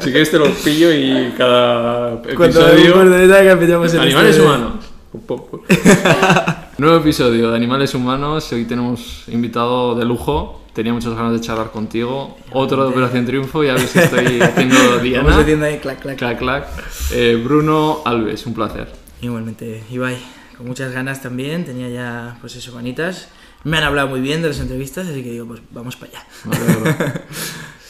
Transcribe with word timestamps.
Si 0.00 0.10
quieres 0.10 0.30
te 0.30 0.38
lo 0.38 0.50
pillo 0.52 0.92
y 0.92 1.32
cada 1.36 2.22
Cuando 2.36 2.60
episodio... 2.68 3.00
Animales 3.00 3.94
Animales 3.94 4.38
humanos. 4.38 4.94
Nuevo 6.78 6.96
episodio 6.96 7.50
de 7.50 7.56
Animales 7.56 7.94
Humanos. 7.94 8.52
Hoy 8.52 8.64
tenemos 8.64 9.24
invitado 9.28 9.94
de 9.94 10.04
lujo. 10.04 10.64
Tenía 10.72 10.92
muchas 10.92 11.14
ganas 11.14 11.32
de 11.32 11.40
charlar 11.40 11.70
contigo. 11.70 12.36
Otro 12.52 12.82
de 12.82 12.90
Operación 12.90 13.24
Triunfo. 13.24 13.62
Ya 13.62 13.74
ves 13.74 13.92
que 13.92 14.00
estoy 14.00 14.40
haciendo 14.40 14.74
Vamos 14.88 15.02
Diana. 15.02 15.38
haciendo 15.38 15.66
ahí 15.66 15.78
clac, 15.78 16.00
clac. 16.00 16.18
Clac, 16.18 16.38
clac. 16.38 16.66
Eh, 17.12 17.40
Bruno 17.42 18.02
Alves, 18.04 18.44
un 18.46 18.54
placer. 18.54 18.88
Igualmente, 19.20 19.84
Ibai, 19.88 20.18
con 20.56 20.66
muchas 20.66 20.92
ganas 20.92 21.22
también. 21.22 21.64
Tenía 21.64 21.88
ya, 21.88 22.36
pues 22.40 22.56
eso, 22.56 22.74
ganitas. 22.74 23.28
Me 23.62 23.78
han 23.78 23.84
hablado 23.84 24.08
muy 24.08 24.20
bien 24.20 24.42
de 24.42 24.48
las 24.48 24.58
entrevistas, 24.58 25.06
así 25.06 25.22
que 25.22 25.30
digo, 25.30 25.46
pues 25.46 25.60
vamos 25.70 25.94
para 25.94 26.10
allá. 26.10 26.26
Alegro. 26.44 27.12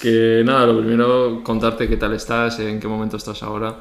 que 0.04 0.42
nada, 0.44 0.66
lo 0.66 0.78
primero, 0.80 1.42
contarte 1.42 1.88
qué 1.88 1.96
tal 1.96 2.12
estás, 2.14 2.58
en 2.60 2.78
qué 2.80 2.86
momento 2.88 3.16
estás 3.16 3.42
ahora. 3.42 3.78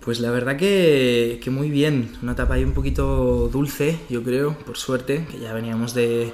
Pues 0.00 0.20
la 0.20 0.30
verdad 0.30 0.56
que, 0.56 1.40
que 1.42 1.50
muy 1.50 1.70
bien. 1.70 2.10
Una 2.22 2.32
etapa 2.32 2.54
ahí 2.54 2.64
un 2.64 2.74
poquito 2.74 3.48
dulce, 3.52 3.98
yo 4.08 4.22
creo, 4.22 4.56
por 4.66 4.76
suerte, 4.76 5.26
que 5.30 5.38
ya 5.40 5.52
veníamos 5.54 5.94
de. 5.94 6.32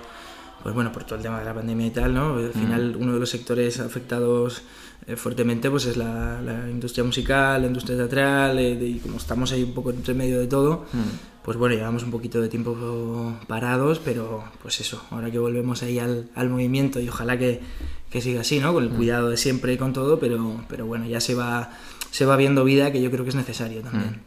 Pues 0.62 0.74
bueno, 0.74 0.92
por 0.92 1.04
todo 1.04 1.16
el 1.16 1.22
tema 1.22 1.38
de 1.40 1.44
la 1.44 1.54
pandemia 1.54 1.86
y 1.86 1.90
tal, 1.90 2.14
¿no? 2.14 2.36
Al 2.36 2.52
final, 2.52 2.96
uno 2.98 3.14
de 3.14 3.20
los 3.20 3.30
sectores 3.30 3.80
afectados 3.80 4.62
eh, 5.08 5.16
fuertemente 5.16 5.68
pues 5.68 5.86
es 5.86 5.96
la, 5.96 6.40
la 6.40 6.70
industria 6.70 7.02
musical, 7.02 7.60
la 7.62 7.66
industria 7.66 7.96
teatral, 7.96 8.58
eh, 8.60 8.76
de- 8.76 8.86
y 8.86 8.98
como 9.00 9.16
estamos 9.16 9.50
ahí 9.52 9.64
un 9.64 9.74
poco 9.74 9.90
entre 9.90 10.14
medio 10.14 10.38
de 10.38 10.46
todo, 10.46 10.86
pues 11.44 11.56
bueno, 11.56 11.74
llevamos 11.74 12.02
un 12.04 12.10
poquito 12.10 12.40
de 12.40 12.48
tiempo 12.48 13.36
parados, 13.48 13.98
pero 13.98 14.44
pues 14.62 14.80
eso, 14.80 15.04
ahora 15.10 15.30
que 15.30 15.38
volvemos 15.38 15.82
ahí 15.82 15.98
al, 15.98 16.30
al 16.34 16.48
movimiento 16.48 17.00
y 17.00 17.08
ojalá 17.08 17.36
que, 17.38 17.60
que 18.10 18.20
siga 18.20 18.42
así, 18.42 18.60
¿no? 18.60 18.72
Con 18.72 18.84
el 18.84 18.90
cuidado 18.90 19.28
de 19.28 19.36
siempre 19.36 19.72
y 19.72 19.76
con 19.76 19.92
todo, 19.92 20.20
pero, 20.20 20.64
pero 20.68 20.86
bueno, 20.86 21.06
ya 21.06 21.20
se 21.20 21.34
va, 21.34 21.70
se 22.10 22.26
va 22.26 22.36
viendo 22.36 22.62
vida 22.62 22.92
que 22.92 23.02
yo 23.02 23.10
creo 23.10 23.24
que 23.24 23.30
es 23.30 23.36
necesario 23.36 23.82
también. 23.82 24.20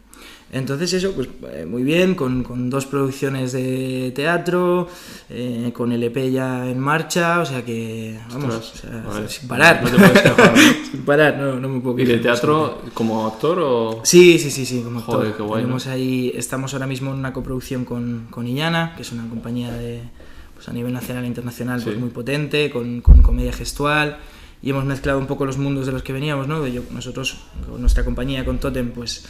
Entonces 0.56 0.94
eso, 0.94 1.12
pues 1.12 1.28
eh, 1.52 1.66
muy 1.66 1.84
bien, 1.84 2.16
con, 2.16 2.42
con 2.42 2.70
dos 2.70 2.86
producciones 2.86 3.52
de 3.52 4.14
teatro, 4.16 4.88
eh, 5.30 5.72
con 5.74 5.92
el 5.92 6.02
EP 6.02 6.32
ya 6.32 6.70
en 6.70 6.80
marcha, 6.80 7.42
o 7.42 7.46
sea 7.46 7.66
que, 7.66 8.18
vamos, 8.30 8.56
Ostras, 8.56 8.74
o 8.74 8.78
sea, 8.78 9.04
vale. 9.06 9.28
sin 9.28 9.50
parar. 9.50 9.84
No 9.84 9.90
te 9.90 9.98
puedes 9.98 10.26
¿no? 10.26 10.56
sin 10.92 11.02
parar, 11.04 11.38
no, 11.38 11.60
no 11.60 11.68
me 11.68 11.82
puedo 11.82 12.00
¿Y 12.00 12.06
de 12.06 12.20
teatro 12.20 12.84
como 12.94 13.28
actor 13.28 13.60
o...? 13.60 14.00
Sí, 14.06 14.40
sí, 14.40 14.50
sí, 14.50 14.66
sí, 14.66 14.82
como 14.82 15.02
Joder, 15.02 15.32
actor. 15.32 15.38
qué 15.38 15.44
guay, 15.44 15.64
Tenemos 15.64 15.88
ahí, 15.88 16.32
estamos 16.34 16.72
ahora 16.74 16.88
mismo 16.88 17.12
en 17.12 17.20
una 17.20 17.34
coproducción 17.34 17.84
con, 17.84 18.28
con 18.30 18.48
Illana, 18.48 18.94
que 18.96 19.02
es 19.02 19.12
una 19.12 19.28
compañía 19.28 19.74
de, 19.74 20.04
pues 20.54 20.70
a 20.70 20.72
nivel 20.72 20.94
nacional 20.94 21.26
e 21.26 21.28
internacional 21.28 21.82
pues 21.84 21.98
muy 22.00 22.12
potente, 22.12 22.70
con, 22.70 23.02
con 23.02 23.22
comedia 23.22 23.52
gestual, 23.52 24.20
y 24.66 24.72
hemos 24.72 24.84
mezclado 24.84 25.20
un 25.20 25.28
poco 25.28 25.46
los 25.46 25.58
mundos 25.58 25.86
de 25.86 25.92
los 25.94 26.02
que 26.04 26.12
veníamos, 26.12 26.48
¿no? 26.48 26.60
De 26.60 26.74
yo- 26.74 26.82
nosotros, 26.92 27.38
con 27.70 27.80
nuestra 27.80 28.04
compañía, 28.04 28.44
con 28.44 28.58
Totem, 28.60 28.92
pues 28.92 29.24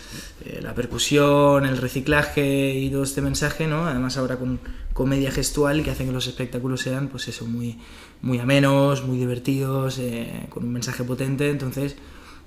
eh, 0.46 0.62
la 0.64 0.74
percusión, 0.74 1.66
el 1.66 1.78
reciclaje 1.78 2.74
y 2.80 2.90
todo 2.90 3.04
este 3.04 3.22
mensaje, 3.22 3.68
¿no? 3.68 3.86
Además 3.86 4.16
ahora 4.18 4.38
con 4.38 4.60
comedia 4.94 5.30
gestual 5.32 5.84
que 5.84 5.92
hace 5.92 6.06
que 6.06 6.12
los 6.14 6.26
espectáculos 6.28 6.80
sean, 6.82 7.10
pues 7.10 7.28
eso, 7.28 7.46
muy, 7.46 7.78
muy 8.22 8.40
amenos, 8.40 9.04
muy 9.06 9.18
divertidos, 9.18 10.00
eh, 10.00 10.46
con 10.50 10.64
un 10.64 10.72
mensaje 10.74 11.04
potente, 11.04 11.50
entonces... 11.52 11.96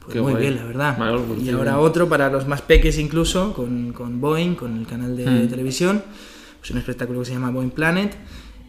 Pues 0.02 0.16
muy 0.22 0.32
guay. 0.32 0.44
bien, 0.44 0.56
la 0.56 0.64
verdad. 0.64 0.96
Y 1.38 1.50
ahora 1.50 1.78
otro 1.78 2.08
para 2.08 2.30
los 2.30 2.48
más 2.48 2.62
peques 2.62 2.96
incluso, 2.98 3.52
con, 3.52 3.92
con 3.92 4.22
Boeing, 4.22 4.54
con 4.54 4.78
el 4.78 4.86
canal 4.86 5.14
de 5.14 5.26
Mm. 5.26 5.48
televisión. 5.50 6.02
Es 6.64 6.70
un 6.70 6.78
espectáculo 6.78 7.18
que 7.20 7.26
se 7.26 7.32
llama 7.34 7.50
Boeing 7.50 7.68
Planet. 7.72 8.16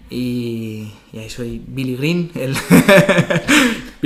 Y, 0.10 0.92
y 1.14 1.18
ahí 1.20 1.30
soy 1.30 1.62
Billy 1.66 1.96
Green. 1.96 2.30
El 2.36 2.58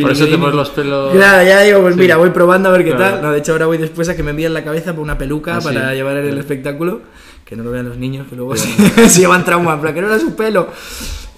Por 0.02 0.12
eso 0.12 0.26
te 0.28 0.38
pones 0.38 0.56
los 0.56 0.70
pelos... 0.72 1.12
Claro, 1.14 1.48
ya 1.48 1.62
digo, 1.62 1.82
pues 1.82 1.94
Sí. 1.96 2.00
mira, 2.00 2.18
voy 2.18 2.30
probando 2.32 2.70
a 2.70 2.72
ver 2.72 2.84
qué 2.84 2.92
Claro. 2.96 3.16
tal. 3.16 3.24
No, 3.24 3.32
de 3.32 3.40
hecho, 3.40 3.52
ahora 3.52 3.68
voy 3.68 3.78
después 3.78 4.10
a 4.10 4.16
que 4.16 4.24
me 4.24 4.32
envíen 4.32 4.54
la 4.54 4.64
cabeza 4.64 4.94
por 4.94 5.04
una 5.04 5.18
peluca 5.18 5.58
Ah, 5.58 5.62
sí. 5.62 5.68
para 5.68 5.94
llevar 5.94 6.18
en 6.18 6.26
el 6.30 6.38
espectáculo. 6.38 7.02
Que 7.46 7.56
no 7.56 7.64
lo 7.64 7.72
vean 7.72 7.88
los 7.90 7.98
niños, 7.98 8.26
que 8.28 8.36
luego 8.36 8.56
se, 8.56 8.68
se 9.10 9.20
llevan 9.22 9.44
trauma, 9.46 9.80
plan, 9.80 9.94
que 9.94 10.02
no 10.02 10.08
era 10.08 10.18
su 10.20 10.36
pelo. 10.36 10.70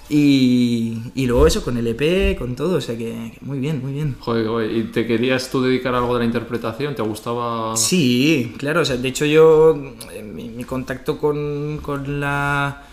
Y, 0.08 0.98
y 1.16 1.26
luego 1.26 1.46
eso, 1.48 1.64
con 1.64 1.76
el 1.76 1.86
EP, 1.88 2.38
con 2.38 2.54
todo, 2.54 2.76
o 2.76 2.80
sea 2.80 2.96
que, 2.96 3.32
que 3.34 3.38
muy 3.40 3.58
bien, 3.58 3.80
muy 3.82 3.92
bien. 3.92 4.14
Joder. 4.20 4.70
¿Y 4.70 4.84
te 4.84 5.04
querías 5.04 5.50
tú 5.50 5.62
dedicar 5.62 5.94
a 5.94 5.98
algo 5.98 6.14
de 6.14 6.20
la 6.20 6.26
interpretación? 6.26 6.94
¿Te 6.94 7.02
gustaba...? 7.02 7.76
Sí, 7.76 8.54
claro, 8.56 8.82
o 8.82 8.84
sea, 8.84 8.96
de 8.96 9.08
hecho 9.08 9.24
yo, 9.24 9.76
eh, 10.14 10.22
mi, 10.22 10.48
mi 10.48 10.62
contacto 10.62 11.18
con, 11.18 11.78
con 11.82 12.20
la, 12.20 12.84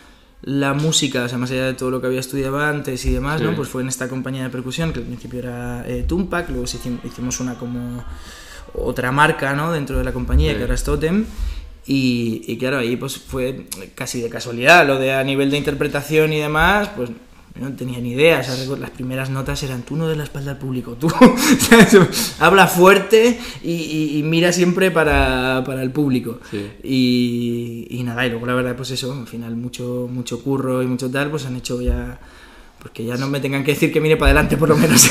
la 0.43 0.73
música, 0.73 1.23
o 1.23 1.29
sea, 1.29 1.37
más 1.37 1.51
allá 1.51 1.65
de 1.67 1.73
todo 1.73 1.89
lo 1.89 2.01
que 2.01 2.07
había 2.07 2.19
estudiado 2.19 2.59
antes 2.59 3.05
y 3.05 3.11
demás, 3.11 3.39
Sí. 3.39 3.45
¿no? 3.45 3.55
Pues 3.55 3.69
fue 3.69 3.81
en 3.81 3.87
esta 3.87 4.09
compañía 4.09 4.43
de 4.43 4.49
percusión, 4.49 4.91
que 4.91 4.99
al 4.99 5.05
principio 5.05 5.39
era 5.39 5.83
eh, 5.87 6.03
Tumpac, 6.07 6.49
luego 6.49 6.65
hicimos 6.65 7.39
una 7.39 7.55
como 7.55 8.03
otra 8.73 9.11
marca, 9.11 9.53
¿no? 9.53 9.71
Dentro 9.71 9.97
de 9.97 10.03
la 10.03 10.11
compañía, 10.11 10.51
Sí. 10.51 10.57
que 10.57 10.61
ahora 10.63 10.75
es 10.75 10.83
Totem. 10.83 11.25
Y, 11.85 12.43
y 12.47 12.57
claro, 12.57 12.77
ahí 12.77 12.95
pues 12.95 13.17
fue 13.17 13.65
casi 13.95 14.21
de 14.21 14.29
casualidad, 14.29 14.85
lo 14.87 14.97
de 14.99 15.13
a 15.13 15.23
nivel 15.23 15.51
de 15.51 15.57
interpretación 15.57 16.31
y 16.33 16.39
demás, 16.39 16.89
pues 16.95 17.09
no 17.59 17.71
tenía 17.73 17.99
ni 17.99 18.11
idea, 18.13 18.39
o 18.39 18.43
sea, 18.43 18.55
recuerdo- 18.55 18.81
las 18.81 18.89
primeras 18.89 19.29
notas 19.29 19.61
eran 19.63 19.83
tú 19.83 19.95
no 19.95 20.07
de 20.07 20.15
la 20.15 20.23
espalda 20.23 20.51
al 20.51 20.57
público, 20.57 20.93
tú 20.99 21.07
habla 22.39 22.67
fuerte 22.67 23.39
y, 23.63 23.71
y- 23.71 24.17
y 24.19 24.23
mira 24.23 24.51
siempre 24.51 24.89
para, 24.91 25.63
para 25.65 25.81
el 25.83 25.91
público. 25.91 26.39
Sí. 26.49 26.71
Y, 26.83 27.87
y 27.89 28.03
nada, 28.03 28.25
y 28.25 28.29
luego 28.31 28.45
la 28.47 28.53
verdad, 28.55 28.75
pues 28.75 28.91
eso, 28.91 29.13
al 29.13 29.27
final 29.27 29.55
mucho, 29.55 30.07
mucho 30.11 30.41
curro 30.43 30.81
y 30.81 30.87
mucho 30.87 31.09
tal, 31.11 31.29
pues 31.29 31.45
han 31.45 31.55
hecho 31.55 31.79
ya, 31.81 32.19
porque 32.81 33.05
ya 33.05 33.17
no 33.17 33.27
me 33.27 33.39
tengan 33.39 33.63
que 33.63 33.73
decir 33.73 33.93
que 33.93 34.01
mire 34.01 34.17
para 34.17 34.31
adelante 34.31 34.57
por 34.57 34.69
lo 34.69 34.75
menos. 34.75 35.09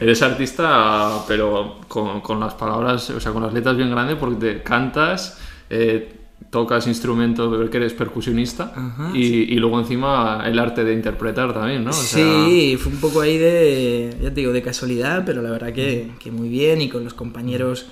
Eres 0.00 0.20
artista, 0.22 1.24
pero 1.26 1.80
con, 1.88 2.20
con 2.20 2.38
las 2.38 2.54
palabras, 2.54 3.08
o 3.10 3.18
sea, 3.20 3.32
con 3.32 3.42
las 3.42 3.52
letras 3.52 3.76
bien 3.76 3.90
grandes, 3.90 4.16
porque 4.16 4.36
te 4.36 4.62
cantas, 4.62 5.38
eh, 5.70 6.20
tocas 6.50 6.86
instrumentos, 6.86 7.50
veo 7.50 7.68
que 7.68 7.78
eres 7.78 7.92
percusionista, 7.94 8.72
Ajá, 8.76 9.10
y, 9.14 9.24
y 9.52 9.56
luego 9.56 9.80
encima 9.80 10.42
el 10.46 10.58
arte 10.58 10.84
de 10.84 10.92
interpretar 10.94 11.52
también, 11.52 11.82
¿no? 11.84 11.90
O 11.90 11.92
sea, 11.92 12.46
Sí, 12.46 12.76
fue 12.78 12.92
un 12.92 12.98
poco 13.00 13.20
ahí 13.22 13.38
de, 13.38 14.16
ya 14.22 14.28
te 14.30 14.36
digo, 14.40 14.52
de 14.52 14.62
casualidad, 14.62 15.24
pero 15.26 15.42
la 15.42 15.50
verdad 15.50 15.72
que, 15.72 16.12
que 16.20 16.30
muy 16.30 16.48
bien 16.48 16.80
y 16.80 16.88
con 16.88 17.02
los 17.02 17.14
compañeros 17.14 17.86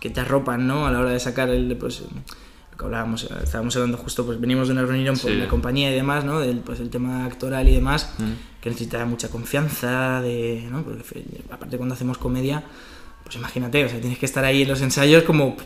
que 0.00 0.08
te 0.10 0.20
arropan, 0.20 0.66
¿no? 0.66 0.86
A 0.86 0.90
la 0.92 1.00
hora 1.00 1.10
de 1.10 1.20
sacar 1.20 1.50
el, 1.50 1.76
pues, 1.76 2.00
lo 2.00 2.78
que 2.78 2.84
hablábamos, 2.84 3.28
estábamos 3.42 3.76
hablando 3.76 3.98
justo, 3.98 4.24
pues 4.24 4.40
venimos 4.40 4.68
de 4.68 4.72
una 4.72 4.82
reunión 4.86 5.16
por 5.18 5.30
Sí. 5.30 5.36
la 5.36 5.48
compañía 5.48 5.90
y 5.90 5.94
demás, 5.94 6.24
¿no? 6.24 6.40
Del, 6.40 6.58
pues 6.60 6.80
el 6.80 6.88
tema 6.90 7.24
actoral 7.26 7.68
y 7.68 7.74
demás, 7.74 8.14
Mm. 8.18 8.60
que 8.62 8.70
necesita 8.70 9.04
mucha 9.04 9.28
confianza, 9.28 10.20
de, 10.22 10.66
¿no? 10.70 10.82
Porque 10.82 11.22
aparte 11.50 11.76
cuando 11.76 11.94
hacemos 11.94 12.16
comedia, 12.18 12.62
pues 13.24 13.36
imagínate, 13.36 13.84
o 13.84 13.88
sea, 13.88 14.00
tienes 14.00 14.18
que 14.18 14.26
estar 14.26 14.44
ahí 14.44 14.62
en 14.62 14.68
los 14.68 14.80
ensayos 14.80 15.22
como 15.24 15.56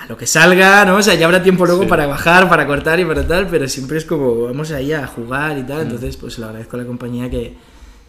a 0.00 0.06
lo 0.06 0.16
que 0.16 0.26
salga, 0.26 0.84
¿no? 0.84 0.96
O 0.96 1.02
sea, 1.02 1.14
ya 1.14 1.26
habrá 1.26 1.42
tiempo 1.42 1.66
luego 1.66 1.82
Sí. 1.82 1.88
para 1.88 2.06
bajar, 2.06 2.48
para 2.48 2.66
cortar 2.66 2.98
y 3.00 3.04
para 3.04 3.26
tal, 3.26 3.46
pero 3.48 3.68
siempre 3.68 3.98
es 3.98 4.04
como 4.04 4.44
vamos 4.44 4.70
ahí 4.72 4.92
a 4.92 5.06
jugar 5.06 5.58
y 5.58 5.62
Mm. 5.62 5.66
tal. 5.66 5.80
Entonces, 5.82 6.16
pues 6.16 6.38
le 6.38 6.46
agradezco 6.46 6.76
a 6.76 6.80
la 6.80 6.86
compañía 6.86 7.28
que, 7.30 7.54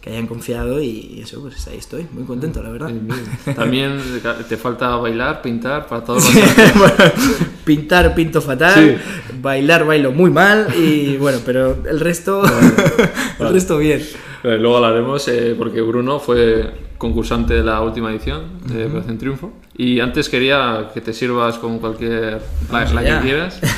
que 0.00 0.10
hayan 0.10 0.26
confiado 0.26 0.82
y 0.82 1.20
eso, 1.22 1.40
pues 1.42 1.64
ahí 1.68 1.76
estoy, 1.78 2.06
muy 2.12 2.24
contento, 2.24 2.60
la 2.62 2.70
verdad. 2.70 2.90
También 3.56 4.00
te 4.48 4.56
falta 4.56 4.96
bailar, 4.96 5.42
pintar, 5.42 5.86
para 5.86 6.02
todos 6.02 6.24
los 6.34 6.42
artes. 6.42 6.72
Bueno, 6.76 6.94
pintar 7.64 8.14
pinto 8.14 8.40
fatal, 8.40 8.74
Sí. 8.74 9.36
bailar 9.40 9.84
bailo 9.86 10.10
muy 10.12 10.30
mal 10.30 10.68
y 10.76 11.16
bueno, 11.18 11.38
pero 11.46 11.78
el 11.88 12.00
resto, 12.00 12.42
el 12.44 12.52
Vale. 13.38 13.52
resto 13.52 13.78
bien. 13.78 14.02
Luego 14.42 14.76
hablaremos, 14.78 15.28
eh, 15.28 15.54
porque 15.56 15.80
Bruno 15.82 16.18
fue 16.18 16.72
concursante 16.98 17.54
de 17.54 17.62
la 17.62 17.80
última 17.80 18.10
edición 18.10 18.58
de 18.66 18.86
Operación 18.86 19.18
Triunfo. 19.18 19.52
Y 19.76 20.00
antes 20.00 20.28
quería 20.28 20.90
que 20.92 21.00
te 21.00 21.12
sirvas 21.14 21.58
con 21.58 21.78
cualquier. 21.78 22.32
la, 22.32 22.40
Vamos 22.70 22.92
la 22.94 23.02
que 23.02 23.10
allá. 23.10 23.20
quieras. 23.22 23.60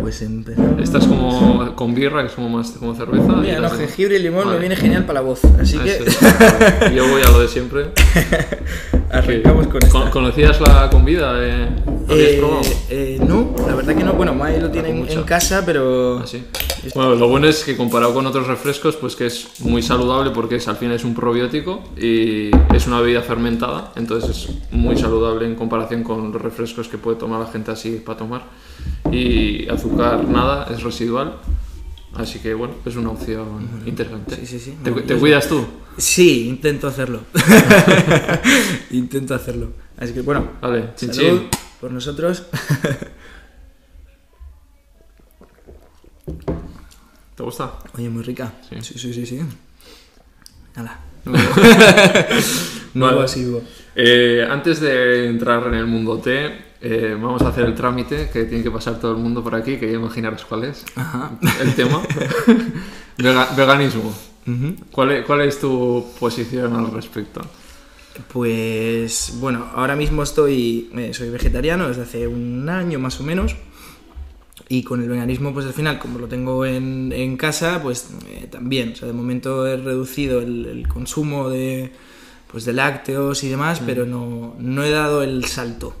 Pues 0.00 0.20
empezamos. 0.20 0.82
Esta 0.82 0.98
es 0.98 1.06
como 1.06 1.74
con 1.76 1.94
birra, 1.94 2.20
que 2.22 2.26
es 2.28 2.34
como 2.34 2.50
más 2.50 2.72
como 2.72 2.94
cerveza. 2.94 3.26
Mira, 3.36 3.58
no, 3.60 3.70
jengibre 3.70 4.16
y 4.16 4.22
limón 4.22 4.44
Vale. 4.44 4.52
me 4.56 4.58
viene 4.60 4.76
genial 4.76 5.04
para 5.06 5.20
la 5.20 5.26
voz, 5.26 5.40
así 5.58 5.78
que 5.78 5.96
Eso 5.96 6.04
es. 6.04 6.18
Y 6.92 6.94
Yo 6.94 7.08
voy 7.08 7.22
a 7.22 7.30
lo 7.30 7.40
de 7.40 7.48
siempre. 7.48 7.86
arrancamos 9.10 9.66
Que- 9.66 9.72
con 9.72 9.82
esta. 9.82 10.10
¿Conocías 10.10 10.60
la 10.60 10.90
convida? 10.90 11.32
Eh, 11.42 11.68
¿Habías 12.08 12.28
Eh, 12.32 12.36
probado? 12.38 12.60
eh, 12.90 13.18
no, 13.26 13.54
la 13.66 13.74
verdad 13.74 13.94
que 13.96 14.04
no. 14.04 14.12
Bueno, 14.12 14.34
Mai 14.34 14.60
lo 14.60 14.70
tiene 14.70 14.90
en, 14.90 15.22
casa, 15.22 15.62
pero. 15.64 16.18
Ah, 16.18 16.26
sí. 16.26 16.44
Bueno, 16.94 17.14
lo 17.14 17.26
bueno 17.28 17.46
es 17.48 17.64
que 17.64 17.74
comparado 17.74 18.12
con 18.12 18.26
otros 18.26 18.46
refrescos, 18.46 18.96
pues 18.96 19.16
que 19.16 19.24
es 19.26 19.48
muy 19.60 19.80
saludable 19.80 20.32
porque 20.32 20.56
es, 20.56 20.68
al 20.68 20.76
final 20.76 20.96
es 20.96 21.04
un 21.04 21.14
probiótico 21.14 21.82
y 21.96 22.50
es 22.74 22.86
una 22.86 23.00
bebida 23.00 23.22
fermentada, 23.22 23.92
entonces 23.96 24.03
es 24.12 24.48
muy 24.70 24.96
saludable 24.96 25.46
en 25.46 25.54
comparación 25.54 26.02
con 26.02 26.32
los 26.32 26.42
refrescos 26.42 26.88
que 26.88 26.98
puede 26.98 27.16
tomar 27.16 27.40
la 27.40 27.46
gente 27.46 27.70
así 27.70 28.02
para 28.04 28.18
tomar. 28.18 28.42
Y 29.10 29.68
azúcar 29.68 30.24
nada, 30.28 30.66
es 30.72 30.82
residual, 30.82 31.38
así 32.14 32.38
que 32.38 32.54
bueno, 32.54 32.74
es 32.84 32.96
una 32.96 33.10
opción 33.10 33.82
interesante. 33.86 34.36
Sí, 34.36 34.46
sí, 34.46 34.58
sí. 34.58 34.76
¿Te, 34.82 35.16
cuidas 35.16 35.48
tú? 35.48 35.64
Sí, 35.96 36.48
intento 36.48 36.88
hacerlo. 36.88 37.20
intento 38.90 39.34
hacerlo. 39.34 39.72
Así 39.96 40.12
que 40.12 40.22
bueno, 40.22 40.48
Vale, 40.60 40.90
chin 40.96 41.12
salud 41.14 41.40
chin. 41.40 41.48
por 41.80 41.92
nosotros. 41.92 42.44
¿Te 47.36 47.42
gusta? 47.42 47.78
Oye, 47.96 48.08
muy 48.08 48.22
rica. 48.22 48.52
Sí. 48.68 48.76
Sí, 48.80 48.98
sí, 48.98 49.12
sí, 49.12 49.26
sí. 49.26 49.40
Vale. 52.94 53.24
asiduo. 53.24 53.62
Eh, 53.96 54.46
antes 54.48 54.80
de 54.80 55.26
entrar 55.26 55.66
en 55.68 55.74
el 55.74 55.86
mundo 55.86 56.18
té, 56.18 56.50
eh, 56.80 57.16
vamos 57.20 57.42
a 57.42 57.48
hacer 57.48 57.64
el 57.64 57.74
trámite 57.74 58.28
que 58.32 58.44
tiene 58.44 58.62
que 58.62 58.70
pasar 58.70 58.98
todo 59.00 59.12
el 59.12 59.18
mundo 59.18 59.42
por 59.42 59.54
aquí, 59.54 59.76
que 59.76 59.90
ya 59.90 59.96
imaginaros 59.96 60.44
cuál 60.44 60.64
es 60.64 60.84
Ajá. 60.96 61.32
el 61.60 61.74
tema. 61.74 62.02
Vega- 63.18 63.48
veganismo. 63.56 64.12
Ujú. 64.46 64.74
¿Cuál 64.90 65.12
es, 65.12 65.24
¿Cuál 65.24 65.40
es 65.42 65.58
tu 65.60 66.04
posición 66.20 66.74
al 66.74 66.90
respecto? 66.92 67.40
Pues 68.32 69.34
bueno, 69.40 69.66
ahora 69.74 69.96
mismo 69.96 70.22
estoy, 70.22 70.90
eh, 70.96 71.12
soy 71.14 71.30
vegetariano 71.30 71.88
desde 71.88 72.02
hace 72.02 72.26
un 72.28 72.68
año 72.68 72.98
más 72.98 73.18
o 73.20 73.22
menos. 73.24 73.56
Y 74.68 74.82
con 74.82 75.02
el 75.02 75.08
veganismo, 75.08 75.52
pues 75.52 75.66
al 75.66 75.74
final, 75.74 75.98
como 75.98 76.18
lo 76.18 76.26
tengo 76.26 76.64
en, 76.64 77.12
en 77.12 77.36
casa, 77.36 77.82
pues 77.82 78.08
eh, 78.28 78.48
también. 78.50 78.92
O 78.92 78.96
sea, 78.96 79.08
de 79.08 79.14
momento 79.14 79.66
he 79.66 79.76
reducido 79.76 80.40
el, 80.40 80.64
el 80.66 80.88
consumo 80.88 81.50
de, 81.50 81.92
pues, 82.50 82.64
de 82.64 82.72
lácteos 82.72 83.44
y 83.44 83.48
demás, 83.48 83.82
pero 83.84 84.06
no, 84.06 84.54
no 84.58 84.84
he 84.84 84.90
dado 84.90 85.22
el 85.22 85.44
salto. 85.44 85.94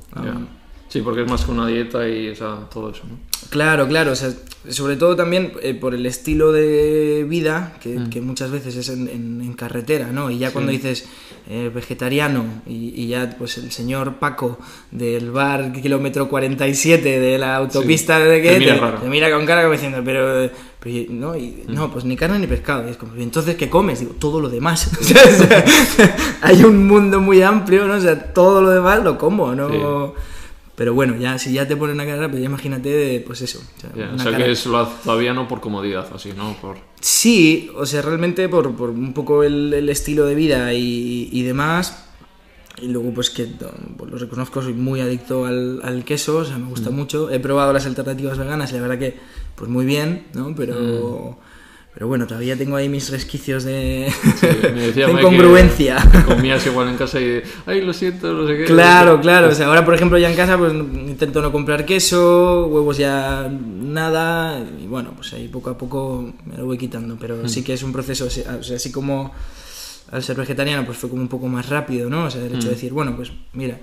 Sí, 0.94 1.00
porque 1.02 1.22
es 1.22 1.28
más 1.28 1.44
que 1.44 1.50
una 1.50 1.66
dieta 1.66 2.08
y 2.08 2.28
o 2.28 2.36
sea, 2.36 2.68
todo 2.72 2.90
eso, 2.90 3.02
¿no? 3.10 3.18
Claro, 3.50 3.88
claro, 3.88 4.12
o 4.12 4.14
sea, 4.14 4.30
sobre 4.68 4.94
todo 4.94 5.16
también 5.16 5.52
eh, 5.60 5.74
por 5.74 5.92
el 5.92 6.06
estilo 6.06 6.52
de 6.52 7.26
vida, 7.28 7.76
que, 7.82 7.98
que 8.10 8.20
muchas 8.20 8.52
veces 8.52 8.76
es 8.76 8.88
en, 8.90 9.08
en- 9.08 9.40
en 9.42 9.52
carretera, 9.54 10.12
¿no? 10.12 10.30
Y 10.30 10.38
ya 10.38 10.52
cuando 10.52 10.70
dices 10.70 11.06
eh, 11.48 11.68
vegetariano 11.74 12.44
y, 12.64 12.94
y 12.94 13.08
ya 13.08 13.34
pues 13.36 13.58
el 13.58 13.72
señor 13.72 14.14
Paco 14.20 14.56
del 14.92 15.32
bar 15.32 15.72
kilómetro 15.72 16.28
47 16.28 17.18
de 17.18 17.38
la 17.38 17.56
autopista 17.56 18.20
de 18.20 18.40
que 18.40 18.52
te 18.52 18.58
mira 18.60 18.76
raro. 18.76 18.98
te 18.98 19.08
mira 19.08 19.30
con 19.32 19.44
cara 19.46 19.62
como 19.62 19.72
diciendo, 19.72 20.00
pero, 20.04 20.48
pero 20.78 21.12
no, 21.12 21.36
y- 21.36 21.64
no, 21.66 21.90
pues 21.92 22.04
ni 22.04 22.14
carne 22.16 22.38
ni 22.38 22.46
pescado. 22.46 22.86
Y 22.86 22.92
es 22.92 22.96
como, 22.96 23.16
"¿Y 23.16 23.22
entonces 23.24 23.56
¿qué 23.56 23.68
comes? 23.68 23.98
Digo, 23.98 24.12
todo 24.20 24.40
lo 24.40 24.48
demás. 24.48 24.88
O 25.00 25.02
sea, 25.02 25.64
hay 26.42 26.62
un 26.62 26.86
mundo 26.86 27.20
muy 27.20 27.42
amplio, 27.42 27.84
¿no? 27.88 27.94
O 27.94 28.00
sea, 28.00 28.32
todo 28.32 28.62
lo 28.62 28.70
demás 28.70 29.02
lo 29.02 29.18
como, 29.18 29.54
¿no? 29.56 30.14
Pero 30.76 30.92
bueno, 30.92 31.16
ya 31.16 31.38
si 31.38 31.52
ya 31.52 31.68
te 31.68 31.76
ponen 31.76 31.94
una 31.94 32.04
cara, 32.04 32.28
pues 32.28 32.40
ya 32.40 32.46
imagínate, 32.46 33.22
pues 33.24 33.42
eso. 33.42 33.60
o 33.60 34.18
sea, 34.18 34.32
o 34.32 34.36
que 34.36 34.50
es, 34.50 34.66
lo 34.66 34.86
todavía 34.86 35.32
no 35.32 35.46
por 35.46 35.60
comodidad, 35.60 36.08
así, 36.12 36.32
¿no? 36.36 36.56
Por... 36.60 36.78
Sí, 37.00 37.70
o 37.76 37.86
sea, 37.86 38.02
realmente 38.02 38.48
por, 38.48 38.74
por 38.74 38.90
un 38.90 39.12
poco 39.12 39.44
el, 39.44 39.72
el 39.72 39.88
estilo 39.88 40.26
de 40.26 40.34
vida 40.34 40.72
y, 40.72 41.28
y 41.30 41.42
demás. 41.42 42.00
Y 42.82 42.88
luego, 42.88 43.14
pues 43.14 43.30
que 43.30 43.46
pues 43.96 44.10
lo 44.10 44.18
reconozco, 44.18 44.60
soy 44.60 44.72
muy 44.74 45.00
adicto 45.00 45.46
al, 45.46 45.80
al 45.84 46.04
queso, 46.04 46.38
o 46.38 46.44
sea, 46.44 46.58
me 46.58 46.66
gusta 46.66 46.90
mucho. 46.90 47.30
He 47.30 47.38
probado 47.38 47.72
las 47.72 47.86
alternativas 47.86 48.36
veganas 48.36 48.72
y 48.72 48.74
la 48.74 48.80
verdad 48.80 48.98
que, 48.98 49.16
pues 49.54 49.70
muy 49.70 49.86
bien, 49.86 50.26
¿no? 50.34 50.56
Pero, 50.56 51.38
pero 51.94 52.08
bueno, 52.08 52.26
todavía 52.26 52.56
tengo 52.56 52.74
ahí 52.76 52.88
mis 52.88 53.08
resquicios 53.10 53.62
de, 53.64 54.12
Me 54.74 54.80
decía 54.88 55.06
de 55.06 55.12
Mike 55.12 55.28
que- 55.28 55.34
incongruencia. 55.34 55.96
que 56.10 56.24
comías 56.24 56.66
igual 56.66 56.88
en 56.88 56.96
casa 56.96 57.20
y, 57.20 57.40
ay, 57.66 57.82
lo 57.82 57.92
siento, 57.92 58.32
no 58.32 58.46
sé 58.48 58.56
qué. 58.58 58.64
Claro, 58.64 59.20
claro. 59.20 59.48
O 59.48 59.54
sea, 59.54 59.68
ahora, 59.68 59.84
por 59.84 59.94
ejemplo, 59.94 60.18
ya 60.18 60.28
en 60.28 60.34
casa, 60.36 60.58
pues 60.58 60.72
intento 60.72 61.40
no 61.40 61.52
comprar 61.52 61.84
queso, 61.86 62.66
huevos 62.66 62.96
ya 62.98 63.48
nada. 63.48 64.58
Y 64.82 64.86
bueno, 64.88 65.12
pues 65.14 65.32
ahí 65.34 65.46
poco 65.48 65.70
a 65.70 65.78
poco 65.78 66.32
me 66.44 66.56
lo 66.56 66.66
voy 66.66 66.78
quitando. 66.78 67.16
Pero 67.20 67.48
sí 67.48 67.62
que 67.62 67.74
es 67.74 67.82
un 67.84 67.92
proceso, 67.92 68.26
o 68.26 68.30
sea, 68.30 68.58
así 68.74 68.90
como 68.90 69.30
al 70.10 70.22
ser 70.22 70.36
vegetariano, 70.36 70.84
pues 70.84 70.98
fue 70.98 71.08
como 71.08 71.22
un 71.22 71.28
poco 71.28 71.46
más 71.46 71.68
rápido, 71.68 72.10
¿no? 72.10 72.24
O 72.24 72.30
sea, 72.30 72.44
el 72.44 72.54
hecho 72.56 72.68
de 72.68 72.74
decir, 72.74 72.92
bueno, 72.92 73.14
pues 73.16 73.30
mira, 73.52 73.78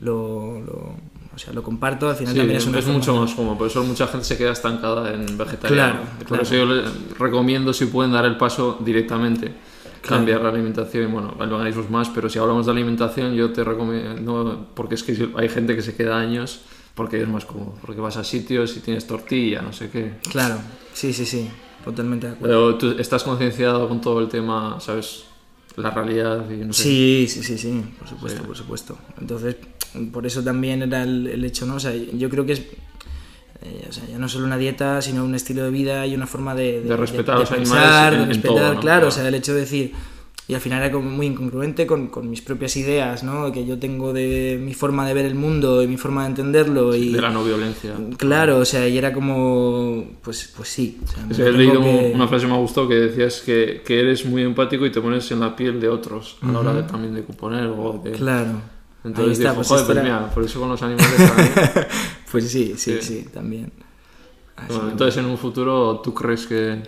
lo, 0.00 0.60
lo- 0.60 0.94
o 1.34 1.38
sea, 1.38 1.52
lo 1.52 1.62
comparto, 1.62 2.08
al 2.08 2.16
final 2.16 2.32
Sí, 2.32 2.38
también 2.38 2.56
es 2.56 2.64
es, 2.64 2.68
una 2.68 2.80
forma- 2.82 2.98
mucho 2.98 3.14
más 3.16 3.34
cómodo, 3.34 3.58
por 3.58 3.66
eso 3.68 3.82
mucha 3.84 4.06
gente 4.08 4.24
se 4.24 4.36
queda 4.36 4.52
estancada 4.52 5.12
en 5.14 5.38
vegetariano. 5.38 5.92
Claro, 5.92 6.06
por 6.18 6.26
claro. 6.26 6.42
eso 6.42 6.54
yo 6.56 6.66
les 6.66 7.18
recomiendo 7.18 7.72
si 7.72 7.86
pueden 7.86 8.12
dar 8.12 8.24
el 8.24 8.36
paso 8.36 8.78
directamente, 8.84 9.52
cambiar 10.06 10.40
la 10.42 10.48
alimentación. 10.48 11.12
Bueno, 11.12 11.34
el 11.40 11.48
veganismo 11.48 11.82
es 11.82 11.90
más, 11.90 12.08
pero 12.08 12.28
si 12.28 12.38
hablamos 12.38 12.66
de 12.66 12.72
alimentación, 12.72 13.34
yo 13.34 13.52
te 13.52 13.62
recomiendo, 13.64 14.66
porque 14.74 14.94
es 14.96 15.02
que 15.02 15.28
hay 15.36 15.48
gente 15.48 15.76
que 15.76 15.82
se 15.82 15.94
queda 15.94 16.18
años 16.18 16.60
porque 16.94 17.22
es 17.22 17.28
más 17.28 17.44
cómodo, 17.44 17.74
porque 17.80 18.00
vas 18.00 18.16
a 18.16 18.24
sitios 18.24 18.76
y 18.76 18.80
tienes 18.80 19.06
tortilla, 19.06 19.62
no 19.62 19.72
sé 19.72 19.88
qué. 19.90 20.14
Claro, 20.30 20.56
sí, 20.92 21.12
sí, 21.12 21.24
sí, 21.24 21.48
totalmente 21.84 22.26
de 22.26 22.32
acuerdo. 22.34 22.76
Pero 22.78 22.92
tú 22.94 23.00
estás 23.00 23.22
concienciado 23.22 23.88
con 23.88 24.00
todo 24.00 24.20
el 24.20 24.28
tema, 24.28 24.78
¿sabes? 24.80 25.24
La 25.76 25.90
realidad 25.90 26.48
y 26.50 26.56
no 26.64 26.72
sé. 26.72 26.82
Sí, 26.82 27.26
sí, 27.28 27.42
sí, 27.42 27.56
sí, 27.58 27.82
por 27.98 28.08
supuesto, 28.08 28.42
por 28.42 28.56
supuesto. 28.56 28.98
Entonces, 29.20 29.56
por 30.12 30.26
eso 30.26 30.42
también 30.42 30.82
era 30.82 31.02
el, 31.02 31.26
el 31.26 31.44
hecho, 31.44 31.66
¿no? 31.66 31.76
O 31.76 31.80
sea, 31.80 31.92
yo 31.94 32.28
creo 32.28 32.44
que 32.46 32.52
es 32.52 32.62
eh, 33.62 33.86
o 33.88 33.92
sea, 33.92 34.04
ya 34.06 34.18
no 34.18 34.28
solo 34.28 34.46
una 34.46 34.56
dieta, 34.56 35.02
sino 35.02 35.24
un 35.24 35.34
estilo 35.34 35.62
de 35.64 35.70
vida 35.70 36.06
y 36.06 36.14
una 36.14 36.26
forma 36.26 36.54
de, 36.54 36.80
De 36.80 36.96
respetar 36.96 37.36
a 37.36 37.40
los 37.40 37.50
pensar, 37.50 37.78
animales 37.84 38.12
en- 38.12 38.18
de 38.18 38.22
en 38.22 38.28
respetar, 38.30 38.54
todo, 38.56 38.74
¿no? 38.74 38.80
claro, 38.80 38.80
Claro. 38.80 39.08
o 39.08 39.10
sea, 39.10 39.28
el 39.28 39.34
hecho 39.34 39.52
de 39.54 39.60
decir, 39.60 39.92
y 40.50 40.54
al 40.54 40.60
final 40.60 40.82
era 40.82 40.90
como 40.90 41.08
muy 41.08 41.26
incongruente 41.26 41.86
con, 41.86 42.08
con 42.08 42.28
mis 42.28 42.40
propias 42.42 42.76
ideas, 42.76 43.22
¿no? 43.22 43.52
Que 43.52 43.64
yo 43.64 43.78
tengo 43.78 44.12
de 44.12 44.58
mi 44.60 44.74
forma 44.74 45.06
de 45.06 45.14
ver 45.14 45.24
el 45.26 45.36
mundo 45.36 45.80
y 45.80 45.86
mi 45.86 45.96
forma 45.96 46.22
de 46.24 46.30
entenderlo 46.30 46.92
y... 46.94 47.12
De 47.12 47.20
la 47.22 47.30
no 47.30 47.44
violencia. 47.44 47.94
Claro, 48.16 48.58
o 48.58 48.64
sea, 48.64 48.88
y 48.88 48.98
era 48.98 49.12
como, 49.12 50.04
pues, 50.22 50.52
pues 50.56 50.68
sí. 50.68 50.98
o 51.04 51.06
sea, 51.06 51.24
me 51.24 51.30
Es 51.32 51.36
que 51.38 51.44
he 51.46 51.52
leído 51.52 51.80
que- 51.80 52.10
una 52.14 52.26
frase 52.26 52.46
que 52.46 52.52
me 52.52 52.58
gustó 52.58 52.88
que 52.88 52.94
decías 52.96 53.40
que, 53.42 53.82
que 53.86 54.00
eres 54.00 54.26
muy 54.26 54.42
empático 54.42 54.84
y 54.84 54.90
te 54.90 55.00
pones 55.00 55.30
en 55.30 55.38
la 55.38 55.54
piel 55.54 55.80
de 55.80 55.88
otros 55.88 56.36
a 56.42 56.50
la 56.50 56.58
hora 56.58 56.72
de, 56.74 56.82
también 56.82 57.14
de 57.14 57.22
componer 57.22 57.66
o 57.66 58.00
de... 58.02 58.10
Claro. 58.12 58.60
Entonces 59.04 59.38
está, 59.38 59.50
dijo, 59.50 59.54
pues 59.56 59.68
joder, 59.68 59.86
pues 59.86 60.02
mira, 60.02 60.30
por 60.34 60.44
eso 60.44 60.58
con 60.60 60.68
los 60.68 60.82
animales 60.82 61.16
también. 61.16 61.52
Pues 62.30 62.48
sí, 62.50 62.74
sí, 62.76 62.98
Sí. 63.00 63.02
sí, 63.02 63.28
también. 63.32 63.72
Bueno, 64.68 64.90
entonces 64.90 65.16
en 65.16 65.30
un 65.30 65.38
futuro 65.38 66.00
tú 66.02 66.12
crees 66.12 66.46
que... 66.46 66.82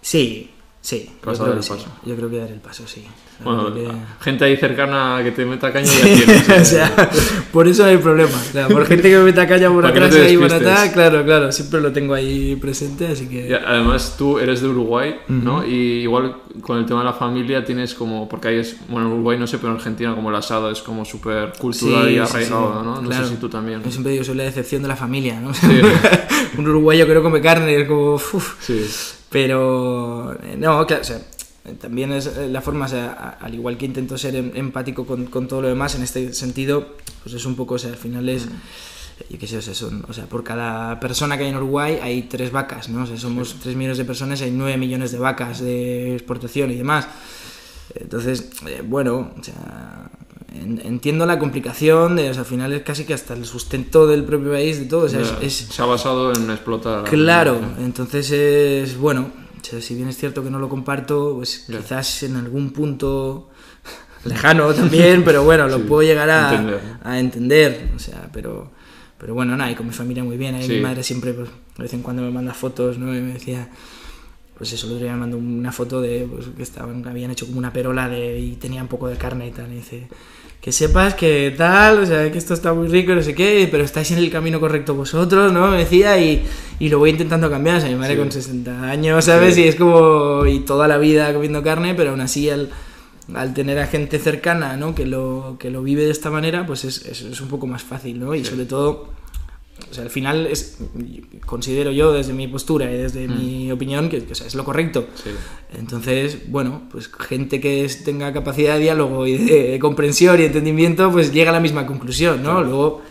Sí, 0.00 0.50
sí. 0.82 1.08
Yo 1.24 1.32
creo, 1.32 1.56
que 1.56 1.62
sí. 1.62 1.72
yo 2.04 2.16
creo 2.16 2.28
que 2.30 2.38
dar 2.38 2.50
el 2.50 2.60
paso, 2.60 2.86
sí. 2.86 3.06
Bueno, 3.42 3.74
que- 3.74 3.88
gente 4.20 4.44
ahí 4.44 4.56
cercana 4.56 5.20
que 5.24 5.32
te 5.32 5.44
meta 5.44 5.72
caña 5.72 5.86
ya 5.86 6.02
tienes. 6.24 6.48
o 6.60 6.64
sea, 6.64 7.10
por 7.52 7.66
eso 7.66 7.84
hay 7.84 7.96
problema. 7.96 8.36
O 8.36 8.52
sea, 8.52 8.68
por 8.68 8.86
gente 8.86 9.08
que 9.10 9.16
me 9.16 9.24
meta 9.24 9.48
caña 9.48 9.68
por 9.68 9.82
no 9.82 9.88
atrás 9.88 10.14
y 10.30 10.36
por 10.36 10.52
atrás, 10.52 10.90
claro, 10.90 11.24
claro, 11.24 11.50
siempre 11.50 11.80
lo 11.80 11.90
tengo 11.92 12.14
ahí 12.14 12.54
presente, 12.56 13.06
así 13.08 13.26
que... 13.28 13.48
Y 13.48 13.52
además 13.52 14.14
tú 14.18 14.38
eres 14.38 14.60
de 14.60 14.68
Uruguay, 14.68 15.16
¿no? 15.28 15.66
Y 15.66 16.02
igual 16.02 16.36
con 16.60 16.78
el 16.78 16.86
tema 16.86 17.00
de 17.00 17.06
la 17.06 17.14
familia 17.14 17.64
tienes 17.64 17.94
como... 17.94 18.28
Porque 18.28 18.48
ahí 18.48 18.58
es... 18.58 18.76
Bueno, 18.88 19.08
en 19.08 19.14
Uruguay 19.14 19.38
no 19.38 19.46
sé, 19.46 19.58
pero 19.58 19.70
en 19.70 19.78
Argentina 19.78 20.14
como 20.14 20.30
el 20.30 20.36
asado 20.36 20.70
es 20.70 20.80
como 20.82 21.04
súper 21.04 21.52
cultural 21.58 22.06
Sí, 22.08 22.14
y 22.14 22.18
arraigado, 22.18 22.80
sí, 22.80 22.84
¿no? 22.86 23.00
No 23.02 23.08
claro. 23.08 23.24
sé 23.24 23.30
si 23.34 23.40
tú 23.40 23.48
también. 23.48 23.82
Yo 23.82 23.90
siempre 23.90 24.12
digo, 24.12 24.22
soy 24.24 24.36
la 24.36 24.44
decepción 24.44 24.82
de 24.82 24.88
la 24.88 24.96
familia, 24.96 25.40
¿no? 25.40 25.50
Un 26.58 26.68
uruguayo 26.68 27.06
que 27.06 27.14
no 27.14 27.22
come 27.22 27.40
carne, 27.40 27.80
es 27.80 27.88
como... 27.88 28.14
uf. 28.14 28.54
Sí. 28.60 28.86
Pero, 29.32 30.34
eh, 30.42 30.56
no, 30.58 30.86
claro, 30.86 31.02
o 31.02 31.04
sea, 31.04 31.20
también 31.80 32.12
es 32.12 32.26
eh, 32.26 32.48
la 32.48 32.60
forma, 32.60 32.84
o 32.84 32.88
sea, 32.88 33.38
al 33.40 33.54
igual 33.54 33.78
que 33.78 33.86
intento 33.86 34.18
ser 34.18 34.36
em- 34.36 34.52
empático 34.54 35.06
con, 35.06 35.26
con 35.26 35.48
todo 35.48 35.62
lo 35.62 35.68
demás, 35.68 35.94
en 35.94 36.02
este 36.02 36.34
sentido, 36.34 36.96
pues 37.22 37.34
es 37.34 37.46
un 37.46 37.56
poco, 37.56 37.74
o 37.74 37.78
sea, 37.78 37.90
al 37.90 37.96
final 37.96 38.28
es, 38.28 38.44
eh, 38.44 39.26
yo 39.30 39.38
qué 39.38 39.46
sé, 39.46 39.56
o 39.56 39.62
sea, 39.62 39.74
son, 39.74 40.04
o 40.06 40.12
sea, 40.12 40.26
por 40.26 40.44
cada 40.44 41.00
persona 41.00 41.38
que 41.38 41.44
hay 41.44 41.50
en 41.50 41.56
Uruguay 41.56 41.98
hay 42.02 42.24
tres 42.24 42.52
vacas, 42.52 42.90
¿no? 42.90 43.04
O 43.04 43.06
sea, 43.06 43.16
somos 43.16 43.56
tres 43.62 43.74
millones 43.74 43.98
de 43.98 44.04
personas 44.04 44.40
y 44.42 44.44
hay 44.44 44.50
nueve 44.50 44.76
millones 44.76 45.12
de 45.12 45.18
vacas 45.18 45.60
de 45.60 46.14
exportación 46.14 46.70
y 46.70 46.74
demás. 46.76 47.08
Entonces, 47.94 48.50
eh, 48.66 48.82
bueno, 48.84 49.32
o 49.38 49.42
sea, 49.42 50.10
entiendo 50.54 51.26
la 51.26 51.38
complicación, 51.38 52.16
de, 52.16 52.30
o 52.30 52.34
sea, 52.34 52.42
al 52.42 52.46
final 52.48 52.72
es 52.72 52.82
casi 52.82 53.04
que 53.04 53.14
hasta 53.14 53.34
el 53.34 53.44
sustento 53.46 54.06
del 54.06 54.24
propio 54.24 54.50
país, 54.52 54.78
de 54.78 54.84
todo, 54.86 55.04
o 55.06 55.08
sea, 55.08 55.20
es- 55.20 55.30
Ya, 55.40 55.46
es, 55.46 55.54
Se 55.54 55.82
ha 55.82 55.86
basado 55.86 56.32
en 56.32 56.50
explotar... 56.50 57.04
Claro, 57.04 57.58
entonces 57.78 58.30
es 58.30 58.96
bueno. 58.96 59.30
o 59.60 59.64
sea, 59.64 59.80
si 59.80 59.94
bien 59.94 60.08
es 60.08 60.16
cierto 60.16 60.42
que 60.42 60.50
no 60.50 60.58
lo 60.58 60.68
comparto, 60.68 61.34
pues 61.36 61.66
Ya. 61.68 61.78
quizás 61.78 62.22
en 62.24 62.36
algún 62.36 62.70
punto 62.72 63.48
lejano 64.24 64.72
también, 64.74 65.24
pero 65.24 65.44
bueno, 65.44 65.68
lo 65.68 65.78
Sí, 65.78 65.84
puedo 65.84 66.02
llegar 66.02 66.28
a 66.30 66.50
entender, 66.54 66.80
a 67.02 67.18
entender. 67.18 67.88
O 67.96 67.98
sea, 67.98 68.28
pero, 68.32 68.70
pero 69.18 69.34
bueno, 69.34 69.56
nada, 69.56 69.70
y 69.70 69.74
con 69.74 69.86
mi 69.86 69.92
familia 69.92 70.24
muy 70.24 70.36
bien. 70.36 70.54
Ahí 70.56 70.66
Sí. 70.66 70.74
mi 70.74 70.80
madre 70.80 71.02
siempre, 71.02 71.32
pues, 71.32 71.48
de 71.76 71.82
vez 71.84 71.94
en 71.94 72.02
cuando 72.02 72.22
me 72.22 72.30
manda 72.30 72.52
fotos, 72.54 72.98
¿no? 72.98 73.14
Y 73.16 73.20
me 73.20 73.34
decía, 73.34 73.68
pues 74.58 74.72
eso, 74.72 74.86
el 74.86 74.92
otro 74.94 75.04
día 75.04 75.14
me 75.14 75.20
mandó 75.20 75.38
una 75.38 75.72
foto 75.72 76.00
de 76.00 76.26
pues, 76.30 76.46
que 76.56 76.62
estaban, 76.62 77.06
habían 77.08 77.30
hecho 77.30 77.46
como 77.46 77.58
una 77.58 77.72
perola 77.72 78.08
de, 78.08 78.38
y 78.38 78.56
tenía 78.56 78.82
un 78.82 78.88
poco 78.88 79.08
de 79.08 79.16
carne 79.16 79.46
y 79.48 79.50
tal. 79.52 79.72
Y 79.72 79.76
dice, 79.76 80.08
que 80.62 80.70
sepas 80.72 81.14
que 81.14 81.52
tal, 81.58 81.98
o 81.98 82.06
sea, 82.06 82.30
que 82.32 82.38
esto 82.38 82.54
está 82.54 82.72
muy 82.72 82.86
rico, 82.88 83.12
no 83.14 83.20
sé 83.22 83.34
qué, 83.34 83.68
pero 83.70 83.82
estáis 83.84 84.12
en 84.12 84.18
el 84.18 84.30
camino 84.30 84.60
correcto 84.60 84.94
vosotros, 84.94 85.52
¿no? 85.52 85.68
Me 85.72 85.78
decía, 85.78 86.16
y, 86.18 86.44
y 86.78 86.88
lo 86.88 86.98
voy 87.00 87.10
intentando 87.10 87.50
cambiar. 87.50 87.76
O 87.78 87.80
sea, 87.80 87.90
mi 87.90 87.96
madre 87.96 88.14
Sí. 88.14 88.18
con 88.20 88.30
60 88.32 88.82
años, 88.88 89.24
¿sabes? 89.24 89.56
Sí. 89.56 89.64
Y 89.64 89.68
es 89.68 89.74
como, 89.74 90.46
y 90.46 90.60
toda 90.60 90.86
la 90.88 90.98
vida 90.98 91.34
comiendo 91.34 91.64
carne, 91.64 91.94
pero 91.94 92.10
aún 92.10 92.20
así 92.20 92.48
al, 92.48 92.70
al 93.34 93.52
tener 93.54 93.76
a 93.80 93.88
gente 93.88 94.20
cercana, 94.20 94.76
¿no? 94.76 94.94
Que 94.94 95.04
lo, 95.04 95.56
que 95.58 95.68
lo 95.68 95.82
vive 95.82 96.04
de 96.04 96.12
esta 96.12 96.30
manera, 96.30 96.64
pues 96.64 96.84
es, 96.84 97.06
es, 97.06 97.22
es 97.22 97.40
un 97.40 97.48
poco 97.48 97.66
más 97.66 97.82
fácil, 97.82 98.20
¿no? 98.20 98.32
Y 98.34 98.44
Sí. 98.44 98.50
sobre 98.52 98.64
todo, 98.66 99.08
o 99.90 99.94
sea, 99.94 100.04
al 100.04 100.10
final 100.10 100.46
es, 100.46 100.78
considero 101.46 101.90
yo 101.90 102.12
desde 102.12 102.32
mi 102.32 102.48
postura 102.48 102.90
y 102.90 102.96
desde 102.96 103.28
mi 103.28 103.70
opinión 103.72 104.08
que, 104.08 104.24
que, 104.24 104.32
o 104.32 104.34
sea, 104.34 104.46
es 104.46 104.54
lo 104.54 104.64
correcto. 104.64 105.06
Sí. 105.22 105.30
Entonces, 105.78 106.50
bueno, 106.50 106.82
pues 106.90 107.08
gente 107.08 107.60
que 107.60 107.84
es- 107.84 108.04
tenga 108.04 108.32
capacidad 108.32 108.74
de 108.74 108.80
diálogo 108.82 109.26
y 109.26 109.36
de 109.38 109.78
comprensión 109.78 110.40
y 110.40 110.44
entendimiento, 110.44 111.10
pues 111.10 111.32
llega 111.32 111.50
a 111.50 111.54
la 111.54 111.60
misma 111.60 111.86
conclusión, 111.86 112.42
¿no? 112.42 112.62
Luego, 112.62 113.02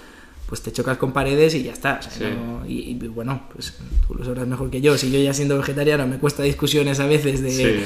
pues 0.47 0.61
te 0.61 0.71
chocas 0.71 0.97
con 0.97 1.11
paredes 1.13 1.55
y 1.55 1.63
ya 1.63 1.71
está. 1.73 1.99
o 1.99 2.03
sea, 2.03 2.11
Sí. 2.11 2.23
no- 2.35 2.65
y, 2.67 2.91
y, 2.91 2.93
bueno, 3.07 3.47
pues 3.53 3.73
tú 4.07 4.15
lo 4.15 4.25
sabrás 4.25 4.47
mejor 4.47 4.69
que 4.69 4.81
yo. 4.81 4.97
Si 4.97 5.11
yo 5.11 5.19
ya 5.19 5.33
siendo 5.33 5.57
vegetariano 5.57 6.05
me 6.07 6.17
cuesta 6.17 6.43
discusiones 6.43 6.99
a 6.99 7.05
veces 7.05 7.41
de... 7.41 7.83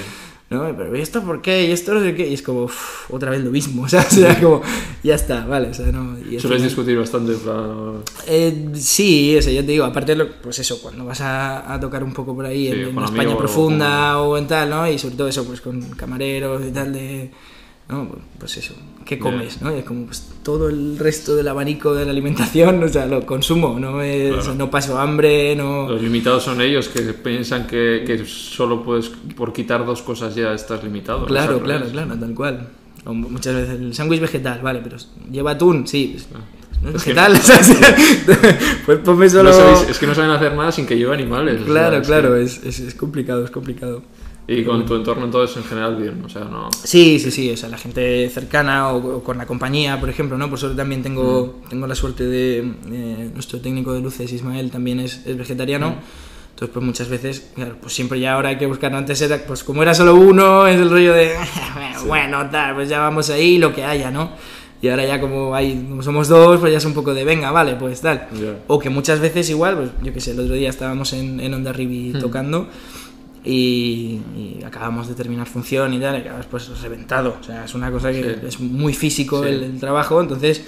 ¿no? 0.49 0.63
Pero 0.77 0.95
¿y 0.95 1.01
esto 1.01 1.21
por 1.23 1.41
qué? 1.41 1.65
¿Y 1.67 1.71
esto 1.71 1.93
no 1.93 2.01
sé 2.01 2.13
qué? 2.15 2.27
Y 2.29 2.33
es 2.35 2.41
como, 2.41 2.69
otra 3.09 3.31
vez 3.31 3.43
lo 3.43 3.51
mismo, 3.51 3.83
o 3.85 3.89
sea, 3.89 4.01
o 4.01 4.09
sea, 4.13 4.39
como, 4.39 4.61
ya 5.03 5.15
está, 5.15 5.45
vale, 5.45 5.69
o 5.69 5.73
sea, 5.73 5.87
no... 5.87 6.17
Y 6.19 6.39
Sueles 6.39 6.41
final- 6.43 6.61
discutir 6.63 6.97
bastante. 6.97 7.33
plan, 7.33 8.03
eh, 8.27 8.69
sí, 8.75 9.35
o 9.37 9.41
sea, 9.41 9.51
yo 9.53 9.61
te 9.65 9.71
digo, 9.71 9.85
aparte, 9.85 10.15
lo- 10.15 10.31
pues 10.41 10.59
eso, 10.59 10.81
cuando 10.81 11.05
vas 11.05 11.21
a, 11.21 11.73
a 11.73 11.79
tocar 11.79 12.03
un 12.03 12.13
poco 12.13 12.35
por 12.35 12.45
ahí 12.45 12.67
Sí, 12.67 12.73
en, 12.73 12.79
en 12.79 12.87
España 13.03 13.07
amigos 13.21 13.33
o 13.35 13.37
profunda 13.37 14.21
o 14.21 14.37
en 14.37 14.47
tal, 14.47 14.69
¿no? 14.69 14.87
Y 14.89 14.97
sobre 14.99 15.15
todo 15.15 15.27
eso, 15.27 15.45
pues 15.45 15.61
con 15.61 15.81
camareros 15.91 16.61
y 16.65 16.71
tal 16.71 16.93
de... 16.93 17.31
¿no? 17.89 18.09
Pues 18.39 18.57
eso, 18.57 18.73
¿qué 19.05 19.19
comes? 19.19 19.61
¿no? 19.61 19.73
Y 19.75 19.79
es 19.79 19.85
como 19.85 20.05
pues, 20.07 20.27
todo 20.43 20.69
el 20.69 20.97
resto 20.97 21.35
del 21.35 21.47
abanico 21.47 21.93
de 21.93 22.05
la 22.05 22.11
alimentación, 22.11 22.81
o 22.83 22.87
sea, 22.87 23.05
lo 23.05 23.25
consumo, 23.25 23.79
no, 23.79 24.01
es- 24.01 24.27
Claro. 24.29 24.41
o 24.41 24.45
sea, 24.45 24.53
no 24.55 24.71
paso 24.71 24.97
hambre, 24.99 25.55
no... 25.55 25.87
Los 25.89 26.01
limitados 26.01 26.43
son 26.43 26.61
ellos 26.61 26.89
que 26.89 27.01
piensan 27.13 27.67
que, 27.67 28.03
que 28.05 28.25
solo 28.25 28.83
puedes, 28.83 29.09
por 29.35 29.53
quitar 29.53 29.85
dos 29.85 30.01
cosas 30.01 30.33
ya 30.35 30.53
estás 30.53 30.83
limitado. 30.83 31.25
Claro, 31.25 31.61
claro, 31.61 31.85
claro, 31.91 32.15
tal 32.19 32.33
cual. 32.33 32.67
O 33.05 33.13
muchas 33.13 33.53
veces 33.53 33.79
el 33.79 33.93
sándwich 33.93 34.19
vegetal, 34.21 34.61
vale, 34.63 34.79
pero 34.83 34.97
lleva 35.31 35.51
atún, 35.51 35.87
sí. 35.87 36.17
pues, 36.17 36.27
no 36.81 36.89
es 36.97 37.03
que- 37.03 37.13
pues 38.85 38.99
ponme 38.99 39.29
solo... 39.29 39.49
No 39.51 39.55
sabéis- 39.55 39.89
es 39.89 39.97
que 39.99 40.07
no 40.07 40.15
saben 40.15 40.31
hacer 40.31 40.53
nada 40.55 40.71
sin 40.71 40.85
que 40.85 40.97
lleve 40.97 41.13
animales. 41.13 41.55
o 41.55 41.57
sea, 41.59 41.65
Claro, 41.67 41.97
es 41.97 42.07
claro, 42.07 42.33
que- 42.33 42.43
es, 42.43 42.63
es 42.79 42.95
complicado, 42.95 43.43
es 43.45 43.51
complicado. 43.51 44.01
Y 44.47 44.63
con 44.63 44.85
tu 44.85 44.95
entorno 44.95 45.25
entonces 45.25 45.57
en 45.57 45.63
general 45.63 45.95
bien, 45.95 46.23
o 46.23 46.29
sea, 46.29 46.43
no... 46.43 46.69
Sí, 46.71 47.19
sí, 47.19 47.31
sí, 47.31 47.49
o 47.51 47.57
sea, 47.57 47.67
la 47.67 47.79
gente 47.79 48.29
cercana 48.29 48.89
o, 48.89 49.17
o 49.17 49.23
con 49.23 49.39
la 49.39 49.47
compañía, 49.47 49.99
por 49.99 50.09
ejemplo, 50.09 50.37
¿no? 50.37 50.49
Por 50.49 50.59
suerte 50.59 50.77
también 50.77 51.01
tengo, 51.01 51.61
tengo 51.67 51.87
la 51.87 51.95
suerte 51.95 52.25
de... 52.25 52.59
eh, 52.59 53.29
nuestro 53.33 53.59
técnico 53.59 53.93
de 53.93 54.01
luces, 54.01 54.31
Ismael, 54.31 54.69
también 54.69 54.99
es, 54.99 55.25
es 55.25 55.35
vegetariano. 55.35 55.95
Entonces, 56.51 56.71
pues 56.73 56.85
muchas 56.85 57.09
veces, 57.09 57.51
claro, 57.55 57.75
pues 57.81 57.93
siempre 57.93 58.19
ya 58.19 58.33
ahora 58.33 58.49
hay 58.49 58.57
que 58.57 58.65
buscar, 58.67 58.93
antes 58.93 59.19
era, 59.21 59.45
pues 59.45 59.63
como 59.63 59.81
era 59.81 59.93
solo 59.93 60.15
uno, 60.15 60.67
es 60.67 60.79
el 60.79 60.89
rollo 60.89 61.13
de, 61.13 61.33
bueno, 62.07 62.47
tal, 62.49 62.75
pues 62.75 62.87
ya 62.87 62.99
vamos 62.99 63.29
ahí, 63.31 63.57
lo 63.57 63.73
que 63.73 63.83
haya, 63.83 64.11
¿no? 64.11 64.29
Y 64.81 64.87
ahora 64.89 65.05
ya 65.05 65.19
como 65.19 65.55
hay, 65.55 65.73
como 65.89 66.03
somos 66.03 66.27
dos, 66.27 66.59
pues 66.59 66.71
ya 66.71 66.77
es 66.77 66.85
un 66.85 66.93
poco 66.93 67.13
de, 67.13 67.23
venga, 67.25 67.49
vale, 67.49 67.75
pues 67.75 67.99
tal. 68.01 68.27
Ya. 68.39 68.59
O 68.67 68.77
que 68.77 68.89
muchas 68.89 69.19
veces 69.19 69.49
igual, 69.49 69.75
pues 69.75 69.89
yo 70.03 70.13
qué 70.13 70.21
sé, 70.21 70.31
el 70.31 70.39
otro 70.41 70.53
día 70.53 70.69
estábamos 70.69 71.11
en, 71.13 71.39
en 71.39 71.53
Onda 71.53 71.73
Ribi 71.73 72.13
tocando 72.19 72.67
y, 73.45 74.19
y 74.35 74.63
acabamos 74.65 75.07
de 75.07 75.13
terminar 75.15 75.47
función 75.47 75.93
y 75.93 75.99
tal, 75.99 76.15
y 76.17 76.21
acabas 76.21 76.45
pues 76.47 76.81
reventado. 76.81 77.37
O 77.39 77.43
sea, 77.43 77.65
es 77.65 77.73
una 77.75 77.91
cosa 77.91 78.11
que 78.11 78.23
Sí. 78.23 78.29
es 78.47 78.59
muy 78.59 78.93
físico 78.93 79.43
Sí. 79.43 79.49
el, 79.49 79.63
el 79.63 79.79
trabajo, 79.79 80.19
entonces 80.19 80.63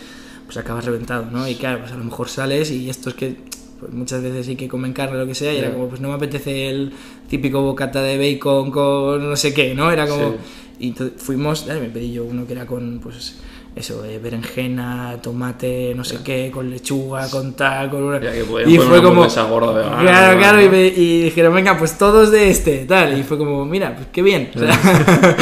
pues 0.45 0.57
acabas 0.57 0.85
reventado, 0.85 1.25
¿no? 1.31 1.47
Y 1.47 1.55
claro, 1.55 1.79
pues 1.79 1.91
a 1.91 1.97
lo 1.97 2.03
mejor 2.05 2.29
sales 2.29 2.71
y 2.71 2.89
esto 2.89 3.09
es 3.09 3.15
que 3.15 3.35
pues 3.79 3.91
muchas 3.93 4.23
veces 4.23 4.45
sí 4.45 4.55
que 4.55 4.67
comen 4.67 4.93
carne 4.93 5.17
o 5.17 5.19
lo 5.19 5.27
que 5.27 5.35
sea, 5.35 5.53
y 5.53 5.57
era 5.57 5.67
Ya. 5.67 5.73
como, 5.73 5.87
pues 5.89 6.01
no 6.01 6.07
me 6.07 6.15
apetece 6.15 6.69
el 6.69 6.93
típico 7.29 7.61
bocata 7.61 8.01
de 8.01 8.17
bacon 8.17 8.71
con 8.71 9.29
no 9.29 9.35
sé 9.35 9.53
qué, 9.53 9.75
¿no? 9.75 9.91
Era 9.91 10.07
como... 10.07 10.31
Sí. 10.31 10.35
Y 10.79 10.91
fuimos, 11.17 11.65
me 11.67 11.89
pedí 11.89 12.11
yo 12.13 12.23
uno 12.23 12.45
que 12.45 12.53
era 12.53 12.67
con, 12.67 12.99
pues, 13.01 13.37
eso, 13.77 14.03
eh, 14.05 14.19
berenjena, 14.19 15.17
tomate, 15.21 15.93
no 15.95 16.03
sé 16.03 16.19
qué, 16.23 16.49
con 16.53 16.69
lechuga, 16.69 17.29
con 17.29 17.53
tal, 17.53 17.89
con 17.89 18.03
una... 18.03 18.17
Y 18.65 18.77
fue 18.77 19.01
como... 19.01 19.27
gorda 19.27 19.99
claro, 20.01 20.33
¿no? 20.33 20.37
claro, 20.39 20.61
y, 20.61 20.69
me- 20.69 20.87
y 20.87 21.21
dijeron, 21.23 21.53
venga, 21.53 21.77
pues 21.77 21.97
todos 21.97 22.31
de 22.31 22.49
este, 22.49 22.85
tal. 22.85 23.17
Y 23.17 23.23
fue 23.23 23.37
como, 23.37 23.65
mira, 23.65 23.95
pues 23.95 24.07
qué 24.11 24.21
bien. 24.21 24.51
O 24.55 24.59
sea, 24.59 25.37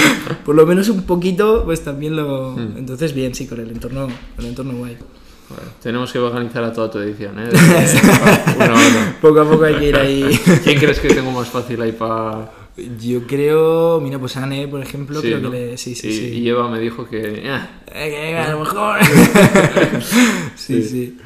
por 0.45 0.55
lo 0.55 0.65
menos 0.65 0.89
un 0.89 1.03
poquito, 1.03 1.63
pues 1.65 1.83
también 1.83 2.15
lo... 2.15 2.51
Hmm. 2.51 2.77
Entonces, 2.77 3.13
bien, 3.13 3.33
sí, 3.33 3.47
con 3.47 3.59
el 3.59 3.69
entorno, 3.71 4.07
con 4.35 4.45
el 4.45 4.51
entorno 4.51 4.73
guay. 4.73 4.97
Bueno, 5.47 5.63
tenemos 5.81 6.11
que 6.11 6.17
organizar 6.19 6.63
a 6.63 6.73
toda 6.73 6.89
tu 6.89 6.97
edición, 6.99 7.39
¿eh? 7.39 7.47
De- 7.49 7.57
una 8.57 8.65
a 8.65 8.69
una. 8.73 9.17
Poco 9.21 9.41
a 9.41 9.49
poco 9.49 9.63
hay 9.65 9.75
que 9.75 9.85
ir 9.89 9.95
ahí. 9.95 10.39
¿Quién 10.63 10.79
crees 10.79 10.99
que 10.99 11.07
tengo 11.13 11.31
más 11.31 11.47
fácil 11.47 11.81
ahí 11.81 11.91
para...? 11.91 12.64
Yo 12.99 13.25
creo, 13.25 14.01
mira, 14.01 14.19
pues 14.19 14.35
Anne, 14.35 14.67
por 14.67 14.81
ejemplo, 14.81 15.21
creo 15.21 15.39
¿no? 15.39 15.49
que 15.49 15.57
le... 15.57 15.77
Sí, 15.77 15.95
sí, 15.95 16.07
y, 16.09 16.11
sí. 16.13 16.25
y 16.39 16.49
Eva 16.49 16.69
me 16.69 16.79
dijo 16.79 17.07
que... 17.07 17.43
"Ah". 17.49 17.69
Eh, 17.93 18.37
a 18.37 18.51
lo 18.51 18.59
mejor... 18.59 18.99
sí, 20.55 20.83
sí. 20.83 21.17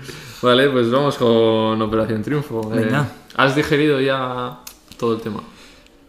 Vale, 0.41 0.69
pues 0.69 0.89
vamos 0.91 1.15
con 1.17 1.81
Operación 1.81 2.21
Triunfo. 2.21 2.71
Eh, 2.73 2.81
Venga. 2.85 3.11
¿Has 3.35 3.55
digerido 3.55 3.99
ya 3.99 4.59
todo 4.97 5.15
el 5.15 5.21
tema? 5.21 5.41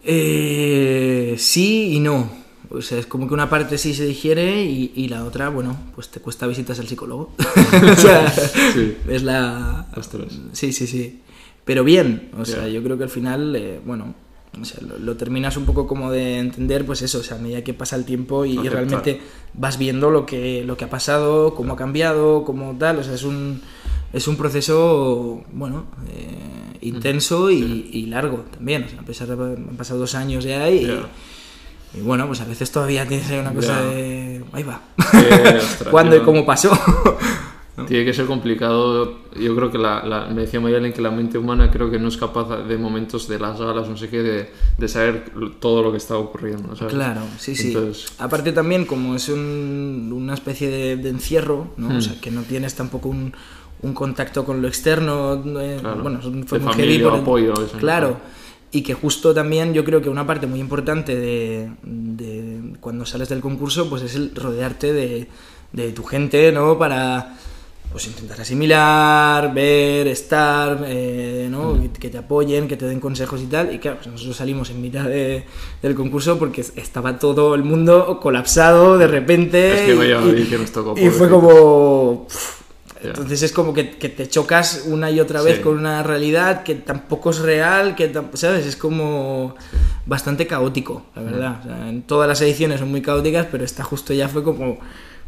Eh, 0.04 1.34
sí 1.38 1.94
y 1.94 2.00
no. 2.00 2.30
O 2.70 2.82
sea, 2.82 2.98
es 2.98 3.06
como 3.06 3.26
que 3.26 3.34
una 3.34 3.50
parte 3.50 3.78
sí 3.78 3.94
se 3.94 4.06
digiere 4.06 4.64
y, 4.64 4.92
y 4.94 5.08
la 5.08 5.24
otra, 5.24 5.48
bueno, 5.48 5.76
pues 5.94 6.08
te 6.08 6.20
cuesta 6.20 6.46
visitas 6.46 6.78
al 6.78 6.86
psicólogo. 6.86 7.32
o 7.38 7.96
sea, 7.96 8.30
Sí. 8.30 8.96
es 9.08 9.22
la... 9.22 9.86
Ostras. 9.96 10.38
Sí, 10.52 10.72
sí, 10.72 10.86
sí. 10.86 11.20
Pero 11.64 11.82
bien, 11.82 12.30
o 12.38 12.44
sea, 12.44 12.68
yo 12.68 12.82
creo 12.82 12.96
que 12.96 13.04
al 13.04 13.10
final, 13.10 13.54
eh, 13.56 13.80
bueno, 13.84 14.14
o 14.58 14.64
sea, 14.64 14.80
lo, 14.82 14.98
lo 14.98 15.16
terminas 15.16 15.56
un 15.56 15.64
poco 15.64 15.86
como 15.86 16.10
de 16.10 16.38
entender, 16.38 16.84
pues 16.84 17.02
eso, 17.02 17.18
o 17.18 17.22
sea, 17.22 17.36
a 17.36 17.40
medida 17.40 17.62
que 17.62 17.74
pasa 17.74 17.96
el 17.96 18.04
tiempo 18.04 18.44
y, 18.44 18.56
realmente 18.68 19.20
vas 19.54 19.78
viendo 19.78 20.10
lo 20.10 20.26
que, 20.26 20.64
lo 20.64 20.76
que 20.76 20.84
ha 20.84 20.90
pasado, 20.90 21.54
cómo 21.54 21.74
ha 21.74 21.76
cambiado, 21.76 22.44
cómo 22.44 22.76
tal, 22.76 22.98
o 22.98 23.04
sea, 23.04 23.14
es 23.14 23.22
un, 23.22 23.62
es 24.12 24.26
un 24.26 24.36
proceso, 24.36 25.42
bueno, 25.52 25.86
eh, 26.08 26.78
intenso 26.80 27.50
y, 27.50 27.90
y 27.92 28.06
largo 28.06 28.44
también, 28.50 28.84
o 28.84 28.88
sea, 28.88 29.00
a 29.00 29.04
pesar 29.04 29.28
de 29.28 29.54
han 29.54 29.76
pasado 29.76 30.00
dos 30.00 30.14
años 30.14 30.44
ya 30.44 30.68
y, 30.68 31.00
y 31.94 32.00
bueno, 32.00 32.26
pues 32.26 32.40
a 32.40 32.44
veces 32.44 32.70
todavía 32.72 33.06
tienes 33.06 33.30
ahí 33.30 33.38
una 33.38 33.52
cosa 33.52 33.82
de, 33.82 34.44
ahí 34.52 34.62
va, 34.62 34.80
Eh, 35.14 35.60
¿cuándo 35.90 36.16
y 36.16 36.20
cómo 36.20 36.44
pasó? 36.44 36.70
Tiene 37.86 38.04
que 38.04 38.12
ser 38.12 38.26
complicado. 38.26 39.18
Yo 39.38 39.54
creo 39.56 39.70
que 39.70 39.78
la, 39.78 40.04
la- 40.04 40.26
me 40.26 40.42
decía 40.42 40.60
Mayalen 40.60 40.92
que 40.92 41.00
la 41.02 41.10
mente 41.10 41.38
humana 41.38 41.70
creo 41.70 41.90
que 41.90 41.98
no 41.98 42.08
es 42.08 42.16
capaz 42.16 42.64
de 42.64 42.76
momentos 42.78 43.28
de 43.28 43.38
las 43.38 43.60
galas, 43.60 43.88
no 43.88 43.96
sé 43.96 44.08
qué, 44.08 44.22
de, 44.22 44.50
de 44.78 44.88
saber 44.88 45.30
todo 45.60 45.82
lo 45.82 45.90
que 45.90 45.98
está 45.98 46.16
ocurriendo. 46.16 46.74
¿sabes? 46.76 46.94
Claro, 46.94 47.22
sí, 47.38 47.54
sí. 47.54 47.68
Entonces- 47.68 48.12
Aparte 48.18 48.52
también, 48.52 48.84
como 48.86 49.14
es 49.14 49.28
un- 49.28 50.10
una 50.14 50.34
especie 50.34 50.68
de, 50.70 50.96
de 50.96 51.08
encierro, 51.10 51.72
¿no? 51.76 51.90
Hmm. 51.90 51.96
O 51.96 52.00
sea, 52.00 52.20
que 52.20 52.30
no 52.30 52.42
tienes 52.42 52.74
tampoco 52.74 53.08
un, 53.08 53.32
un 53.82 53.94
contacto 53.94 54.44
con 54.44 54.60
lo 54.62 54.68
externo, 54.68 55.42
eh, 55.60 55.78
Claro. 55.80 56.02
bueno, 56.02 56.20
fue 56.46 56.58
De 56.58 56.64
muy 56.64 56.72
familia, 56.74 56.92
heavy 56.92 57.02
por 57.04 57.14
el- 57.14 57.20
apoyo, 57.20 57.52
eso, 57.54 57.70
¿no? 57.74 57.78
Claro. 57.78 58.16
Y 58.72 58.82
que 58.82 58.94
justo 58.94 59.34
también 59.34 59.74
yo 59.74 59.82
creo 59.84 60.00
que 60.00 60.08
una 60.08 60.24
parte 60.26 60.46
muy 60.46 60.60
importante 60.60 61.16
de, 61.16 61.70
de 61.82 62.74
cuando 62.80 63.04
sales 63.04 63.28
del 63.28 63.40
concurso, 63.40 63.90
pues 63.90 64.02
es 64.02 64.14
el 64.14 64.32
rodearte 64.34 64.92
de, 64.92 65.26
de 65.72 65.90
tu 65.92 66.04
gente, 66.04 66.52
¿no? 66.52 66.78
Para 66.78 67.36
pues 67.90 68.06
intentar 68.06 68.40
asimilar, 68.40 69.52
ver, 69.52 70.06
estar, 70.06 70.84
eh, 70.86 71.48
¿no? 71.50 71.74
Mm. 71.74 71.88
que, 71.88 72.08
te 72.08 72.18
apoyen, 72.18 72.68
que 72.68 72.76
te 72.76 72.86
den 72.86 73.00
consejos 73.00 73.40
y 73.42 73.46
tal. 73.46 73.74
Y 73.74 73.78
claro, 73.78 73.96
pues 73.98 74.06
nosotros 74.08 74.36
salimos 74.36 74.70
en 74.70 74.80
mitad 74.80 75.04
de- 75.04 75.44
del 75.82 75.94
concurso 75.94 76.38
porque 76.38 76.60
estaba 76.76 77.18
todo 77.18 77.54
el 77.54 77.64
mundo 77.64 78.20
colapsado 78.22 78.96
de 78.96 79.06
repente. 79.08 79.74
Es 79.74 79.80
que 79.82 79.94
y- 79.94 79.96
vaya 79.98 80.20
y, 80.24 80.32
día 80.32 80.48
que 80.50 80.58
nos 80.58 80.70
tocó, 80.70 80.94
y 80.98 81.08
fue 81.10 81.28
como... 81.28 82.26
pff. 82.28 82.60
Entonces 83.02 83.42
es 83.42 83.52
como 83.52 83.72
que, 83.72 83.92
que 83.96 84.10
te 84.10 84.28
chocas 84.28 84.84
una 84.86 85.10
y 85.10 85.20
otra 85.20 85.40
vez 85.40 85.56
Sí. 85.56 85.62
con 85.62 85.78
una 85.78 86.02
realidad 86.02 86.62
que 86.64 86.74
tampoco 86.74 87.30
es 87.30 87.38
real, 87.38 87.94
que 87.96 88.12
¿sabes? 88.34 88.66
Es 88.66 88.76
como 88.76 89.54
bastante 90.04 90.46
caótico, 90.46 91.06
la 91.16 91.22
verdad. 91.22 91.60
O 91.60 91.62
sea, 91.64 91.88
en 91.88 92.02
todas 92.02 92.28
las 92.28 92.42
ediciones 92.42 92.78
son 92.78 92.90
muy 92.90 93.00
caóticas, 93.00 93.46
pero 93.50 93.64
esta 93.64 93.82
justo 93.84 94.12
ya 94.12 94.28
fue 94.28 94.44
como... 94.44 94.78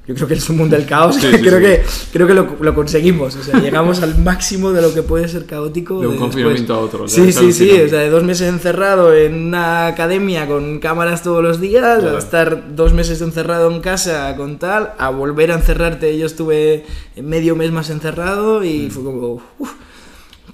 Yo 0.05 0.17
creo 0.17 0.27
que 0.27 0.35
es 0.35 0.51
un 0.51 0.57
mundo 0.57 0.75
del 0.77 0.85
caos, 0.85 1.15
Sí, 1.21 1.21
que 1.31 1.37
sí, 1.39 1.43
creo, 1.45 1.59
sí. 1.59 1.65
Que, 1.65 1.83
creo 2.13 2.27
que 2.27 2.35
lo, 2.35 2.57
lo 2.61 2.75
conseguimos. 2.75 3.37
O 3.37 3.43
sea, 3.43 3.61
llegamos 3.61 4.03
al 4.03 4.19
máximo 4.19 4.73
de 4.73 4.83
lo 4.83 4.93
que 4.93 5.03
puede 5.03 5.29
ser 5.29 5.47
caótico. 5.47 6.01
De 6.01 6.09
un 6.09 6.17
confinamiento 6.17 6.75
a 6.75 6.79
otro, 6.81 7.07
Sí, 7.07 7.33
sí, 7.33 7.53
sí. 7.53 7.71
O 7.83 7.89
sea, 7.89 8.01
de 8.01 8.11
dos 8.11 8.25
meses 8.25 8.49
encerrado 8.49 9.15
en 9.15 9.35
una 9.35 9.87
academia 9.87 10.49
con 10.49 10.81
cámaras 10.81 11.23
todos 11.23 11.43
los 11.43 11.61
días, 11.61 12.01
Claro. 12.01 12.17
a 12.17 12.19
estar 12.19 12.75
dos 12.75 12.93
meses 12.93 13.21
encerrado 13.23 13.71
en 13.71 13.81
casa 13.81 14.35
con 14.37 14.59
tal, 14.59 14.93
a 14.99 15.11
volver 15.11 15.53
a 15.53 15.55
encerrarte. 15.55 16.19
Yo 16.19 16.27
estuve 16.27 16.85
medio 17.23 17.55
mes 17.55 17.71
más 17.71 17.89
encerrado 17.91 18.61
Mm. 18.61 18.65
y 18.65 18.91
fue 18.91 19.05
como, 19.05 19.41
"Uf, 19.61 19.71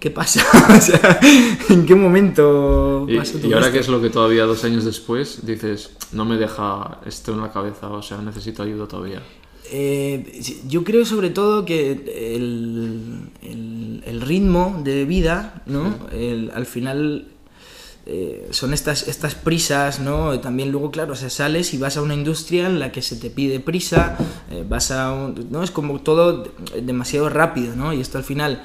¿qué 0.01 0.11
pasa? 0.11 0.45
o 0.77 0.81
sea, 0.81 1.21
¿en 1.71 1.85
qué 1.87 1.95
momento 1.95 3.07
Y, 3.09 3.17
pasó 3.17 3.39
y 3.39 3.41
todo 3.43 3.55
ahora 3.55 3.67
esto? 3.67 3.73
que 3.75 3.79
es 3.81 3.89
lo 3.89 4.01
que 4.03 4.11
todavía 4.11 4.45
dos 4.45 4.65
años 4.65 4.85
después 4.85 5.45
dices, 5.47 5.91
no 6.13 6.25
me 6.25 6.37
deja 6.37 7.01
esto 7.07 7.33
en 7.33 7.41
la 7.41 7.53
cabeza, 7.53 7.89
o 7.89 8.03
sea, 8.03 8.19
necesito 8.19 8.63
ayuda 8.63 8.87
todavía. 8.87 9.23
Eh, 9.71 10.41
yo 10.67 10.83
creo 10.85 11.05
sobre 11.05 11.31
todo 11.31 11.65
que 11.67 11.91
el, 12.37 13.31
el- 13.43 14.03
el 14.07 14.21
ritmo 14.23 14.81
de 14.83 15.05
vida, 15.05 15.63
¿no? 15.67 15.95
El- 16.13 16.51
al 16.55 16.65
final 16.65 17.27
eh, 18.07 18.49
son 18.53 18.73
estas, 18.73 19.07
estas 19.07 19.35
prisas, 19.35 20.01
¿no? 20.01 20.41
También 20.41 20.73
luego, 20.73 20.91
claro, 20.91 21.13
o 21.13 21.17
sea, 21.17 21.29
sales 21.29 21.75
y 21.75 21.77
vas 21.79 21.99
a 21.99 22.03
una 22.03 22.15
industria 22.15 22.67
en 22.67 22.79
la 22.79 22.91
que 22.91 23.03
se 23.03 23.17
te 23.17 23.29
pide 23.29 23.61
prisa, 23.61 24.17
eh, 24.51 24.65
vas 24.67 24.91
a 24.91 25.13
un- 25.13 25.49
¿no? 25.51 25.63
Es 25.63 25.71
como 25.71 26.01
todo 26.01 26.45
demasiado 26.83 27.29
rápido, 27.29 27.77
¿no? 27.77 27.93
Y 27.93 28.01
esto 28.01 28.17
al 28.17 28.25
final 28.25 28.65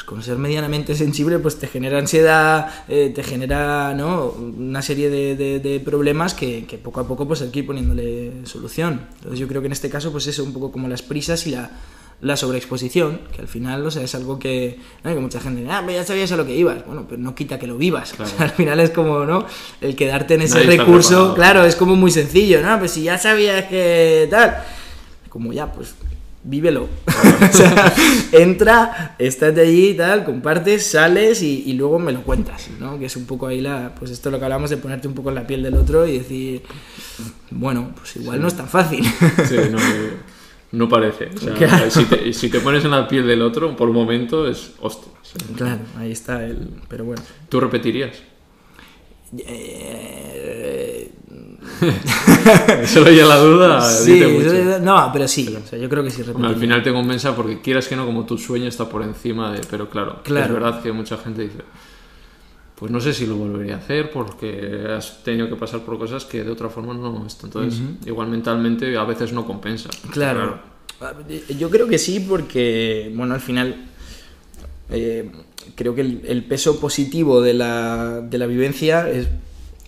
pues 0.00 0.04
con 0.04 0.22
ser 0.22 0.38
medianamente 0.38 0.94
sensible 0.94 1.38
pues 1.40 1.58
te 1.58 1.66
genera 1.66 1.98
ansiedad, 1.98 2.70
eh, 2.88 3.12
te 3.14 3.22
genera 3.22 3.92
¿no? 3.94 4.26
una 4.30 4.80
serie 4.80 5.10
de, 5.10 5.36
de- 5.36 5.60
de 5.60 5.78
problemas 5.80 6.32
que, 6.32 6.64
que 6.64 6.78
poco 6.78 7.00
a 7.00 7.06
poco 7.06 7.26
pues 7.28 7.42
hay 7.42 7.50
que 7.50 7.58
ir 7.60 7.66
poniéndole 7.66 8.32
solución. 8.46 9.02
Entonces 9.16 9.38
yo 9.38 9.46
creo 9.46 9.60
que 9.60 9.66
en 9.66 9.72
este 9.72 9.90
caso 9.90 10.10
pues 10.10 10.26
eso, 10.26 10.42
un 10.42 10.54
poco 10.54 10.72
como 10.72 10.88
las 10.88 11.02
prisas 11.02 11.46
y 11.46 11.50
la, 11.50 11.70
la 12.22 12.36
sobreexposición, 12.36 13.20
que 13.34 13.42
al 13.42 13.48
final, 13.48 13.84
o 13.86 13.90
sea, 13.90 14.02
es 14.02 14.14
algo 14.14 14.38
que, 14.38 14.78
¿no? 15.04 15.12
que 15.14 15.20
mucha 15.20 15.38
gente 15.40 15.60
dice, 15.60 15.72
ah, 15.72 15.82
pero 15.84 15.98
ya 15.98 16.04
sabías 16.06 16.32
a 16.32 16.36
lo 16.36 16.46
que 16.46 16.56
ibas. 16.56 16.86
Bueno, 16.86 17.04
pero 17.06 17.20
no 17.20 17.34
quita 17.34 17.58
que 17.58 17.66
lo 17.66 17.76
vivas. 17.76 18.12
Claro. 18.14 18.30
O 18.32 18.34
sea, 18.36 18.46
al 18.46 18.52
final 18.52 18.80
es 18.80 18.90
como, 18.90 19.24
¿no? 19.26 19.44
El 19.82 19.96
quedarte 19.96 20.34
en 20.34 20.42
ese 20.42 20.64
Nadie 20.64 20.78
recurso, 20.78 21.34
claro, 21.34 21.64
es 21.64 21.76
como 21.76 21.94
muy 21.96 22.10
sencillo, 22.10 22.62
¿no? 22.62 22.78
Pues 22.78 22.92
si 22.92 23.02
ya 23.02 23.18
sabías 23.18 23.66
que 23.66 24.28
tal, 24.30 24.62
como 25.28 25.52
ya, 25.52 25.70
pues 25.70 25.94
vívelo. 26.42 26.88
o 27.06 27.52
sea, 27.56 27.94
entra, 28.32 29.14
estate 29.18 29.60
allí 29.60 29.88
y 29.90 29.94
tal, 29.94 30.24
compartes, 30.24 30.86
sales 30.86 31.42
y, 31.42 31.64
y 31.66 31.74
luego 31.74 31.98
me 31.98 32.12
lo 32.12 32.22
cuentas, 32.22 32.68
¿no? 32.78 32.98
Que 32.98 33.06
es 33.06 33.16
un 33.16 33.26
poco 33.26 33.46
ahí 33.46 33.60
la, 33.60 33.94
pues 33.98 34.10
esto 34.10 34.28
es 34.28 34.32
lo 34.32 34.38
que 34.38 34.44
hablamos 34.44 34.70
de 34.70 34.76
ponerte 34.78 35.08
un 35.08 35.14
poco 35.14 35.28
en 35.28 35.34
la 35.36 35.46
piel 35.46 35.62
del 35.62 35.74
otro 35.74 36.06
y 36.06 36.18
decir, 36.18 36.62
bueno, 37.50 37.92
pues 37.96 38.16
igual 38.16 38.40
no 38.40 38.48
es 38.48 38.54
tan 38.56 38.68
fácil. 38.68 39.04
Sí, 39.48 39.56
no, 39.70 39.78
no 40.72 40.88
parece. 40.88 41.28
O 41.34 41.38
sea, 41.38 41.54
Claro. 41.58 41.90
si, 41.90 42.04
te, 42.04 42.32
si 42.32 42.48
te 42.48 42.60
pones 42.60 42.84
en 42.84 42.92
la 42.92 43.06
piel 43.08 43.26
del 43.26 43.42
otro, 43.42 43.76
por 43.76 43.88
un 43.88 43.96
momento 43.96 44.48
es 44.48 44.72
hostia. 44.80 45.12
o 45.20 45.24
sea, 45.24 45.56
claro, 45.56 45.80
ahí 45.98 46.12
está 46.12 46.44
el, 46.44 46.70
pero 46.88 47.04
bueno. 47.04 47.22
¿Tú 47.48 47.60
repetirías? 47.60 48.16
Eh, 49.38 51.10
Solo 52.86 53.10
ya 53.10 53.24
la 53.26 53.36
duda. 53.38 53.80
sí, 53.80 54.22
mucho. 54.24 54.78
no, 54.80 55.10
pero 55.12 55.28
sí, 55.28 55.54
o 55.62 55.66
sea, 55.66 55.78
yo 55.78 55.88
creo 55.88 56.02
que 56.02 56.10
sí 56.10 56.22
repetiría. 56.22 56.48
al 56.50 56.56
final 56.56 56.82
te 56.82 56.92
compensa 56.92 57.34
porque 57.34 57.60
quieras 57.60 57.86
que 57.88 57.96
no, 57.96 58.04
como 58.06 58.26
tu 58.26 58.36
sueño 58.38 58.66
está 58.66 58.88
por 58.88 59.02
encima 59.02 59.52
de. 59.52 59.60
Pero 59.70 59.88
claro, 59.88 60.20
Claro. 60.22 60.46
es 60.46 60.52
verdad 60.52 60.82
que 60.82 60.92
mucha 60.92 61.16
gente 61.18 61.42
dice. 61.42 61.58
Pues 62.74 62.90
no 62.90 62.98
sé 63.00 63.12
si 63.12 63.26
lo 63.26 63.36
volvería 63.36 63.74
a 63.74 63.78
hacer 63.78 64.10
porque 64.10 64.86
has 64.96 65.22
tenido 65.22 65.48
que 65.50 65.56
pasar 65.56 65.80
por 65.80 65.98
cosas 65.98 66.24
que 66.24 66.42
de 66.42 66.50
otra 66.50 66.70
forma 66.70 66.94
no. 66.94 67.26
Entonces, 67.42 67.80
igual 68.06 68.28
mentalmente 68.28 68.96
a 68.96 69.04
veces 69.04 69.32
no 69.34 69.44
compensa. 69.46 69.90
Claro. 70.10 70.58
Yo 71.58 71.68
creo 71.70 71.86
que 71.88 71.98
sí, 71.98 72.20
porque, 72.20 73.12
bueno, 73.14 73.34
al 73.34 73.40
final 73.40 73.89
eh, 74.90 75.30
creo 75.74 75.94
que 75.94 76.00
el, 76.02 76.22
el 76.26 76.44
peso 76.44 76.80
positivo 76.80 77.40
de 77.42 77.54
la, 77.54 78.20
de 78.20 78.38
la 78.38 78.46
vivencia 78.46 79.08
es 79.10 79.28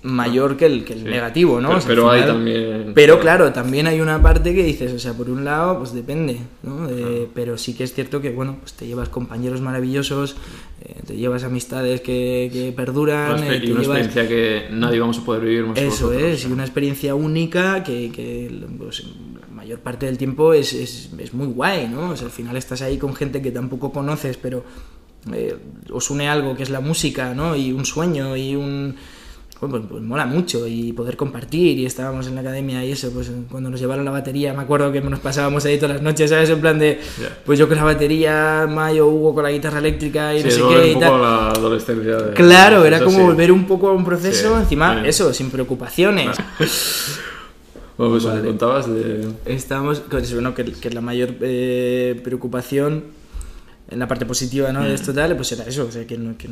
mayor 0.05 0.57
que 0.57 0.67
el, 0.67 0.85
que 0.85 0.95
el 0.95 0.99
Sí. 1.01 1.05
negativo, 1.05 1.61
¿no? 1.61 1.79
Pero, 1.87 2.09
O 2.09 2.13
sea, 2.13 2.21
hay 2.23 2.27
también. 2.27 2.91
Pero 2.93 3.21
claro, 3.21 3.53
también 3.53 3.87
hay 3.87 4.01
una 4.01 4.21
parte 4.21 4.53
que 4.53 4.65
dices, 4.65 4.93
o 4.93 4.99
sea, 4.99 5.13
por 5.13 5.31
un 5.31 5.45
lado, 5.45 5.79
pues 5.79 5.93
depende, 5.95 6.39
¿no? 6.65 6.89
De- 6.89 7.29
Pero 7.33 7.57
sí 7.57 7.75
que 7.75 7.85
es 7.85 7.95
cierto 7.95 8.21
que, 8.21 8.31
bueno, 8.31 8.57
pues 8.61 8.73
te 8.73 8.85
llevas 8.87 9.09
compañeros 9.11 9.61
maravillosos, 9.61 10.35
eh, 10.85 10.97
te 11.07 11.17
llevas 11.17 11.45
amistades 11.45 12.01
que, 12.01 12.51
que 12.53 12.67
Una 12.69 12.77
perduran, 12.77 13.39
exper- 13.39 13.53
eh, 13.53 13.61
y 13.65 13.71
una 13.71 13.81
llevas... 13.83 13.99
experiencia 13.99 14.29
que 14.29 14.75
nadie 14.75 14.99
vamos 14.99 15.19
a 15.19 15.25
poder 15.25 15.43
vivir 15.45 15.67
más 15.67 15.79
Eso 15.79 16.13
es, 16.13 16.45
y 16.47 16.53
una 16.53 16.65
experiencia 16.65 17.15
única 17.15 17.85
que, 17.85 18.11
que, 18.11 18.51
pues, 18.77 19.05
mayor 19.63 19.79
parte 19.79 20.07
del 20.07 20.19
tiempo 20.19 20.53
es, 20.55 20.73
es, 20.73 21.11
es 21.17 21.33
muy 21.35 21.47
guay, 21.47 21.89
¿no? 21.89 22.11
O 22.11 22.17
sea, 22.17 22.27
al 22.27 22.33
final 22.33 22.57
estás 22.57 22.83
ahí 22.83 22.99
con 22.99 23.15
gente 23.15 23.41
que 23.41 23.51
tampoco 23.53 23.93
conoces, 23.93 24.37
pero 24.37 24.65
eh, 25.33 25.57
os 25.91 26.11
une 26.11 26.29
algo 26.29 26.57
que 26.57 26.65
es 26.65 26.71
la 26.71 26.81
música, 26.81 27.33
¿no? 27.35 27.55
Y 27.55 27.73
un 27.73 27.85
sueño 27.85 28.37
y 28.37 28.57
un... 28.57 28.97
Pues, 29.61 29.85
pues 29.89 30.03
mola 30.03 30.27
mucho 30.27 30.67
y 30.67 30.93
poder 30.93 31.17
compartir 31.17 31.79
y 31.79 31.87
estábamos 31.87 32.27
en 32.27 32.35
la 32.35 32.41
academia 32.41 32.85
y 32.85 32.91
eso, 32.91 33.13
pues 33.13 33.31
cuando 33.49 33.71
nos 33.71 33.79
llevaron 33.79 34.05
la 34.05 34.11
batería, 34.11 34.53
me 34.53 34.63
acuerdo 34.63 34.91
que 34.91 35.01
nos 35.01 35.21
pasábamos 35.21 35.65
ahí 35.65 35.77
todas 35.79 35.93
las 35.95 36.03
noches, 36.03 36.31
¿sabes? 36.31 36.51
En 36.51 36.61
plan 36.61 36.81
de, 36.81 36.99
Ya. 37.23 37.39
pues 37.47 37.61
yo 37.61 37.69
con 37.69 37.77
la 37.77 37.85
batería, 37.85 38.67
Mayo, 38.69 39.07
Hugo 39.07 39.33
con 39.35 39.45
la 39.45 39.53
guitarra 39.53 39.79
eléctrica 39.79 40.35
y 40.35 40.39
Sí, 40.43 40.45
no 40.47 40.51
sé 40.51 40.75
qué 40.83 40.91
y 40.91 40.95
un 40.95 41.01
tal. 41.01 41.11
poco 41.13 41.25
a 41.25 41.29
la 41.29 41.49
adolescencia. 41.51 42.17
de- 42.17 42.35
Claro, 42.35 42.85
era 42.85 42.97
eso 42.97 43.05
como 43.05 43.19
sí. 43.19 43.23
volver 43.23 43.53
un 43.53 43.65
poco 43.69 43.89
a 43.91 43.93
un 43.93 44.05
proceso, 44.05 44.57
Sí, 44.57 44.63
encima, 44.65 45.01
sí. 45.03 45.09
eso, 45.09 45.33
sin 45.33 45.49
preocupaciones. 45.49 46.37
Bueno, 47.99 48.13
pues 48.13 48.25
Vale. 48.25 48.43
contabas 48.47 48.87
de. 48.89 49.29
Estábamos 49.47 50.01
con 50.01 50.21
eso, 50.23 50.35
bueno, 50.35 50.55
que, 50.55 50.65
que 50.65 50.91
la 50.91 51.01
mayor 51.01 51.35
eh, 51.41 52.21
preocupación 52.25 53.05
en 53.91 53.99
la 53.99 54.09
parte 54.09 54.25
positiva 54.25 54.73
¿no? 54.73 54.81
Mm. 54.81 54.85
de 54.85 54.95
esto 54.95 55.13
tal, 55.13 55.37
pues 55.37 55.53
era 55.53 55.65
eso, 55.65 55.87
o 55.87 55.93
sea, 55.93 56.07
que, 56.07 56.17
que 56.39 56.49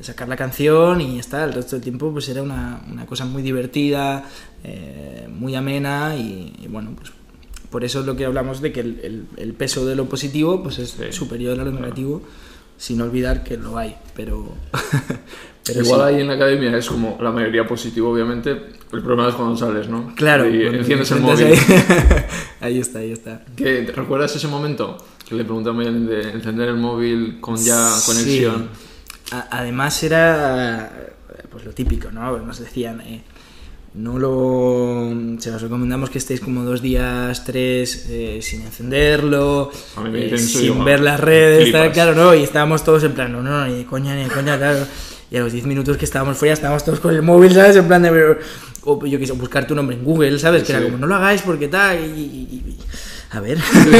sacar 0.00 0.28
la 0.28 0.36
canción 0.36 1.00
y 1.02 1.14
ya 1.14 1.20
está, 1.20 1.44
el 1.44 1.52
resto 1.52 1.76
del 1.76 1.82
tiempo 1.82 2.10
pues 2.12 2.28
era 2.30 2.42
una, 2.42 2.82
una 2.90 3.04
cosa 3.04 3.26
muy 3.26 3.42
divertida, 3.42 4.24
eh, 4.62 5.28
muy 5.30 5.54
amena 5.54 6.16
y, 6.16 6.54
y 6.62 6.68
bueno, 6.68 6.92
pues 6.96 7.12
por 7.70 7.84
eso 7.84 8.00
es 8.00 8.06
lo 8.06 8.16
que 8.16 8.24
hablamos 8.24 8.62
de 8.62 8.72
que 8.72 8.80
el, 8.80 9.00
el- 9.02 9.26
el 9.36 9.52
peso 9.52 9.84
de 9.84 9.96
lo 9.96 10.06
positivo 10.08 10.62
pues 10.62 10.78
es 10.78 10.90
Sí, 10.92 11.04
superior 11.10 11.54
a 11.60 11.64
lo 11.64 11.70
claro. 11.70 11.84
negativo, 11.84 12.22
sin 12.78 13.00
olvidar 13.02 13.44
que 13.44 13.56
lo 13.58 13.76
hay, 13.76 13.96
pero... 14.16 14.54
pero 15.66 15.82
Igual 15.82 16.00
sí. 16.00 16.14
ahí 16.14 16.20
en 16.22 16.28
la 16.28 16.34
academia 16.34 16.76
es 16.78 16.88
como 16.88 17.18
la 17.20 17.30
mayoría 17.30 17.66
positivo, 17.66 18.10
obviamente. 18.10 18.54
El 18.94 19.02
problema 19.02 19.28
es 19.28 19.34
cuando 19.34 19.56
sales, 19.56 19.88
¿no? 19.88 20.14
Claro, 20.14 20.48
Y 20.48 20.66
enciendes 20.66 21.10
el 21.10 21.20
móvil. 21.20 21.46
Ahí, 21.46 21.56
ahí 22.60 22.78
está, 22.78 23.00
ahí 23.00 23.12
está. 23.12 23.42
¿Qué- 23.56 23.82
te 23.82 23.92
¿Recuerdas 23.92 24.34
ese 24.36 24.46
momento? 24.48 24.96
Que 25.28 25.34
le 25.34 25.44
Mayen 25.44 26.06
de 26.06 26.30
encender 26.30 26.68
el 26.68 26.76
móvil 26.76 27.38
con 27.40 27.56
ya 27.56 27.88
Sí. 27.90 28.06
conexión. 28.06 28.68
A- 29.32 29.48
además 29.50 30.02
era 30.02 30.92
pues 31.50 31.64
lo 31.64 31.72
típico, 31.72 32.10
¿no? 32.10 32.36
Nos 32.38 32.58
decían, 32.58 33.00
eh, 33.00 33.22
no 33.94 34.18
lo... 34.18 35.12
Se 35.38 35.50
os 35.52 35.62
recomendamos 35.62 36.10
que 36.10 36.18
estéis 36.18 36.40
como 36.40 36.64
dos 36.64 36.82
días, 36.82 37.44
tres, 37.44 38.06
eh, 38.10 38.40
sin 38.42 38.62
encenderlo, 38.62 39.70
eh, 40.12 40.36
sin 40.36 40.84
ver 40.84 41.00
las 41.00 41.20
redes, 41.20 41.70
tal, 41.72 41.92
claro, 41.92 42.14
¿no? 42.14 42.34
Y 42.34 42.42
estábamos 42.42 42.82
todos 42.84 43.04
en 43.04 43.12
plan, 43.12 43.30
no, 43.32 43.40
no, 43.40 43.66
ni 43.66 43.74
de 43.74 43.84
coña, 43.86 44.14
ni 44.16 44.24
de 44.24 44.30
coña, 44.30 44.56
claro. 44.58 44.84
Y 45.34 45.36
a 45.36 45.40
los 45.40 45.52
10 45.52 45.66
minutos 45.66 45.96
que 45.96 46.04
estábamos 46.04 46.38
fuera, 46.38 46.54
estábamos 46.54 46.84
todos 46.84 47.00
con 47.00 47.12
el 47.12 47.20
móvil, 47.20 47.52
¿sabes? 47.52 47.74
En 47.74 47.88
plan 47.88 48.00
de... 48.00 48.38
O 48.82 49.04
yo 49.04 49.18
quise 49.18 49.32
buscar 49.32 49.66
tu 49.66 49.74
nombre 49.74 49.96
en 49.96 50.04
Google, 50.04 50.38
¿sabes? 50.38 50.62
Que 50.62 50.70
era 50.70 50.80
como, 50.84 50.96
no 50.96 51.08
lo 51.08 51.16
hagáis 51.16 51.42
porque 51.42 51.66
tal, 51.66 51.98
y... 51.98 52.20
y- 52.20 52.54
y- 52.70 52.76
a 53.32 53.40
ver, 53.40 53.58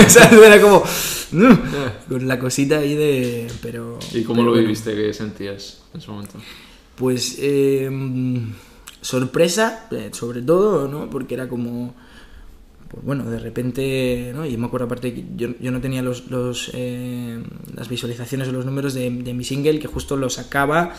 ¿sabes? 0.08 0.32
Era 0.46 0.60
como... 0.62 0.84
mm, 1.32 1.52
con 2.08 2.28
la 2.28 2.38
cosita 2.38 2.78
ahí 2.78 2.94
de... 2.94 3.48
Pero... 3.62 3.98
¿Y 4.12 4.22
cómo 4.22 4.36
pero 4.36 4.44
lo 4.44 4.50
bueno. 4.52 4.62
viviste? 4.68 4.94
¿Qué 4.94 5.12
sentías 5.12 5.82
en 5.92 6.00
ese 6.00 6.08
momento? 6.08 6.34
Pues 6.94 7.34
eh, 7.40 7.90
sorpresa, 9.00 9.88
sobre 10.12 10.40
todo, 10.40 10.86
¿no? 10.86 11.10
Porque 11.10 11.34
era 11.34 11.48
como, 11.48 11.96
pues 12.94 13.04
bueno, 13.04 13.28
de 13.28 13.40
repente, 13.40 14.30
¿no? 14.35 14.46
Y 14.46 14.57
me 14.57 14.66
acuerdo 14.66 14.87
aparte 14.87 15.12
que 15.12 15.24
yo, 15.35 15.48
yo 15.59 15.72
no 15.72 15.80
tenía 15.80 16.00
los, 16.00 16.30
los, 16.30 16.70
eh, 16.74 17.42
las 17.74 17.88
visualizaciones 17.88 18.46
o 18.48 18.52
los 18.52 18.64
números 18.64 18.94
de, 18.94 19.11
de 19.11 19.35
mi 19.35 19.42
single, 19.42 19.80
que 19.80 19.88
justo 19.88 20.16
lo 20.16 20.30
sacaba. 20.30 20.92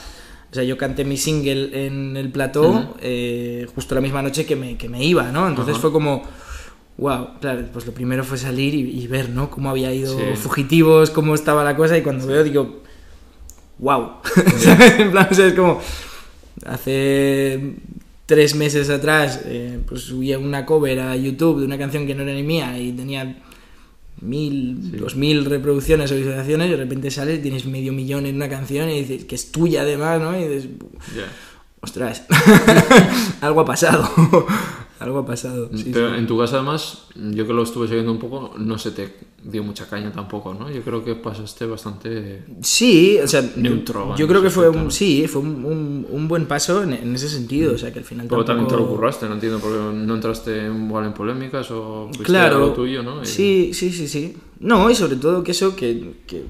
O 0.51 0.53
sea, 0.53 0.63
yo 0.63 0.77
canté 0.77 1.05
mi 1.05 1.15
single 1.15 1.86
en 1.86 2.17
el 2.17 2.31
plató 2.31 2.97
eh, 2.99 3.65
justo 3.73 3.95
la 3.95 4.01
misma 4.01 4.21
noche 4.21 4.45
que 4.45 4.58
me, 4.58 4.77
que 4.77 4.89
me 4.89 5.03
iba, 5.05 5.31
¿no? 5.31 5.47
Entonces 5.47 5.77
fue 5.77 5.91
como... 5.91 6.23
Wow, 6.97 7.39
claro, 7.41 7.65
pues 7.73 7.86
lo 7.86 7.93
primero 7.93 8.23
fue 8.23 8.38
salir 8.38 8.73
y, 8.73 9.01
y 9.01 9.08
ver, 9.08 9.29
¿no? 9.29 9.49
Cómo 9.49 9.69
había 9.69 9.93
ido 9.93 10.17
Sí. 10.17 10.23
Fugitivos, 10.36 11.10
cómo 11.12 11.36
estaba 11.36 11.63
la 11.63 11.75
cosa 11.75 11.97
y 11.97 12.01
cuando 12.01 12.25
veo 12.27 12.43
digo, 12.43 12.84
wow. 13.79 14.12
En 14.97 15.12
plan, 15.12 15.27
o 15.29 15.34
sea, 15.34 15.47
es 15.47 15.53
como 15.53 15.81
hace 16.65 17.75
tres 18.25 18.55
meses 18.55 18.89
atrás 18.89 19.41
eh, 19.45 19.79
pues 19.88 20.01
subía 20.01 20.39
una 20.39 20.65
cover 20.65 20.99
a 20.99 21.15
YouTube 21.15 21.59
de 21.59 21.65
una 21.65 21.77
canción 21.77 22.07
que 22.07 22.15
no 22.15 22.23
era 22.23 22.33
ni 22.33 22.43
mía 22.43 22.77
y 22.79 22.91
tenía 22.91 23.38
mil, 24.21 24.79
Sí. 24.91 24.97
dos 24.97 25.15
mil 25.15 25.45
reproducciones 25.45 26.11
o 26.11 26.15
visualizaciones 26.15 26.67
y 26.67 26.71
de 26.71 26.77
repente 26.77 27.11
sales, 27.11 27.41
tienes 27.41 27.65
medio 27.65 27.93
millón 27.93 28.25
en 28.25 28.35
una 28.38 28.49
canción 28.49 28.89
y 28.89 29.01
dices 29.03 29.25
que 29.25 29.35
es 29.35 29.51
tuya 29.51 29.81
además, 29.81 30.21
¿no? 30.21 30.39
Y 30.39 30.47
dices, 30.47 30.69
ostras, 31.81 32.23
algo 33.41 33.61
ha 33.61 33.65
pasado, 33.65 34.09
algo 34.99 35.19
ha 35.19 35.25
pasado. 35.25 35.69
sí, 35.75 35.89
Pero 35.93 36.12
sí. 36.12 36.15
en 36.19 36.27
tu 36.27 36.38
caso, 36.38 36.55
además, 36.55 37.05
yo 37.15 37.45
que 37.45 37.53
lo 37.53 37.63
estuve 37.63 37.88
siguiendo 37.88 38.12
un 38.12 38.19
poco, 38.19 38.53
no 38.58 38.77
se 38.77 38.91
te 38.91 39.13
dio 39.43 39.63
mucha 39.63 39.88
caña 39.88 40.12
tampoco, 40.12 40.53
¿no? 40.53 40.71
Yo 40.71 40.81
creo 40.81 41.03
que 41.03 41.15
pasaste 41.15 41.65
bastante. 41.65 42.43
Sí, 42.62 43.17
o 43.23 43.27
sea, 43.27 43.43
Neutro, 43.58 44.10
yo, 44.12 44.15
yo 44.15 44.27
creo 44.27 44.41
que 44.41 44.49
fue 44.49 44.69
un, 44.69 44.89
sí, 44.91 45.27
fue 45.27 45.41
un, 45.41 45.63
un- 45.65 46.08
un 46.10 46.27
buen 46.27 46.45
paso 46.47 46.81
en, 46.84 46.93
en 46.93 47.13
ese 47.15 47.29
sentido, 47.29 47.73
o 47.73 47.77
sea, 47.77 47.91
que 47.93 47.99
al 47.99 48.05
final 48.05 48.27
Pero 48.29 48.43
también 48.45 48.67
te 48.67 48.73
lo 48.73 48.79
tampoco- 48.79 48.97
curraste, 48.97 49.27
no 49.27 49.34
entiendo 49.36 49.60
por 49.60 49.71
qué 49.71 49.77
no 49.77 50.15
entraste 50.15 50.65
igual 50.67 51.05
en 51.05 51.13
polémicas 51.13 51.69
o 51.71 52.10
Claro, 52.23 52.60
lo 52.60 52.73
tuyo, 52.73 53.03
¿no? 53.03 53.21
Y- 53.21 53.25
sí, 53.25 53.71
sí, 53.73 53.91
sí, 53.91 54.08
sí. 54.08 54.36
No, 54.60 54.89
y 54.89 54.95
sobre 54.95 55.17
todo 55.17 55.43
que 55.43 55.51
eso 55.51 55.75
que, 55.75 56.13
que, 56.25 56.43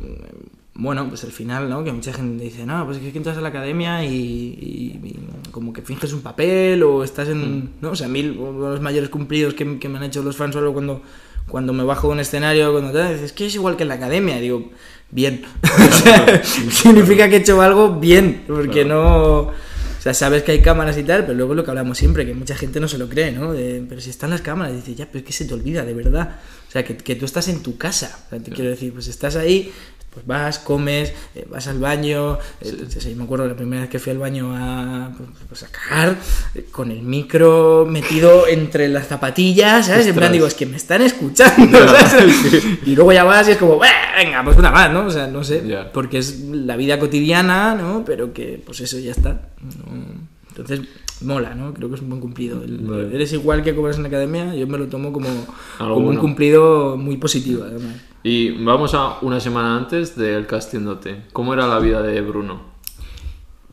bueno, 0.77 1.07
pues 1.07 1.23
al 1.23 1.31
final, 1.31 1.69
¿no? 1.69 1.83
Que 1.83 1.91
mucha 1.93 2.11
gente 2.11 2.43
dice, 2.43 2.65
no, 2.65 2.85
pues 2.85 2.97
es 2.97 3.11
que 3.11 3.17
entras 3.17 3.37
a 3.37 3.41
la 3.41 3.47
academia 3.49 4.03
y, 4.03 4.09
y- 4.13 4.99
y 5.07 5.19
como 5.51 5.71
que 5.71 5.81
finges 5.81 6.11
un 6.13 6.21
papel 6.21 6.83
o 6.83 7.03
estás 7.03 7.29
en, 7.29 7.59
Mm. 7.59 7.69
no, 7.81 7.91
o 7.91 7.95
sea, 7.95 8.07
a 8.07 8.09
mí 8.09 8.21
los 8.23 8.81
mayores 8.81 9.09
cumplidos 9.09 9.53
que, 9.53 9.79
que 9.79 9.87
me 9.89 9.97
han 9.97 10.03
hecho 10.03 10.21
los 10.21 10.35
fans 10.35 10.53
solo 10.53 10.73
cuando, 10.73 11.01
cuando 11.47 11.71
me 11.73 11.83
bajo 11.83 12.07
de 12.07 12.13
un 12.15 12.19
escenario, 12.19 12.71
cuando 12.73 12.91
tal, 12.91 13.07
dices, 13.13 13.25
es 13.27 13.31
que 13.33 13.45
es 13.45 13.55
igual 13.55 13.77
que 13.77 13.83
en 13.83 13.89
la 13.89 13.95
academia, 13.95 14.37
digo, 14.39 14.69
bien. 15.11 15.43
O 15.63 15.91
sea, 15.93 16.43
significa 16.71 17.29
que 17.29 17.37
he 17.37 17.39
hecho 17.39 17.61
algo 17.61 17.97
bien, 17.99 18.43
porque 18.47 18.83
no... 18.83 19.39
O 19.43 20.07
sea, 20.07 20.13
sabes 20.13 20.43
que 20.43 20.51
hay 20.51 20.59
cámaras 20.61 20.95
y 20.99 21.03
tal, 21.03 21.21
pero 21.21 21.33
luego 21.33 21.55
lo 21.55 21.63
que 21.63 21.71
hablamos 21.71 21.97
siempre, 21.97 22.27
que 22.27 22.35
mucha 22.35 22.55
gente 22.55 22.79
no 22.79 22.87
se 22.87 22.99
lo 22.99 23.09
cree, 23.09 23.31
¿no? 23.31 23.53
De, 23.53 23.83
pero 23.89 23.99
si 24.01 24.11
están 24.11 24.29
las 24.29 24.41
cámaras, 24.41 24.75
dices, 24.75 24.95
ya, 24.95 25.07
pero 25.07 25.19
es 25.19 25.25
que 25.25 25.33
se 25.33 25.45
te 25.45 25.53
olvida, 25.55 25.83
de 25.83 25.95
verdad. 25.95 26.35
O 26.67 26.71
sea, 26.71 26.83
que, 26.85 26.95
que 26.95 27.15
tú 27.15 27.25
estás 27.25 27.47
en 27.47 27.63
tu 27.63 27.75
casa. 27.79 28.19
O 28.27 28.29
sea, 28.29 28.39
te 28.39 28.51
quiero 28.51 28.69
decir, 28.69 28.93
pues 28.93 29.07
estás 29.07 29.35
ahí, 29.35 29.71
pues 30.15 30.25
vas, 30.25 30.57
comes, 30.57 31.13
eh, 31.35 31.45
vas 31.51 31.67
al 31.67 31.77
baño. 31.79 32.39
el- 32.61 32.89
sí, 32.89 33.13
me 33.15 33.25
acuerdo 33.25 33.47
la 33.47 33.55
primera 33.55 33.81
vez 33.83 33.91
que 33.91 33.99
fui 33.99 34.11
al 34.11 34.17
baño 34.17 34.55
a, 34.55 35.11
pues, 35.15 35.29
pues, 35.47 35.63
a 35.63 35.67
cagar, 35.67 36.15
eh, 36.55 36.65
con 36.71 36.89
el 36.89 37.03
micro 37.03 37.85
metido 37.87 38.47
entre 38.47 38.87
las 38.87 39.07
zapatillas, 39.07 39.85
¿sabes? 39.85 40.07
En 40.07 40.13
plan, 40.15 40.23
Ostras. 40.25 40.31
digo, 40.33 40.47
es 40.47 40.53
que 40.55 40.65
me 40.65 40.77
están 40.77 41.01
escuchando, 41.03 41.77
Ya, 41.85 42.07
¿sabes? 42.09 42.35
sí. 42.49 42.79
Y 42.87 42.95
luego 42.95 43.11
ya 43.13 43.23
vas 43.23 43.47
y 43.47 43.51
es 43.51 43.57
como, 43.57 43.77
"Bah, 43.77 43.87
venga, 44.17 44.43
pues 44.43 44.57
una 44.57 44.71
más, 44.71 44.91
¿no? 44.91 45.05
O 45.05 45.11
sea, 45.11 45.27
no 45.27 45.43
sé, 45.43 45.61
porque 45.93 46.17
es 46.17 46.39
la 46.39 46.75
vida 46.77 46.97
cotidiana, 46.97 47.75
¿no? 47.75 48.03
Pero 48.05 48.33
que, 48.33 48.61
pues 48.65 48.79
eso 48.79 48.97
ya 48.97 49.11
está. 49.11 49.49
No- 49.61 50.25
Entonces, 50.57 50.87
mola, 51.21 51.53
¿no? 51.53 51.73
Creo 51.73 51.89
que 51.89 51.95
es 51.95 52.01
un 52.01 52.07
buen 52.09 52.21
cumplido. 52.21 52.63
El- 52.63 52.77
Vale. 52.77 53.13
Eres 53.13 53.33
igual 53.33 53.61
que 53.61 53.75
cobras 53.75 53.97
en 53.97 54.03
la 54.03 54.07
academia, 54.07 54.55
yo 54.55 54.65
me 54.67 54.77
lo 54.77 54.87
tomo 54.87 55.11
como, 55.11 55.27
un 55.79 56.15
cumplido 56.17 56.95
muy 56.97 57.17
positivo, 57.17 57.63
además. 57.65 57.95
Y 58.27 58.49
vamos 58.63 58.95
a 58.95 59.19
una 59.21 59.39
semana 59.39 59.77
antes 59.77 60.15
del 60.15 60.47
casting 60.47 60.79
de 60.79 60.87
OT. 60.89 61.07
¿Cómo 61.31 61.53
era 61.53 61.67
la 61.67 61.77
vida 61.77 62.01
de 62.01 62.21
Bruno? 62.21 62.59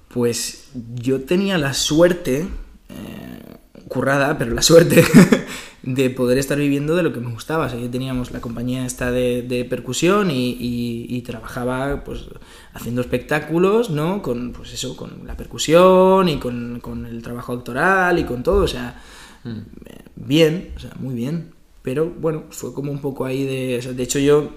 Pues 0.08 0.68
yo 0.94 1.22
tenía 1.22 1.56
la 1.56 1.72
suerte, 1.72 2.46
eh, 2.90 3.56
currada, 3.88 4.36
pero 4.36 4.52
la 4.52 4.60
suerte 4.60 5.02
de 5.82 6.10
poder 6.10 6.36
estar 6.36 6.58
viviendo 6.58 6.94
de 6.94 7.02
lo 7.02 7.14
que 7.14 7.20
me 7.20 7.32
gustaba. 7.32 7.64
O 7.64 7.68
sea, 7.70 7.78
yo 7.78 7.88
teníamos 7.88 8.30
la 8.30 8.42
compañía 8.42 8.84
esta 8.84 9.10
de, 9.10 9.40
de 9.40 9.64
percusión 9.64 10.30
y, 10.30 10.50
y- 10.50 11.06
y 11.08 11.22
trabajaba 11.22 12.04
pues 12.04 12.26
haciendo 12.74 13.00
espectáculos, 13.00 13.88
¿no? 13.88 14.20
Con 14.20 14.52
pues 14.52 14.74
eso, 14.74 14.98
con 14.98 15.26
la 15.26 15.34
percusión 15.34 16.28
y 16.28 16.38
con, 16.38 16.80
con 16.80 17.06
el 17.06 17.22
trabajo 17.22 17.54
actoral 17.54 18.18
y 18.18 18.24
con 18.24 18.42
todo. 18.42 18.64
O 18.64 18.68
sea, 18.68 19.00
eh, 19.46 20.02
bien, 20.14 20.72
o 20.76 20.78
sea, 20.78 20.90
muy 21.00 21.14
bien. 21.14 21.54
Pero 21.82 22.08
bueno, 22.08 22.44
fue 22.50 22.72
como 22.72 22.92
un 22.92 23.00
poco 23.00 23.24
ahí 23.24 23.44
de... 23.44 23.92
de 23.94 24.02
hecho 24.02 24.18
yo 24.18 24.52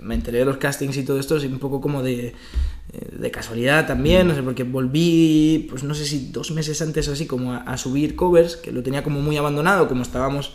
me, 0.00 0.14
enteré 0.14 0.38
de 0.38 0.44
los 0.44 0.56
castings 0.56 0.96
y 0.96 1.04
todo 1.04 1.18
esto, 1.18 1.36
así 1.36 1.46
un 1.46 1.58
poco 1.58 1.80
como 1.80 2.02
de, 2.02 2.28
eh, 2.28 2.32
de 3.18 3.30
casualidad 3.30 3.86
también, 3.86 4.28
no 4.28 4.34
sé, 4.34 4.42
porque 4.42 4.64
volví, 4.64 5.66
pues 5.70 5.84
no 5.84 5.94
sé 5.94 6.04
si 6.04 6.30
dos 6.30 6.50
meses 6.52 6.80
antes 6.82 7.08
así, 7.08 7.26
como 7.26 7.52
a, 7.52 7.58
a 7.58 7.76
subir 7.76 8.16
covers, 8.16 8.56
que 8.56 8.72
lo 8.72 8.82
tenía 8.82 9.02
como 9.02 9.20
muy 9.20 9.36
abandonado, 9.36 9.88
como 9.88 10.02
estábamos 10.02 10.54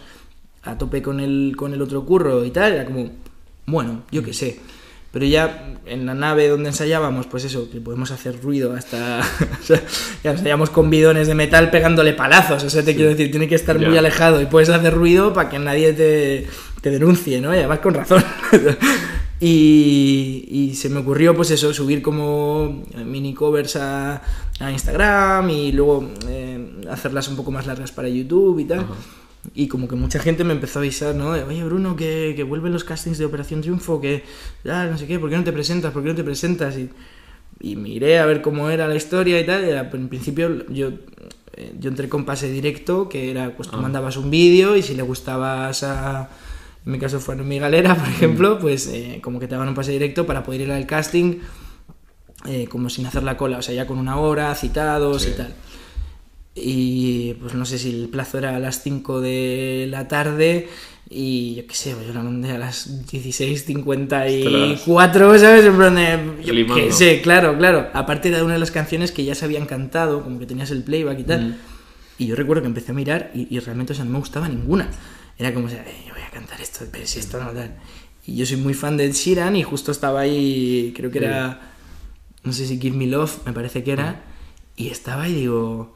a 0.63 0.77
tope 0.77 1.01
con 1.01 1.19
el, 1.19 1.55
con 1.57 1.73
el 1.73 1.81
otro 1.81 2.05
curro 2.05 2.45
y 2.45 2.51
tal, 2.51 2.73
era 2.73 2.85
como, 2.85 3.09
bueno, 3.65 4.03
yo 4.11 4.23
qué 4.23 4.33
sé. 4.33 4.59
Pero 5.11 5.25
ya 5.25 5.75
en 5.85 6.05
la 6.05 6.13
nave 6.13 6.47
donde 6.47 6.69
ensayábamos, 6.69 7.27
pues 7.27 7.43
eso, 7.43 7.69
que 7.69 7.81
podemos 7.81 8.11
hacer 8.11 8.41
ruido 8.41 8.73
hasta... 8.73 9.19
o 9.61 9.63
sea, 9.63 9.81
ya 10.23 10.31
ensayamos 10.31 10.69
con 10.69 10.89
bidones 10.89 11.27
de 11.27 11.35
metal 11.35 11.69
pegándole 11.69 12.13
palazos, 12.13 12.63
o 12.63 12.69
sea, 12.69 12.83
te 12.83 12.95
quiero 12.95 13.09
decir, 13.09 13.29
tiene 13.29 13.47
que 13.47 13.55
estar 13.55 13.77
muy 13.77 13.97
alejado 13.97 14.41
y 14.41 14.45
puedes 14.45 14.69
hacer 14.69 14.93
ruido 14.93 15.33
para 15.33 15.49
que 15.49 15.59
nadie 15.59 15.93
te, 15.93 16.47
te 16.81 16.91
denuncie, 16.91 17.41
¿no? 17.41 17.53
Y 17.53 17.57
además 17.57 17.79
con 17.79 17.93
razón. 17.93 18.23
y, 19.41 20.47
y 20.49 20.75
se 20.75 20.89
me 20.89 20.99
ocurrió, 20.99 21.35
pues 21.35 21.51
eso, 21.51 21.73
subir 21.73 22.01
como 22.01 22.85
mini 23.05 23.33
covers 23.33 23.75
a, 23.75 24.21
a 24.59 24.71
Instagram 24.71 25.49
y 25.49 25.73
luego 25.73 26.07
eh, 26.29 26.83
hacerlas 26.89 27.27
un 27.27 27.35
poco 27.35 27.51
más 27.51 27.67
largas 27.67 27.91
para 27.91 28.07
YouTube 28.07 28.59
y 28.59 28.65
tal. 28.65 28.79
Ajá. 28.79 28.93
Y 29.55 29.67
como 29.67 29.87
que 29.87 29.95
mucha 29.95 30.19
gente 30.19 30.43
me 30.43 30.53
empezó 30.53 30.79
a 30.79 30.81
avisar, 30.83 31.15
¿no? 31.15 31.33
De, 31.33 31.43
Oye, 31.43 31.63
Bruno, 31.63 31.95
que, 31.95 32.33
que 32.35 32.43
vuelven 32.43 32.71
los 32.73 32.83
castings 32.83 33.17
de 33.17 33.25
Operación 33.25 33.61
Triunfo, 33.61 33.99
que 33.99 34.23
ah, 34.69 34.87
no 34.89 34.97
sé 34.97 35.07
qué, 35.07 35.17
¿por 35.19 35.29
qué 35.29 35.37
no 35.37 35.43
te 35.43 35.51
presentas? 35.51 35.91
¿Por 35.91 36.03
qué 36.03 36.09
no 36.09 36.15
te 36.15 36.23
presentas? 36.23 36.77
Y, 36.77 36.89
y 37.59 37.75
miré 37.75 38.19
a 38.19 38.25
ver 38.25 38.41
cómo 38.41 38.69
era 38.69 38.87
la 38.87 38.95
historia 38.95 39.39
y 39.39 39.45
tal. 39.45 39.65
Y 39.65 39.69
era- 39.69 39.89
en 39.91 40.09
principio 40.09 40.67
yo, 40.69 40.89
eh, 41.57 41.73
yo 41.79 41.89
entré 41.89 42.07
con 42.07 42.23
pase 42.23 42.51
directo, 42.51 43.09
que 43.09 43.31
era, 43.31 43.55
pues 43.57 43.67
tú 43.69 43.77
Ah. 43.77 43.81
mandabas 43.81 44.15
un 44.17 44.29
vídeo 44.29 44.75
y 44.77 44.83
si 44.83 44.93
le 44.95 45.01
gustabas 45.03 45.83
a... 45.83 46.29
En 46.85 46.91
mi 46.91 46.97
caso 46.99 47.19
fue 47.19 47.33
a 47.35 47.37
mi 47.37 47.57
galera, 47.59 47.95
por 47.99 48.07
ejemplo, 48.07 48.59
pues 48.59 48.87
eh, 48.87 49.19
como 49.23 49.39
que 49.39 49.47
te 49.47 49.53
daban 49.55 49.69
un 49.69 49.75
pase 49.75 49.91
directo 49.91 50.25
para 50.27 50.43
poder 50.43 50.61
ir 50.61 50.71
al 50.71 50.85
casting 50.85 51.39
eh, 52.47 52.67
como 52.67 52.89
sin 52.89 53.05
hacer 53.05 53.21
la 53.23 53.37
cola, 53.37 53.57
o 53.57 53.61
sea, 53.61 53.73
ya 53.75 53.85
con 53.85 53.97
una 53.99 54.17
hora, 54.17 54.53
citados 54.55 55.23
Sí. 55.23 55.29
y 55.33 55.37
tal. 55.37 55.53
Y 56.53 57.33
pues 57.35 57.53
no 57.53 57.65
sé 57.65 57.77
si 57.79 57.89
el 57.89 58.09
plazo 58.09 58.37
era 58.37 58.55
a 58.55 58.59
las 58.59 58.81
5 58.83 59.21
de 59.21 59.87
la 59.89 60.07
tarde 60.09 60.67
y 61.09 61.55
yo 61.55 61.65
qué 61.67 61.73
sé, 61.75 61.93
pues 61.95 62.07
yo 62.07 62.13
la 62.13 62.23
mandé 62.23 62.51
a 62.51 62.57
las 62.57 63.05
16.54, 64.05 65.39
¿sabes? 65.39 65.65
En 65.65 65.75
plan 65.77 65.95
de, 65.95 66.43
yo 66.43 66.53
Limando. 66.53 66.83
qué 66.83 66.91
sé, 66.91 67.21
claro, 67.21 67.57
claro. 67.57 67.89
Aparte 67.93 68.29
era 68.29 68.43
una 68.43 68.53
de 68.53 68.59
las 68.59 68.71
canciones 68.71 69.11
que 69.11 69.23
ya 69.23 69.35
se 69.35 69.45
habían 69.45 69.65
cantado, 69.65 70.23
como 70.23 70.39
que 70.39 70.45
tenías 70.45 70.71
el 70.71 70.83
playback 70.83 71.19
y 71.19 71.23
tal. 71.23 71.49
Mm. 71.49 71.55
Y 72.19 72.27
yo 72.27 72.35
recuerdo 72.35 72.61
que 72.61 72.67
empecé 72.67 72.91
a 72.91 72.95
mirar 72.95 73.31
y, 73.33 73.47
y 73.55 73.59
realmente 73.59 73.93
o 73.93 73.95
sea, 73.95 74.05
no 74.05 74.11
me 74.11 74.19
gustaba 74.19 74.47
ninguna. 74.47 74.89
Era 75.37 75.53
como, 75.53 75.67
o 75.67 75.69
sea, 75.69 75.81
"Eh, 75.87 76.03
yo 76.07 76.13
voy 76.13 76.23
a 76.23 76.29
cantar 76.29 76.61
esto, 76.61 76.85
pero 76.91 77.05
si 77.07 77.19
esto 77.19 77.41
no 77.43 77.51
tal. 77.51 77.75
Y 78.25 78.35
yo 78.35 78.45
soy 78.45 78.57
muy 78.57 78.73
fan 78.73 78.97
de 78.97 79.05
Ed 79.05 79.13
Sheeran 79.13 79.55
y 79.55 79.63
justo 79.63 79.91
estaba 79.91 80.19
ahí, 80.21 80.93
creo 80.95 81.09
que 81.09 81.17
era, 81.19 81.71
no 82.43 82.53
sé 82.53 82.67
si 82.67 82.79
Give 82.79 82.95
Me 82.95 83.07
Love, 83.07 83.39
me 83.45 83.53
parece 83.53 83.83
que 83.83 83.91
era. 83.93 84.23
Y 84.75 84.89
estaba 84.89 85.27
y 85.27 85.33
digo, 85.33 85.95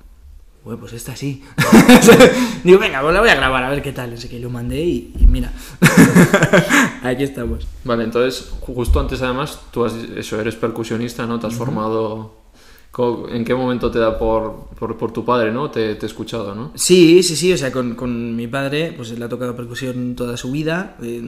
bueno, 0.65 0.79
pues 0.79 0.91
esta 0.93 1.15
sí. 1.15 1.41
digo, 2.65 2.79
venga, 2.79 2.99
pues 3.01 3.13
la 3.13 3.21
voy 3.21 3.29
a 3.29 3.35
grabar 3.35 3.63
a 3.63 3.69
ver 3.69 3.81
qué 3.81 3.93
tal. 3.93 4.13
Así 4.13 4.27
que 4.27 4.39
lo 4.39 4.49
mandé 4.49 4.83
y, 4.83 5.13
y 5.17 5.25
mira, 5.27 5.53
aquí 7.03 7.23
estamos. 7.23 7.67
Vale, 7.83 8.03
entonces, 8.03 8.51
justo 8.61 8.99
antes 8.99 9.21
además, 9.21 9.59
tú 9.71 9.85
has, 9.85 9.93
eso, 9.93 10.39
eres 10.39 10.55
percusionista, 10.55 11.25
¿no? 11.25 11.39
Te 11.39 11.47
has 11.47 11.53
formado... 11.53 12.43
Co- 12.91 13.27
¿En 13.29 13.43
qué 13.43 13.53
momento 13.53 13.91
te 13.91 13.99
da 13.99 14.17
por, 14.17 14.67
por, 14.79 14.97
por 14.97 15.11
tu 15.11 15.25
padre, 15.25 15.51
¿no? 15.51 15.69
Te, 15.69 15.95
te 15.95 16.05
he 16.05 16.07
escuchado, 16.07 16.55
¿no? 16.55 16.71
Sí, 16.75 17.21
sí, 17.23 17.35
sí, 17.35 17.51
o 17.51 17.57
sea, 17.57 17.69
con, 17.69 17.93
con 17.93 18.37
mi 18.37 18.47
padre, 18.47 18.93
pues 18.95 19.11
él 19.11 19.21
ha 19.21 19.27
tocado 19.27 19.53
percusión 19.53 20.15
toda 20.15 20.37
su 20.37 20.49
vida, 20.49 20.95
eh, 21.03 21.21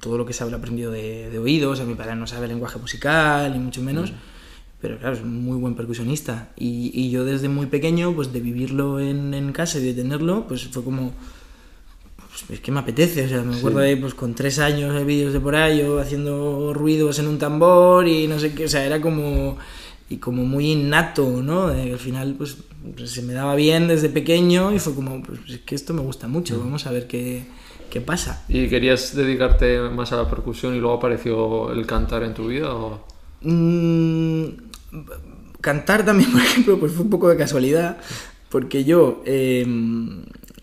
todo 0.00 0.16
lo 0.16 0.24
que 0.24 0.32
sabe 0.32 0.50
lo 0.50 0.56
ha 0.56 0.60
aprendido 0.60 0.90
de, 0.90 1.28
de 1.28 1.38
oído, 1.38 1.72
o 1.72 1.76
sea, 1.76 1.84
mi 1.84 1.94
padre 1.94 2.16
no 2.16 2.26
sabe 2.26 2.48
lenguaje 2.48 2.78
musical, 2.78 3.52
ni 3.52 3.58
mucho 3.58 3.82
menos, 3.82 4.14
pero 4.84 4.98
claro, 4.98 5.16
es 5.16 5.22
un 5.22 5.42
muy 5.42 5.56
buen 5.56 5.74
percusionista. 5.74 6.50
Y, 6.58 6.90
y 6.92 7.10
yo 7.10 7.24
desde 7.24 7.48
muy 7.48 7.64
pequeño, 7.64 8.14
pues 8.14 8.34
de 8.34 8.40
vivirlo 8.40 9.00
en, 9.00 9.32
en 9.32 9.50
casa 9.50 9.78
y 9.78 9.82
de 9.82 9.94
tenerlo, 9.94 10.46
pues 10.46 10.68
fue 10.68 10.84
como, 10.84 11.14
pues 12.28 12.44
es 12.50 12.60
que 12.60 12.70
me 12.70 12.80
apetece, 12.80 13.24
o 13.24 13.28
sea, 13.30 13.40
me 13.40 13.56
acuerdo 13.56 13.78
de, 13.78 13.96
pues 13.96 14.12
con 14.12 14.34
tres 14.34 14.58
años 14.58 14.94
de 14.94 15.02
vídeos 15.04 15.32
de 15.32 15.40
por 15.40 15.56
ahí, 15.56 15.78
yo 15.78 15.98
haciendo 15.98 16.74
ruidos 16.74 17.18
en 17.18 17.28
un 17.28 17.38
tambor 17.38 18.06
y 18.06 18.26
no 18.26 18.38
sé 18.38 18.52
qué, 18.52 18.66
o 18.66 18.68
sea, 18.68 18.84
era 18.84 19.00
como, 19.00 19.56
y 20.10 20.18
como 20.18 20.44
muy 20.44 20.72
innato, 20.72 21.42
¿no? 21.42 21.68
De 21.68 21.84
que 21.84 21.92
al 21.92 21.98
final, 21.98 22.34
pues, 22.36 22.58
pues, 22.94 23.10
se 23.10 23.22
me 23.22 23.32
daba 23.32 23.54
bien 23.54 23.88
desde 23.88 24.10
pequeño 24.10 24.70
y 24.70 24.80
fue 24.80 24.94
como, 24.94 25.22
pues 25.22 25.40
es 25.48 25.60
que 25.60 25.76
esto 25.76 25.94
me 25.94 26.02
gusta 26.02 26.28
mucho, 26.28 26.58
vamos 26.58 26.86
a 26.86 26.90
ver 26.90 27.06
qué, 27.06 27.44
qué 27.88 28.02
pasa. 28.02 28.44
¿Y 28.50 28.68
querías 28.68 29.16
dedicarte 29.16 29.80
más 29.88 30.12
a 30.12 30.18
la 30.18 30.28
percusión 30.28 30.74
y 30.74 30.78
luego 30.78 30.96
apareció 30.96 31.72
el 31.72 31.86
cantar 31.86 32.22
en 32.22 32.34
tu 32.34 32.48
vida? 32.48 32.74
O... 32.74 33.06
Mm, 33.40 34.73
cantar 35.60 36.04
también, 36.04 36.30
por 36.32 36.40
ejemplo, 36.40 36.78
pues 36.78 36.92
fue 36.92 37.04
un 37.04 37.10
poco 37.10 37.28
de 37.28 37.36
casualidad, 37.36 37.98
porque 38.50 38.84
yo 38.84 39.22
eh, 39.24 39.66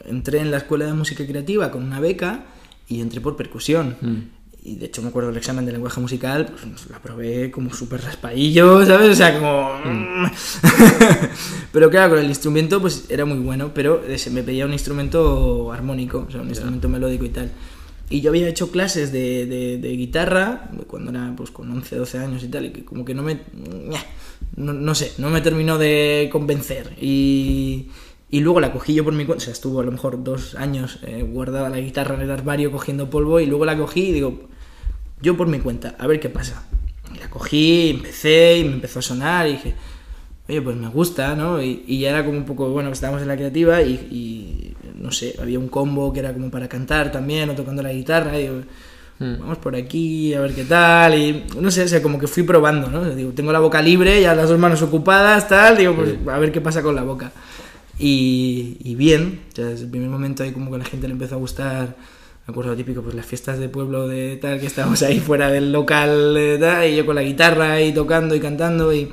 entré 0.06 0.40
en 0.40 0.52
la 0.52 0.58
escuela 0.58 0.86
de 0.86 0.94
música 0.94 1.26
creativa 1.26 1.72
con 1.72 1.84
una 1.84 2.00
beca 2.00 2.46
y 2.88 3.02
entré 3.02 3.22
por 3.22 3.36
percusión. 3.36 3.96
Mm. 4.02 4.18
Y 4.64 4.76
de 4.76 4.86
hecho 4.86 5.02
me 5.02 5.08
acuerdo 5.08 5.30
del 5.30 5.38
examen 5.38 5.66
de 5.66 5.72
lenguaje 5.72 6.00
musical, 6.00 6.46
pues 6.46 6.88
lo 6.88 6.96
aprobé 6.96 7.50
como 7.50 7.74
súper 7.74 8.04
raspaillo, 8.04 8.86
¿sabes? 8.86 9.10
O 9.10 9.16
sea, 9.16 9.34
como... 9.34 9.72
pero 11.72 11.90
claro, 11.90 12.12
con 12.12 12.20
el 12.20 12.28
instrumento 12.28 12.80
pues 12.80 13.06
era 13.10 13.26
muy 13.26 13.40
bueno, 13.40 13.72
pero 13.74 14.04
se 14.16 14.30
me 14.30 14.44
pedía 14.44 14.68
un 14.68 14.74
instrumento 14.74 15.72
armónico, 15.72 16.26
o 16.28 16.32
sea, 16.32 16.42
un 16.42 16.50
instrumento 16.50 16.90
melódico 16.90 17.26
y 17.26 17.30
tal. 17.30 17.52
Y 18.12 18.22
yo 18.22 18.30
había 18.32 18.48
hecho 18.48 18.72
clases 18.72 19.12
de, 19.12 19.46
de- 19.48 19.78
de 19.78 19.90
guitarra 19.98 20.70
cuando 20.88 21.12
era 21.12 21.34
pues 21.36 21.50
con 21.52 21.72
11, 21.72 21.96
12 21.96 22.18
años 22.20 22.44
y 22.44 22.50
tal, 22.50 22.66
y 22.66 22.72
que 22.72 22.86
como 22.86 23.06
que 23.06 23.14
no 23.16 23.24
me... 23.24 23.40
No, 24.56 24.74
no 24.74 24.96
sé, 24.96 25.14
no 25.18 25.30
me 25.30 25.42
terminó 25.42 25.78
de 25.78 26.30
convencer. 26.32 26.94
Y, 27.00 27.88
y 28.30 28.42
luego 28.42 28.60
la 28.60 28.72
cogí 28.74 28.94
yo 28.94 29.04
por 29.04 29.14
mi 29.14 29.26
cuenta, 29.26 29.42
o 29.44 29.46
sea, 29.46 29.54
estuvo 29.54 29.80
a 29.80 29.84
lo 29.84 29.92
mejor 29.92 30.24
dos 30.24 30.56
años 30.56 31.00
eh, 31.04 31.24
guardada 31.24 31.70
la 31.70 31.80
guitarra 31.80 32.16
en 32.16 32.22
el 32.22 32.32
armario 32.32 32.72
cogiendo 32.72 33.10
polvo 33.10 33.40
y 33.40 33.46
luego 33.46 33.66
la 33.66 33.78
cogí 33.78 34.10
y 34.10 34.12
digo, 34.14 34.50
yo 35.22 35.38
por 35.38 35.48
mi 35.48 35.60
cuenta, 35.60 35.96
a 36.00 36.08
ver 36.08 36.20
qué 36.20 36.30
pasa. 36.30 36.66
Y 37.16 37.20
la 37.20 37.30
cogí, 37.30 37.92
empecé 37.92 38.60
y 38.60 38.64
me 38.66 38.74
empezó 38.74 39.00
a 39.00 39.04
sonar 39.04 39.48
y 39.48 39.54
dije, 39.54 39.76
oye, 40.50 40.62
pues 40.62 40.76
me 40.78 40.90
gusta, 40.90 41.36
¿no? 41.36 41.62
Y, 41.62 41.84
y 41.88 42.00
ya 42.00 42.10
era 42.12 42.26
como 42.26 42.38
un 42.38 42.46
poco, 42.46 42.70
bueno, 42.70 42.92
estábamos 42.92 43.22
en 43.22 43.28
la 43.30 43.36
creativa 43.38 43.82
y, 43.82 43.94
y, 44.12 44.71
no 45.02 45.12
sé, 45.12 45.36
había 45.42 45.60
un 45.60 45.68
combo 45.68 46.14
que 46.14 46.20
era 46.20 46.34
como 46.34 46.50
para 46.50 46.68
cantar 46.70 47.12
también 47.12 47.50
o 47.50 47.56
tocando 47.56 47.82
la 47.82 47.92
guitarra 47.92 48.38
y 48.38 48.44
digo, 48.44 48.62
Mm. 49.20 49.38
vamos 49.40 49.60
por 49.60 49.76
aquí 49.76 50.34
a 50.34 50.42
ver 50.42 50.56
qué 50.56 50.64
tal 50.64 51.14
y 51.14 51.44
no 51.60 51.70
sé, 51.70 51.84
o 51.84 51.88
sea, 51.88 52.02
como 52.02 52.18
que 52.18 52.26
fui 52.26 52.42
probando, 52.42 52.90
¿no? 52.90 53.08
Digo, 53.14 53.32
tengo 53.36 53.52
la 53.52 53.60
boca 53.60 53.80
libre, 53.80 54.20
ya 54.20 54.34
las 54.34 54.50
dos 54.50 54.58
manos 54.58 54.82
ocupadas, 54.82 55.48
tal, 55.48 55.78
digo, 55.78 55.96
pues 55.96 56.16
a 56.26 56.40
ver 56.40 56.52
qué 56.52 56.60
pasa 56.60 56.82
con 56.82 56.96
la 56.96 57.04
boca. 57.04 57.32
Y, 58.00 58.78
y 58.84 58.96
bien, 58.96 59.42
o 59.52 59.56
sea, 59.56 59.66
desde 59.66 59.84
el 59.86 59.92
primer 59.92 60.10
momento 60.10 60.42
ahí 60.42 60.52
como 60.52 60.72
que 60.72 60.78
a 60.78 60.80
la 60.80 60.86
gente 60.86 61.08
le 61.08 61.14
empezó 61.14 61.36
a 61.36 61.38
gustar, 61.38 61.96
me 62.48 62.52
acuerdo 62.52 62.72
lo 62.72 62.78
típico, 62.78 63.04
pues 63.04 63.14
las 63.14 63.28
fiestas 63.28 63.60
de 63.60 63.70
pueblo 63.70 64.08
de 64.08 64.38
tal, 64.38 64.60
que 64.60 64.66
estábamos 64.66 65.04
ahí 65.04 65.20
fuera 65.20 65.52
del 65.52 65.72
local 65.72 66.34
de 66.34 66.58
tal, 66.58 66.90
y 66.90 66.96
yo 66.96 67.06
con 67.06 67.14
la 67.14 67.22
guitarra 67.22 67.80
y 67.80 67.94
tocando 67.94 68.34
y 68.34 68.40
cantando 68.40 68.92
y 68.92 69.12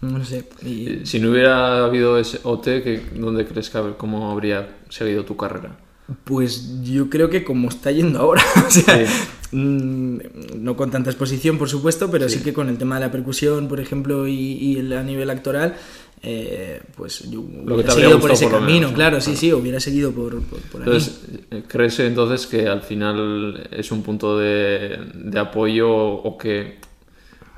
no 0.00 0.24
sé. 0.24 0.44
Y, 0.64 0.86
Eh, 0.88 1.00
Si 1.04 1.18
no 1.20 1.30
hubiera 1.30 1.84
habido 1.84 2.18
ese 2.18 2.40
OT, 2.42 2.82
¿qué- 2.82 3.02
¿dónde 3.16 3.46
crees 3.46 3.70
que 3.70 3.78
cómo 3.98 4.30
habría 4.30 4.76
seguido 4.88 5.24
tu 5.24 5.36
carrera? 5.36 5.76
Pues 6.24 6.82
yo 6.82 7.08
creo 7.08 7.30
que 7.30 7.44
como 7.44 7.68
está 7.68 7.90
yendo 7.92 8.18
ahora, 8.18 8.42
o 8.66 8.70
sea, 8.70 9.04
mm, 9.52 10.18
no 10.56 10.76
con 10.76 10.90
tanta 10.90 11.10
exposición, 11.10 11.56
por 11.58 11.68
supuesto, 11.68 12.10
pero 12.10 12.28
sí, 12.28 12.40
que 12.42 12.52
con 12.52 12.68
el 12.68 12.78
tema 12.78 12.96
de 12.96 13.02
la 13.06 13.12
percusión, 13.12 13.68
por 13.68 13.78
ejemplo, 13.80 14.26
y, 14.26 14.34
y 14.34 14.76
el- 14.78 14.92
a 14.92 15.02
nivel 15.02 15.30
actoral, 15.30 15.76
eh, 16.22 16.82
pues 16.96 17.30
yo 17.30 17.40
Lo 17.64 17.76
que 17.76 17.84
te 17.84 17.92
hubiera 17.92 17.92
seguido 17.92 18.20
por 18.20 18.30
ese 18.32 18.44
por 18.46 18.54
camino, 18.58 18.72
menos, 18.88 18.92
claro, 18.92 19.20
sí, 19.20 19.36
sí, 19.36 19.52
hubiera 19.52 19.80
seguido 19.80 20.10
por, 20.12 20.40
por. 20.42 20.80
Entonces, 20.80 21.20
eh, 21.50 21.62
¿crees 21.66 21.98
entonces 22.00 22.46
que 22.46 22.68
al 22.68 22.82
final 22.82 23.68
es 23.70 23.90
un 23.92 24.02
punto 24.02 24.36
de, 24.38 24.98
de 25.14 25.38
apoyo 25.38 25.88
o 25.90 26.36
que 26.36 26.78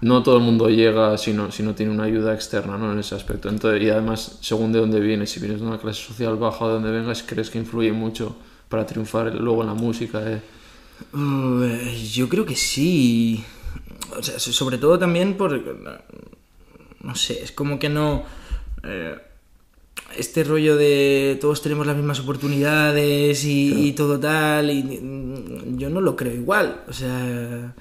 no 0.02 0.22
todo 0.22 0.36
el 0.36 0.42
mundo 0.42 0.68
llega 0.68 1.16
si 1.16 1.32
no, 1.32 1.50
si 1.50 1.62
no 1.62 1.74
tiene 1.74 1.92
una 1.92 2.04
ayuda 2.04 2.34
externa 2.34 2.76
¿no? 2.76 2.92
en 2.92 2.98
ese 2.98 3.14
aspecto? 3.14 3.48
Entonces, 3.48 3.82
y 3.82 3.88
además, 3.90 4.38
según 4.42 4.72
de 4.72 4.80
dónde 4.80 5.00
vienes, 5.00 5.30
si 5.30 5.40
vienes 5.40 5.60
de 5.60 5.66
una 5.66 5.78
clase 5.78 6.02
social 6.02 6.36
baja 6.36 6.64
o 6.64 6.68
de 6.68 6.74
donde 6.74 6.90
vengas, 6.90 7.22
¿crees 7.22 7.50
que 7.50 7.58
influye 7.58 7.92
mucho 7.92 8.36
para 8.68 8.84
triunfar 8.86 9.34
luego 9.34 9.62
en 9.62 9.68
la 9.68 9.74
música? 9.74 10.20
eh? 10.30 10.40
Uh, 11.14 11.64
yo 12.12 12.28
creo 12.28 12.44
que 12.44 12.56
sí. 12.56 13.42
O 14.18 14.22
sea, 14.22 14.38
so- 14.38 14.52
sobre 14.52 14.78
todo 14.78 14.98
también 14.98 15.36
por... 15.36 15.60
No 17.02 17.14
sé, 17.16 17.42
es 17.42 17.52
como 17.52 17.78
que 17.78 17.88
no... 17.88 18.24
eh, 18.84 19.16
este 20.16 20.44
rollo 20.44 20.76
de 20.76 21.38
todos 21.40 21.62
tenemos 21.62 21.86
las 21.86 21.96
mismas 21.96 22.20
oportunidades 22.20 23.44
y, 23.44 23.88
y 23.88 23.92
todo 23.92 24.20
tal, 24.20 24.70
y 24.70 24.82
mm, 24.82 25.78
yo 25.78 25.88
no 25.90 26.00
lo 26.00 26.16
creo 26.16 26.34
igual. 26.34 26.82
O 26.88 26.92
sea, 26.92 27.74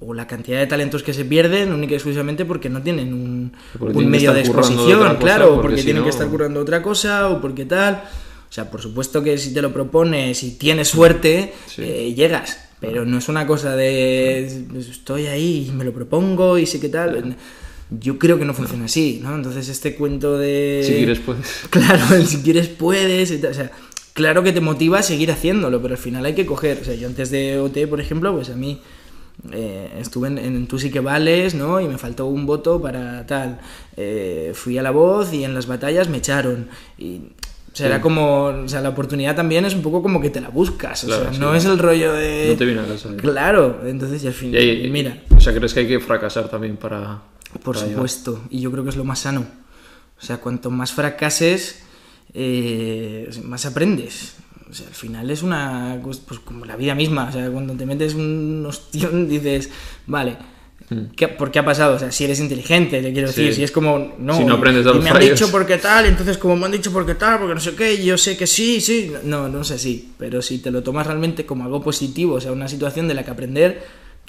o 0.00 0.14
la 0.14 0.26
cantidad 0.26 0.58
de 0.60 0.66
talentos 0.66 1.02
que 1.02 1.12
se 1.12 1.24
pierden 1.24 1.72
única 1.72 1.92
y 1.92 1.96
exclusivamente 1.96 2.44
porque 2.44 2.68
no 2.68 2.80
tienen 2.82 3.12
un, 3.12 3.52
un 3.80 3.92
tienen 3.92 3.94
que 4.04 4.06
medio 4.06 4.32
de 4.32 4.40
exposición, 4.40 4.98
otra 5.00 5.08
cosa, 5.14 5.18
claro, 5.18 5.46
porque 5.56 5.62
porque 5.62 5.78
si 5.78 5.84
tienen 5.86 6.02
que 6.04 6.08
no- 6.08 6.12
estar 6.12 6.28
currando 6.28 6.60
otra 6.60 6.82
cosa 6.82 7.28
o 7.28 7.40
porque 7.40 7.64
tal. 7.64 8.04
O 8.48 8.52
sea, 8.52 8.70
por 8.70 8.80
supuesto 8.80 9.22
que 9.22 9.36
si 9.36 9.52
te 9.52 9.60
lo 9.60 9.72
propones 9.72 10.42
y 10.42 10.52
tienes 10.52 10.88
suerte, 10.88 11.52
Sí. 11.66 11.82
eh, 11.82 12.14
llegas. 12.14 12.58
Pero 12.80 13.04
no 13.04 13.18
es 13.18 13.28
una 13.28 13.44
cosa 13.46 13.74
de 13.76 14.64
pues, 14.70 14.88
estoy 14.88 15.26
ahí 15.26 15.66
y 15.68 15.72
me 15.72 15.84
lo 15.84 15.92
propongo 15.92 16.56
y 16.58 16.64
sé 16.66 16.78
qué 16.78 16.88
tal. 16.88 17.36
Yo 17.90 18.18
creo 18.18 18.38
que 18.38 18.44
no 18.44 18.54
funciona 18.54 18.84
así, 18.84 19.18
¿no? 19.22 19.34
Entonces 19.34 19.68
este 19.68 19.94
cuento 19.96 20.38
de... 20.38 20.82
Si 20.86 20.92
quieres, 20.94 21.18
puedes. 21.18 21.62
Claro, 21.70 22.14
el 22.14 22.26
si 22.26 22.38
quieres 22.42 22.68
puedes. 22.68 23.30
y 23.32 23.38
tal, 23.38 23.50
O 23.50 23.54
sea, 23.54 23.72
claro 24.12 24.42
que 24.44 24.52
te 24.52 24.60
motiva 24.60 25.00
a 25.00 25.02
seguir 25.02 25.32
haciéndolo, 25.32 25.82
pero 25.82 25.94
al 25.94 26.00
final 26.00 26.24
hay 26.24 26.34
que 26.34 26.46
coger. 26.46 26.78
O 26.80 26.84
sea, 26.84 26.94
yo 26.94 27.08
antes 27.08 27.30
de 27.30 27.58
OT, 27.58 27.86
por 27.88 28.00
ejemplo, 28.00 28.32
pues 28.34 28.48
a 28.50 28.54
mí 28.56 28.80
eh, 29.52 29.92
estuve 30.00 30.28
en, 30.28 30.38
en 30.38 30.66
Tú 30.66 30.78
sí 30.78 30.90
que 30.90 31.00
vales, 31.00 31.54
¿no? 31.54 31.80
Y 31.80 31.88
me 31.88 31.98
faltó 31.98 32.26
un 32.26 32.44
voto 32.46 32.80
para 32.80 33.26
tal. 33.26 33.58
Eh, 33.96 34.52
fui 34.54 34.76
a 34.78 34.82
la 34.82 34.90
voz 34.90 35.32
y 35.32 35.44
en 35.44 35.54
las 35.54 35.66
batallas 35.66 36.08
me 36.08 36.18
echaron. 36.18 36.68
Y. 36.98 37.20
O 37.72 37.76
sea, 37.78 37.86
era 37.86 38.00
como. 38.00 38.44
O 38.46 38.68
sea, 38.68 38.80
la 38.80 38.88
oportunidad 38.88 39.36
también 39.36 39.64
es 39.64 39.74
un 39.74 39.82
poco 39.82 40.02
como 40.02 40.20
que 40.20 40.30
te 40.30 40.40
la 40.40 40.48
buscas. 40.48 41.04
O 41.04 41.06
Claro, 41.06 41.22
sea, 41.24 41.32
sí. 41.34 41.38
no 41.38 41.54
es 41.54 41.64
el 41.64 41.78
rollo 41.78 42.12
de. 42.12 42.48
No 42.52 42.56
te 42.58 42.64
viene 42.64 42.80
a 42.80 42.86
casa. 42.86 43.10
Claro, 43.16 43.80
entonces 43.86 44.24
y 44.24 44.26
al 44.26 44.32
Y 44.32 44.36
final. 44.36 44.60
ahí- 44.60 44.90
mira, 44.90 45.22
O 45.36 45.40
sea, 45.40 45.54
¿crees 45.54 45.72
que 45.74 45.80
hay 45.80 45.88
que 45.88 46.00
fracasar 46.00 46.48
también 46.48 46.76
para. 46.76 47.20
por 47.62 47.74
para 47.74 47.78
llegar? 47.80 47.92
supuesto, 47.94 48.40
y 48.50 48.60
yo 48.60 48.70
creo 48.72 48.82
que 48.82 48.90
es 48.90 48.96
lo 48.96 49.04
más 49.04 49.20
sano. 49.20 49.46
O 50.20 50.24
sea, 50.24 50.38
cuanto 50.38 50.70
más 50.70 50.92
fracases, 50.92 51.82
eh, 52.34 53.30
más 53.44 53.64
aprendes. 53.66 54.34
O 54.70 54.74
sea, 54.74 54.86
al 54.86 54.94
final 54.94 55.30
es 55.30 55.42
una. 55.42 55.98
Pues 56.02 56.38
como 56.40 56.64
la 56.64 56.76
vida 56.76 56.94
misma. 56.94 57.28
O 57.28 57.32
sea, 57.32 57.48
cuando 57.50 57.74
te 57.74 57.86
metes 57.86 58.14
un 58.14 58.64
hostión, 58.66 59.28
dices, 59.28 59.70
vale. 60.06 60.36
¿qué- 61.16 61.28
¿Por 61.28 61.50
qué 61.50 61.58
ha 61.58 61.64
pasado? 61.64 61.96
O 61.96 61.98
sea, 61.98 62.10
si 62.10 62.24
eres 62.24 62.40
inteligente, 62.40 63.02
te 63.02 63.12
quiero 63.12 63.28
decir, 63.28 63.46
Hmm. 63.46 63.50
Sí. 63.50 63.54
si 63.56 63.62
es 63.64 63.70
como, 63.70 64.14
no, 64.18 64.36
Si 64.38 64.44
no 64.44 64.54
aprendes 64.54 64.84
de 64.86 64.90
y 64.92 64.94
me 65.00 65.10
han 65.10 65.16
fallos. 65.16 65.38
dicho 65.38 65.50
porque 65.50 65.76
tal, 65.76 66.06
entonces 66.06 66.38
como 66.38 66.56
me 66.56 66.64
han 66.66 66.72
dicho 66.72 66.90
porque 66.92 67.14
tal, 67.14 67.38
porque 67.40 67.54
no 67.54 67.60
sé 67.60 67.74
qué, 67.74 68.02
yo 68.02 68.16
sé 68.16 68.38
que 68.38 68.46
sí, 68.46 68.80
sí, 68.80 69.12
no, 69.24 69.48
no 69.48 69.64
sé 69.64 69.78
si, 69.78 70.12
pero 70.16 70.40
si 70.40 70.58
te 70.60 70.70
lo 70.70 70.82
tomas 70.82 71.06
realmente 71.06 71.44
como 71.44 71.64
algo 71.64 71.82
positivo, 71.82 72.36
o 72.36 72.40
sea, 72.40 72.52
una 72.52 72.68
situación 72.68 73.06
de 73.06 73.12
la 73.14 73.22
que 73.22 73.30
aprender, 73.30 73.82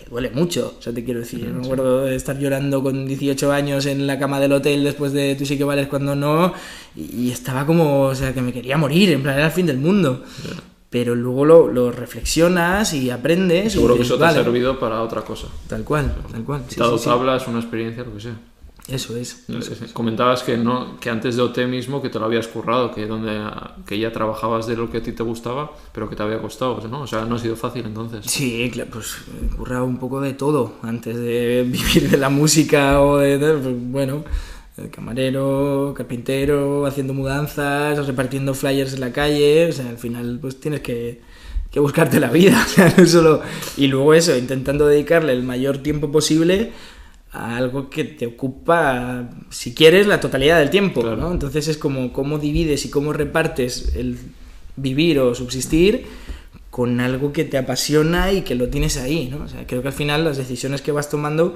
duele 0.10 0.32
mucho, 0.32 0.76
o 0.80 0.82
sea, 0.82 0.94
te 0.94 1.04
quiero 1.04 1.20
decir, 1.20 1.48
me 1.48 1.64
acuerdo 1.66 2.06
de 2.06 2.16
estar 2.16 2.38
llorando 2.38 2.82
con 2.82 3.06
18 3.06 3.52
años 3.52 3.86
en 3.86 4.08
la 4.08 4.18
cama 4.18 4.40
del 4.40 4.52
hotel 4.54 4.84
después 4.84 5.14
de 5.14 5.36
tú 5.36 5.46
sí 5.46 5.58
que 5.58 5.64
vales 5.64 5.88
cuando 5.88 6.16
no, 6.16 6.54
y, 6.96 7.30
estaba 7.32 7.66
como, 7.66 8.04
o 8.04 8.16
sea, 8.16 8.34
que 8.34 8.42
me 8.42 8.52
quería 8.52 8.78
morir, 8.78 9.12
en 9.12 9.24
plan, 9.24 9.36
era 9.36 9.48
el 9.48 9.52
fin 9.52 9.66
del 9.66 9.78
mundo. 9.78 10.24
Pero 10.90 11.14
luego 11.14 11.46
lo, 11.46 11.68
lo 11.68 11.92
reflexionas 11.92 12.96
y 12.96 13.12
aprendes. 13.12 13.68
y 13.68 13.70
Seguro 13.70 13.96
que 13.96 14.02
eso 14.02 14.18
te 14.18 14.26
ha 14.26 14.32
servido 14.32 14.80
para 14.80 15.04
otra 15.04 15.22
cosa. 15.22 15.48
Tal 15.68 15.84
cual, 15.84 16.12
tal 16.32 16.44
cual. 16.44 16.64
sí, 16.68 16.80
sí, 16.80 16.98
sí. 16.98 17.06
tablas, 17.06 17.48
una 17.48 17.60
experiencia, 17.60 18.04
lo 18.04 18.16
que 18.16 18.22
sea. 18.22 18.36
Eso 18.88 19.16
es. 19.16 19.46
eso 19.48 19.74
es. 19.74 19.94
Comentabas 19.94 20.44
que 20.44 20.58
no 20.58 21.00
que 21.00 21.10
antes 21.10 21.36
de 21.36 21.44
OT 21.44 21.60
mismo 21.68 22.02
que 22.02 22.10
te 22.10 22.18
lo 22.18 22.26
habías 22.26 22.48
currado, 22.48 22.92
que 22.92 23.06
donde 23.06 23.40
que 23.86 24.00
ya 24.00 24.12
trabajabas 24.12 24.66
de 24.66 24.76
lo 24.76 24.90
que 24.90 24.98
a 24.98 25.04
ti 25.04 25.12
te 25.12 25.24
gustaba, 25.24 25.72
pero 25.94 26.10
que 26.10 26.16
te 26.16 26.24
había 26.24 26.42
costado, 26.42 26.80
¿no? 26.88 27.02
O 27.02 27.08
sea, 27.08 27.26
no 27.26 27.36
ha 27.36 27.40
sido 27.40 27.56
fácil 27.56 27.86
entonces. 27.86 28.26
Sí, 28.26 28.70
claro, 28.74 28.90
pues 28.94 29.18
he 29.42 29.56
currado 29.56 29.86
un 29.86 29.98
poco 29.98 30.22
de 30.22 30.34
todo 30.34 30.74
antes 30.82 31.16
de 31.16 31.64
vivir 31.70 32.10
de 32.10 32.18
la 32.18 32.30
música 32.30 33.02
o 33.02 33.18
de 33.18 33.38
pues, 33.38 33.76
bueno, 33.92 34.24
eh, 34.78 34.90
camarero, 34.90 35.94
carpintero, 35.96 36.86
haciendo 36.86 37.14
mudanzas, 37.14 38.08
repartiendo 38.08 38.54
flyers 38.54 38.94
en 38.94 39.02
la 39.02 39.12
calle, 39.12 39.70
o 39.70 39.72
sea, 39.72 39.90
al 39.90 39.98
final 39.98 40.40
pues 40.42 40.60
tienes 40.60 40.82
que, 40.82 41.22
que 41.70 41.80
buscarte 41.80 42.20
la 42.20 42.30
vida, 42.32 42.64
o 42.66 42.70
sea, 42.70 42.94
no 42.98 43.06
solo... 43.06 43.42
Y 43.78 43.88
luego 43.88 44.14
eso, 44.14 44.36
intentando 44.38 44.88
dedicarle 44.88 45.34
el 45.34 45.44
mayor 45.44 45.80
tiempo 45.80 46.12
posible 46.12 46.72
a 47.32 47.58
algo 47.58 47.90
que 47.90 48.04
te 48.04 48.26
ocupa, 48.26 49.30
si 49.50 49.74
quieres, 49.74 50.08
la 50.08 50.20
totalidad 50.20 50.60
del 50.60 50.70
tiempo, 50.70 51.02
Claro. 51.02 51.18
¿no? 51.18 51.32
Entonces 51.32 51.68
es 51.68 51.78
como 51.78 52.12
cómo 52.12 52.40
divides 52.40 52.86
y 52.86 52.90
cómo 52.90 53.14
repartes 53.14 53.96
el 53.96 54.18
vivir 54.76 55.20
o 55.20 55.36
subsistir 55.36 56.06
con 56.70 57.00
algo 57.00 57.32
que 57.34 57.46
te 57.46 57.58
apasiona 57.58 58.32
y 58.32 58.42
que 58.42 58.56
lo 58.56 58.70
tienes 58.70 58.98
ahí, 58.98 59.28
¿no? 59.30 59.44
O 59.44 59.48
sea, 59.48 59.66
creo 59.68 59.82
que 59.82 59.90
al 59.90 59.94
final 59.94 60.24
las 60.24 60.38
decisiones 60.38 60.82
que 60.82 60.92
vas 60.92 61.10
tomando 61.10 61.56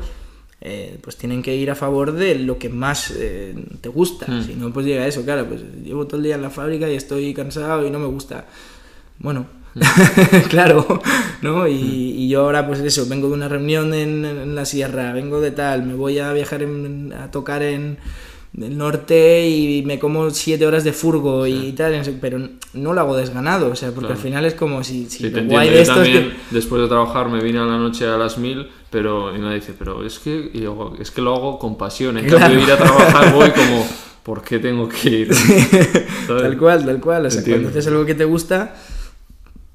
eh, 0.62 0.98
pues 1.02 1.18
tienen 1.18 1.42
que 1.42 1.56
ir 1.56 1.70
a 1.72 1.76
favor 1.76 2.14
de 2.14 2.36
lo 2.36 2.58
que 2.58 2.70
más 2.70 3.12
eh, 3.18 3.54
te 3.82 3.90
gusta. 3.90 4.32
Mm. 4.32 4.44
Si 4.44 4.54
no, 4.56 4.72
pues 4.72 4.86
llega 4.86 5.06
eso, 5.06 5.24
claro, 5.24 5.46
pues 5.48 5.62
llevo 5.84 6.08
todo 6.08 6.18
el 6.18 6.24
día 6.24 6.36
en 6.36 6.42
la 6.42 6.50
fábrica 6.50 6.90
y 6.90 6.96
estoy 6.96 7.34
cansado 7.34 7.86
y 7.86 7.90
no 7.90 8.00
me 8.00 8.08
gusta. 8.08 8.46
Bueno, 9.20 9.46
claro, 10.50 11.02
¿no? 11.42 11.68
Y, 11.68 11.74
y 12.18 12.30
yo 12.30 12.42
ahora, 12.42 12.68
pues 12.68 12.80
eso, 12.80 13.06
vengo 13.08 13.28
de 13.28 13.34
una 13.34 13.50
reunión 13.50 13.94
en, 13.94 14.24
en 14.26 14.56
la 14.56 14.66
sierra, 14.66 15.14
vengo 15.14 15.42
de 15.42 15.52
tal, 15.52 15.84
me 15.84 15.94
voy 15.96 16.20
a 16.20 16.32
viajar 16.34 16.62
en- 16.64 17.14
a 17.14 17.32
tocar 17.32 17.64
en 17.64 17.98
el 18.60 18.78
norte 18.78 19.48
y 19.50 19.82
me 19.84 19.98
como 19.98 20.30
siete 20.30 20.68
horas 20.68 20.84
de 20.84 20.94
furgo 20.94 21.48
y 21.48 21.72
tal, 21.72 22.00
pero 22.22 22.38
no 22.76 22.94
lo 22.94 23.02
hago 23.02 23.16
desganado, 23.18 23.72
o 23.72 23.76
sea, 23.76 23.90
porque 23.90 24.08
Claro. 24.10 24.14
al 24.14 24.22
final 24.24 24.46
es 24.46 24.54
como 24.54 24.84
si, 24.84 25.10
si 25.10 25.24
Sí, 25.24 25.30
te 25.32 25.42
guay 25.42 25.70
de 25.72 25.82
es 25.82 25.90
que... 25.90 25.96
también, 25.96 26.34
después 26.52 26.80
de 26.84 26.88
trabajar, 26.88 27.30
me 27.30 27.42
vine 27.44 27.58
a 27.58 27.64
la 27.64 27.78
noche 27.80 28.06
a 28.06 28.16
las 28.16 28.38
mil, 28.38 28.68
pero 28.92 29.36
y 29.36 29.40
me 29.40 29.56
dice, 29.56 29.74
pero 29.78 30.06
es 30.06 30.20
que, 30.20 30.52
yo, 30.54 30.94
es 31.00 31.10
que 31.10 31.22
lo 31.22 31.34
hago 31.36 31.58
con 31.58 31.80
pasión. 31.80 32.16
En 32.20 32.26
Claro. 32.26 32.42
cambio, 32.46 32.62
ir 32.64 32.72
a 32.72 32.78
trabajar 32.78 33.34
voy 33.34 33.50
como, 33.56 33.88
¿por 34.22 34.44
qué 34.44 34.60
tengo 34.60 34.88
que 34.88 35.10
ir? 35.10 35.30
Tal 36.28 36.56
cual, 36.58 36.86
tal 36.86 37.00
cual. 37.02 37.26
O 37.26 37.32
sea, 37.32 37.40
Entiendo. 37.40 37.64
cuando 37.64 37.80
haces 37.80 37.92
algo 37.92 38.06
que 38.06 38.14
te 38.16 38.26
gusta, 38.26 38.76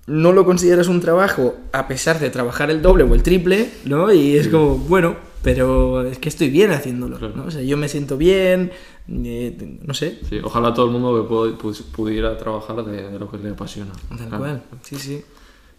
no 0.08 0.32
lo 0.32 0.44
consideras 0.44 0.88
un 0.88 1.00
trabajo 1.00 1.54
a 1.72 1.86
pesar 1.86 2.18
de 2.18 2.30
trabajar 2.30 2.70
el 2.70 2.82
doble 2.82 3.04
o 3.04 3.14
el 3.14 3.22
triple, 3.22 3.70
¿no? 3.84 4.12
Y 4.12 4.36
es 4.36 4.48
como, 4.48 4.76
bueno, 4.76 5.16
pero 5.42 6.02
es 6.02 6.18
que 6.18 6.28
estoy 6.28 6.50
bien 6.50 6.72
haciéndolo, 6.72 7.18
Claro. 7.18 7.34
¿no? 7.36 7.44
O 7.44 7.50
sea, 7.50 7.62
yo 7.62 7.76
me 7.76 7.88
siento 7.88 8.16
bien, 8.16 8.72
eh, 9.08 9.78
no 9.82 9.94
sé. 9.94 10.18
Sí, 10.28 10.40
ojalá 10.42 10.74
todo 10.74 10.86
el 10.86 10.92
mundo 10.92 11.14
que 11.22 11.32
pu- 11.32 11.56
pu- 11.56 11.84
pudiera 11.92 12.36
trabajar 12.36 12.84
de, 12.84 13.10
de 13.10 13.18
lo 13.18 13.30
que 13.30 13.38
le 13.38 13.50
apasiona. 13.50 13.92
Tal 14.08 14.18
Claro. 14.18 14.38
cual, 14.38 14.62
sí, 14.82 14.96
sí. 14.96 15.22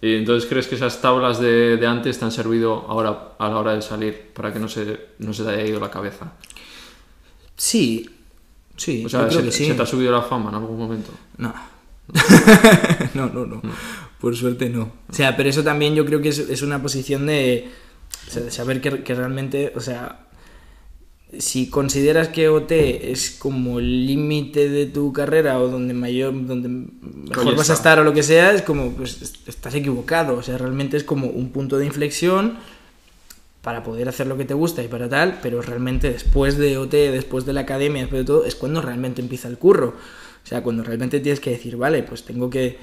Y 0.02 0.16
entonces, 0.16 0.48
¿crees 0.50 0.68
que 0.68 0.76
esas 0.76 1.02
tablas 1.02 1.40
de, 1.42 1.76
de 1.76 1.86
antes 1.88 2.18
te 2.18 2.24
han 2.24 2.32
servido 2.32 2.86
ahora 2.88 3.34
a 3.38 3.50
la 3.50 3.58
hora 3.58 3.74
de 3.76 3.82
salir 3.82 4.30
para 4.34 4.54
que 4.54 4.60
no 4.60 4.70
se, 4.70 4.98
no 5.20 5.34
se 5.34 5.44
te 5.44 5.50
haya 5.50 5.66
ido 5.66 5.80
la 5.82 5.92
cabeza? 5.92 6.34
Sí, 7.58 8.10
sí, 8.78 9.04
O 9.06 9.10
sea, 9.10 9.22
yo 9.24 9.28
creo 9.28 9.40
se, 9.42 9.46
que 9.48 9.52
sí. 9.52 9.66
se 9.66 9.74
te 9.74 9.82
ha 9.82 9.86
subido 9.86 10.12
la 10.12 10.22
fama 10.22 10.50
en 10.50 10.56
algún 10.56 10.78
momento? 10.78 11.12
No. 11.38 11.54
no, 13.14 13.26
no, 13.34 13.46
no. 13.46 13.62
Por 14.20 14.36
suerte 14.36 14.70
no. 14.70 14.92
O 15.10 15.14
sea, 15.14 15.38
pero 15.38 15.50
eso 15.50 15.64
también 15.64 15.96
yo 15.96 16.06
creo 16.06 16.22
que 16.22 16.30
es, 16.30 16.40
es 16.40 16.62
una 16.62 16.82
posición 16.82 17.26
de, 17.26 17.70
o 18.28 18.32
sea, 18.32 18.44
de 18.44 18.52
saber 18.52 18.82
que, 18.82 19.04
que 19.04 19.16
realmente, 19.16 19.72
o 19.76 19.80
sea, 19.80 20.26
si 21.38 21.70
consideras 21.70 22.30
que 22.30 22.50
OT 22.50 22.72
es 23.12 23.30
como 23.30 23.78
el 23.80 24.08
límite 24.08 24.68
de 24.68 24.88
tu 24.88 25.14
carrera 25.14 25.60
o 25.60 25.68
donde 25.68 25.94
mayor, 25.94 26.34
donde 26.48 26.70
mejor 26.70 27.56
vas 27.56 27.70
a 27.70 27.74
estar 27.74 28.00
o 28.00 28.04
lo 28.04 28.14
que 28.14 28.24
sea, 28.24 28.52
es 28.52 28.64
como, 28.64 28.92
pues 28.94 29.22
est- 29.22 29.48
estás 29.48 29.76
equivocado. 29.76 30.36
O 30.38 30.42
sea, 30.44 30.58
realmente 30.58 30.98
es 30.98 31.04
como 31.04 31.28
un 31.28 31.52
punto 31.52 31.78
de 31.78 31.86
inflexión 31.86 32.58
para 33.62 33.84
poder 33.84 34.10
hacer 34.10 34.26
lo 34.26 34.38
que 34.38 34.46
te 34.46 34.54
gusta 34.56 34.82
y 34.84 34.88
para 34.88 35.08
tal, 35.08 35.40
pero 35.44 35.62
realmente 35.62 36.12
después 36.12 36.58
de 36.58 36.78
OT, 36.78 36.92
después 37.12 37.46
de 37.46 37.54
la 37.54 37.62
academia, 37.62 38.02
después 38.02 38.22
de 38.22 38.26
todo, 38.26 38.46
es 38.46 38.56
cuando 38.56 38.82
realmente 38.82 39.22
empieza 39.22 39.48
el 39.50 39.58
curro. 39.60 39.90
O 40.44 40.48
sea, 40.48 40.64
cuando 40.64 40.84
realmente 40.84 41.20
tienes 41.20 41.40
que 41.40 41.52
decir, 41.52 41.78
vale, 41.78 42.02
pues 42.02 42.24
tengo 42.24 42.50
que 42.50 42.78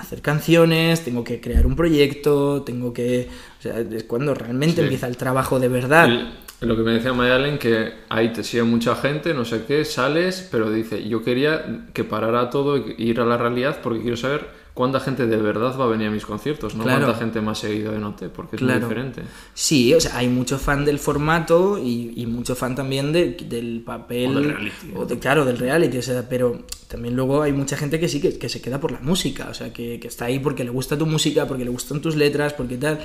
hacer 0.00 0.22
canciones, 0.22 1.04
tengo 1.04 1.24
que 1.24 1.40
crear 1.40 1.66
un 1.66 1.76
proyecto, 1.76 2.62
tengo 2.62 2.92
que... 2.92 3.28
O 3.58 3.62
sea, 3.62 3.78
es 3.80 4.04
cuando 4.04 4.34
realmente 4.34 4.76
Sí. 4.76 4.82
empieza 4.82 5.06
el 5.08 5.16
trabajo 5.16 5.58
de 5.60 5.68
verdad. 5.68 6.06
El- 6.06 6.28
Lo 6.60 6.74
que 6.74 6.82
me 6.82 6.92
decía 6.92 7.12
Mayalen, 7.12 7.58
que 7.58 7.92
ahí 8.08 8.32
te 8.32 8.42
sigue 8.42 8.62
mucha 8.62 8.94
gente, 8.96 9.34
no 9.34 9.44
sé 9.44 9.64
qué, 9.68 9.84
sales, 9.84 10.48
pero 10.50 10.70
dice, 10.70 11.06
yo 11.06 11.22
quería 11.22 11.84
que 11.92 12.02
parara 12.02 12.48
todo 12.48 12.78
y 12.78 12.94
ir 12.98 13.20
a 13.20 13.26
la 13.26 13.36
realidad 13.36 13.80
porque 13.82 14.00
quiero 14.00 14.16
saber 14.16 14.46
cuánta 14.76 15.00
gente 15.00 15.26
de 15.26 15.36
verdad 15.38 15.74
va 15.80 15.84
a 15.86 15.88
venir 15.88 16.06
a 16.08 16.10
mis 16.10 16.24
conciertos, 16.24 16.74
no 16.76 16.84
Claro. 16.84 17.06
cuánta 17.06 17.18
gente 17.18 17.40
ha 17.44 17.54
seguido 17.56 17.90
de 17.92 17.98
note, 17.98 18.28
porque 18.28 18.54
es 18.56 18.62
muy 18.62 18.74
diferente. 18.74 19.22
Sí, 19.54 19.92
o 19.94 20.00
sea, 20.00 20.18
hay 20.18 20.28
mucho 20.28 20.58
fan 20.58 20.84
del 20.84 20.98
formato 20.98 21.78
y, 21.78 22.12
y 22.14 22.26
mucho 22.26 22.54
fan 22.54 22.74
también 22.74 23.10
de- 23.10 23.36
del 23.48 23.82
papel. 23.84 24.30
O 24.36 24.40
del 24.40 24.50
reality. 24.50 24.92
o 24.94 25.06
de- 25.06 25.18
claro, 25.18 25.44
del 25.46 25.56
reality, 25.58 25.96
o 25.98 26.02
sea, 26.02 26.28
pero 26.28 26.60
también 26.88 27.16
luego 27.16 27.40
hay 27.42 27.52
mucha 27.52 27.76
gente 27.76 27.98
que 27.98 28.06
sí 28.08 28.20
que, 28.20 28.38
que 28.38 28.48
se 28.50 28.60
queda 28.60 28.78
por 28.78 28.92
la 28.92 29.00
música, 29.00 29.48
o 29.50 29.54
sea, 29.54 29.72
que, 29.72 29.98
que 29.98 30.08
está 30.08 30.26
ahí 30.26 30.38
porque 30.38 30.62
le 30.62 30.70
gusta 30.70 30.96
tu 30.96 31.06
música, 31.06 31.48
porque 31.48 31.64
le 31.64 31.70
gustan 31.70 32.00
tus 32.02 32.14
letras, 32.14 32.52
porque 32.52 32.76
tal. 32.76 33.00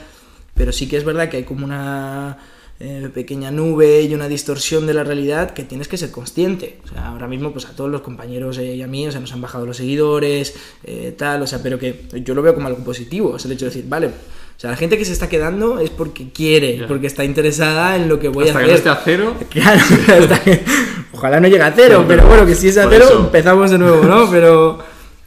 Pero 0.54 0.74
sí 0.74 0.88
que 0.90 0.98
es 0.98 1.06
verdad 1.06 1.30
que 1.30 1.38
hay 1.38 1.44
como 1.46 1.64
una 1.66 2.38
eh, 2.82 3.10
pequeña 3.14 3.52
nube 3.52 4.02
y 4.02 4.14
una 4.16 4.28
distorsión 4.28 4.88
de 4.88 4.94
la 4.94 5.04
realidad 5.04 5.52
que 5.52 5.64
tienes 5.64 5.88
que 5.88 5.98
ser 5.98 6.10
consciente. 6.12 6.80
O 6.86 6.88
sea, 6.88 7.08
ahora 7.10 7.28
mismo, 7.28 7.52
pues 7.52 7.66
a 7.66 7.76
todos 7.76 7.90
los 7.92 8.02
compañeros 8.02 8.58
eh, 8.58 8.76
y 8.76 8.82
a 8.82 8.88
mí, 8.88 9.08
o 9.08 9.12
sea, 9.12 9.22
nos 9.22 9.32
han 9.34 9.42
bajado 9.42 9.66
los 9.66 9.78
seguidores, 9.78 10.56
eh, 10.84 11.14
tal, 11.18 11.42
o 11.44 11.48
sea, 11.48 11.62
pero 11.62 11.78
que 11.78 12.06
yo 12.26 12.34
lo 12.34 12.42
veo 12.42 12.54
como 12.56 12.68
algo 12.68 12.84
positivo, 12.84 13.36
es 13.38 13.46
el 13.46 13.52
hecho 13.52 13.66
de 13.66 13.72
decir, 13.72 13.86
vale. 13.88 14.08
O 14.08 14.60
sea, 14.62 14.70
la 14.72 14.78
gente 14.78 14.98
que 14.98 15.06
se 15.06 15.14
está 15.14 15.28
quedando 15.28 15.80
es 15.80 15.90
porque 15.90 16.30
quiere, 16.32 16.78
Ya. 16.78 16.88
porque 16.88 17.08
está 17.08 17.24
interesada 17.24 17.96
en 17.96 18.08
lo 18.08 18.20
que 18.20 18.28
voy 18.30 18.48
Hasta 18.48 18.60
a 18.60 18.62
que 18.62 18.68
no 18.68 18.74
hacer. 18.74 18.78
esté 18.78 18.90
a 18.90 19.02
cero, 19.04 19.36
Claro, 19.50 19.82
hasta 20.24 20.44
que- 20.44 20.64
ojalá 21.14 21.40
no 21.40 21.48
llegue 21.48 21.64
a 21.64 21.72
cero, 21.72 22.06
pero 22.08 22.28
bueno, 22.28 22.46
que 22.46 22.56
si 22.56 22.68
es 22.68 22.78
a 22.78 22.88
cero, 22.90 23.06
empezamos 23.26 23.72
de 23.72 23.78
nuevo, 23.80 24.04
¿no? 24.04 24.30
Pero 24.30 24.80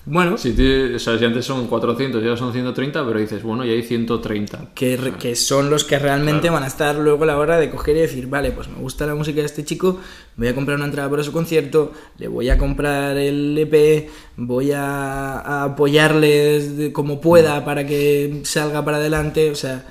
bueno, 0.06 0.36
si, 0.36 0.52
te- 0.52 0.94
o 0.96 0.98
sea, 0.98 1.18
si 1.18 1.24
antes 1.24 1.44
son 1.46 1.66
400 1.66 2.22
y 2.22 2.26
ahora 2.26 2.36
son 2.36 2.52
130, 2.52 3.06
pero 3.06 3.18
dices, 3.18 3.42
bueno, 3.42 3.64
y 3.64 3.70
hay 3.70 3.82
130. 3.82 4.72
que, 4.74 4.96
re- 4.96 5.12
que 5.14 5.34
son 5.34 5.70
los 5.70 5.84
que 5.84 5.98
realmente 5.98 6.42
Claro. 6.42 6.54
van 6.54 6.62
a 6.64 6.66
estar 6.66 6.94
luego 6.96 7.24
a 7.24 7.26
la 7.26 7.38
hora 7.38 7.56
de 7.58 7.70
coger 7.70 7.96
y 7.96 8.00
decir, 8.00 8.26
vale, 8.26 8.50
pues 8.52 8.68
me 8.68 8.76
gusta 8.76 9.06
la 9.06 9.14
música 9.14 9.40
de 9.40 9.46
este 9.46 9.64
chico, 9.64 9.98
voy 10.36 10.48
a 10.48 10.54
comprar 10.54 10.76
una 10.76 10.86
entrada 10.86 11.08
para 11.08 11.22
su 11.22 11.32
concierto, 11.32 11.92
le 12.18 12.28
voy 12.28 12.50
a 12.50 12.58
comprar 12.58 13.16
el 13.16 13.56
EP, 13.58 14.10
voy 14.36 14.72
a, 14.72 15.38
a 15.40 15.64
apoyarle 15.64 16.90
como 16.92 17.20
pueda 17.20 17.64
para 17.64 17.86
que 17.86 18.40
salga 18.44 18.84
para 18.84 18.98
adelante, 18.98 19.50
o 19.50 19.54
sea, 19.54 19.86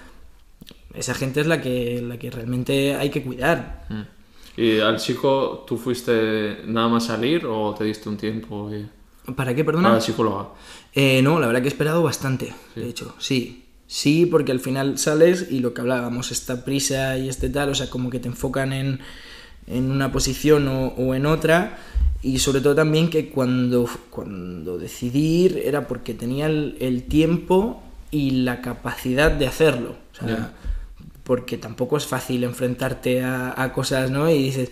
esa 0.93 1.15
gente 1.15 1.41
es 1.41 1.47
la 1.47 1.59
que, 1.59 2.01
la 2.07 2.17
que 2.19 2.29
realmente 2.29 2.95
hay 2.95 3.09
que 3.09 3.23
cuidar. 3.23 3.85
Mm. 3.89 4.01
¿Y 4.61 4.79
al 4.79 4.97
chico 4.97 5.65
tú 5.67 5.77
fuiste 5.77 6.59
nada 6.67 6.87
más 6.87 7.07
salir 7.07 7.47
o 7.47 7.73
te 7.75 7.85
diste 7.85 8.07
un 8.09 8.17
tiempo 8.17 8.69
y- 8.71 8.85
¿Para 9.35 9.55
qué, 9.55 9.63
para 9.63 9.77
perdona? 9.77 9.93
la 9.93 10.01
psicóloga? 10.01 10.49
Eh, 10.93 11.21
no, 11.21 11.39
la 11.39 11.47
verdad 11.47 11.61
que 11.61 11.67
he 11.67 11.71
esperado 11.71 12.03
bastante, 12.03 12.53
de 12.75 12.87
hecho, 12.87 13.15
sí. 13.19 13.59
Sí, 13.87 14.25
porque 14.25 14.51
al 14.51 14.59
final 14.59 14.97
sales 14.97 15.47
y 15.51 15.59
lo 15.59 15.73
que 15.73 15.81
hablábamos, 15.81 16.31
esta 16.31 16.65
prisa 16.65 17.17
y 17.17 17.29
este 17.29 17.49
tal, 17.49 17.69
o 17.69 17.75
sea, 17.75 17.89
como 17.89 18.09
que 18.09 18.19
te 18.19 18.27
enfocan 18.27 18.73
en, 18.73 18.99
en 19.67 19.91
una 19.91 20.11
posición 20.11 20.67
o, 20.67 20.87
o 20.87 21.13
en 21.13 21.25
otra. 21.25 21.77
Y 22.23 22.39
sobre 22.39 22.61
todo 22.61 22.73
también 22.73 23.09
que 23.09 23.29
cuando, 23.29 23.87
cuando 24.09 24.77
decidí 24.77 25.43
ir 25.43 25.61
era 25.63 25.87
porque 25.87 26.13
tenía 26.13 26.45
el, 26.47 26.77
el 26.79 27.03
tiempo 27.03 27.83
y 28.11 28.31
la 28.31 28.61
capacidad 28.61 29.29
de 29.29 29.45
hacerlo. 29.45 29.95
O 30.13 30.25
sea, 30.25 30.53
porque 31.23 31.57
tampoco 31.57 31.97
es 31.97 32.07
fácil 32.07 32.45
enfrentarte 32.45 33.21
a, 33.23 33.53
a 33.61 33.73
cosas, 33.73 34.09
¿no? 34.09 34.29
Y 34.29 34.41
dices, 34.41 34.71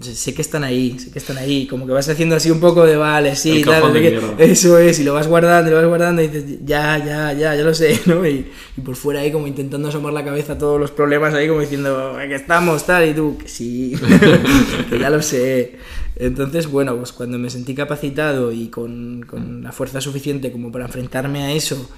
sé 0.00 0.34
que 0.34 0.42
están 0.42 0.62
ahí, 0.62 0.98
sé 1.00 1.10
que 1.10 1.18
están 1.18 1.36
ahí, 1.38 1.66
como 1.66 1.84
que 1.86 1.92
vas 1.92 2.08
haciendo 2.08 2.36
así 2.36 2.50
un 2.50 2.60
poco 2.60 2.86
de 2.86 2.96
vale, 2.96 3.34
sí, 3.34 3.62
tal, 3.64 3.74
cajón 3.74 3.92
no 3.92 3.92
sé 3.94 4.00
de 4.00 4.02
qué". 4.02 4.10
mierda. 4.20 4.34
eso 4.38 4.78
es, 4.78 5.00
y 5.00 5.04
lo 5.04 5.14
vas 5.14 5.26
guardando, 5.26 5.68
y 5.68 5.72
lo 5.74 5.78
vas 5.80 5.88
guardando 5.88 6.22
y 6.22 6.28
dices, 6.28 6.58
ya, 6.64 6.96
ya, 6.98 7.32
ya, 7.32 7.56
ya 7.56 7.62
lo 7.62 7.74
sé, 7.74 8.00
¿no? 8.06 8.24
Y, 8.26 8.46
y 8.76 8.80
por 8.82 8.94
fuera 8.94 9.20
ahí 9.20 9.32
como 9.32 9.48
intentando 9.48 9.88
asomar 9.88 10.12
la 10.12 10.24
cabeza 10.24 10.52
a 10.52 10.58
todos 10.58 10.78
los 10.80 10.92
problemas 10.92 11.34
ahí 11.34 11.48
como 11.48 11.60
diciendo, 11.60 12.16
que 12.16 12.34
estamos, 12.36 12.86
tal, 12.86 13.08
y 13.08 13.14
tú, 13.14 13.36
que 13.36 13.48
sí, 13.48 13.94
que 14.90 14.98
ya 14.98 15.10
lo 15.10 15.20
sé. 15.22 15.76
Entonces, 16.16 16.66
bueno, 16.68 16.96
pues 16.96 17.12
cuando 17.12 17.38
me 17.38 17.50
sentí 17.50 17.74
capacitado 17.74 18.52
y 18.52 18.68
con, 18.68 19.24
con 19.26 19.62
la 19.64 19.72
fuerza 19.72 20.00
suficiente 20.00 20.52
como 20.52 20.70
para 20.70 20.84
enfrentarme 20.84 21.42
a 21.42 21.52
eso 21.52 21.90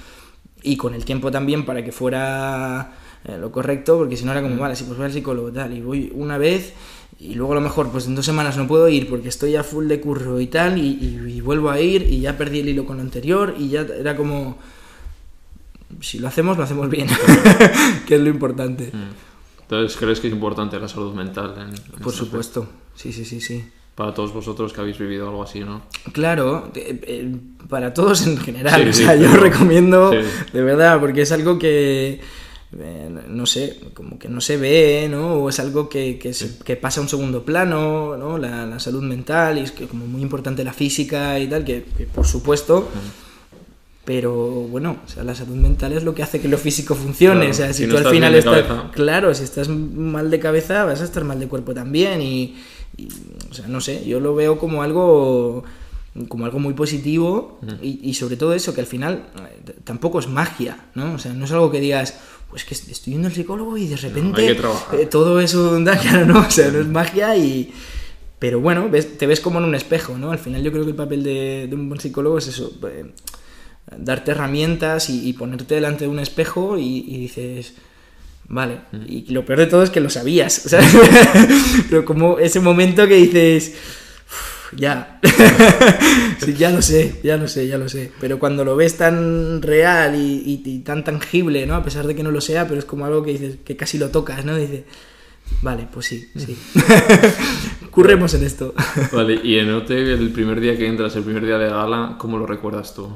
y 0.62 0.76
con 0.76 0.94
el 0.94 1.04
tiempo 1.04 1.30
también 1.30 1.64
para 1.66 1.84
que 1.84 1.92
fuera 1.92 2.92
eh, 3.24 3.36
lo 3.38 3.50
correcto, 3.52 3.98
porque 3.98 4.16
si 4.16 4.24
no 4.24 4.32
era 4.32 4.42
como, 4.42 4.56
vale, 4.56 4.74
si 4.76 4.84
pues 4.84 4.96
voy 4.96 5.06
al 5.06 5.12
psicólogo 5.12 5.52
tal, 5.52 5.76
y 5.76 5.80
voy 5.80 6.10
una 6.14 6.38
vez 6.38 6.72
y 7.20 7.34
luego 7.34 7.52
a 7.52 7.54
lo 7.56 7.60
mejor 7.60 7.90
pues 7.90 8.06
en 8.06 8.14
dos 8.16 8.24
semanas 8.26 8.56
no 8.56 8.66
puedo 8.66 8.88
ir 8.88 9.08
porque 9.08 9.28
estoy 9.28 9.54
a 9.54 9.62
full 9.62 9.86
de 9.86 10.00
curro 10.00 10.40
y 10.40 10.46
tal, 10.48 10.76
y, 10.78 10.88
y- 11.00 11.32
y 11.36 11.40
vuelvo 11.40 11.70
a 11.70 11.80
ir 11.80 12.02
y 12.02 12.20
ya 12.20 12.36
perdí 12.36 12.60
el 12.60 12.68
hilo 12.70 12.84
con 12.84 12.96
lo 12.96 13.02
anterior 13.02 13.54
y 13.58 13.68
ya 13.68 13.82
era 13.82 14.16
como, 14.16 14.58
si 16.00 16.18
lo 16.18 16.28
hacemos, 16.28 16.56
lo 16.56 16.64
hacemos 16.64 16.88
bien, 16.90 17.06
que 18.06 18.14
es 18.16 18.20
lo 18.20 18.28
importante. 18.28 18.90
Mm. 18.92 19.62
Entonces, 19.62 19.96
¿crees 19.98 20.20
que 20.20 20.26
es 20.28 20.32
importante 20.32 20.78
la 20.80 20.88
salud 20.88 21.14
mental? 21.14 21.54
en- 21.56 21.62
en 21.68 21.74
este 21.74 21.90
Por 21.90 21.98
aspecto? 21.98 22.12
supuesto, 22.12 22.68
sí, 22.94 23.12
sí, 23.12 23.24
sí, 23.24 23.40
sí. 23.40 23.64
Para 23.94 24.14
todos 24.14 24.32
vosotros 24.32 24.72
que 24.72 24.80
habéis 24.80 24.98
vivido 24.98 25.28
algo 25.28 25.42
así, 25.42 25.60
¿no? 25.60 25.82
Claro, 26.12 26.72
eh, 26.74 26.98
eh, 27.06 27.36
para 27.68 27.92
todos 27.92 28.26
en 28.26 28.38
general. 28.38 28.82
Sí, 28.84 28.88
o 28.88 28.92
sí, 28.94 29.04
sea, 29.04 29.16
yo 29.16 29.32
recomiendo, 29.36 30.10
sí. 30.12 30.18
de 30.52 30.62
verdad, 30.62 30.98
porque 30.98 31.22
es 31.22 31.32
algo 31.32 31.58
que, 31.58 32.20
eh, 32.78 33.10
no 33.28 33.46
sé, 33.46 33.78
como 33.94 34.18
que 34.18 34.28
no 34.28 34.40
se 34.40 34.56
ve, 34.56 35.08
¿no? 35.10 35.34
O 35.34 35.48
es 35.48 35.60
algo 35.60 35.88
que, 35.88 36.18
que, 36.18 36.32
se- 36.32 36.58
que 36.64 36.76
pasa 36.76 37.00
a 37.00 37.02
un 37.02 37.08
segundo 37.08 37.44
plano, 37.44 38.16
¿no? 38.16 38.38
La, 38.38 38.66
la 38.66 38.78
salud 38.80 39.02
mental, 39.02 39.58
y 39.58 39.62
es 39.62 39.72
que 39.72 39.86
como 39.86 40.06
muy 40.06 40.22
importante 40.22 40.64
la 40.64 40.72
física 40.72 41.38
y 41.38 41.46
tal, 41.48 41.64
que, 41.64 41.84
que 41.96 42.06
por 42.06 42.26
supuesto... 42.26 42.88
Pero 44.04 44.34
bueno, 44.34 44.96
o 45.06 45.08
sea, 45.08 45.22
la 45.22 45.32
salud 45.32 45.54
mental 45.54 45.92
es 45.92 46.02
lo 46.02 46.12
que 46.12 46.24
hace 46.24 46.40
que 46.40 46.48
lo 46.48 46.58
físico 46.58 46.96
funcione. 46.96 47.36
Claro, 47.46 47.50
o 47.52 47.54
sea, 47.54 47.72
si, 47.72 47.84
si 47.84 47.86
no 47.86 48.00
tú 48.00 48.08
al 48.08 48.12
final 48.14 48.34
estás. 48.34 48.62
cabeza. 48.64 48.90
Claro, 48.92 49.32
si 49.32 49.44
estás 49.44 49.68
mal 49.68 50.28
de 50.28 50.40
cabeza, 50.40 50.84
vas 50.84 51.00
a 51.00 51.04
estar 51.04 51.22
mal 51.22 51.38
de 51.38 51.46
cuerpo 51.46 51.72
también. 51.72 52.20
Y, 52.20 52.56
y, 52.96 53.06
o 53.48 53.54
sea, 53.54 53.68
no 53.68 53.80
sé, 53.80 54.04
yo 54.04 54.18
lo 54.18 54.34
veo 54.34 54.58
como 54.58 54.82
algo 54.82 55.62
como 56.28 56.44
algo 56.46 56.58
muy 56.58 56.74
positivo 56.74 57.58
y, 57.80 58.00
y 58.02 58.12
sobre 58.14 58.36
todo 58.36 58.52
eso, 58.54 58.74
que 58.74 58.80
al 58.82 58.86
final 58.88 59.28
eh, 59.66 59.72
tampoco 59.84 60.18
es 60.18 60.26
magia, 60.28 60.78
¿no? 60.96 61.14
O 61.14 61.18
sea, 61.18 61.32
no 61.32 61.44
es 61.44 61.52
algo 61.52 61.70
que 61.70 61.78
digas, 61.80 62.18
pues 62.52 62.64
que 62.64 62.74
estoy 62.74 63.14
yendo 63.14 63.26
al 63.26 63.34
psicólogo 63.34 63.76
y 63.76 63.88
de 63.88 63.96
repente 63.96 64.42
eh, 64.92 65.06
todo 65.06 65.40
es 65.40 65.54
un... 65.54 65.84
Claro, 66.02 66.24
no, 66.26 66.38
o 66.46 66.50
sea, 66.50 66.70
no 66.70 66.78
es 66.80 66.86
magia 66.86 67.36
y... 67.36 67.72
Pero 68.38 68.60
bueno, 68.60 68.88
ves- 68.88 69.18
te 69.18 69.26
ves 69.26 69.40
como 69.40 69.58
en 69.58 69.64
un 69.64 69.74
espejo, 69.74 70.16
¿no? 70.18 70.30
Al 70.32 70.38
final 70.38 70.62
yo 70.62 70.70
creo 70.70 70.84
que 70.84 70.90
el 70.90 70.96
papel 70.96 71.22
de, 71.24 71.66
de 71.68 71.74
un 71.74 71.88
buen 71.88 72.00
psicólogo 72.00 72.38
es 72.38 72.46
eso, 72.48 72.72
eh, 72.88 73.06
darte 73.96 74.30
herramientas 74.32 75.08
y, 75.10 75.28
y 75.28 75.32
ponerte 75.32 75.74
delante 75.76 76.04
de 76.04 76.10
un 76.10 76.18
espejo 76.18 76.76
y, 76.78 77.04
y 77.08 77.18
dices, 77.18 77.74
vale, 78.48 78.78
y 79.08 79.32
lo 79.32 79.44
peor 79.44 79.60
de 79.60 79.66
todo 79.66 79.82
es 79.82 79.90
que 79.90 80.00
lo 80.00 80.10
sabías, 80.10 80.52
¿sabes? 80.66 80.92
Pero 81.88 82.04
como 82.04 82.38
ese 82.38 82.60
momento 82.60 83.06
que 83.08 83.14
dices, 83.16 83.74
"Uf, 84.28 84.61
ya, 84.76 85.20
sí, 86.44 86.54
ya 86.54 86.70
lo 86.70 86.82
sé, 86.82 87.20
ya 87.22 87.36
lo 87.36 87.48
sé, 87.48 87.66
ya 87.68 87.78
lo 87.78 87.88
sé, 87.88 88.10
pero 88.20 88.38
cuando 88.38 88.64
lo 88.64 88.76
ves 88.76 88.96
tan 88.96 89.60
real 89.62 90.14
y, 90.14 90.42
y- 90.44 90.62
y 90.64 90.78
tan 90.80 91.04
tangible, 91.04 91.66
¿no? 91.66 91.74
A 91.74 91.82
pesar 91.84 92.06
de 92.06 92.14
que 92.14 92.22
no 92.22 92.30
lo 92.30 92.40
sea, 92.40 92.66
pero 92.66 92.78
es 92.78 92.84
como 92.84 93.04
algo 93.06 93.22
que 93.22 93.32
dices, 93.32 93.56
que 93.64 93.76
casi 93.76 93.98
lo 93.98 94.10
tocas, 94.10 94.44
¿no? 94.44 94.56
Dices, 94.56 94.84
vale, 95.62 95.86
pues 95.92 96.06
sí, 96.06 96.30
sí. 96.36 96.56
Curremos 97.90 98.32
en 98.34 98.44
esto. 98.44 98.74
Vale, 99.12 99.38
y 99.44 99.58
en 99.58 99.70
OT, 99.70 99.90
el 99.90 100.30
primer 100.32 100.60
día 100.60 100.76
que 100.78 100.86
entras, 100.86 101.14
el 101.16 101.24
primer 101.24 101.44
día 101.44 101.58
de 101.58 101.68
gala, 101.68 102.16
¿cómo 102.18 102.38
lo 102.38 102.46
recuerdas 102.46 102.94
tú? 102.94 103.08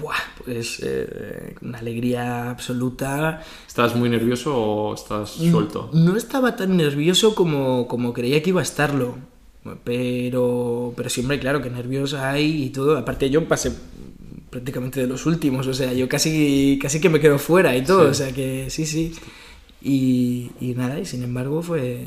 Buah, 0.00 0.16
pues 0.44 0.80
eh, 0.82 1.54
una 1.62 1.78
alegría 1.78 2.50
absoluta. 2.50 3.44
¿Estás 3.64 3.94
muy 3.94 4.08
nervioso 4.08 4.56
o 4.56 4.92
estás 4.94 5.30
suelto? 5.30 5.90
No 5.92 6.16
estaba 6.16 6.56
tan 6.56 6.76
nervioso 6.76 7.36
como, 7.36 7.86
como 7.86 8.12
creía 8.12 8.42
que 8.42 8.50
iba 8.50 8.58
a 8.60 8.64
estarlo. 8.64 9.16
Pero, 9.84 10.92
pero 10.96 11.08
siempre, 11.10 11.38
claro, 11.38 11.62
que 11.62 11.70
nervios 11.70 12.14
hay 12.14 12.64
y 12.64 12.70
todo. 12.70 12.96
Aparte, 12.96 13.28
yo 13.30 13.46
pasé 13.48 13.72
prácticamente 14.50 15.00
de 15.00 15.06
los 15.06 15.26
últimos, 15.26 15.66
o 15.66 15.74
sea, 15.74 15.92
yo 15.92 16.08
casi, 16.08 16.78
casi 16.80 17.00
que 17.00 17.08
me 17.10 17.20
quedo 17.20 17.38
fuera 17.38 17.76
y 17.76 17.82
todo, 17.84 18.04
Sí. 18.04 18.10
o 18.10 18.14
sea 18.26 18.32
que 18.34 18.70
sí, 18.70 18.86
sí. 18.86 19.12
Y, 19.82 20.50
y 20.60 20.74
nada, 20.74 20.98
y 20.98 21.04
sin 21.04 21.22
embargo 21.22 21.62
fue, 21.62 22.04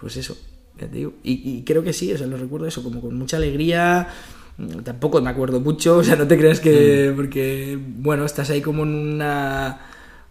pues 0.00 0.16
eso, 0.16 0.36
ya 0.80 0.86
te 0.88 0.96
digo. 0.96 1.12
Y, 1.22 1.32
y 1.58 1.62
creo 1.64 1.82
que 1.82 1.92
sí, 1.92 2.12
o 2.12 2.18
sea, 2.18 2.26
lo 2.26 2.36
recuerdo 2.36 2.66
eso, 2.66 2.82
como 2.82 3.00
con 3.00 3.14
mucha 3.16 3.36
alegría. 3.36 4.08
Mm, 4.56 4.78
Tampoco 4.82 5.20
me 5.20 5.30
acuerdo 5.30 5.60
mucho, 5.60 5.98
o 5.98 6.04
sea, 6.04 6.16
no 6.16 6.26
te 6.26 6.38
creas 6.38 6.60
Mm. 6.60 6.62
que, 6.62 7.12
porque, 7.14 7.78
bueno, 7.98 8.24
estás 8.24 8.50
ahí 8.50 8.60
como 8.62 8.82
en 8.84 8.94
una, 8.94 9.80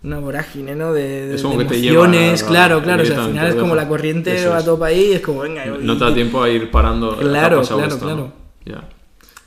una 0.07 0.19
vorágine, 0.19 0.75
¿no? 0.75 0.93
De, 0.93 1.27
de, 1.27 1.35
Es 1.35 1.41
como 1.43 1.57
de 1.57 1.65
que 1.65 1.69
te 1.69 1.75
emociones, 1.87 2.39
lleva, 2.39 2.49
claro, 2.51 2.81
claro, 2.81 3.03
o 3.03 3.05
sea, 3.05 3.23
al 3.23 3.29
final 3.31 3.47
es 3.47 3.55
como 3.55 3.75
la 3.75 3.87
corriente 3.87 4.35
Eso 4.35 4.49
va 4.49 4.59
es. 4.59 4.65
todo 4.65 4.79
para 4.79 4.91
ahí 4.91 5.09
y 5.11 5.13
es 5.13 5.21
como, 5.21 5.41
venga, 5.41 5.65
No 5.65 5.97
te 5.97 6.03
da 6.05 6.13
tiempo 6.13 6.41
a 6.41 6.49
ir 6.49 6.71
parando. 6.71 7.17
Claro, 7.17 7.61
claro, 7.61 7.83
esto, 7.85 7.99
claro. 7.99 8.15
¿no? 8.15 8.33
Ya. 8.65 8.89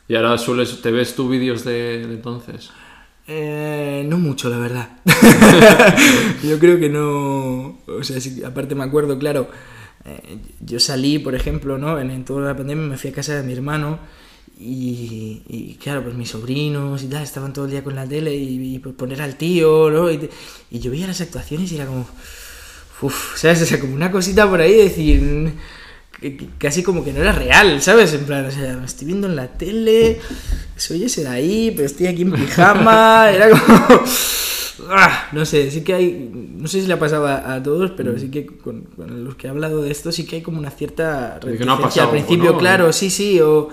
Y 0.09 0.15
ahora 0.17 0.37
sueles, 0.39 0.81
¿te 0.83 0.91
ves 0.91 1.15
tú 1.15 1.29
vídeos 1.29 1.65
de, 1.65 2.07
de 2.07 2.15
entonces? 2.15 2.71
Eh, 3.27 4.05
no 4.09 4.19
mucho, 4.19 4.49
la 4.49 4.59
verdad. 4.59 4.89
yo 6.43 6.59
creo 6.59 6.79
que 6.79 6.89
no. 6.89 7.79
O 7.87 8.03
sea, 8.03 8.21
sí, 8.21 8.43
aparte 8.45 8.75
me 8.75 8.85
acuerdo, 8.85 9.19
claro. 9.19 9.49
eh, 10.05 10.39
yo 10.61 10.81
salí, 10.81 11.19
por 11.19 11.35
ejemplo, 11.35 11.79
¿no? 11.79 11.99
En, 12.01 12.11
en 12.11 12.25
toda 12.25 12.49
la 12.49 12.57
pandemia 12.57 12.85
me 12.87 12.97
fui 12.97 13.11
a 13.11 13.13
casa 13.13 13.35
de 13.37 13.43
mi 13.45 13.53
hermano. 13.53 13.99
Y, 14.63 15.41
y, 15.49 15.75
claro, 15.83 16.03
pues 16.05 16.15
mis 16.15 16.29
sobrinos 16.29 17.03
y 17.03 17.07
tal 17.07 17.23
estaban 17.23 17.53
todo 17.55 17.65
el 17.65 17.71
día 17.71 17.83
con 17.83 17.95
la 17.95 18.07
tele 18.07 18.35
y, 18.37 18.75
y, 18.75 18.79
pues, 18.79 18.95
poner 18.95 19.23
al 19.23 19.37
tío, 19.37 19.91
¿no? 19.91 20.11
Y, 20.11 20.29
yo 20.71 20.91
veía 20.91 21.07
las 21.07 21.21
actuaciones 21.23 21.73
y 21.73 21.77
era 21.77 21.87
como. 21.87 22.07
Uf, 23.01 23.39
¿sabes? 23.39 23.63
O 23.63 23.65
sea, 23.65 23.81
como 23.81 23.95
una 23.95 24.11
cosita 24.11 24.49
por 24.49 24.61
ahí, 24.61 24.75
decir. 24.75 25.53
que- 26.21 26.37
que 26.37 26.47
Casi 26.59 26.83
como 26.83 27.03
que 27.03 27.13
no 27.15 27.21
era 27.23 27.33
real, 27.33 27.81
¿sabes? 27.81 28.13
En 28.13 28.25
plan, 28.27 28.45
o 28.45 28.51
sea, 28.51 28.77
me 28.77 28.85
estoy 28.85 29.07
viendo 29.07 29.27
en 29.27 29.37
la 29.37 29.49
tele, 29.49 30.21
soy 30.77 31.05
ese 31.05 31.23
de 31.23 31.29
ahí, 31.29 31.73
pero 31.75 31.87
estoy 31.87 32.09
aquí 32.09 32.23
en 32.23 32.33
pijama, 32.33 33.31
era 33.35 33.49
como. 33.49 34.03
Ah, 34.91 35.29
no 35.33 35.45
sé, 35.47 35.71
sí 35.71 35.83
que 35.83 35.95
hay. 35.95 36.31
No 36.35 36.69
sé 36.69 36.83
si 36.83 36.87
le 36.87 36.93
ha 36.95 36.99
pasado 36.99 37.27
a, 37.27 37.55
a 37.55 37.63
todos, 37.63 37.93
pero 37.97 38.19
sí 38.19 38.31
que 38.31 38.45
con, 38.45 38.83
con 38.83 39.25
los 39.25 39.37
que 39.37 39.47
he 39.47 39.51
hablado 39.51 39.81
de 39.83 39.91
esto, 39.91 40.13
sí 40.13 40.27
que 40.27 40.37
hay 40.37 40.43
como 40.43 40.59
una 40.59 40.71
cierta 40.71 41.39
no 41.43 41.47
reticencia 41.47 41.77
pasado, 41.79 42.07
al 42.07 42.11
principio, 42.11 42.53
¿no? 42.53 42.59
claro, 42.59 42.93
sí, 42.93 43.09
sí, 43.09 43.41
o 43.41 43.69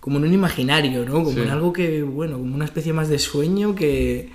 como 0.00 0.18
en 0.18 0.24
un 0.24 0.32
imaginario, 0.34 1.04
¿no? 1.04 1.12
Como 1.24 1.32
Sí. 1.32 1.40
en 1.40 1.50
algo 1.50 1.72
que, 1.72 2.02
bueno, 2.02 2.38
como 2.38 2.54
una 2.54 2.64
especie 2.64 2.92
más 2.92 3.08
de 3.08 3.18
sueño 3.18 3.74
que, 3.74 4.30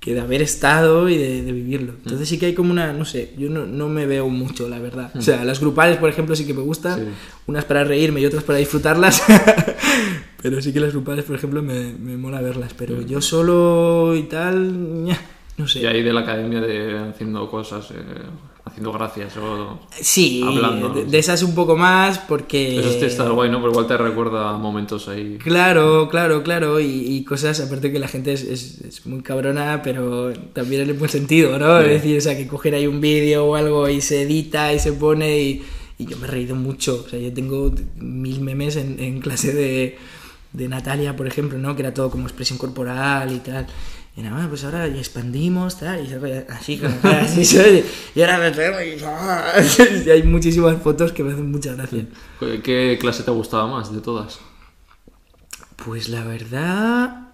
que 0.00 0.14
de 0.14 0.20
haber 0.20 0.42
estado 0.42 1.08
y 1.08 1.16
de, 1.18 1.42
de 1.42 1.50
vivirlo. 1.52 1.92
Mm. 1.92 1.96
Entonces 2.04 2.28
sí 2.28 2.38
que 2.38 2.46
hay 2.46 2.54
como 2.54 2.70
una, 2.70 2.92
no 2.92 3.04
sé, 3.04 3.34
yo 3.36 3.50
no, 3.50 3.66
no 3.66 3.88
me 3.88 4.06
veo 4.06 4.28
mucho, 4.28 4.68
la 4.68 4.78
verdad. 4.78 5.10
O 5.16 5.20
sea, 5.22 5.44
las 5.44 5.58
grupales, 5.60 5.96
por 5.96 6.08
ejemplo, 6.08 6.36
sí 6.36 6.46
que 6.46 6.54
me 6.54 6.62
gustan, 6.62 7.00
Mm. 7.00 7.04
Sí. 7.06 7.10
unas 7.48 7.64
para 7.64 7.82
reírme 7.84 8.20
y 8.20 8.26
otras 8.26 8.44
para 8.44 8.58
disfrutarlas, 8.60 9.22
pero 10.42 10.62
sí 10.62 10.72
que 10.72 10.80
las 10.80 10.92
grupales, 10.92 11.24
por 11.24 11.36
ejemplo, 11.36 11.62
me, 11.62 11.92
me 11.94 12.16
mola 12.16 12.40
verlas, 12.40 12.72
pero 12.78 13.02
yo 13.02 13.20
solo 13.20 14.14
y 14.16 14.22
tal, 14.24 15.04
no 15.56 15.66
sé. 15.66 15.80
Y 15.80 15.86
ahí 15.86 16.02
de 16.02 16.12
la 16.12 16.20
academia 16.20 16.60
de 16.60 16.96
haciendo 17.10 17.50
cosas, 17.50 17.90
eh, 17.90 17.94
haciendo 18.68 18.92
gracias 18.92 19.36
o... 19.36 19.80
Sí, 20.00 20.42
Hablando, 20.46 20.90
de, 20.90 21.04
de 21.04 21.18
esas 21.18 21.42
un 21.42 21.54
poco 21.54 21.76
más 21.76 22.18
porque... 22.20 22.78
Eso 22.78 23.04
está 23.04 23.28
guay, 23.28 23.50
¿no? 23.50 23.58
Pero 23.58 23.70
igual 23.72 23.86
te 23.86 23.96
recuerda 23.96 24.56
momentos 24.56 25.08
ahí. 25.08 25.36
Claro, 25.42 26.08
claro, 26.08 26.42
claro, 26.42 26.78
y, 26.80 26.86
y 26.86 27.24
cosas, 27.24 27.60
aparte 27.60 27.90
que 27.92 27.98
la 27.98 28.08
gente 28.08 28.32
es, 28.32 28.42
es- 28.42 28.80
es 28.82 29.06
muy 29.06 29.22
cabrona, 29.22 29.80
pero 29.82 30.32
también 30.52 30.82
en 30.82 30.90
el 30.90 30.94
buen 30.96 31.10
sentido, 31.10 31.58
¿no? 31.58 31.78
Sí. 31.80 31.86
Es 31.86 31.90
decir, 32.02 32.18
o 32.18 32.20
sea, 32.20 32.36
que 32.36 32.46
cogen 32.46 32.74
ahí 32.74 32.86
un 32.86 33.00
vídeo 33.00 33.44
o 33.46 33.54
algo 33.56 33.88
y 33.88 34.00
se 34.00 34.22
edita 34.22 34.72
y 34.72 34.78
se 34.78 34.92
pone 34.92 35.38
y, 35.40 35.62
y 35.98 36.06
yo 36.06 36.16
me 36.18 36.26
he 36.26 36.30
reído 36.30 36.54
mucho, 36.54 37.02
o 37.06 37.08
sea, 37.08 37.18
yo 37.18 37.32
tengo 37.32 37.72
mil 37.96 38.40
memes 38.40 38.76
en, 38.76 39.00
en 39.00 39.20
clase 39.20 39.52
de, 39.52 39.98
de 40.52 40.68
Natalia, 40.68 41.16
por 41.16 41.26
ejemplo, 41.26 41.58
¿no? 41.58 41.74
Que 41.74 41.82
era 41.82 41.92
todo 41.92 42.10
como 42.10 42.24
expresión 42.26 42.58
corporal 42.58 43.32
y 43.32 43.38
tal. 43.40 43.66
Y 44.18 44.22
nada, 44.22 44.48
pues 44.48 44.64
ahora 44.64 44.84
expandimos, 44.88 45.78
tal, 45.78 46.04
y 46.04 46.12
así, 46.50 46.78
como 46.78 46.92
así, 47.04 47.44
¿sabes? 47.44 47.84
Y 48.16 48.20
ahora 48.20 48.38
me 48.38 48.50
pego 48.50 48.82
y, 48.82 49.00
¡ah! 49.04 49.52
y 50.06 50.10
hay 50.10 50.24
muchísimas 50.24 50.82
fotos 50.82 51.12
que 51.12 51.22
me 51.22 51.32
hacen 51.32 51.48
mucha 51.52 51.72
gracia. 51.74 52.04
¿Qué 52.40 52.98
clase 53.00 53.22
te 53.22 53.30
gustaba 53.30 53.68
más 53.68 53.94
de 53.94 54.00
todas? 54.00 54.40
Pues 55.76 56.08
la 56.08 56.24
verdad. 56.24 57.28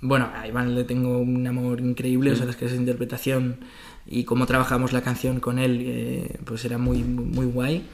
Bueno, 0.00 0.30
a 0.32 0.46
Iván 0.46 0.76
le 0.76 0.84
tengo 0.84 1.18
un 1.18 1.44
amor 1.48 1.80
increíble, 1.80 2.30
o 2.30 2.36
sea, 2.36 2.46
las 2.46 2.54
clases 2.54 2.76
de 2.76 2.82
interpretación 2.84 3.56
y 4.06 4.22
cómo 4.22 4.46
trabajamos 4.46 4.92
la 4.92 5.00
canción 5.00 5.40
con 5.40 5.58
él, 5.58 5.82
eh, 5.84 6.38
pues 6.44 6.64
era 6.64 6.78
muy, 6.78 7.02
muy, 7.02 7.46
guay. 7.46 7.88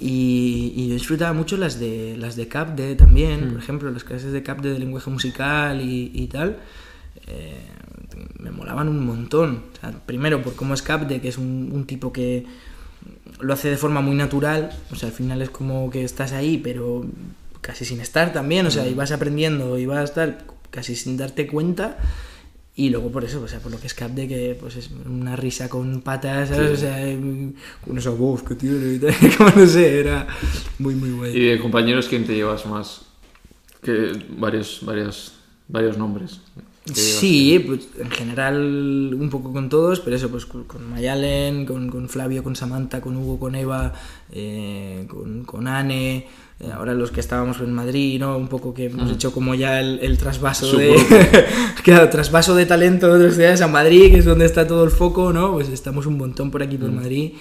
Y, 0.00 0.72
y 0.74 0.88
yo 0.88 0.94
disfrutaba 0.94 1.32
mucho 1.32 1.56
las 1.56 1.78
de 1.78 2.16
las 2.16 2.34
de 2.34 2.48
CAPD 2.48 2.96
también, 2.96 3.50
por 3.52 3.60
ejemplo, 3.60 3.88
las 3.92 4.02
clases 4.02 4.32
de 4.32 4.42
CAPD 4.42 4.64
de 4.64 4.78
lenguaje 4.80 5.10
musical 5.10 5.80
y, 5.80 6.10
y 6.12 6.26
tal. 6.26 6.58
Eh, 7.26 7.66
me 8.38 8.50
molaban 8.50 8.88
un 8.88 9.04
montón. 9.04 9.64
O 9.74 9.80
sea, 9.80 9.92
primero 10.06 10.42
por 10.42 10.54
cómo 10.54 10.74
es 10.74 10.82
CAPD, 10.82 11.20
que 11.20 11.28
es 11.28 11.38
un, 11.38 11.70
un 11.72 11.86
tipo 11.86 12.12
que 12.12 12.46
lo 13.40 13.52
hace 13.52 13.70
de 13.70 13.76
forma 13.76 14.00
muy 14.00 14.16
natural, 14.16 14.70
o 14.90 14.96
sea, 14.96 15.08
al 15.08 15.14
final 15.14 15.42
es 15.42 15.50
como 15.50 15.90
que 15.90 16.04
estás 16.04 16.32
ahí, 16.32 16.58
pero 16.58 17.06
casi 17.60 17.84
sin 17.84 18.00
estar 18.00 18.32
también, 18.32 18.66
o 18.66 18.70
sea, 18.70 18.86
y 18.86 18.94
vas 18.94 19.12
aprendiendo 19.12 19.78
y 19.78 19.86
vas 19.86 19.98
a 19.98 20.04
estar 20.04 20.44
casi 20.70 20.96
sin 20.96 21.16
darte 21.16 21.46
cuenta. 21.46 21.98
Y 22.74 22.90
luego 22.90 23.10
por 23.10 23.24
eso, 23.24 23.42
o 23.42 23.48
sea, 23.48 23.58
por 23.58 23.72
lo 23.72 23.80
que 23.80 23.88
es 23.88 23.94
Capde, 23.94 24.28
que 24.28 24.56
pues 24.58 24.76
es 24.76 24.90
una 25.04 25.34
risa 25.34 25.68
con 25.68 26.00
patas, 26.00 26.50
¿sabes? 26.50 26.70
O 26.70 26.76
sea, 26.76 27.04
em, 27.04 27.52
con 27.84 27.98
esa 27.98 28.10
voz 28.10 28.44
que 28.44 28.54
tiene 28.54 28.94
y 28.94 28.98
tal, 29.00 29.14
como 29.36 29.50
no 29.50 29.66
sé, 29.66 29.98
era 29.98 30.28
muy, 30.78 30.94
muy 30.94 31.10
guay. 31.10 31.36
¿Y 31.36 31.46
de 31.46 31.58
compañeros 31.58 32.06
quién 32.08 32.24
te 32.24 32.36
llevas 32.36 32.66
más? 32.66 33.02
Que 33.82 34.12
varios, 34.36 34.80
varios, 34.82 35.32
varios 35.66 35.98
nombres. 35.98 36.40
Sí, 36.94 37.62
pues 37.66 37.88
en 37.98 38.10
general 38.10 39.14
un 39.14 39.28
poco 39.30 39.52
con 39.52 39.68
todos, 39.68 40.00
pero 40.00 40.16
eso, 40.16 40.28
pues 40.28 40.46
con, 40.46 40.90
Mayalen, 40.90 41.66
con, 41.66 41.88
con 41.88 42.08
Flavio, 42.08 42.42
con 42.42 42.56
Samantha, 42.56 43.00
con 43.00 43.16
Hugo, 43.16 43.38
con 43.38 43.54
Eva, 43.54 43.92
eh, 44.32 45.06
con, 45.08 45.44
con 45.44 45.68
Anne, 45.68 46.26
eh, 46.60 46.72
ahora 46.72 46.94
los 46.94 47.10
que 47.10 47.20
estábamos 47.20 47.60
en 47.60 47.72
Madrid, 47.72 48.18
¿no? 48.18 48.36
Un 48.36 48.48
poco 48.48 48.74
que 48.74 48.86
hemos 48.86 49.10
hecho 49.12 49.32
como 49.32 49.54
ya 49.54 49.80
el, 49.80 50.00
el 50.00 50.18
trasvaso 50.18 50.76
de... 50.76 50.98
Subgrupo. 50.98 51.24
claro, 51.84 52.08
trasvaso 52.10 52.54
de 52.54 52.66
talento 52.66 53.06
de 53.08 53.18
otras 53.18 53.34
ciudades 53.34 53.60
a 53.60 53.68
Madrid, 53.68 54.10
que 54.10 54.18
es 54.18 54.24
donde 54.24 54.46
está 54.46 54.66
todo 54.66 54.84
el 54.84 54.90
foco, 54.90 55.32
¿no? 55.32 55.52
Pues 55.52 55.68
estamos 55.68 56.06
un 56.06 56.18
montón 56.18 56.50
por 56.50 56.62
aquí, 56.62 56.76
por 56.76 56.90
Madrid, 56.90 57.32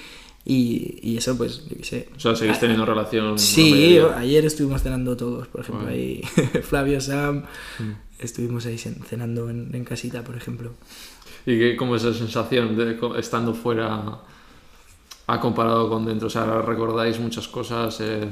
y, 0.50 1.00
y 1.02 1.18
eso, 1.18 1.38
pues, 1.38 1.64
yo 1.68 1.76
qué 1.76 1.84
sé. 1.84 2.10
O 2.16 2.20
sea, 2.20 2.34
seguís 2.34 2.58
teniendo 2.58 2.86
relación. 2.86 3.38
Sí, 3.38 4.00
ayer 4.16 4.45
estuvimos 4.45 4.82
cenando 4.82 5.18
todos, 5.18 5.48
por 5.50 5.60
ejemplo, 5.60 5.84
Bueno. 5.84 5.98
ahí 5.98 6.22
Flavio, 6.64 7.02
Sam, 7.02 7.43
estuvimos 8.20 8.65
ahí 8.65 8.76
cen- 8.76 9.03
cenando 9.05 9.49
en, 9.49 9.74
en 9.74 9.84
casita, 9.86 10.24
por 10.24 10.36
ejemplo. 10.36 10.72
¿Y 11.45 11.57
qué, 11.57 11.76
cómo 11.78 11.95
es 11.95 12.03
esa 12.03 12.18
sensación 12.18 12.76
de 12.78 12.97
estando 13.18 13.53
fuera 13.53 14.20
a 15.28 15.39
comparado 15.39 15.89
con 15.89 16.05
dentro? 16.05 16.28
O 16.28 16.30
sea, 16.30 16.61
recordáis 16.61 17.20
muchas 17.20 17.47
cosas. 17.47 17.99
eh, 18.01 18.28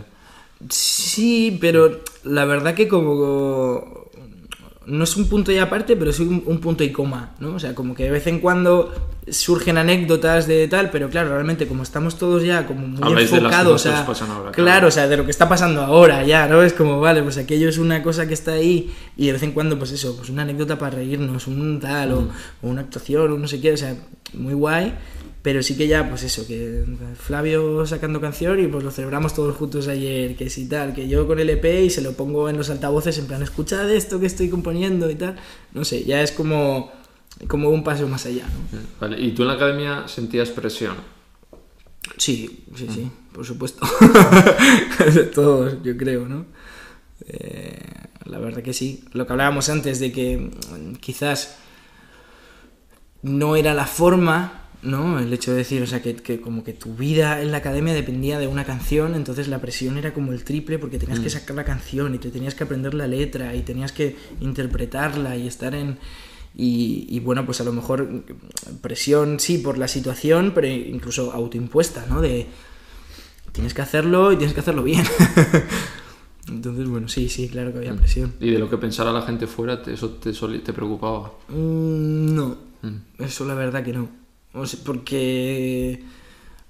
Sí, 0.70 1.58
pero 1.60 2.02
la 2.24 2.46
verdad 2.46 2.76
que 2.76 2.88
como 2.88 4.06
no 4.86 5.04
es 5.04 5.16
un 5.18 5.28
punto 5.28 5.52
y 5.52 5.58
aparte, 5.58 5.96
pero 5.96 6.12
sí 6.14 6.24
un, 6.24 6.44
un 6.46 6.60
punto 6.60 6.84
y 6.84 6.92
coma, 6.92 7.36
¿no? 7.40 7.56
O 7.56 7.60
sea, 7.60 7.74
como 7.76 7.96
que 7.96 8.04
de 8.04 8.12
vez 8.12 8.28
en 8.28 8.40
cuando 8.40 8.94
surgen 9.28 9.78
anécdotas 9.78 10.48
de 10.48 10.68
tal, 10.68 10.92
pero 10.92 11.10
claro, 11.10 11.30
realmente 11.30 11.68
como 11.68 11.84
estamos 11.84 12.18
todos 12.18 12.44
ya 12.44 12.68
como 12.68 12.88
muy 12.88 13.00
Habláis 13.02 13.32
de 13.32 13.38
las 13.38 13.46
enfocados 13.46 13.74
cosas 13.74 13.92
que 13.92 13.98
a... 13.98 14.02
os 14.02 14.08
pasan 14.08 14.30
ahora, 14.30 14.52
claro, 14.52 14.66
claro. 14.66 14.88
o 14.88 14.92
sea, 14.92 15.08
de 15.08 15.18
lo 15.18 15.26
que 15.26 15.32
está 15.32 15.50
pasando 15.50 15.82
ahora 15.82 16.24
ya, 16.24 16.48
¿no? 16.48 16.62
Es 16.62 16.74
como, 16.74 17.00
vale, 17.00 17.24
pues 17.24 17.38
aquello 17.38 17.68
es 17.70 17.78
una 17.78 18.04
cosa 18.04 18.28
que 18.28 18.34
está 18.34 18.54
ahí 18.54 18.94
y 19.18 19.28
de 19.28 19.34
vez 19.34 19.44
en 19.44 19.52
cuando, 19.52 19.80
pues 19.80 19.92
eso, 19.92 20.16
pues 20.16 20.30
una 20.30 20.44
anécdota 20.44 20.78
para 20.78 20.98
reírnos, 20.98 21.48
un 21.48 21.80
tal, 21.80 22.12
o, 22.12 22.30
o 22.62 22.68
una 22.68 22.82
actuación, 22.82 23.32
o 23.32 23.38
no 23.38 23.48
sé 23.48 23.60
qué, 23.60 23.74
o 23.74 23.78
sea, 23.78 23.96
muy 24.34 24.54
guay. 24.54 24.94
Pero 25.46 25.62
sí 25.62 25.78
que 25.78 25.88
ya, 25.88 26.10
pues 26.10 26.24
eso, 26.24 26.48
que 26.48 26.84
Flavio 27.20 27.86
sacando 27.86 28.20
canción 28.20 28.60
y 28.60 28.66
pues 28.66 28.84
lo 28.84 28.90
celebramos 28.90 29.36
todos 29.36 29.56
juntos 29.56 29.88
ayer, 29.88 30.36
que 30.36 30.50
sí 30.50 30.68
tal, 30.68 30.96
que 30.96 31.08
yo 31.08 31.28
con 31.28 31.38
el 31.38 31.48
EP 31.52 31.84
y 31.84 31.92
se 31.92 32.02
lo 32.02 32.14
pongo 32.14 32.50
en 32.50 32.58
los 32.58 32.72
altavoces 32.72 33.20
en 33.20 33.28
plan, 33.28 33.44
escuchad 33.44 33.88
esto 33.92 34.20
que 34.20 34.26
estoy 34.26 34.50
componiendo 34.50 35.08
y 35.08 35.14
tal. 35.14 35.36
No 35.72 35.86
sé, 35.86 36.04
ya 36.04 36.24
es 36.24 36.32
como, 36.32 36.92
como 37.48 37.70
un 37.70 37.84
paso 37.84 38.08
más 38.08 38.26
allá, 38.26 38.46
¿no? 38.46 38.80
Vale, 39.00 39.20
¿y 39.22 39.32
tú 39.32 39.42
en 39.42 39.50
la 39.50 39.56
academia 39.56 40.08
sentías 40.08 40.50
presión? 40.50 40.96
Sí, 42.18 42.64
sí, 42.76 42.88
sí, 42.94 43.12
por 43.34 43.46
supuesto. 43.46 43.86
De 45.14 45.24
todos, 45.24 45.84
yo 45.84 45.98
creo, 45.98 46.28
¿no? 46.28 46.46
Eh, 47.28 47.80
la 48.26 48.40
verdad 48.40 48.62
que 48.62 48.74
sí. 48.74 49.04
Lo 49.14 49.26
que 49.26 49.34
hablábamos 49.34 49.70
antes 49.70 50.00
de 50.00 50.12
que 50.12 50.38
mm, 50.38 50.96
quizás 50.96 51.58
no 53.22 53.56
era 53.56 53.74
la 53.74 53.86
forma, 53.86 54.62
¿no? 54.82 55.20
El 55.20 55.34
hecho 55.34 55.52
de 55.52 55.58
decir, 55.58 55.82
o 55.82 55.88
sea, 55.88 56.02
que, 56.02 56.16
que 56.16 56.40
como 56.40 56.64
que 56.64 56.74
tu 56.74 56.96
vida 56.96 57.42
en 57.42 57.52
la 57.52 57.58
academia 57.58 57.94
dependía 57.94 58.40
de 58.40 58.48
una 58.48 58.66
canción, 58.66 59.16
entonces 59.16 59.48
la 59.48 59.60
presión 59.60 59.98
era 59.98 60.14
como 60.14 60.32
el 60.32 60.44
triple 60.44 60.80
porque 60.80 61.00
tenías 61.00 61.20
que 61.20 61.30
sacar 61.30 61.56
la 61.56 61.66
canción 61.66 62.14
y 62.14 62.20
te 62.20 62.30
tenías 62.30 62.56
que 62.56 62.64
aprender 62.64 62.94
la 62.94 63.08
letra 63.08 63.56
y 63.56 63.62
tenías 63.62 63.92
que 63.92 64.16
interpretarla 64.40 65.36
y 65.36 65.48
estar 65.48 65.74
en... 65.76 65.98
Y, 66.58 67.06
y 67.10 67.20
bueno, 67.20 67.46
pues 67.46 67.60
a 67.62 67.64
lo 67.66 67.74
mejor 67.74 68.08
presión 68.82 69.40
sí 69.40 69.58
por 69.58 69.78
la 69.78 69.88
situación, 69.90 70.54
pero 70.56 70.68
incluso 70.68 71.32
autoimpuesta, 71.34 72.06
¿no? 72.10 72.22
De 72.22 72.48
tienes 73.52 73.74
que 73.74 73.82
hacerlo 73.82 74.32
y 74.32 74.38
tienes 74.38 74.54
que 74.54 74.62
hacerlo 74.62 74.84
bien. 74.84 75.04
Entonces, 76.48 76.88
bueno, 76.88 77.08
sí, 77.08 77.28
sí, 77.28 77.50
claro 77.50 77.72
que 77.72 77.80
había 77.80 77.96
presión. 77.96 78.34
¿Y 78.40 78.52
de 78.52 78.60
lo 78.60 78.70
que 78.70 78.78
pensara 78.78 79.12
la 79.12 79.24
gente 79.24 79.48
fuera, 79.48 79.82
te- 79.82 79.94
eso 79.94 80.12
te, 80.12 80.32
preocupaba? 80.74 81.34
Mm, 81.50 82.36
no, 82.36 82.58
Mm. 82.84 83.24
eso 83.24 83.46
la 83.46 83.56
verdad 83.56 83.84
que 83.84 83.94
no. 83.94 84.08
O 84.54 84.66
sea, 84.68 84.80
porque, 84.86 86.04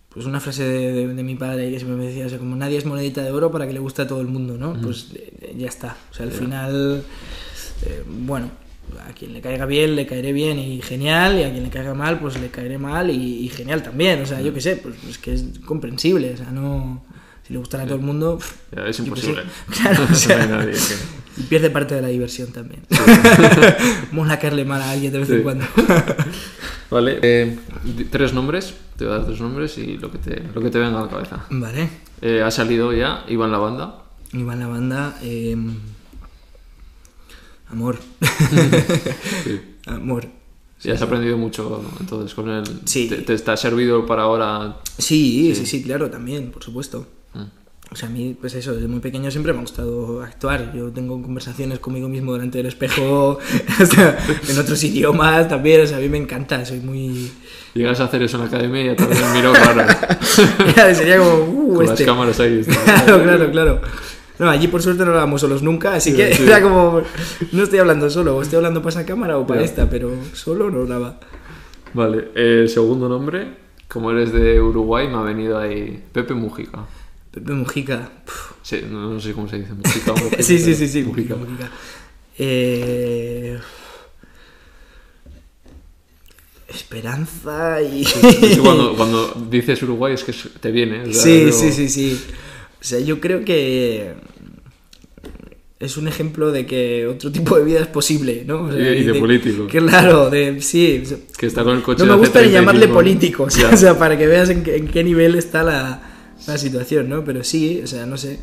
pues 0.10 0.26
una 0.26 0.40
frase 0.40 0.64
de, 0.64 0.94
de- 0.94 1.14
de 1.14 1.24
mi 1.24 1.36
padre 1.36 1.70
que 1.70 1.78
siempre 1.78 1.98
me 1.98 2.06
decía, 2.08 2.26
o 2.26 2.30
sea, 2.30 2.40
como 2.40 2.56
nadie 2.56 2.78
es 2.78 2.86
monedita 2.86 3.22
de 3.22 3.32
oro 3.32 3.52
para 3.52 3.68
que 3.68 3.74
le 3.74 3.80
guste 3.80 4.04
a 4.04 4.08
todo 4.08 4.22
el 4.22 4.28
mundo, 4.28 4.58
¿no? 4.58 4.80
Pues 4.82 5.10
eh, 5.14 5.54
ya 5.58 5.68
está. 5.68 5.98
O 6.10 6.14
sea, 6.14 6.26
al 6.26 6.32
final, 6.32 7.04
eh, 7.86 8.04
bueno, 8.08 8.50
a 9.08 9.14
quien 9.14 9.34
le 9.34 9.42
caiga 9.42 9.66
bien, 9.66 9.96
le 9.96 10.06
caeré 10.06 10.34
bien 10.34 10.58
y 10.60 10.82
genial, 10.82 11.40
y 11.40 11.44
a 11.44 11.52
quien 11.52 11.64
le 11.64 11.70
caiga 11.70 11.94
mal, 11.94 12.20
pues 12.20 12.40
le 12.40 12.50
caeré 12.50 12.78
mal 12.78 13.10
y, 13.10 13.46
y 13.46 13.50
genial 13.50 13.82
también. 13.84 14.22
O 14.22 14.26
sea, 14.26 14.42
yo 14.42 14.54
qué 14.54 14.62
sé, 14.62 14.78
pues 14.78 14.96
es 15.10 15.18
que 15.18 15.34
es 15.34 15.44
comprensible, 15.66 16.34
o 16.34 16.38
sea, 16.38 16.52
no... 16.52 17.04
Si 17.46 17.54
le 17.54 17.60
gustan 17.60 17.82
a 17.82 17.86
todo 17.86 17.96
el 17.98 18.02
mundo, 18.02 18.40
Ya, 18.76 18.88
es 18.88 18.98
imposible. 18.98 19.44
Claro, 19.70 20.04
o 20.04 20.08
No 20.10 20.16
sea, 20.16 20.42
hay 20.42 20.50
nadie 20.50 20.72
que- 20.72 21.16
y 21.38 21.44
pierde 21.44 21.70
parte 21.70 21.94
de 21.94 22.02
la 22.02 22.08
diversión 22.08 22.52
también. 22.54 22.82
Mola 24.14 24.40
caerle 24.40 24.64
mal 24.66 24.82
a 24.82 24.92
alguien 24.92 25.12
de 25.12 25.20
vez 25.20 25.30
en 25.30 25.38
Sí. 25.38 25.44
cuando. 25.44 25.66
Vale, 26.90 27.20
eh, 27.22 27.58
tres 28.10 28.34
nombres, 28.34 28.74
te 28.98 29.06
voy 29.06 29.14
a 29.14 29.18
dar 29.18 29.26
tres 29.28 29.42
nombres 29.42 29.78
y 29.78 29.98
lo 29.98 30.10
que 30.12 30.18
te, 30.18 30.42
lo 30.54 30.62
que 30.62 30.70
te 30.70 30.80
venga 30.80 31.00
a 31.00 31.04
la 31.04 31.10
cabeza. 31.10 31.46
Vale. 31.50 31.90
Eh, 32.22 32.42
ha 32.42 32.50
salido 32.52 32.94
ya 32.94 33.26
Iván 33.28 33.52
la 33.52 33.58
banda. 33.58 33.96
Iván 34.34 34.60
la 34.60 34.68
banda. 34.68 35.18
eh, 35.24 35.58
Amor. 37.70 37.98
Sí. 39.44 39.62
Amor. 39.88 40.28
Y 40.84 40.92
has 40.92 41.02
aprendido 41.02 41.38
mucho 41.38 41.84
entonces 42.00 42.36
con 42.36 42.50
él. 42.50 42.64
Sí. 42.86 43.08
Te, 43.08 43.18
te 43.18 43.34
está 43.34 43.58
servido 43.58 44.06
para 44.06 44.24
ahora. 44.24 44.78
Sí, 44.98 45.54
sí, 45.56 45.66
sí, 45.66 45.84
claro, 45.84 46.10
también, 46.10 46.52
por 46.52 46.64
supuesto. 46.64 47.08
Mm. 47.34 47.44
O 47.92 47.96
sea, 47.96 48.10
a 48.10 48.12
mí, 48.12 48.36
pues 48.40 48.54
eso, 48.56 48.74
desde 48.74 48.88
muy 48.88 49.00
pequeño 49.00 49.30
siempre 49.32 49.54
me 49.54 49.60
ha 49.60 49.62
gustado 49.62 50.22
actuar. 50.22 50.74
Yo 50.76 50.92
tengo 50.92 51.22
conversaciones 51.22 51.80
conmigo 51.80 52.10
mismo 52.10 52.34
delante 52.34 52.58
del 52.58 52.68
espejo, 52.68 53.40
hasta 53.80 54.18
en 54.50 54.60
otros 54.60 54.84
idiomas 54.84 55.48
también. 55.48 55.82
O 55.82 55.88
sea, 55.88 55.98
a 55.98 56.02
mí 56.02 56.10
me 56.10 56.18
encanta, 56.18 56.66
soy 56.66 56.80
muy... 56.80 57.32
Llegas 57.74 58.00
a 58.00 58.06
hacer 58.06 58.24
eso 58.24 58.38
en 58.38 58.44
la 58.44 58.48
academia 58.48 58.94
y 58.94 58.96
te 58.96 59.06
miro 59.34 59.54
claro. 59.54 59.86
Sería 60.96 61.18
como, 61.18 61.36
uh, 61.36 61.76
Con 61.76 61.86
este. 61.86 62.06
las 62.06 62.14
cámaras 62.14 62.40
ahí. 62.40 62.64
Claro, 62.64 63.24
claro, 63.24 63.52
claro. 63.52 63.82
No, 64.40 64.50
allí 64.50 64.68
por 64.68 64.82
suerte 64.82 65.04
no 65.04 65.10
hablábamos 65.12 65.42
solos 65.42 65.62
nunca, 65.64 65.94
así 65.96 66.12
Sí, 66.12 66.18
que 66.18 66.34
sí. 66.36 66.44
era 66.44 66.62
como, 66.62 67.02
no 67.52 67.64
estoy 67.64 67.80
hablando 67.80 68.10
solo, 68.10 68.36
o 68.36 68.42
estoy 68.42 68.58
hablando 68.58 68.82
para 68.82 68.90
esa 68.90 69.06
cámara 69.06 69.38
o 69.38 69.48
para 69.48 69.62
esta, 69.64 69.90
pero 69.90 70.12
solo 70.34 70.70
no 70.70 70.82
hablaba. 70.82 71.20
Vale, 71.94 72.30
el 72.36 72.68
segundo 72.70 73.08
nombre, 73.08 73.54
como 73.88 74.12
eres 74.12 74.34
de 74.34 74.60
Uruguay, 74.62 75.08
me 75.08 75.16
ha 75.16 75.22
venido 75.22 75.58
ahí 75.58 76.04
Pepe 76.12 76.34
Mujica. 76.34 76.86
Pepe 77.32 77.54
Mujica. 77.54 78.10
Sí, 78.62 78.82
no, 78.90 79.14
no 79.14 79.20
sé 79.22 79.32
cómo 79.34 79.48
se 79.48 79.60
dice, 79.60 79.74
Mujica 79.74 80.12
o 80.12 80.16
Mujica. 80.24 80.44
Sí, 80.44 80.60
sí, 80.60 80.76
sí, 80.76 80.88
sí, 80.88 81.04
Mujica. 81.04 81.36
Mujica. 81.36 81.70
Eh, 82.38 83.58
Esperanza 86.68 87.82
y... 87.82 88.04
Cuando, 88.62 88.96
cuando 88.96 89.34
dices 89.50 89.82
Uruguay 89.84 90.14
es 90.16 90.24
que 90.24 90.34
te 90.60 90.72
viene. 90.72 91.04
o 91.04 91.14
sea, 91.14 91.22
Sí, 91.24 91.52
sí, 91.52 91.72
sí, 91.72 91.90
sí. 91.90 92.22
O 92.86 92.88
sea, 92.88 93.00
yo 93.00 93.20
creo 93.20 93.44
que 93.44 94.14
es 95.80 95.98
un 95.98 96.08
ejemplo 96.08 96.52
de 96.52 96.68
que 96.68 97.08
otro 97.08 97.32
tipo 97.32 97.58
de 97.58 97.66
vida 97.66 97.80
es 97.82 97.88
posible, 97.88 98.44
¿no? 98.46 98.66
O 98.66 98.72
sea, 98.72 98.94
Y- 98.94 99.00
y 99.00 99.04
de 99.06 99.16
político. 99.16 99.66
Claro, 99.68 100.30
de, 100.30 100.62
sí. 100.62 101.02
Que 101.36 101.48
está 101.48 101.64
con 101.64 101.78
el 101.78 101.82
coche 101.82 102.06
No 102.06 102.12
me 102.14 102.20
gusta 102.20 102.40
ni 102.42 102.50
35 102.50 102.54
llamarle 102.62 102.88
político, 102.88 103.44
o 103.48 103.50
sea, 103.50 103.70
Ya. 103.70 103.74
o 103.74 103.78
sea, 103.78 103.98
para 103.98 104.18
que 104.20 104.28
veas 104.28 104.50
en 104.50 104.62
qué, 104.64 104.76
en 104.78 104.88
qué 104.88 105.04
nivel 105.04 105.34
está 105.34 105.64
la, 105.64 106.02
la 106.46 106.58
situación, 106.60 107.10
¿no? 107.10 107.24
Pero 107.26 107.44
sí, 107.44 107.82
o 107.84 107.88
sea, 107.88 108.06
no 108.06 108.18
sé, 108.18 108.38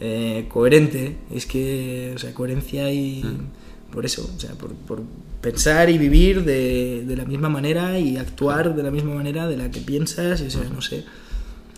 eh, 0.00 0.44
coherente, 0.48 1.16
es 1.34 1.46
que, 1.46 2.12
o 2.14 2.18
sea, 2.18 2.34
coherencia 2.34 2.92
y... 2.92 3.22
Mm. 3.24 3.68
Por 3.90 4.04
eso, 4.04 4.30
o 4.36 4.38
sea, 4.38 4.50
por, 4.50 4.74
por 4.74 5.00
pensar 5.40 5.88
y 5.88 5.96
vivir 5.96 6.44
de, 6.44 7.04
de 7.06 7.16
la 7.16 7.24
misma 7.24 7.48
manera 7.48 7.98
y 7.98 8.18
actuar 8.18 8.76
de 8.76 8.82
la 8.82 8.90
misma 8.90 9.14
manera 9.14 9.48
de 9.48 9.56
la 9.56 9.70
que 9.70 9.80
piensas, 9.80 10.42
y, 10.42 10.48
o 10.48 10.50
sea, 10.50 10.64
no 10.64 10.82
sé, 10.82 11.04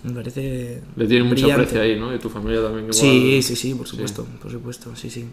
me 0.04 0.12
parece... 0.12 0.82
Le 0.96 1.06
tiene 1.06 1.24
mucho 1.24 1.50
aprecio 1.52 1.80
ahí, 1.82 1.98
¿no? 1.98 2.14
Y 2.14 2.18
tu 2.18 2.28
familia 2.28 2.62
también. 2.62 2.84
igual. 2.84 2.94
Sí, 2.94 3.42
sí, 3.42 3.56
sí, 3.56 3.74
por 3.74 3.86
supuesto, 3.86 4.26
por 4.40 4.50
supuesto, 4.50 4.94
sí, 4.96 5.10
sí. 5.10 5.26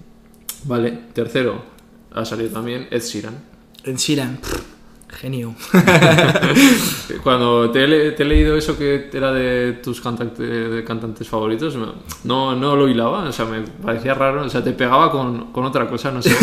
Vale, 0.66 0.92
tercero, 1.14 1.62
ha 2.14 2.26
salido 2.26 2.50
también 2.50 2.88
Ed 2.92 3.02
Sheeran. 3.02 3.36
En 3.84 3.96
Sheeran, 3.96 4.38
pff, 4.38 4.60
genio. 5.10 5.56
Cuando 7.24 7.70
te 7.72 7.84
he, 7.84 7.88
le- 7.88 8.12
te 8.12 8.24
he 8.24 8.26
leído 8.26 8.56
eso 8.58 8.78
que 8.78 9.10
era 9.14 9.32
de 9.32 9.74
tus 9.84 10.02
cantante- 10.04 10.44
de 10.44 10.84
cantantes 10.84 11.28
favoritos, 11.28 11.78
no, 12.24 12.56
no 12.56 12.76
lo 12.76 12.88
hilaba, 12.90 13.30
o 13.30 13.32
sea, 13.32 13.46
me 13.46 13.62
parecía 13.62 14.14
raro, 14.14 14.46
o 14.46 14.50
sea, 14.50 14.64
te 14.64 14.72
pegaba 14.72 15.12
con, 15.12 15.52
con 15.52 15.64
otra 15.66 15.88
cosa, 15.88 16.12
no 16.12 16.22
sé. 16.22 16.36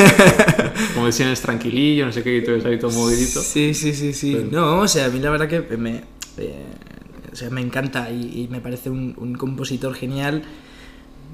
como 0.95 1.07
decían, 1.07 1.31
es 1.31 1.41
tranquilillo, 1.41 2.07
no 2.07 2.13
sé 2.13 2.23
qué, 2.23 2.37
y 2.39 2.45
tú 2.45 2.53
eres 2.53 2.65
ahí 2.65 2.79
todo 2.79 2.91
movidito. 2.93 3.41
Sí, 3.41 3.75
sí, 3.75 3.93
sí, 3.95 4.13
sí. 4.13 4.35
Pero- 4.37 4.49
No, 4.51 4.81
o 4.81 4.89
sea, 4.89 5.07
a 5.07 5.09
mí 5.09 5.19
la 5.19 5.31
verdad 5.31 5.49
que 5.49 5.77
me, 5.77 6.03
eh, 6.39 6.65
o 7.35 7.37
sea, 7.37 7.51
me 7.51 7.61
encanta 7.61 8.11
y, 8.11 8.45
y 8.45 8.49
me 8.49 8.61
parece 8.61 8.89
un, 8.89 9.15
un 9.19 9.35
compositor 9.35 9.93
genial. 9.95 10.43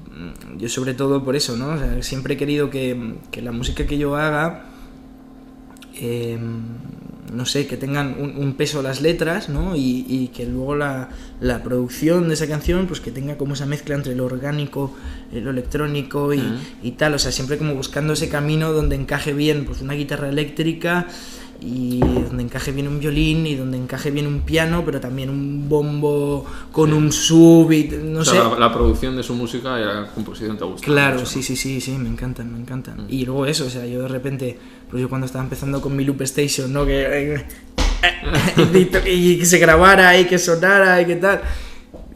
Mm, 0.09 0.57
Yo 0.57 0.67
sobre 0.67 0.93
todo 0.95 1.23
por 1.23 1.35
eso, 1.35 1.55
¿no? 1.55 1.69
O 1.69 1.77
sea, 1.77 2.01
siempre 2.03 2.33
he 2.33 2.37
querido 2.37 2.69
que, 2.69 3.15
que 3.31 3.41
la 3.41 3.51
música 3.53 3.85
que 3.85 3.97
yo 3.97 4.15
haga, 4.15 4.65
eh, 5.95 6.37
no 7.33 7.45
sé, 7.45 7.65
que 7.67 7.77
tengan 7.77 8.15
un, 8.19 8.35
un 8.35 8.53
peso 8.55 8.81
las 8.81 8.99
letras, 9.01 9.47
¿no? 9.47 9.75
Y, 9.75 10.05
y 10.09 10.29
que 10.35 10.45
luego 10.45 10.75
la, 10.75 11.09
la 11.39 11.63
producción 11.63 12.27
de 12.27 12.33
esa 12.33 12.47
canción, 12.47 12.87
pues 12.87 12.99
que 12.99 13.11
tenga 13.11 13.37
como 13.37 13.53
esa 13.53 13.65
mezcla 13.65 13.95
entre 13.95 14.15
lo 14.15 14.25
orgánico, 14.25 14.93
eh, 15.31 15.39
lo 15.39 15.51
electrónico 15.51 16.33
y, 16.33 16.43
y 16.83 16.91
tal, 16.91 17.13
o 17.13 17.19
sea, 17.19 17.31
siempre 17.31 17.57
como 17.57 17.73
buscando 17.75 18.13
ese 18.13 18.27
camino 18.27 18.73
donde 18.73 18.95
encaje 18.95 19.33
bien 19.33 19.65
pues 19.65 19.81
una 19.81 19.93
guitarra 19.93 20.27
eléctrica 20.29 21.07
y 21.61 21.99
donde 21.99 22.41
encaje 22.41 22.71
bien 22.71 22.87
un 22.87 22.99
violín 22.99 23.45
y 23.45 23.55
donde 23.55 23.77
encaje 23.77 24.09
bien 24.09 24.25
un 24.25 24.41
piano, 24.41 24.83
pero 24.83 24.99
también 24.99 25.29
un 25.29 25.69
bombo 25.69 26.43
con 26.71 26.91
un 26.91 27.11
sub 27.11 27.71
y 27.71 27.83
no 28.03 28.21
o 28.21 28.25
sé. 28.25 28.31
sea, 28.31 28.45
la, 28.45 28.59
la 28.59 28.73
producción 28.73 29.15
de 29.15 29.21
su 29.21 29.35
música 29.35 29.79
y 29.79 29.85
la 29.85 30.07
composición 30.07 30.57
te 30.57 30.65
gusta. 30.65 30.83
Claro, 30.83 31.19
mucho, 31.19 31.27
sí, 31.27 31.39
¿no? 31.39 31.43
sí, 31.43 31.55
sí, 31.55 31.79
sí, 31.79 31.91
me 31.91 32.09
encantan, 32.09 32.51
me 32.51 32.59
encantan. 32.59 33.05
Mm. 33.05 33.07
Y 33.09 33.25
luego 33.25 33.45
eso, 33.45 33.65
o 33.67 33.69
sea, 33.69 33.85
yo 33.85 34.01
de 34.01 34.07
repente, 34.07 34.57
pues 34.89 35.01
yo 35.01 35.07
cuando 35.07 35.25
estaba 35.25 35.43
empezando 35.43 35.81
con 35.81 35.95
mi 35.95 36.03
Loop 36.03 36.21
Station, 36.23 36.73
¿no? 36.73 36.83
Que, 36.85 37.45
y, 39.05 39.09
y 39.09 39.37
que 39.37 39.45
se 39.45 39.59
grabara 39.59 40.17
y 40.19 40.25
que 40.25 40.39
sonara 40.39 40.99
y 40.99 41.05
que 41.05 41.15
tal. 41.17 41.41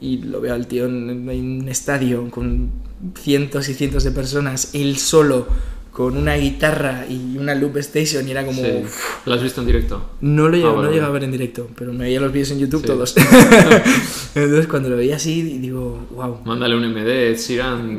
Y 0.02 0.18
lo 0.24 0.41
veo 0.41 0.56
al 0.56 0.66
tío 0.66 0.86
en, 0.88 1.30
en 1.30 1.62
un 1.62 1.70
estadio 1.70 2.30
con 2.32 2.72
cientos 3.20 3.70
y 3.70 3.74
cientos 3.74 4.04
de 4.04 4.12
personas, 4.12 4.72
él 4.74 4.98
solo, 4.98 5.48
con 5.96 6.18
una 6.18 6.36
guitarra 6.36 7.06
y 7.10 7.38
una 7.38 7.56
Loop 7.56 7.78
Station 7.78 8.28
y 8.28 8.32
era 8.32 8.46
como... 8.46 8.62
Sí. 8.62 8.84
¿Lo 9.26 9.34
has 9.34 9.41
visto 9.41 9.62
en 9.62 9.68
directo? 9.68 10.10
No 10.20 10.50
lo 10.50 10.58
he 10.58 10.60
Ah, 10.60 10.64
no 11.00 11.06
a 11.06 11.10
ver 11.10 11.24
en 11.24 11.32
directo, 11.32 11.70
pero 11.74 11.93
me 11.93 12.04
veía 12.04 12.20
los 12.20 12.34
vídeos 12.34 12.52
en 12.52 12.60
YouTube 12.60 12.82
Sí. 12.82 12.88
todos. 12.88 13.16
Entonces 14.36 14.68
cuando 14.68 14.89
lo 14.89 14.98
veía 14.98 15.16
así, 15.16 15.41
digo, 15.41 16.06
wow. 16.12 16.39
Mándale 16.43 16.76
un 16.76 16.84
MD, 16.91 17.38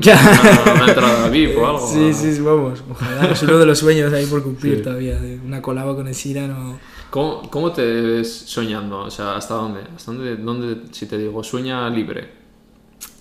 Ya. 0.03 0.21
una, 0.67 0.75
una 0.75 0.89
entrada 0.89 1.31
VIP 1.31 1.57
o 1.57 1.67
algo. 1.67 1.91
Sí, 1.91 2.13
sí, 2.13 2.35
sí, 2.35 2.43
vamos. 2.43 2.85
Ojalá. 2.91 3.31
Es 3.31 3.43
uno 3.43 3.57
de 3.57 3.65
los 3.65 3.79
sueños 3.79 4.13
ahí 4.13 4.27
por 4.27 4.43
cumplir 4.43 4.77
Sí. 4.77 4.83
todavía. 4.83 5.19
de 5.19 5.41
Una 5.41 5.63
colaba 5.63 5.97
con 5.97 6.07
el 6.07 6.15
o... 6.51 6.79
¿Cómo, 7.09 7.49
¿Cómo 7.51 7.73
te 7.73 7.83
ves 7.83 8.31
soñando? 8.31 8.99
O 8.99 9.11
sea, 9.11 9.37
¿hasta 9.37 9.55
dónde? 9.55 9.81
¿Hasta 9.97 10.13
dónde, 10.13 10.37
dónde, 10.37 10.83
si 10.93 11.07
te 11.07 11.17
digo, 11.17 11.43
sueña 11.43 11.89
libre? 11.89 12.29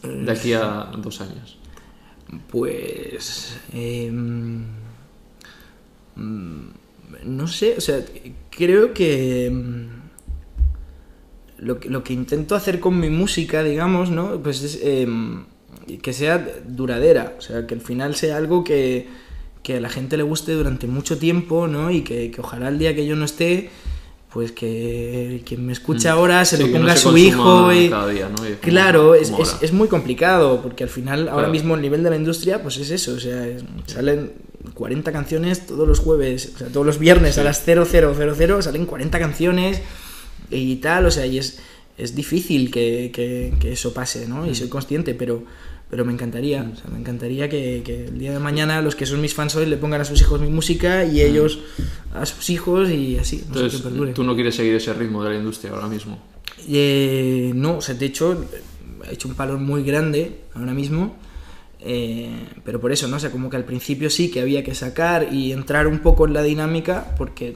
De 0.03 0.29
aquí 0.29 0.51
a 0.51 0.91
dos 0.97 1.21
años. 1.21 1.59
Pues... 2.49 3.57
em, 3.73 4.63
mm, 6.15 6.61
no 7.25 7.47
sé, 7.47 7.75
o 7.77 7.81
sea, 7.81 8.03
creo 8.49 8.93
que... 8.93 9.45
em, 9.47 9.89
Lo 11.57 11.79
que, 11.79 11.89
lo 11.89 12.03
que 12.03 12.13
intento 12.13 12.53
hacer 12.55 12.79
con 12.81 12.99
mi 12.99 13.09
música, 13.09 13.63
digamos, 13.63 14.09
¿no? 14.11 14.41
Pues 14.43 14.61
es 14.61 14.79
em, 14.83 15.45
que 16.01 16.11
sea 16.13 16.45
duradera, 16.67 17.35
o 17.37 17.41
sea, 17.41 17.65
que 17.65 17.75
al 17.75 17.81
final 17.81 18.15
sea 18.15 18.35
algo 18.37 18.63
que, 18.63 19.07
que 19.63 19.77
a 19.77 19.79
la 19.79 19.89
gente 19.89 20.17
le 20.17 20.23
guste 20.23 20.51
durante 20.51 20.85
mucho 20.87 21.17
tiempo, 21.17 21.67
¿no? 21.67 21.91
Y 21.91 22.01
que, 22.01 22.29
que 22.29 22.41
ojalá 22.41 22.67
el 22.67 22.77
día 22.77 22.93
que 22.93 23.05
yo 23.05 23.15
no 23.15 23.23
esté, 23.25 23.69
pues 24.35 24.51
que 24.51 25.41
quien 25.45 25.65
me 25.65 25.71
escucha 25.71 26.11
ahora 26.11 26.43
se 26.43 26.57
Mm. 26.57 26.59
Sí, 26.59 26.63
lo 26.65 26.67
no 26.73 26.79
ponga 26.81 26.91
a 26.93 26.97
su 26.97 27.15
hijo 27.17 27.71
y... 27.71 27.89
cada 27.89 28.09
día, 28.09 28.27
¿no? 28.27 28.35
Y 28.45 28.49
como- 28.55 28.59
Claro, 28.63 29.15
es, 29.15 29.31
es, 29.39 29.55
es 29.61 29.71
muy 29.71 29.87
complicado, 29.87 30.61
porque 30.61 30.83
al 30.83 30.89
final 30.89 31.29
ahora 31.29 31.47
mismo 31.47 31.73
el 31.75 31.81
nivel 31.81 32.03
de 32.03 32.09
la 32.09 32.17
industria, 32.17 32.61
pues 32.61 32.75
es 32.75 32.91
eso, 32.91 33.13
o 33.13 33.19
sea, 33.21 33.47
es- 33.47 33.63
salen 33.85 34.33
40 34.73 35.13
canciones 35.13 35.65
todos 35.65 35.87
los 35.87 35.99
jueves, 35.99 36.51
o 36.53 36.57
sea, 36.57 36.67
todos 36.67 36.85
los 36.85 36.99
viernes 36.99 37.37
a 37.37 37.45
las 37.45 37.63
0000 37.63 38.61
salen 38.61 38.85
40 38.85 39.19
canciones 39.19 39.81
y 40.51 40.75
tal, 40.75 41.05
o 41.05 41.11
sea, 41.11 41.25
y 41.25 41.37
es, 41.37 41.59
es 41.97 42.13
difícil 42.13 42.71
que, 42.71 43.11
que- 43.13 43.53
que 43.57 43.71
eso 43.71 43.93
pase, 43.93 44.27
¿no? 44.27 44.45
Y 44.45 44.49
Mm. 44.49 44.55
soy 44.55 44.67
consciente, 44.67 45.13
pero, 45.13 45.43
pero 45.89 46.03
me 46.05 46.11
encantaría, 46.13 46.69
o 46.71 46.75
sea, 46.75 46.89
me 46.91 46.99
encantaría 46.99 47.47
que, 47.49 47.81
que 47.85 48.05
el 48.05 48.17
día 48.19 48.31
de 48.33 48.39
mañana 48.39 48.81
los 48.81 48.95
que 48.95 49.05
son 49.05 49.21
mis 49.21 49.33
fans 49.33 49.55
hoy 49.55 49.65
le 49.67 49.77
pongan 49.77 50.01
a 50.01 50.05
sus 50.05 50.19
hijos 50.21 50.41
mi 50.41 50.49
música 50.49 51.05
y 51.05 51.21
ellos 51.21 51.59
a 52.13 52.25
sus 52.25 52.49
hijos 52.49 52.89
y 52.89 53.17
así, 53.17 53.37
no 53.37 53.41
sé, 53.41 53.49
Mm. 53.49 53.55
Entonces, 53.55 53.81
perdure. 53.81 54.13
tú 54.13 54.23
no 54.23 54.33
quieres 54.35 54.55
seguir 54.55 54.75
ese 54.75 54.93
ritmo 54.93 55.23
de 55.23 55.29
la 55.31 55.35
industria 55.37 55.71
ahora 55.71 55.87
mismo. 55.87 56.17
Eh, 56.67 57.51
no, 57.53 57.77
o 57.77 57.81
sea, 57.81 57.95
de 57.95 58.05
hecho, 58.05 58.45
he 59.09 59.13
hecho 59.13 59.27
un 59.27 59.35
palo 59.35 59.57
muy 59.59 59.83
grande 59.83 60.41
ahora 60.55 60.73
mismo. 60.73 61.17
eh, 61.87 62.29
pero 62.63 62.81
por 62.81 62.91
eso, 62.91 63.07
¿no? 63.07 63.17
O 63.17 63.19
sea, 63.19 63.29
como 63.29 63.47
que 63.47 63.57
al 63.57 63.63
principio 63.65 64.09
sí 64.09 64.31
que 64.31 64.41
había 64.41 64.63
que 64.63 64.73
sacar 64.73 65.31
y 65.31 65.51
entrar 65.51 65.85
un 65.85 65.99
poco 65.99 66.25
en 66.25 66.33
la 66.33 66.41
dinámica, 66.41 67.13
porque 67.15 67.55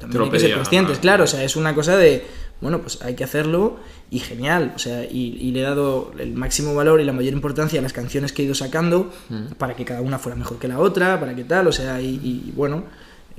también 0.00 0.22
hay 0.22 0.30
que 0.30 0.38
ser 0.40 0.54
conscientes, 0.54 0.98
claro, 0.98 1.24
o 1.24 1.26
sea, 1.26 1.44
es 1.44 1.56
una 1.56 1.74
cosa 1.74 1.94
de, 1.98 2.24
bueno, 2.60 2.80
pues 2.80 3.02
hay 3.02 3.14
que 3.14 3.24
hacerlo 3.24 3.76
y 4.10 4.18
genial, 4.20 4.72
o 4.74 4.78
sea, 4.78 5.04
y, 5.04 5.36
y 5.40 5.50
le 5.52 5.60
he 5.60 5.62
dado 5.62 6.12
el 6.18 6.32
máximo 6.34 6.74
valor 6.74 7.00
y 7.00 7.04
la 7.04 7.12
mayor 7.12 7.32
importancia 7.34 7.78
a 7.78 7.82
las 7.82 7.92
canciones 7.92 8.32
que 8.32 8.42
he 8.42 8.44
ido 8.46 8.54
sacando 8.54 9.10
Mm. 9.28 9.54
para 9.58 9.74
que 9.76 9.84
cada 9.84 10.00
una 10.00 10.18
fuera 10.18 10.36
mejor 10.36 10.58
que 10.58 10.68
la 10.68 10.78
otra, 10.78 11.20
para 11.20 11.34
que 11.36 11.44
tal, 11.44 11.66
o 11.66 11.72
sea, 11.72 12.00
y, 12.00 12.14
y, 12.22 12.52
bueno, 12.56 12.84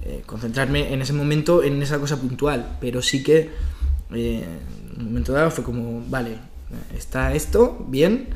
eh, 0.03 0.21
concentrarme 0.25 0.93
en 0.93 1.01
ese 1.01 1.13
momento 1.13 1.63
en 1.63 1.81
esa 1.81 1.97
cosa 1.99 2.19
puntual, 2.21 2.77
pero 2.79 3.01
sí 3.01 3.23
que 3.23 3.49
eh, 4.13 4.43
en 4.95 4.99
un 5.01 5.05
momento 5.05 5.33
dado 5.33 5.49
fue 5.51 5.63
como, 5.63 6.03
vale, 6.09 6.37
está 6.95 7.33
esto, 7.33 7.85
bien, 7.89 8.27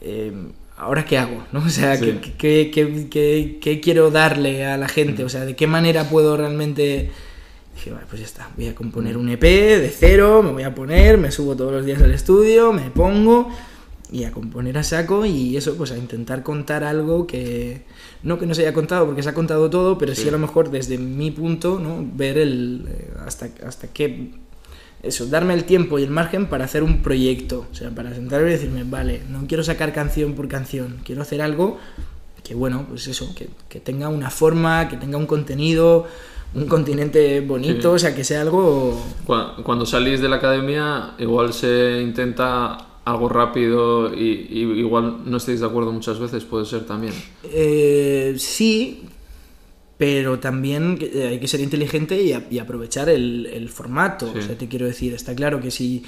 eh, 0.00 0.32
ahora 0.76 1.04
qué 1.04 1.18
hago, 1.18 1.42
¿no? 1.52 1.60
O 1.66 1.68
sea, 1.68 1.96
Sí. 1.96 2.18
¿qué, 2.22 2.36
qué- 2.38 2.70
qué- 2.72 3.08
qué- 3.10 3.58
qué 3.60 3.80
quiero 3.80 4.10
darle 4.10 4.64
a 4.64 4.76
la 4.76 4.88
gente? 4.88 5.24
O 5.24 5.28
sea, 5.28 5.44
¿de 5.44 5.56
qué 5.56 5.66
manera 5.66 6.08
puedo 6.08 6.36
realmente... 6.36 7.10
Dije, 7.80 7.92
vale, 7.92 8.04
pues 8.10 8.20
ya 8.20 8.26
está, 8.26 8.50
voy 8.58 8.68
a 8.68 8.74
componer 8.74 9.16
un 9.16 9.30
EP 9.30 9.40
de 9.40 9.88
cero, 9.88 10.42
me 10.42 10.52
voy 10.52 10.64
a 10.64 10.74
poner, 10.74 11.16
me 11.16 11.30
subo 11.30 11.56
todos 11.56 11.72
los 11.72 11.86
días 11.86 12.02
al 12.02 12.10
estudio, 12.12 12.74
me 12.74 12.90
pongo 12.90 13.48
y 14.12 14.24
a 14.24 14.32
componer 14.32 14.76
a 14.76 14.82
saco 14.82 15.24
y 15.24 15.56
eso, 15.56 15.76
pues 15.76 15.90
a 15.90 15.96
intentar 15.96 16.42
contar 16.42 16.84
algo 16.84 17.26
que 17.26 17.80
no 18.22 18.38
que 18.38 18.44
no 18.44 18.54
se 18.54 18.60
haya 18.62 18.74
contado 18.74 19.06
porque 19.06 19.22
se 19.22 19.30
ha 19.30 19.34
contado 19.34 19.70
todo, 19.70 19.96
pero 19.96 20.14
sí, 20.14 20.22
Sí. 20.24 20.28
a 20.28 20.32
lo 20.32 20.38
mejor 20.38 20.70
desde 20.70 20.98
mi 20.98 21.30
punto, 21.30 21.78
¿no? 21.82 22.06
Ver 22.16 22.36
el, 22.36 22.84
eh, 22.86 23.12
hasta, 23.24 23.48
hasta 23.66 23.88
qué 23.88 24.32
eso, 25.02 25.24
darme 25.28 25.54
el 25.54 25.64
tiempo 25.64 25.98
y 25.98 26.02
el 26.02 26.10
margen 26.10 26.48
para 26.48 26.66
hacer 26.66 26.82
un 26.82 27.00
proyecto, 27.00 27.66
o 27.72 27.74
sea, 27.74 27.88
para 27.88 28.14
sentarme 28.14 28.50
y 28.50 28.52
decirme, 28.52 28.84
vale, 28.84 29.22
no 29.30 29.46
quiero 29.46 29.64
sacar 29.64 29.94
canción 29.94 30.34
por 30.34 30.48
canción, 30.48 30.98
quiero 31.02 31.22
hacer 31.22 31.40
algo 31.40 31.78
que, 32.44 32.54
bueno, 32.54 32.84
pues 32.86 33.06
eso, 33.06 33.34
que, 33.34 33.48
que 33.70 33.80
tenga 33.80 34.10
una 34.10 34.28
forma, 34.28 34.88
que 34.88 34.98
tenga 34.98 35.16
un 35.16 35.24
contenido, 35.26 36.06
un 36.54 36.66
continente 36.66 37.40
bonito, 37.40 37.90
Sí. 37.90 37.94
o 37.94 37.98
sea, 37.98 38.14
que 38.14 38.24
sea 38.24 38.40
algo... 38.42 39.00
Cua- 39.26 39.62
Cuando 39.62 39.86
salís 39.86 40.20
de 40.20 40.28
la 40.28 40.36
academia, 40.36 41.14
igual 41.18 41.52
se 41.52 42.00
intenta 42.02 42.86
algo 43.04 43.28
rápido 43.28 44.12
y, 44.14 44.46
y 44.50 44.60
igual 44.78 45.18
no 45.24 45.36
estáis 45.36 45.60
de 45.60 45.66
acuerdo 45.66 45.92
muchas 45.92 46.18
veces, 46.18 46.44
puede 46.44 46.64
ser 46.66 46.84
también. 46.86 47.14
Eh, 47.44 48.34
sí, 48.38 49.02
pero 49.96 50.38
también 50.38 50.98
eh, 51.00 51.28
hay 51.28 51.38
que 51.40 51.46
ser 51.48 51.60
inteligente 51.60 52.20
y, 52.22 52.32
a- 52.32 52.46
y 52.50 52.58
aprovechar 52.58 53.08
el, 53.08 53.46
el 53.46 53.68
formato. 53.68 54.30
Sí. 54.32 54.38
O 54.38 54.42
sea, 54.42 54.56
te 54.58 54.66
quiero 54.68 54.86
decir, 54.86 55.14
está 55.14 55.34
claro 55.34 55.60
que 55.60 55.70
si 55.70 56.02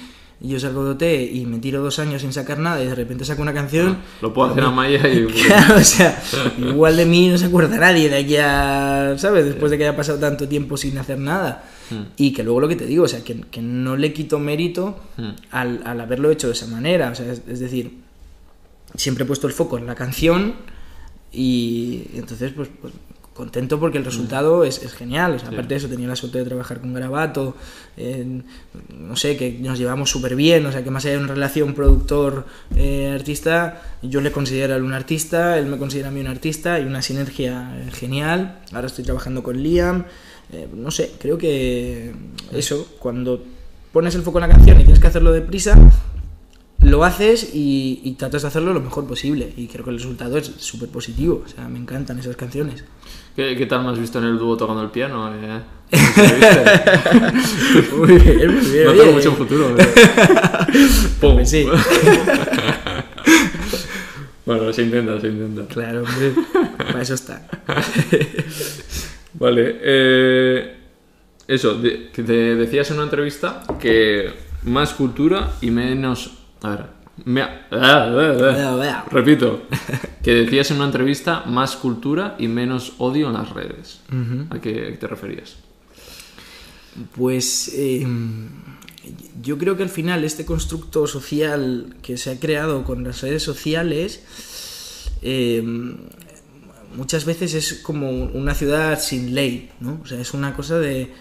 yo 0.49 0.59
salgo 0.59 0.83
de 0.83 0.91
OT 0.91 1.03
y 1.33 1.45
me 1.45 1.59
tiro 1.59 1.81
dos 1.81 1.99
años 1.99 2.21
sin 2.21 2.33
sacar 2.33 2.59
nada 2.59 2.83
y 2.83 2.87
de 2.87 2.95
repente 2.95 3.23
saco 3.23 3.41
una 3.41 3.53
canción... 3.53 3.99
Lo 4.21 4.33
puedo 4.33 4.51
hacer 4.51 4.63
a 4.63 4.71
Maya 4.71 5.07
y... 5.07 5.25
Claro, 5.47 5.75
o 5.77 5.83
sea, 5.83 6.21
igual 6.57 6.97
de 6.97 7.05
mí 7.05 7.29
no 7.29 7.37
se 7.37 7.45
acuerda 7.45 7.77
nadie 7.77 8.09
de 8.09 8.17
aquí 8.17 8.35
a, 8.37 9.15
¿sabes? 9.17 9.45
Después 9.45 9.71
de 9.71 9.77
que 9.77 9.85
haya 9.87 9.95
pasado 9.95 10.19
tanto 10.19 10.47
tiempo 10.47 10.75
sin 10.75 10.97
hacer 10.97 11.17
nada. 11.17 11.63
Mm. 11.89 12.01
Y 12.17 12.33
que 12.33 12.43
luego 12.43 12.59
lo 12.59 12.67
que 12.67 12.75
te 12.75 12.85
digo, 12.85 13.05
o 13.05 13.07
sea, 13.07 13.23
que, 13.23 13.39
que 13.41 13.61
no 13.61 13.95
le 13.95 14.11
quito 14.11 14.39
mérito 14.39 14.99
Mm. 15.17 15.29
al, 15.51 15.81
al 15.85 16.01
haberlo 16.01 16.31
hecho 16.31 16.47
de 16.47 16.53
esa 16.53 16.67
manera. 16.67 17.09
O 17.11 17.15
sea, 17.15 17.31
es, 17.31 17.41
es 17.47 17.59
decir, 17.59 17.99
siempre 18.95 19.23
he 19.23 19.27
puesto 19.27 19.47
el 19.47 19.53
foco 19.53 19.77
en 19.77 19.85
la 19.85 19.95
canción 19.95 20.55
y 21.31 22.03
entonces, 22.15 22.51
pues, 22.55 22.69
pues, 22.81 22.93
contento 23.33 23.79
porque 23.79 23.97
el 23.97 24.05
resultado 24.05 24.63
es, 24.63 24.83
es 24.83 24.93
genial. 24.93 25.33
O 25.33 25.39
sea, 25.39 25.49
Sí. 25.49 25.55
aparte 25.55 25.73
de 25.73 25.77
eso, 25.79 25.87
tenía 25.89 26.07
la 26.07 26.15
suerte 26.15 26.37
de 26.39 26.45
trabajar 26.45 26.79
con 26.81 26.93
Garabato, 26.93 27.55
en- 27.97 28.45
no 28.97 29.15
sé, 29.15 29.37
que 29.37 29.51
nos 29.59 29.77
llevamos 29.79 30.09
súper 30.11 30.35
bien, 30.35 30.65
o 30.65 30.71
sea, 30.71 30.83
que 30.83 30.91
más 30.91 31.03
allá 31.05 31.13
de 31.17 31.23
una 31.23 31.33
relación 31.33 31.73
productor-artista, 32.71 33.81
yo 34.01 34.21
le 34.21 34.31
considero 34.31 34.73
a 34.73 34.77
él 34.77 34.83
un 34.83 34.93
artista, 34.93 35.57
él 35.57 35.65
me 35.67 35.77
considera 35.77 36.09
a 36.09 36.11
mí 36.11 36.19
un 36.19 36.27
artista, 36.27 36.79
y 36.79 36.83
una 36.85 37.01
sinergia 37.01 37.73
eh, 37.79 37.91
genial. 37.91 38.59
Ahora 38.71 38.87
estoy 38.87 39.03
trabajando 39.03 39.43
con 39.43 39.61
Liam, 39.61 40.05
eh, 40.51 40.67
no 40.75 40.91
sé, 40.91 41.11
creo 41.19 41.37
que 41.37 42.13
eso, 42.51 42.87
cuando 42.99 43.43
pones 43.91 44.15
el 44.15 44.21
foco 44.23 44.39
en 44.39 44.47
la 44.49 44.55
canción 44.55 44.77
y 44.79 44.83
tienes 44.83 44.99
que 44.99 45.07
hacerlo 45.07 45.31
deprisa, 45.31 45.77
lo 46.79 47.05
haces 47.05 47.51
y, 47.53 48.01
y 48.03 48.13
tratas 48.13 48.41
de 48.41 48.49
hacerlo 48.49 48.73
lo 48.73 48.81
mejor 48.81 49.07
posible. 49.07 49.53
Y 49.55 49.67
creo 49.67 49.85
que 49.85 49.91
el 49.91 49.97
resultado 49.99 50.37
es 50.37 50.51
súper 50.57 50.89
positivo. 50.89 51.43
O 51.45 51.47
sea, 51.49 51.69
me 51.69 51.79
encantan 51.79 52.19
esas 52.19 52.35
canciones. 52.35 52.83
¿Qué, 53.35 53.55
qué 53.57 53.65
tal 53.65 53.83
me 53.83 53.89
has 53.91 53.99
visto 53.99 54.19
en 54.19 54.25
el 54.25 54.37
dúo 54.37 54.55
tocando 54.57 54.83
el 54.83 54.89
piano? 54.89 55.31
Eh, 55.33 55.59
¿viste? 55.91 57.91
Muy 57.95 58.17
bien, 58.19 58.53
muy 58.55 58.65
bien. 58.71 58.85
No 58.85 58.91
oye. 58.91 58.99
tengo 59.01 59.13
mucho 59.13 59.31
futuro. 59.33 59.75
eh. 59.77 59.85
Pum. 61.21 61.33
Pues 61.35 61.49
sí. 61.49 61.67
bueno, 64.45 64.73
se 64.73 64.83
intenta, 64.83 65.19
se 65.19 65.27
intenta. 65.27 65.65
Claro, 65.73 66.03
hombre. 66.03 66.33
Para 66.77 67.01
eso 67.01 67.13
está. 67.13 67.47
Vale, 69.35 69.77
eh, 69.81 70.75
eso, 71.47 71.75
de- 71.75 72.09
que 72.11 72.23
te 72.23 72.55
decías 72.55 72.89
en 72.91 72.97
una 72.97 73.05
entrevista 73.05 73.63
que 73.79 74.31
más 74.63 74.93
cultura 74.93 75.51
y 75.61 75.71
menos... 75.71 76.31
A 76.61 76.69
ver, 76.71 76.85
me- 77.25 77.41
ah. 77.43 78.09
Vea, 78.15 78.75
vea. 78.75 79.05
repito, 79.11 79.63
que 80.23 80.33
decías 80.33 80.71
en 80.71 80.77
una 80.77 80.85
entrevista 80.87 81.43
más 81.45 81.75
cultura 81.75 82.35
y 82.39 82.47
menos 82.47 82.93
odio 82.97 83.27
en 83.27 83.33
las 83.33 83.49
redes. 83.51 83.99
¿A 84.49 84.59
qué, 84.59 84.87
a 84.87 84.91
qué 84.91 84.97
te 84.97 85.07
referías? 85.07 85.55
Pues 87.15 87.71
eh, 87.75 88.05
yo 89.41 89.57
creo 89.57 89.75
que 89.75 89.83
al 89.83 89.89
final 89.89 90.23
este 90.23 90.45
constructo 90.45 91.07
social 91.07 91.95
que 92.01 92.17
se 92.17 92.31
ha 92.31 92.39
creado 92.39 92.83
con 92.83 93.03
las 93.03 93.21
redes 93.21 93.41
sociales 93.43 94.21
eh, 95.23 95.63
muchas 96.95 97.25
veces 97.25 97.53
es 97.55 97.73
como 97.81 98.09
una 98.11 98.53
ciudad 98.53 98.99
sin 99.01 99.33
ley, 99.33 99.71
¿no? 99.79 99.99
O 100.03 100.05
sea, 100.05 100.19
es 100.19 100.33
una 100.35 100.53
cosa 100.55 100.77
de, 100.79 101.11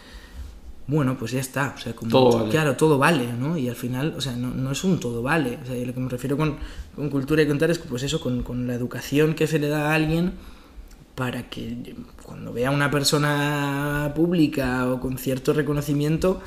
bueno, 0.86 1.16
pues 1.18 1.32
ya 1.32 1.40
está, 1.40 1.74
o 1.76 1.80
sea, 1.80 1.94
como, 1.94 2.10
Todo 2.10 2.38
vale. 2.38 2.50
claro, 2.50 2.76
todo 2.76 2.98
vale, 2.98 3.32
¿no? 3.32 3.56
Y 3.56 3.68
al 3.68 3.76
final, 3.76 4.14
o 4.16 4.20
sea, 4.20 4.32
no, 4.32 4.50
no 4.50 4.72
es 4.72 4.82
un 4.84 4.98
todo 4.98 5.22
vale, 5.22 5.58
o 5.62 5.66
sea, 5.66 5.76
y 5.76 5.84
lo 5.84 5.94
que 5.94 6.00
me 6.00 6.08
refiero 6.08 6.36
con, 6.36 6.56
con 6.96 7.08
cultura 7.08 7.42
y 7.42 7.46
contar 7.46 7.70
es 7.70 7.78
que, 7.78 7.88
pues 7.88 8.02
eso, 8.02 8.20
con, 8.20 8.42
con 8.42 8.66
la 8.66 8.74
educación 8.74 9.34
que 9.34 9.46
se 9.46 9.58
le 9.58 9.68
da 9.68 9.90
a 9.90 9.94
alguien 9.94 10.32
para 11.14 11.48
que 11.48 11.94
cuando 12.22 12.52
vea 12.52 12.68
a 12.68 12.72
una 12.72 12.90
persona 12.90 14.12
pública 14.16 14.90
o 14.90 14.98
con 14.98 15.18
cierto 15.18 15.52
reconocimiento, 15.52 16.40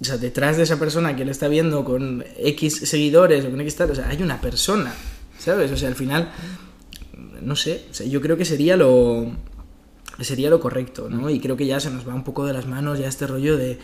o 0.00 0.04
sea, 0.04 0.18
detrás 0.18 0.56
de 0.56 0.64
esa 0.64 0.78
persona 0.78 1.14
que 1.14 1.24
le 1.24 1.30
está 1.30 1.48
viendo 1.48 1.84
con 1.84 2.24
X 2.38 2.80
seguidores 2.84 3.44
o 3.44 3.50
con 3.50 3.60
X 3.60 3.76
tal, 3.76 3.90
o 3.90 3.94
sea, 3.94 4.08
hay 4.08 4.22
una 4.22 4.40
persona, 4.40 4.92
¿sabes? 5.38 5.70
O 5.70 5.76
sea, 5.76 5.88
al 5.88 5.94
final, 5.94 6.30
no 7.42 7.54
sé, 7.56 7.84
o 7.90 7.94
sea, 7.94 8.06
yo 8.06 8.20
creo 8.20 8.36
que 8.36 8.44
sería 8.44 8.76
lo 8.76 9.30
sería 10.20 10.50
lo 10.50 10.60
correcto, 10.60 11.08
¿no? 11.10 11.28
Y 11.30 11.40
creo 11.40 11.56
que 11.56 11.66
ya 11.66 11.78
se 11.80 11.90
nos 11.90 12.08
va 12.08 12.14
un 12.14 12.24
poco 12.24 12.44
de 12.46 12.52
las 12.52 12.66
manos 12.66 12.98
ya 12.98 13.08
este 13.08 13.26
rollo 13.26 13.56
de 13.56 13.78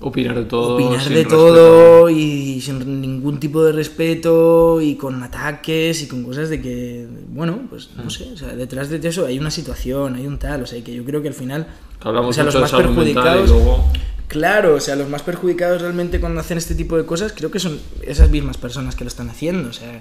Opinar 0.00 0.36
de 0.36 0.44
todo. 0.44 0.74
opinar 0.76 0.92
de 0.92 0.98
respeto. 1.08 1.28
todo 1.30 2.08
y 2.08 2.60
sin 2.60 3.00
ningún 3.00 3.40
tipo 3.40 3.64
de 3.64 3.72
respeto 3.72 4.80
y 4.80 4.94
con 4.94 5.20
ataques 5.24 6.02
y 6.02 6.06
con 6.06 6.22
cosas 6.22 6.48
de 6.50 6.62
que, 6.62 7.08
bueno, 7.30 7.62
pues 7.68 7.90
Mm. 7.96 8.04
no 8.04 8.10
sé, 8.10 8.30
o 8.32 8.36
sea, 8.36 8.54
detrás 8.54 8.90
de 8.90 9.00
eso 9.08 9.26
hay 9.26 9.40
una 9.40 9.50
situación, 9.50 10.14
hay 10.14 10.26
un 10.28 10.38
tal, 10.38 10.62
o 10.62 10.66
sea, 10.66 10.82
que 10.84 10.94
yo 10.94 11.04
creo 11.04 11.20
que 11.20 11.26
al 11.28 11.34
final, 11.34 11.66
Hablamos 12.00 12.30
o 12.30 12.32
sea, 12.32 12.44
los 12.44 12.54
más 12.60 12.70
perjudicados, 12.70 13.48
luego... 13.50 13.84
claro, 14.28 14.76
o 14.76 14.80
sea, 14.80 14.94
los 14.94 15.08
más 15.08 15.22
perjudicados 15.22 15.82
realmente 15.82 16.20
cuando 16.20 16.38
hacen 16.40 16.58
este 16.58 16.76
tipo 16.76 16.96
de 16.96 17.04
cosas, 17.04 17.32
creo 17.36 17.50
que 17.50 17.58
son 17.58 17.80
esas 18.02 18.30
mismas 18.30 18.56
personas 18.56 18.94
que 18.94 19.02
lo 19.02 19.08
están 19.08 19.28
haciendo, 19.30 19.68
o 19.70 19.72
sea, 19.72 20.00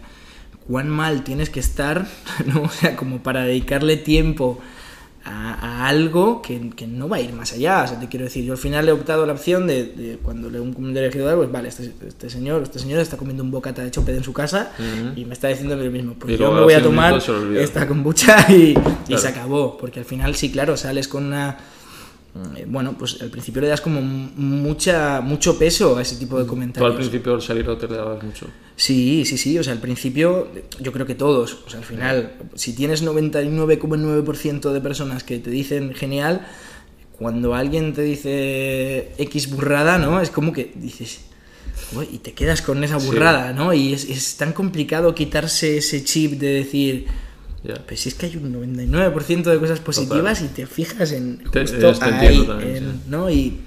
cuán 0.67 0.89
mal 0.91 1.23
tienes 1.23 1.49
que 1.49 1.59
estar, 1.59 2.07
¿no? 2.45 2.61
O 2.61 2.69
sea, 2.69 2.95
como 2.95 3.23
para 3.23 3.41
dedicarle 3.45 3.97
tiempo 3.97 4.59
a, 5.27 5.53
a 5.53 5.87
algo 5.87 6.41
que, 6.41 6.69
que 6.75 6.87
no 6.87 7.09
va 7.09 7.17
a 7.17 7.21
ir 7.21 7.33
más 7.33 7.53
allá. 7.53 7.83
O 7.83 7.87
sea, 7.87 7.99
te 7.99 8.07
quiero 8.07 8.25
decir, 8.25 8.43
yo 8.45 8.53
al 8.53 8.57
final 8.57 8.87
he 8.87 8.91
optado 8.91 9.25
la 9.25 9.33
opción 9.33 9.67
de, 9.67 9.83
de 9.85 10.17
cuando 10.17 10.49
leo 10.49 10.63
un 10.63 10.73
comentario 10.73 11.07
elegido 11.09 11.29
algo, 11.29 11.41
pues 11.41 11.51
vale, 11.51 11.69
este, 11.69 11.91
este 12.07 12.29
señor, 12.29 12.63
este 12.63 12.79
señor 12.79 12.99
está 12.99 13.17
comiendo 13.17 13.43
un 13.43 13.51
bocata 13.51 13.83
de 13.83 13.91
chope 13.91 14.15
en 14.15 14.23
su 14.23 14.33
casa 14.33 14.71
y 15.15 15.25
me 15.25 15.33
está 15.33 15.49
diciendo 15.49 15.75
lo 15.75 15.91
mismo. 15.91 16.13
Pues 16.17 16.33
Y 16.33 16.37
yo 16.37 16.51
me 16.51 16.61
voy 16.61 16.73
a 16.73 16.81
tomar 16.81 17.21
esta 17.55 17.87
kombucha 17.87 18.45
y, 18.51 18.77
y 19.07 19.17
se 19.17 19.27
acabó. 19.27 19.77
Porque 19.77 19.99
al 19.99 20.05
final, 20.05 20.35
sí, 20.35 20.51
claro, 20.51 20.77
sales 20.77 21.07
con 21.07 21.25
una. 21.25 21.57
Eh, 22.55 22.65
Bueno, 22.67 22.95
pues 22.97 23.21
al 23.21 23.29
principio 23.29 23.61
le 23.61 23.67
das 23.67 23.81
como 23.81 24.01
mucha, 24.01 25.21
mucho 25.21 25.57
peso 25.57 25.97
a 25.97 26.01
ese 26.01 26.15
tipo 26.17 26.37
de 26.37 26.43
Tú 26.45 26.49
comentarios. 26.49 26.91
al 26.91 26.97
principio 26.97 27.33
al 27.35 27.41
salir 27.41 27.65
te 27.77 27.87
le 27.87 27.95
dabas 27.95 28.23
mucho. 28.23 28.47
Sí, 28.75 29.23
sí, 29.25 29.37
sí, 29.37 29.57
o 29.57 29.63
sea, 29.63 29.73
al 29.73 29.79
principio 29.79 30.49
yo 30.79 30.91
creo 30.91 31.05
que 31.05 31.15
todos, 31.15 31.57
o 31.65 31.69
sea, 31.69 31.79
al 31.79 31.85
final, 31.85 32.33
si 32.55 32.73
tienes 32.73 33.03
99,9% 33.03 34.71
de 34.71 34.81
personas 34.81 35.23
que 35.23 35.39
te 35.39 35.49
dicen 35.49 35.93
genial, 35.93 36.45
cuando 37.17 37.55
alguien 37.55 37.93
te 37.93 38.03
dice 38.03 39.11
X 39.17 39.49
burrada, 39.49 39.97
¿no? 39.97 40.21
Es 40.21 40.29
como 40.29 40.53
que 40.53 40.71
dices, 40.75 41.21
"Uy", 41.95 42.07
y 42.13 42.17
te 42.19 42.33
quedas 42.33 42.61
con 42.61 42.83
esa 42.83 42.99
Sí. 42.99 43.07
burrada, 43.07 43.53
¿no? 43.53 43.73
Y 43.73 43.93
es, 43.93 44.05
es 44.05 44.37
tan 44.37 44.53
complicado 44.53 45.15
quitarse 45.15 45.77
ese 45.77 46.03
chip 46.03 46.33
de 46.33 46.47
decir, 46.53 47.05
Ya. 47.67 47.75
pues 47.85 47.99
si 47.99 48.09
es 48.09 48.15
que 48.15 48.27
hay 48.27 48.37
un 48.37 48.53
99% 48.53 49.43
de 49.51 49.59
cosas 49.59 49.79
positivas 49.81 50.41
y 50.41 50.47
te 50.47 50.65
fijas 50.65 51.11
en 51.11 51.41
justo 51.43 51.93
te 51.93 52.05
ahí, 52.05 52.45
también, 52.45 52.75
en- 52.77 52.91
sí. 52.93 52.99
¿no? 53.09 53.29
Y, 53.29 53.59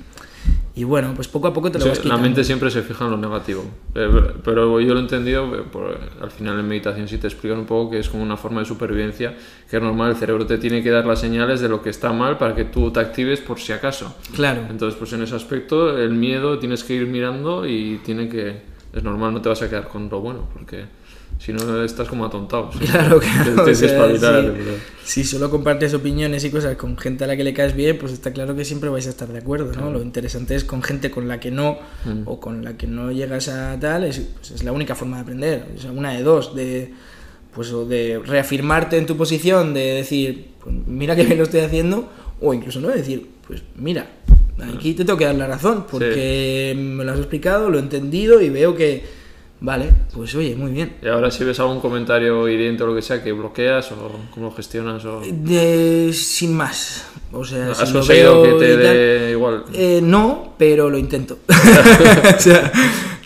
y 0.75 0.85
bueno, 0.85 1.13
pues 1.15 1.29
poco 1.29 1.49
a 1.49 1.53
poco 1.53 1.71
te 1.71 1.79
lo 1.79 1.83
Sí, 1.85 1.89
vas 1.91 1.99
la 1.99 2.03
quitando. 2.05 2.23
mente 2.23 2.43
siempre 2.45 2.71
se 2.71 2.81
fija 2.83 3.05
en 3.05 3.11
lo 3.11 3.17
negativo. 3.19 3.63
Eh, 3.95 4.09
Pero 4.43 4.81
yo 4.81 4.95
lo 4.95 5.01
he 5.01 5.03
entendido, 5.03 5.55
eh, 5.55 5.65
por- 5.71 5.99
al 6.23 6.31
final 6.31 6.59
en 6.59 6.67
meditación 6.69 7.09
sí 7.09 7.19
te 7.19 7.27
explican 7.27 7.59
un 7.59 7.67
poco 7.67 7.91
que 7.91 7.99
es 7.99 8.09
como 8.09 8.23
una 8.23 8.37
forma 8.39 8.61
de 8.61 8.67
supervivencia, 8.67 9.37
que 9.69 9.77
es 9.77 9.83
normal, 9.83 10.11
el 10.13 10.17
cerebro 10.17 10.47
te 10.47 10.57
tiene 10.57 10.83
que 10.83 10.91
dar 10.91 11.05
las 11.05 11.21
señales 11.21 11.61
de 11.61 11.69
lo 11.69 11.83
que 11.83 11.91
está 11.91 12.13
mal 12.13 12.39
para 12.39 12.55
que 12.55 12.65
tú 12.65 12.91
te 12.93 13.01
actives 13.01 13.41
por 13.41 13.61
si 13.61 13.73
acaso. 13.73 14.17
Claro. 14.35 14.63
Entonces, 14.71 14.99
pues 14.99 15.13
en 15.13 15.23
ese 15.23 15.35
aspecto, 15.35 15.99
el 15.99 16.13
miedo 16.13 16.59
tienes 16.59 16.85
que 16.85 16.95
ir 16.95 17.07
mirando 17.07 17.67
y 17.67 18.01
tiene 18.05 18.29
que... 18.31 18.63
Es 18.95 19.03
normal, 19.05 19.35
no 19.35 19.43
te 19.43 19.49
vas 19.51 19.61
a 19.63 19.69
quedar 19.69 19.87
con 19.89 20.09
lo 20.09 20.21
bueno, 20.21 20.49
porque 20.55 20.85
si 21.39 21.53
no 21.53 21.83
estás 21.83 22.09
como 22.09 22.27
atontado. 22.27 22.71
¿sí? 22.73 22.81
Claro, 22.87 23.19
claro. 23.21 23.63
O 23.63 23.75
sea, 23.75 23.75
sí. 23.75 23.87
Si 25.05 25.25
solo 25.25 25.51
compartes 25.51 25.95
opiniones 25.95 26.45
y 26.45 26.51
cosas 26.51 26.77
con 26.77 26.97
gente 26.99 27.25
a 27.25 27.27
la 27.27 27.37
que 27.37 27.45
le 27.45 27.55
caes 27.55 27.75
bien, 27.75 27.99
pues 27.99 28.13
está 28.13 28.33
claro 28.33 28.55
que 28.55 28.65
siempre 28.65 28.91
vais 28.91 29.07
a 29.07 29.11
estar 29.11 29.29
de 29.29 29.39
acuerdo, 29.39 29.73
¿no? 29.73 29.91
Lo 29.91 30.03
interesante 30.03 30.55
es 30.55 30.65
con 30.65 30.83
gente 30.83 31.11
con 31.11 31.27
la 31.29 31.41
que 31.41 31.51
no 31.51 31.79
Mm. 32.05 32.23
o 32.27 32.39
con 32.41 32.63
la 32.65 32.77
que 32.77 32.87
no 32.87 33.11
llegas 33.11 33.49
a 33.49 33.79
tal, 33.81 34.05
es, 34.05 34.21
pues 34.39 34.51
es 34.53 34.63
la 34.65 34.73
única 34.73 34.95
forma 34.95 35.17
de 35.17 35.23
aprender. 35.23 35.67
O 35.77 35.81
sea, 35.81 35.91
una 35.93 36.13
de 36.13 36.23
dos, 36.23 36.55
de 36.55 36.93
pues 37.55 37.73
o 37.73 37.85
de 37.85 38.21
reafirmarte 38.25 38.97
en 38.97 39.07
tu 39.07 39.17
posición, 39.17 39.75
de 39.75 39.95
decir, 39.95 40.51
pues 40.63 40.75
mira 40.87 41.17
que 41.17 41.25
bien 41.25 41.37
lo 41.39 41.45
estoy 41.45 41.61
haciendo, 41.61 42.09
o 42.41 42.55
incluso 42.55 42.81
no 42.81 42.89
de 42.89 42.97
decir, 42.99 43.29
pues 43.47 43.63
mira, 43.75 44.07
aquí 44.73 44.95
te 44.95 45.05
tengo 45.05 45.19
que 45.19 45.25
dar 45.25 45.35
la 45.35 45.49
razón, 45.49 45.85
porque 45.91 46.77
me 46.79 47.05
lo 47.05 47.11
has 47.11 47.19
explicado, 47.19 47.69
lo 47.69 47.79
he 47.79 47.83
entendido 47.83 48.41
y 48.41 48.51
veo 48.51 48.77
que, 48.77 49.03
vale, 49.61 49.91
pues 50.15 50.35
oye, 50.35 50.55
muy 50.57 50.73
bien. 50.73 50.97
Y 51.03 51.09
ahora 51.09 51.31
si 51.31 51.45
ves 51.45 51.59
algún 51.61 51.81
comentario 51.81 52.49
hiriente 52.49 52.83
o 52.83 52.87
lo 52.87 52.95
que 52.95 53.03
sea, 53.03 53.23
que 53.23 53.33
bloqueas 53.33 53.93
o 53.93 54.11
cómo 54.33 54.47
lo 54.47 54.53
gestionas 54.53 55.05
o... 55.05 55.21
De, 55.21 56.11
sin 56.13 56.55
más. 56.55 57.07
O 57.33 57.45
sea, 57.45 57.71
¿Has 57.71 57.87
si 57.89 57.93
conseguido 57.93 58.43
que 58.43 58.53
te 58.55 58.77
dé 58.77 59.31
igual? 59.33 59.65
Eh, 59.73 60.01
no, 60.03 60.55
pero 60.59 60.91
lo 60.91 60.99
intento. 60.99 61.39
o 61.49 62.41
sea, 62.41 62.73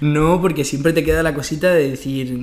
no, 0.01 0.41
porque 0.43 0.65
siempre 0.65 0.93
te 0.93 1.03
queda 1.05 1.23
la 1.23 1.35
cosita 1.35 1.73
de 1.73 1.91
decir 1.91 2.37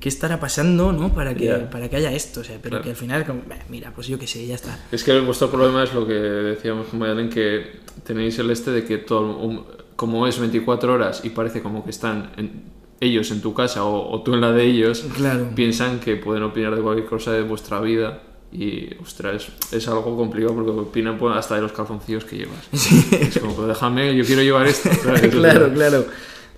qué 0.00 0.08
estará 0.10 0.38
pasando, 0.38 0.92
¿no? 0.92 1.14
Para 1.14 1.34
que, 1.34 1.48
para 1.70 1.88
que 1.88 1.96
haya 1.96 2.12
esto, 2.12 2.40
o 2.40 2.44
sea, 2.44 2.56
pero 2.60 2.72
Claro. 2.72 2.84
que 2.84 2.90
al 2.90 2.96
final, 2.96 3.24
como, 3.24 3.40
"Bah, 3.48 3.56
mira, 3.70 3.92
pues 3.94 4.06
yo 4.08 4.18
qué 4.18 4.26
sé, 4.26 4.46
ya 4.46 4.56
está. 4.56 4.78
Es 4.92 5.02
que 5.04 5.18
vuestro 5.20 5.50
problema 5.50 5.84
es 5.84 5.94
lo 5.94 6.06
que 6.06 6.12
decíamos 6.12 6.88
con 6.88 6.98
Mayalen, 6.98 7.30
que 7.30 7.78
tenéis 8.04 8.38
el 8.40 8.50
este 8.50 8.70
de 8.72 8.84
que 8.84 8.98
todo, 8.98 9.38
um, 9.38 9.62
como 9.96 10.26
es 10.26 10.38
24 10.38 10.92
horas 10.92 11.22
y 11.24 11.30
parece 11.30 11.62
como 11.62 11.82
que 11.84 11.90
están 11.90 12.32
en- 12.36 12.76
ellos 13.00 13.30
en 13.30 13.40
tu 13.40 13.54
casa 13.54 13.84
o, 13.84 14.10
o 14.12 14.22
tú 14.22 14.34
en 14.34 14.40
la 14.40 14.52
de 14.52 14.64
ellos, 14.64 15.04
Claro. 15.14 15.50
piensan 15.54 16.00
que 16.00 16.16
pueden 16.16 16.42
opinar 16.42 16.74
de 16.74 16.82
cualquier 16.82 17.06
cosa 17.06 17.32
de 17.32 17.42
vuestra 17.42 17.80
vida 17.80 18.22
y, 18.52 18.94
ostras, 19.02 19.48
es, 19.70 19.72
es 19.72 19.88
algo 19.88 20.16
complicado 20.16 20.54
porque 20.54 20.70
opinan 20.70 21.18
pues, 21.18 21.36
hasta 21.36 21.54
de 21.56 21.60
los 21.62 21.72
calzoncillos 21.72 22.24
que 22.24 22.36
llevas. 22.38 22.68
Es 23.12 23.38
como, 23.38 23.54
pues 23.54 23.68
déjame, 23.68 24.16
yo 24.16 24.24
quiero 24.24 24.42
llevar 24.42 24.66
esto. 24.66 24.90
¿sabes? 25.02 25.20
claro, 25.30 25.72
claro. 25.72 26.06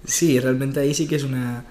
Sí, 0.05 0.39
realmente 0.41 0.81
ahí 0.81 0.95
sí 0.95 1.07
que 1.07 1.17
es 1.17 1.25
una... 1.25 1.65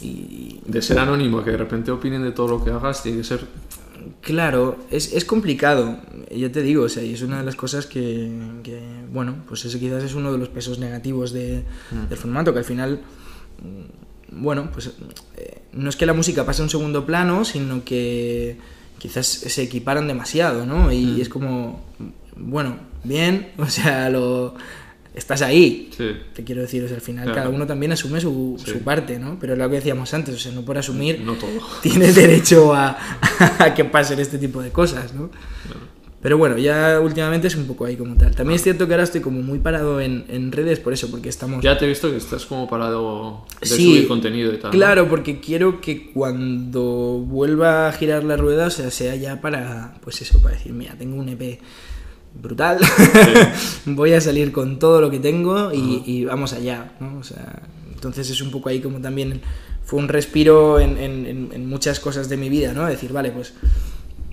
y- 0.00 0.60
De 0.66 0.80
ser 0.82 0.98
anónimo, 0.98 1.42
que 1.42 1.50
de 1.52 1.56
repente 1.56 1.90
opinen 1.90 2.22
de 2.22 2.32
todo 2.32 2.48
lo 2.48 2.64
que 2.64 2.70
hagas, 2.70 3.02
tiene 3.02 3.18
que 3.18 3.24
ser... 3.24 3.40
Claro, 4.20 4.76
es, 4.90 5.12
es 5.12 5.24
complicado, 5.24 5.98
yo 6.30 6.50
te 6.52 6.62
digo, 6.62 6.84
o 6.84 6.88
sea, 6.88 7.02
y 7.02 7.14
es 7.14 7.22
una 7.22 7.38
de 7.38 7.44
las 7.44 7.56
cosas 7.56 7.86
que, 7.86 8.30
que, 8.62 8.80
bueno, 9.12 9.38
pues 9.48 9.64
ese 9.64 9.80
quizás 9.80 10.04
es 10.04 10.14
uno 10.14 10.30
de 10.32 10.38
los 10.38 10.48
pesos 10.48 10.78
negativos 10.78 11.32
de- 11.32 11.64
del 12.08 12.16
formato, 12.18 12.52
que 12.52 12.60
al 12.60 12.64
final, 12.64 13.00
mm, 13.00 13.25
bueno, 14.30 14.70
pues 14.72 14.90
eh, 15.36 15.58
no 15.72 15.88
es 15.88 15.96
que 15.96 16.06
la 16.06 16.12
música 16.12 16.44
pase 16.44 16.62
a 16.62 16.64
un 16.64 16.70
segundo 16.70 17.06
plano, 17.06 17.44
sino 17.44 17.84
que 17.84 18.56
quizás 18.98 19.26
se 19.26 19.62
equiparan 19.62 20.08
demasiado, 20.08 20.66
¿no? 20.66 20.92
Y 20.92 21.20
es 21.20 21.28
como, 21.28 21.84
bueno, 22.36 22.76
bien, 23.04 23.52
o 23.58 23.66
sea, 23.66 24.10
lo 24.10 24.54
estás 25.14 25.40
ahí, 25.40 25.88
Sí. 25.96 26.10
te 26.34 26.44
quiero 26.44 26.60
decir, 26.60 26.84
o 26.84 26.88
sea, 26.88 26.96
al 26.96 27.02
final 27.02 27.24
Claro. 27.24 27.36
cada 27.36 27.48
uno 27.48 27.66
también 27.66 27.92
asume 27.92 28.20
su, 28.20 28.60
su 28.62 28.80
parte, 28.80 29.18
¿no? 29.18 29.38
Pero 29.40 29.54
es 29.54 29.58
lo 29.58 29.68
que 29.70 29.76
decíamos 29.76 30.12
antes, 30.12 30.34
o 30.34 30.38
sea, 30.38 30.52
no 30.52 30.62
por 30.62 30.76
asumir 30.76 31.20
No 31.20 31.34
todo. 31.34 31.50
tienes 31.82 32.14
derecho 32.14 32.74
a, 32.74 32.98
a 33.58 33.72
que 33.74 33.84
pasen 33.86 34.18
este 34.20 34.36
tipo 34.38 34.60
de 34.60 34.70
cosas, 34.70 35.14
¿no? 35.14 35.30
Pero 36.26 36.38
bueno, 36.38 36.58
ya 36.58 36.98
últimamente 37.00 37.46
es 37.46 37.54
un 37.54 37.66
poco 37.68 37.84
ahí 37.84 37.94
como 37.94 38.16
tal. 38.16 38.34
También 38.34 38.56
es 38.56 38.62
cierto 38.64 38.88
que 38.88 38.94
ahora 38.94 39.04
estoy 39.04 39.20
como 39.20 39.42
muy 39.42 39.60
parado 39.60 40.00
en, 40.00 40.24
en 40.28 40.50
redes 40.50 40.80
por 40.80 40.92
eso, 40.92 41.08
porque 41.08 41.28
estamos... 41.28 41.62
Ya 41.62 41.78
te 41.78 41.84
he 41.84 41.88
visto 41.88 42.10
que 42.10 42.16
estás 42.16 42.44
como 42.46 42.68
parado 42.68 43.44
de 43.60 43.66
Sí, 43.68 43.84
subir 43.94 44.08
contenido 44.08 44.52
y 44.52 44.56
tal. 44.56 44.72
¿no? 44.72 44.76
Claro, 44.76 45.08
porque 45.08 45.38
quiero 45.38 45.80
que 45.80 46.10
cuando 46.10 46.82
vuelva 47.24 47.86
a 47.86 47.92
girar 47.92 48.24
la 48.24 48.36
rueda, 48.36 48.66
o 48.66 48.70
sea, 48.70 48.90
sea 48.90 49.14
ya 49.14 49.40
para, 49.40 49.94
pues 50.02 50.20
eso, 50.20 50.42
para 50.42 50.56
decir, 50.56 50.72
mira, 50.72 50.96
tengo 50.98 51.14
un 51.14 51.28
EP 51.28 51.60
brutal, 52.42 52.78
voy 53.86 54.12
a 54.12 54.20
salir 54.20 54.50
con 54.50 54.80
todo 54.80 55.00
lo 55.00 55.10
que 55.12 55.20
tengo 55.20 55.72
y, 55.72 56.02
y 56.04 56.24
vamos 56.24 56.52
allá, 56.54 56.92
¿no? 56.98 57.18
O 57.18 57.22
sea, 57.22 57.62
entonces 57.94 58.28
es 58.30 58.40
un 58.42 58.50
poco 58.50 58.68
ahí 58.68 58.80
como 58.80 59.00
también 59.00 59.42
fue 59.84 60.00
un 60.00 60.08
respiro 60.08 60.80
en- 60.80 60.98
en- 60.98 61.50
en 61.52 61.68
muchas 61.68 62.00
cosas 62.00 62.28
de 62.28 62.36
mi 62.36 62.48
vida, 62.48 62.72
¿no? 62.72 62.84
Decir, 62.86 63.12
vale, 63.12 63.30
pues 63.30 63.54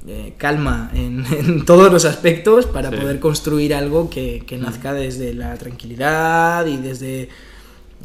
eh, 0.08 0.34
calma 0.38 0.92
en, 0.94 1.26
en 1.32 1.66
todos 1.66 1.92
los 1.92 2.06
aspectos 2.06 2.66
para 2.66 2.90
Sí. 2.92 2.98
poder 2.98 3.20
construir 3.20 3.74
algo 3.74 4.10
que, 4.10 4.44
que 4.46 4.58
nazca 4.58 4.94
desde 4.94 5.34
la 5.34 5.56
tranquilidad 5.56 6.66
y 6.66 6.78
desde 6.78 7.30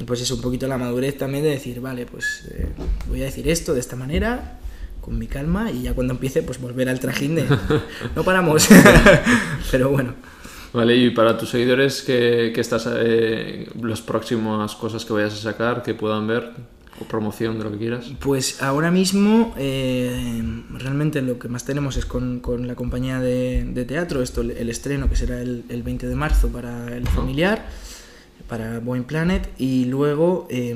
pues 0.06 0.20
es 0.20 0.30
un 0.30 0.40
poquito 0.40 0.68
la 0.68 0.78
madurez 0.78 1.18
también 1.18 1.42
de 1.42 1.50
decir, 1.50 1.80
vale, 1.80 2.06
pues 2.06 2.48
eh, 2.52 2.68
voy 3.08 3.20
a 3.22 3.24
decir 3.24 3.48
esto 3.48 3.74
de 3.74 3.80
esta 3.80 3.96
manera, 3.96 4.58
con 5.00 5.18
mi 5.18 5.26
calma, 5.26 5.72
y 5.72 5.82
ya 5.82 5.92
cuando 5.92 6.12
empiece, 6.14 6.42
pues 6.42 6.60
volver 6.60 6.88
al 6.88 7.00
trajín 7.00 7.34
de 7.34 7.44
no 8.14 8.22
paramos. 8.22 8.68
Pero 9.72 9.90
bueno, 9.90 10.14
Vale, 10.72 10.94
y 10.96 11.10
para 11.10 11.36
tus 11.38 11.48
seguidores, 11.50 12.02
¿qué, 12.02 12.52
qué 12.54 12.60
estás, 12.60 12.86
eh, 12.94 13.68
las 13.82 14.00
próximas 14.02 14.76
cosas 14.76 15.04
que 15.04 15.14
vayas 15.14 15.32
a 15.32 15.36
sacar, 15.38 15.82
que 15.82 15.94
puedan 15.94 16.26
ver, 16.28 16.52
o 17.00 17.04
promoción 17.04 17.58
de 17.58 17.64
lo 17.64 17.70
que 17.72 17.78
quieras? 17.78 18.06
pues 18.20 18.62
ahora 18.62 18.90
mismo 18.90 19.54
eh, 19.56 20.42
realmente 20.78 21.22
lo 21.22 21.38
que 21.38 21.48
más 21.48 21.64
tenemos 21.64 21.96
es 21.96 22.04
con, 22.06 22.40
con 22.40 22.66
la 22.66 22.74
compañía 22.74 23.20
de, 23.20 23.64
de 23.64 23.84
teatro, 23.84 24.22
esto 24.22 24.40
el, 24.42 24.68
estreno 24.68 25.08
que 25.08 25.16
será 25.16 25.40
el, 25.40 25.64
el 25.68 25.82
20 25.82 26.06
de 26.08 26.14
marzo 26.14 26.48
para 26.48 26.96
el 26.96 27.06
familiar. 27.08 27.66
para 28.48 28.78
Boeing 28.80 29.04
Planet 29.04 29.50
y 29.58 29.84
luego 29.86 30.46
eh, 30.50 30.74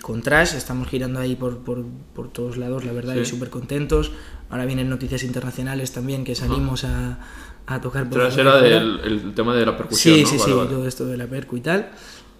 con 0.00 0.22
Trash 0.22 0.54
estamos 0.54 0.88
girando 0.88 1.20
ahí 1.20 1.36
por, 1.36 1.58
por, 1.58 1.84
por 2.14 2.32
todos 2.32 2.56
lados, 2.56 2.84
la 2.86 2.92
verdad, 2.92 3.14
Sí. 3.14 3.20
y 3.20 3.24
súper 3.26 3.50
contentos. 3.50 4.12
Ahora 4.48 4.64
vienen 4.66 4.88
noticias 4.88 5.22
internacionales 5.22 5.92
también 5.92 6.24
que 6.24 6.34
salimos 6.34 6.84
a, 6.84 7.18
a 7.66 7.80
tocar 7.82 8.08
por 8.08 8.18
Tras 8.18 8.34
fuera 8.34 8.58
era 8.58 8.62
del 8.62 9.00
el 9.04 9.34
tema 9.34 9.54
de 9.54 9.66
la 9.66 9.76
percusión, 9.76 10.14
Sí, 10.16 10.22
¿no? 10.22 10.28
sí, 10.28 10.36
Vale, 10.38 10.50
sí, 10.52 10.56
vale. 10.58 10.70
todo 10.70 10.86
esto 10.88 11.04
de 11.06 11.16
la 11.18 11.26
percu 11.26 11.56
y 11.56 11.60
tal. 11.60 11.90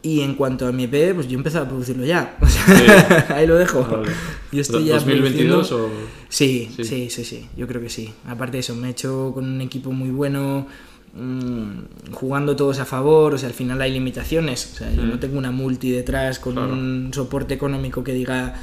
Y 0.05 0.21
en 0.23 0.35
cuanto 0.35 0.67
a 0.67 0.73
mi 0.73 0.85
EP, 0.85 1.15
pues 1.15 1.29
yo 1.29 1.35
he 1.35 1.37
empezado 1.37 1.65
a 1.67 1.69
producirlo 1.69 2.05
ya. 2.05 2.37
O 2.41 2.47
sea, 2.49 3.27
ahí 3.37 3.47
lo 3.47 3.55
dejo. 3.57 3.85
Vale. 3.85 4.11
Yo 4.51 4.61
estoy 4.61 4.87
ya 4.87 4.99
¿2022 4.99 5.05
produciendo- 5.21 5.61
o...? 5.77 5.89
Sí, 6.29 6.69
Sí. 6.77 6.85
sí, 6.85 7.11
sí, 7.11 7.25
sí, 7.25 7.47
yo 7.57 7.67
creo 7.69 7.81
que 7.81 7.89
sí. 7.89 8.13
Aparte 8.27 8.57
de 8.57 8.61
eso, 8.61 8.75
me 8.75 8.89
he 8.89 8.91
hecho 8.91 9.31
con 9.35 9.45
un 9.45 9.61
equipo 9.61 9.93
muy 9.93 10.11
bueno, 10.11 10.67
mm, 11.15 12.13
jugando 12.13 12.57
todos 12.57 12.79
a 12.81 12.85
favor, 12.85 13.35
o 13.35 13.39
sea, 13.39 13.49
al 13.49 13.55
final 13.55 13.81
hay 13.81 13.93
limitaciones. 13.93 14.71
O 14.75 14.77
sea, 14.79 14.93
yo 14.93 15.03
no 15.05 15.19
tengo 15.19 15.39
una 15.39 15.51
multi 15.51 15.91
detrás 15.91 16.39
con 16.39 16.55
Claro. 16.55 16.73
un 16.73 17.11
soporte 17.15 17.55
económico 17.55 18.03
que 18.03 18.13
diga... 18.15 18.55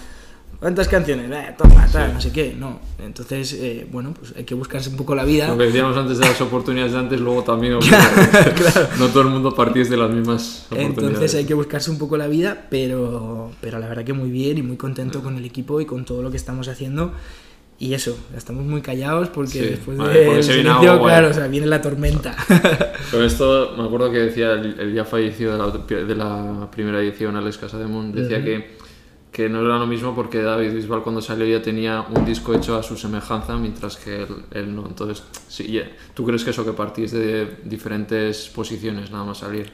¿Cuántas 0.60 0.90
canciones? 0.90 1.32
Eh, 1.32 1.56
toma, 1.58 1.88
tal, 1.90 2.14
no 2.14 2.20
sé 2.20 2.34
qué. 2.34 2.54
No. 2.54 2.82
Entonces, 3.02 3.54
eh, 3.54 3.88
bueno, 3.90 4.14
pues 4.14 4.34
hay 4.36 4.44
que 4.44 4.56
buscarse 4.56 4.90
un 4.90 4.98
poco 4.98 5.16
la 5.16 5.24
vida. 5.24 5.48
Lo 5.48 5.58
que 5.58 5.66
decíamos 5.66 5.96
antes 5.96 6.18
de 6.18 6.26
las 6.26 6.42
oportunidades 6.42 6.92
de 6.92 7.00
antes, 7.00 7.20
luego 7.22 7.44
también... 7.44 7.80
No 9.00 9.08
todo 9.08 9.22
el 9.22 9.30
mundo 9.30 9.56
partís 9.56 9.90
de 9.90 9.96
las 9.96 10.10
mismas 10.10 10.66
oportunidades. 10.66 10.98
Entonces 10.98 11.36
hay 11.36 11.46
que 11.46 11.54
buscarse 11.54 11.90
un 11.90 11.98
poco 11.98 12.18
la 12.18 12.28
vida, 12.28 12.68
pero, 12.70 13.52
pero 13.62 13.80
la 13.80 13.88
verdad 13.88 14.04
que 14.04 14.12
muy 14.12 14.30
bien 14.30 14.58
y 14.58 14.62
muy 14.62 14.76
contento 14.76 15.22
con 15.22 15.38
el 15.38 15.46
equipo 15.46 15.80
y 15.80 15.86
con 15.86 16.04
todo 16.04 16.22
lo 16.22 16.30
que 16.30 16.38
estamos 16.38 16.68
haciendo. 16.68 17.14
Y 17.82 17.94
eso, 17.94 18.18
estamos 18.36 18.66
muy 18.66 18.82
callados 18.82 19.30
porque 19.30 19.52
Sí, 19.52 19.60
después 19.62 19.98
vale, 19.98 20.14
del 20.14 20.28
porque 20.28 20.44
se 20.44 20.54
viene 20.56 20.70
silencio, 20.70 21.02
claro, 21.02 21.30
o 21.30 21.34
sea, 21.34 21.48
viene 21.48 21.66
la 21.66 21.82
tormenta. 21.82 22.36
Con 23.12 23.24
esto 23.24 23.74
me 23.78 23.86
acuerdo 23.86 24.12
que 24.12 24.18
decía 24.18 24.52
el, 24.52 24.78
el 24.78 24.94
ya 24.94 25.06
fallecido 25.06 25.54
de 25.54 25.58
la, 25.58 26.04
de 26.04 26.16
la 26.16 26.70
primera 26.70 27.00
edición, 27.00 27.38
Alex 27.38 27.58
Casademont, 27.58 28.14
decía 28.14 28.44
que, 28.44 28.79
que 29.32 29.48
no 29.48 29.62
era 29.62 29.78
lo 29.78 29.86
mismo 29.86 30.16
porque 30.16 30.42
David 30.42 30.74
Bisbal 30.74 31.04
cuando 31.04 31.22
salió 31.22 31.46
ya 31.46 31.62
tenía 31.62 32.02
un 32.02 32.26
disco 32.26 32.54
hecho 32.54 32.76
a 32.76 32.84
su 32.84 32.98
semejanza, 32.98 33.56
mientras 33.58 33.96
que 33.98 34.24
él, 34.24 34.28
él 34.52 34.76
no. 34.76 34.88
Entonces, 34.88 35.24
sí, 35.48 35.72
ya- 35.72 35.90
¿tú 36.14 36.26
crees 36.26 36.44
que 36.44 36.50
eso 36.50 36.66
que 36.66 36.74
partís 36.74 37.12
de 37.12 37.58
diferentes 37.64 38.50
posiciones 38.50 39.12
nada 39.12 39.26
más 39.26 39.38
salir? 39.38 39.72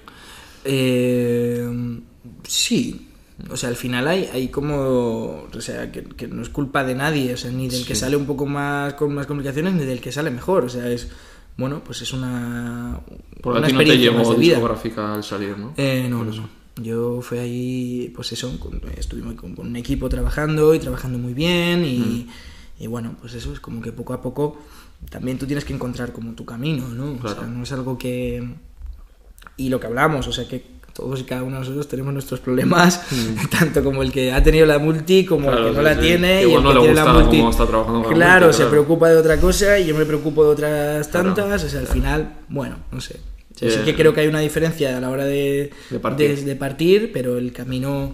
Eh, 0.66 2.00
sí, 2.44 3.08
o 3.50 3.56
sea, 3.56 3.70
al 3.70 3.76
final 3.76 4.08
hay, 4.08 4.30
hay 4.34 4.48
como, 4.50 5.46
o 5.54 5.62
sea, 5.62 5.92
que, 5.92 6.04
que 6.04 6.28
no 6.28 6.42
es 6.42 6.50
culpa 6.50 6.84
de 6.84 6.96
nadie, 6.96 7.34
o 7.34 7.38
sea, 7.38 7.52
ni 7.52 7.68
del 7.70 7.86
que 7.86 7.96
sale 7.96 8.18
un 8.18 8.26
poco 8.26 8.46
más 8.46 8.94
con 8.96 9.14
más 9.14 9.26
complicaciones, 9.28 9.74
ni 9.74 9.86
del 9.86 10.02
que 10.02 10.12
sale 10.12 10.32
mejor, 10.32 10.66
o 10.66 10.70
sea, 10.70 10.90
es, 10.90 11.10
bueno, 11.58 11.82
pues 11.86 12.02
es 12.02 12.12
una, 12.14 13.00
Porque 13.42 13.60
una 13.60 13.68
a 13.68 13.70
ti 13.70 13.74
no 13.74 13.80
te 13.80 13.98
llevó 13.98 14.34
discográfica 14.36 15.14
al 15.14 15.24
salir, 15.24 15.58
¿no? 15.58 15.74
Eh, 15.78 16.08
no, 16.10 16.24
no, 16.26 16.32
no. 16.32 16.50
Yo 16.82 17.22
fui 17.22 17.38
ahí, 17.38 18.12
pues 18.14 18.32
eso, 18.34 18.60
con- 18.60 18.82
estuvimos 18.98 19.36
con, 19.36 19.56
con 19.56 19.68
un 19.68 19.76
equipo 19.78 20.10
trabajando 20.10 20.74
y 20.76 20.80
trabajando 20.80 21.18
muy 21.18 21.34
bien 21.34 21.86
y, 21.86 22.28
y 22.80 22.88
bueno, 22.88 23.16
pues 23.22 23.34
eso 23.34 23.54
es 23.54 23.60
como 23.62 23.82
que 23.82 23.94
poco 23.94 24.14
a 24.14 24.22
poco 24.22 24.58
también 25.10 25.38
tú 25.38 25.46
tienes 25.46 25.64
que 25.64 25.74
encontrar 25.74 26.12
como 26.12 26.34
tu 26.34 26.44
camino, 26.46 26.88
¿no? 26.90 27.14
O 27.14 27.18
Claro. 27.18 27.36
sea, 27.42 27.48
no 27.48 27.64
es 27.64 27.72
algo 27.72 27.98
que... 27.98 28.44
Y 29.58 29.70
lo 29.70 29.80
que 29.80 29.88
hablamos, 29.88 30.28
o 30.28 30.34
sea, 30.34 30.48
que 30.48 30.76
todos 30.92 31.20
y 31.20 31.24
cada 31.24 31.44
uno 31.44 31.56
de 31.56 31.60
nosotros 31.60 31.88
tenemos 31.88 32.12
nuestros 32.14 32.40
problemas, 32.42 33.02
tanto 33.52 33.82
como 33.84 34.02
el 34.04 34.12
que 34.12 34.34
ha 34.34 34.42
tenido 34.44 34.66
la 34.66 34.80
multi 34.80 35.26
como 35.26 35.48
Claro, 35.48 35.68
el 35.68 35.74
que 35.76 35.78
no 35.78 35.80
sí, 35.80 35.86
la 35.86 35.96
sí. 35.96 36.02
tiene 36.02 36.42
y 36.46 36.54
el 36.54 36.64
no 36.64 36.74
que 36.74 36.80
tiene 36.80 36.94
la 36.96 37.06
multi. 37.06 37.40
está 37.42 37.66
trabajando 37.68 38.02
con 38.04 38.12
la 38.12 38.16
claro, 38.18 38.46
multi, 38.48 38.54
se 38.54 38.64
claro. 38.64 38.72
preocupa 38.72 39.10
de 39.10 39.18
otra 39.18 39.38
cosa 39.40 39.80
y 39.80 39.88
yo 39.88 39.96
me 39.96 40.06
preocupo 40.06 40.44
de 40.44 40.50
otras 40.52 41.08
Claro, 41.08 41.34
tantas, 41.34 41.64
o 41.64 41.70
sea, 41.70 41.80
al 41.82 41.88
final, 41.88 42.34
bueno, 42.50 42.78
no 42.92 43.00
sé. 43.00 43.20
Sí 43.56 43.66
Eh, 43.68 43.82
que 43.86 43.96
creo 43.96 44.14
que 44.14 44.22
hay 44.22 44.28
una 44.28 44.40
diferencia 44.40 44.98
a 44.98 45.00
la 45.02 45.10
hora 45.10 45.26
de, 45.26 45.72
De 45.90 46.00
partir. 46.00 46.36
de- 46.36 46.44
de 46.44 46.56
partir, 46.56 47.12
pero 47.14 47.38
el 47.38 47.52
camino 47.54 48.14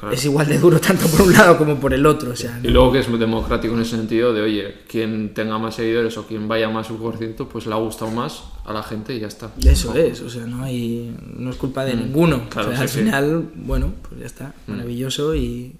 Claro. 0.00 0.12
es 0.14 0.24
igual 0.24 0.48
de 0.48 0.58
duro 0.58 0.80
tanto 0.80 1.06
por 1.06 1.22
un 1.22 1.32
lado 1.32 1.56
como 1.56 1.78
por 1.78 1.94
el 1.94 2.04
otro. 2.06 2.32
O 2.32 2.36
sea, 2.36 2.58
Y 2.62 2.68
luego 2.68 2.90
que 2.90 2.98
es 2.98 3.08
muy 3.08 3.18
democrático 3.20 3.74
en 3.74 3.82
ese 3.82 3.96
sentido 3.96 4.32
de, 4.32 4.40
oye, 4.42 4.74
quien 4.88 5.32
tenga 5.34 5.56
más 5.58 5.76
seguidores 5.76 6.16
o 6.18 6.26
quien 6.26 6.48
vaya 6.48 6.68
más 6.68 6.88
su 6.88 6.98
concierto, 6.98 7.48
pues 7.48 7.66
le 7.66 7.74
ha 7.74 7.76
gustado 7.76 8.10
más 8.10 8.42
a 8.64 8.72
la 8.72 8.82
gente 8.82 9.14
y 9.14 9.20
ya 9.20 9.28
está. 9.28 9.52
eso 9.64 9.94
es, 9.94 10.20
o 10.22 10.28
sea, 10.28 10.46
no 10.46 10.64
hay 10.64 11.14
no 11.36 11.50
es 11.50 11.56
culpa 11.56 11.84
de 11.84 11.94
ninguno. 11.94 12.38
Mm. 12.38 12.48
Claro, 12.48 12.70
o 12.70 12.76
sea, 12.76 12.78
sí, 12.78 12.82
al 12.82 12.88
sí. 12.88 12.98
Mm. 13.00 13.04
final, 13.04 13.50
bueno, 13.54 13.92
pues 14.08 14.20
ya 14.20 14.26
está, 14.26 14.54
maravilloso 14.66 15.34
y 15.36 15.76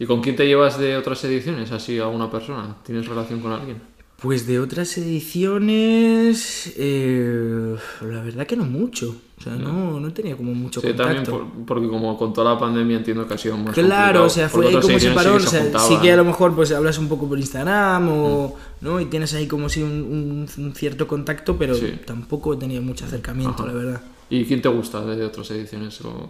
¿Y 0.00 0.04
con 0.06 0.20
quién 0.20 0.36
te 0.36 0.46
llevas 0.46 0.78
de 0.78 0.96
otras 0.96 1.24
ediciones? 1.24 1.72
Así 1.72 1.98
a 1.98 2.06
una 2.06 2.30
persona. 2.30 2.76
¿Tienes 2.84 3.06
relación 3.08 3.40
con 3.40 3.50
alguien? 3.52 3.78
Pues 4.20 4.48
de 4.48 4.58
otras 4.58 4.98
ediciones, 4.98 6.72
eh, 6.76 7.76
la 8.02 8.20
verdad 8.22 8.46
que 8.48 8.56
no 8.56 8.64
mucho. 8.64 9.14
O 9.38 9.40
sea, 9.40 9.54
no, 9.54 10.00
no 10.00 10.12
tenía 10.12 10.36
como 10.36 10.52
mucho 10.54 10.80
Sí, 10.80 10.88
también 10.92 11.24
contacto. 11.24 11.48
por- 11.54 11.64
porque 11.66 11.86
como 11.88 12.18
con 12.18 12.32
toda 12.32 12.54
la 12.54 12.58
pandemia 12.58 12.96
entiendo 12.96 13.28
que 13.28 13.34
ha 13.34 13.38
sido 13.38 13.56
más 13.56 13.72
Claro, 13.74 14.24
o 14.24 14.28
sea, 14.28 14.48
fue 14.48 14.66
ahí 14.66 14.74
como 14.74 14.88
ediciones 14.88 15.14
parón. 15.14 15.40
sí 15.40 15.46
o 15.46 15.50
se 15.50 15.70
sea, 15.70 15.78
sí 15.78 15.96
que 15.98 16.10
a 16.10 16.16
lo 16.16 16.24
mejor 16.24 16.56
pues 16.56 16.72
hablas 16.72 16.98
un 16.98 17.06
poco 17.08 17.28
por 17.28 17.38
Instagram 17.38 18.08
o, 18.08 18.56
¿no? 18.80 19.00
Y 19.00 19.04
tienes 19.04 19.32
ahí 19.34 19.46
como 19.46 19.68
si 19.68 19.82
un, 19.84 19.92
un- 19.92 20.48
un 20.64 20.74
cierto 20.74 21.06
contacto, 21.06 21.56
pero 21.56 21.76
Sí. 21.76 22.00
tampoco 22.04 22.54
he 22.54 22.56
tenido 22.56 22.82
mucho 22.82 23.04
acercamiento, 23.04 23.62
Ajá. 23.62 23.66
la 23.68 23.72
verdad. 23.72 24.00
¿Y 24.30 24.44
quién 24.46 24.60
te 24.60 24.68
gusta 24.68 25.04
de 25.04 25.24
otras 25.24 25.48
ediciones? 25.52 26.00
O- 26.00 26.28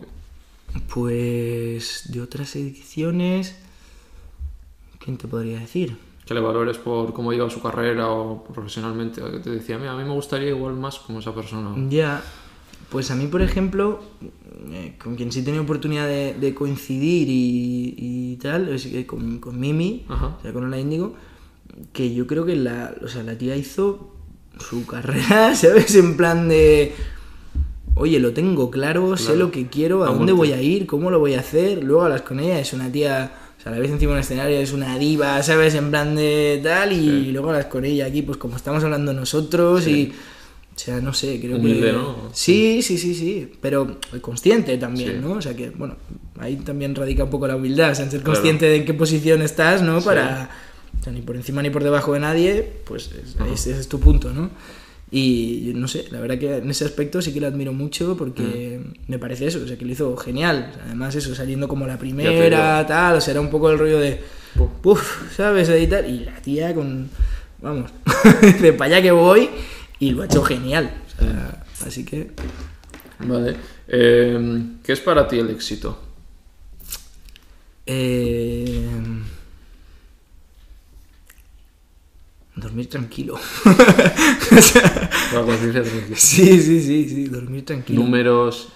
Pues 0.93 2.03
de 2.13 2.21
otras 2.21 2.55
ediciones, 2.57 3.57
¿quién 5.03 5.17
te 5.17 5.27
podría 5.27 5.61
decir? 5.61 5.97
Que 6.29 6.35
le 6.35 6.41
valores 6.41 6.77
por 6.77 7.15
cómo 7.15 7.33
lleva 7.33 7.49
su 7.49 7.63
carrera 7.63 8.11
o 8.11 8.45
profesionalmente. 8.45 9.23
te 9.43 9.51
decía, 9.51 9.79
mira, 9.79 9.93
a 9.93 9.97
mí 9.97 10.05
me 10.05 10.13
gustaría 10.13 10.51
igual 10.51 10.75
más 10.75 10.99
como 10.99 11.21
esa 11.21 11.35
persona. 11.35 11.75
Ya, 11.89 12.23
pues 12.91 13.11
a 13.11 13.15
mí, 13.17 13.27
por 13.29 13.41
ejemplo, 13.41 14.01
eh, 14.71 14.95
con 15.03 15.17
quien 15.17 15.33
sí 15.33 15.41
he 15.41 15.43
tenido 15.43 15.63
oportunidad 15.63 16.07
de, 16.07 16.35
de 16.35 16.55
coincidir 16.55 17.29
y, 17.31 17.95
y 17.97 18.37
tal, 18.37 18.69
es 18.69 18.87
que 18.87 19.07
con, 19.07 19.39
con 19.39 19.59
Mimi, 19.59 20.05
Ajá. 20.09 20.37
o 20.39 20.43
sea, 20.43 20.53
con 20.53 20.71
la 20.71 20.79
Índigo, 20.79 21.15
que 21.95 22.13
yo 22.13 22.27
creo 22.27 22.45
que 22.45 22.57
la, 22.57 22.95
o 23.03 23.09
sea, 23.09 23.23
la 23.23 23.39
tía 23.39 23.57
hizo 23.57 24.11
su 24.59 24.85
carrera, 24.93 25.55
¿sabes? 25.55 25.95
En 25.95 26.17
plan 26.17 26.49
de, 26.49 26.93
oye, 27.95 28.21
lo 28.21 28.33
tengo 28.35 28.71
claro, 28.71 29.17
sé 29.17 29.35
lo 29.37 29.51
que 29.51 29.69
quiero, 29.69 30.05
a 30.05 30.09
A 30.09 30.11
dónde 30.13 30.35
muerte. 30.35 30.53
voy 30.55 30.61
a 30.61 30.63
ir, 30.63 30.87
cómo 30.87 31.11
lo 31.11 31.19
voy 31.21 31.35
a 31.35 31.41
hacer, 31.41 31.83
luego 31.83 32.03
hablas 32.03 32.21
con 32.23 32.39
ella, 32.39 32.61
es 32.61 32.73
una 32.75 32.93
tía... 32.93 33.33
Sea, 33.69 33.75
la 33.77 33.81
ves 33.83 33.91
encima 33.91 34.13
de 34.13 34.19
un 34.19 34.21
escenario, 34.23 34.59
es 34.59 34.73
una 34.73 34.99
diva, 34.99 35.43
¿sabes? 35.43 35.75
En 35.75 35.91
plan 35.91 36.17
de 36.17 36.61
tal, 36.63 36.93
y 36.93 36.97
Sí. 37.27 37.33
luego 37.33 37.51
hablas 37.51 37.67
con 37.67 37.85
ella 37.85 38.07
aquí, 38.07 38.23
pues 38.23 38.39
como 38.39 38.57
estamos 38.57 38.83
hablando 38.85 39.13
nosotros, 39.13 39.85
Sí. 39.85 39.91
y... 39.91 40.13
O 40.75 40.81
sea, 40.81 41.01
no 41.01 41.13
sé, 41.13 41.41
creo 41.41 41.57
Humilde, 41.57 41.89
que... 41.89 41.93
¿no? 41.93 42.31
Sí, 42.33 42.83
sí, 42.83 42.99
sí, 42.99 43.13
sí, 43.15 43.51
pero 43.61 43.99
consciente 44.21 44.79
también, 44.79 45.15
Sí. 45.15 45.19
¿no? 45.21 45.33
O 45.33 45.43
sea 45.43 45.55
que, 45.57 45.71
bueno, 45.71 45.97
ahí 46.39 46.55
también 46.57 46.95
radica 46.95 47.25
un 47.25 47.31
poco 47.31 47.49
la 47.49 47.57
humildad, 47.57 47.91
o 47.91 47.95
sea, 47.97 48.05
en 48.05 48.13
ser 48.13 48.21
Claro. 48.23 48.35
consciente 48.35 48.67
de 48.67 48.77
en 48.77 48.85
qué 48.85 48.95
posición 48.95 49.43
estás, 49.43 49.83
¿no? 49.83 50.01
Para... 50.01 50.51
O 51.01 51.03
sea, 51.03 51.13
ni 51.13 51.21
por 51.21 51.35
encima 51.37 51.63
ni 51.63 51.71
por 51.71 51.83
debajo 51.83 52.15
de 52.15 52.21
nadie, 52.21 52.63
pues 52.85 53.07
es- 53.13 53.35
ese, 53.53 53.71
ese 53.73 53.81
es 53.81 53.89
tu 53.89 53.99
punto, 54.01 54.33
¿no? 54.33 54.51
Y 55.11 55.73
no 55.75 55.89
sé, 55.89 56.05
la 56.11 56.21
verdad 56.21 56.39
que 56.39 56.57
en 56.59 56.69
ese 56.71 56.85
aspecto 56.85 57.23
sí 57.23 57.33
que 57.33 57.41
lo 57.41 57.47
admiro 57.47 57.73
mucho 57.73 58.15
porque 58.17 58.79
Mm. 58.85 59.11
me 59.11 59.19
parece 59.19 59.47
eso, 59.47 59.61
o 59.65 59.67
sea, 59.67 59.79
que 59.79 59.85
lo 59.87 59.93
hizo 59.93 60.17
genial. 60.19 60.73
Además, 60.85 61.15
eso, 61.15 61.35
saliendo 61.35 61.67
como 61.67 61.87
la 61.87 61.99
primera, 61.99 62.87
tal, 62.87 63.17
o 63.17 63.21
sea, 63.21 63.33
era 63.33 63.41
un 63.41 63.49
poco 63.49 63.71
el 63.71 63.79
rollo 63.79 63.99
de, 63.99 64.21
Puf. 64.55 64.71
puff, 64.83 65.35
¿sabes? 65.35 65.71
Y 65.71 65.87
tal. 65.87 66.11
Y 66.11 66.25
la 66.27 66.37
tía 66.43 66.75
con, 66.75 67.09
vamos, 67.63 67.91
de 68.61 68.73
para 68.75 68.97
allá 68.97 69.03
que 69.03 69.11
voy 69.13 69.49
y 69.99 70.11
lo 70.11 70.23
ha 70.23 70.27
hecho 70.27 70.43
genial. 70.43 70.91
O 71.17 71.21
sea, 71.21 71.65
así 71.87 72.05
que, 72.05 72.31
Vale. 73.21 73.57
Eh, 73.89 74.63
¿Qué 74.85 74.93
es 74.93 75.01
para 75.01 75.27
ti 75.27 75.39
el 75.39 75.49
éxito? 75.51 75.99
eh, 77.87 78.87
dormir 82.61 82.89
tranquilo. 82.89 83.39
La 85.33 85.43
conciencia 85.43 85.83
tranquila. 85.83 86.17
sí, 86.17 86.61
sí, 86.61 86.81
sí, 86.81 87.09
sí, 87.09 87.25
dormir 87.27 87.65
tranquilo. 87.65 88.03
Números. 88.03 88.69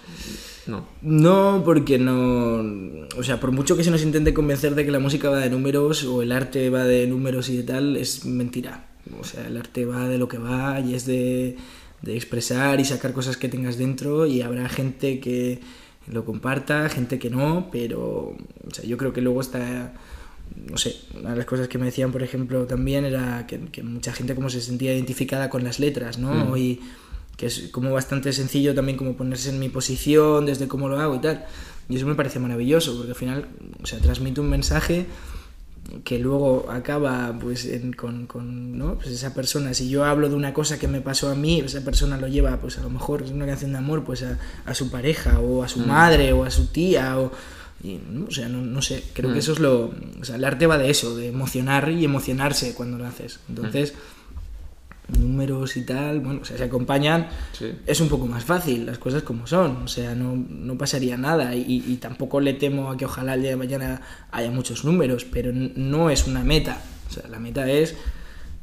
No. 0.66 0.86
No, 1.02 1.62
porque 1.64 1.98
no. 1.98 3.06
O 3.16 3.22
sea, 3.22 3.40
por 3.40 3.50
mucho 3.50 3.76
que 3.76 3.84
se 3.84 3.90
nos 3.90 4.02
intente 4.02 4.32
convencer 4.32 4.74
de 4.74 4.84
que 4.84 4.90
la 4.90 5.00
música 5.00 5.28
va 5.28 5.38
de 5.38 5.50
números 5.50 6.04
o 6.04 6.22
el 6.22 6.30
arte 6.32 6.70
va 6.70 6.84
de 6.84 7.06
números 7.06 7.48
y 7.48 7.56
de 7.56 7.62
tal, 7.64 7.96
es 7.96 8.24
mentira. 8.24 8.86
O 9.18 9.24
sea, 9.24 9.46
el 9.46 9.56
arte 9.56 9.84
va 9.84 10.08
de 10.08 10.18
lo 10.18 10.28
que 10.28 10.38
va 10.38 10.78
y 10.78 10.94
es 10.94 11.04
de, 11.04 11.56
de 12.02 12.16
expresar 12.16 12.78
y 12.78 12.84
sacar 12.84 13.12
cosas 13.12 13.36
que 13.36 13.48
tengas 13.48 13.76
dentro 13.76 14.26
y 14.26 14.42
habrá 14.42 14.68
gente 14.68 15.18
que 15.18 15.60
lo 16.06 16.24
comparta, 16.24 16.88
gente 16.88 17.18
que 17.18 17.30
no, 17.30 17.68
pero. 17.72 18.36
O 18.66 18.70
sea, 18.70 18.84
yo 18.84 18.96
creo 18.96 19.12
que 19.12 19.20
luego 19.20 19.40
está. 19.40 19.94
No 20.70 20.76
sé, 20.78 20.96
una 21.18 21.30
de 21.30 21.36
las 21.36 21.46
cosas 21.46 21.68
que 21.68 21.78
me 21.78 21.86
decían, 21.86 22.12
por 22.12 22.22
ejemplo, 22.22 22.66
también 22.66 23.04
era 23.04 23.46
que, 23.46 23.58
que 23.66 23.82
mucha 23.82 24.12
gente 24.12 24.34
como 24.34 24.50
se 24.50 24.60
sentía 24.60 24.92
identificada 24.94 25.48
con 25.50 25.64
las 25.64 25.78
letras, 25.80 26.18
¿no? 26.18 26.32
Mm. 26.46 26.56
Y 26.56 26.80
que 27.36 27.46
es 27.46 27.68
como 27.72 27.90
bastante 27.92 28.32
sencillo 28.32 28.74
también 28.74 28.96
como 28.98 29.14
ponerse 29.16 29.50
en 29.50 29.58
mi 29.58 29.68
posición, 29.68 30.46
desde 30.46 30.68
cómo 30.68 30.88
lo 30.88 30.98
hago 31.00 31.14
y 31.16 31.20
tal. 31.20 31.44
Y 31.88 31.96
eso 31.96 32.06
me 32.06 32.14
parece 32.14 32.38
maravilloso, 32.38 32.94
porque 32.96 33.10
al 33.10 33.16
final, 33.16 33.48
o 33.82 33.86
sea, 33.86 33.98
transmite 33.98 34.40
un 34.40 34.48
mensaje 34.50 35.06
que 36.04 36.18
luego 36.18 36.70
acaba 36.70 37.36
pues 37.40 37.64
en- 37.66 37.92
con, 37.92 38.26
con, 38.26 38.78
¿no? 38.78 38.94
pues 38.96 39.08
esa 39.08 39.34
persona, 39.34 39.74
si 39.74 39.88
yo 39.88 40.04
hablo 40.04 40.28
de 40.28 40.36
una 40.36 40.54
cosa 40.54 40.78
que 40.78 40.86
me 40.86 41.00
pasó 41.00 41.28
a 41.28 41.34
mí, 41.34 41.60
esa 41.60 41.80
persona 41.82 42.16
lo 42.18 42.28
lleva, 42.28 42.56
pues 42.60 42.78
a 42.78 42.82
lo 42.82 42.88
mejor 42.90 43.22
es 43.22 43.30
una 43.30 43.46
canción 43.46 43.72
de 43.72 43.78
amor, 43.78 44.04
pues 44.04 44.22
a, 44.22 44.38
a 44.64 44.74
su 44.74 44.90
pareja, 44.90 45.40
o 45.40 45.62
a 45.64 45.68
su 45.68 45.80
Mm. 45.80 45.86
madre, 45.88 46.32
o 46.32 46.44
a 46.44 46.50
su 46.50 46.66
tía, 46.66 47.18
o... 47.18 47.32
y. 47.82 47.98
O 48.26 48.30
sea, 48.30 48.48
no, 48.48 48.60
no 48.62 48.80
sé, 48.82 49.02
creo 49.12 49.30
Mm. 49.30 49.32
que 49.32 49.38
eso 49.40 49.52
es 49.52 49.58
lo... 49.60 49.92
O 50.20 50.24
sea, 50.24 50.36
el 50.36 50.44
arte 50.44 50.66
va 50.66 50.78
de 50.78 50.90
eso, 50.90 51.16
de 51.16 51.28
emocionar 51.28 51.90
y 51.90 52.04
emocionarse 52.04 52.74
cuando 52.74 52.98
lo 52.98 53.06
haces. 53.06 53.40
Entonces, 53.48 53.94
números 55.18 55.76
y 55.76 55.84
tal, 55.84 56.20
bueno, 56.20 56.40
o 56.42 56.44
sea, 56.44 56.56
se 56.56 56.64
acompañan 56.64 57.28
Sí. 57.52 57.72
es 57.86 58.00
un 58.00 58.08
poco 58.08 58.26
más 58.26 58.44
fácil, 58.44 58.86
las 58.86 58.98
cosas 58.98 59.22
como 59.24 59.46
son, 59.46 59.78
o 59.82 59.88
sea, 59.88 60.14
no, 60.14 60.36
no 60.36 60.78
pasaría 60.78 61.16
nada 61.18 61.54
y, 61.54 61.84
y 61.86 61.96
tampoco 61.96 62.40
le 62.40 62.54
temo 62.54 62.90
a 62.90 62.96
que 62.96 63.04
ojalá 63.04 63.34
el 63.34 63.42
día 63.42 63.50
de 63.50 63.56
mañana 63.56 64.00
haya 64.30 64.50
muchos 64.50 64.84
números, 64.84 65.24
pero 65.24 65.50
no 65.52 66.08
es 66.08 66.26
una 66.26 66.44
meta, 66.44 66.80
o 67.10 67.12
sea, 67.12 67.28
la 67.28 67.38
meta 67.40 67.68
es 67.70 67.94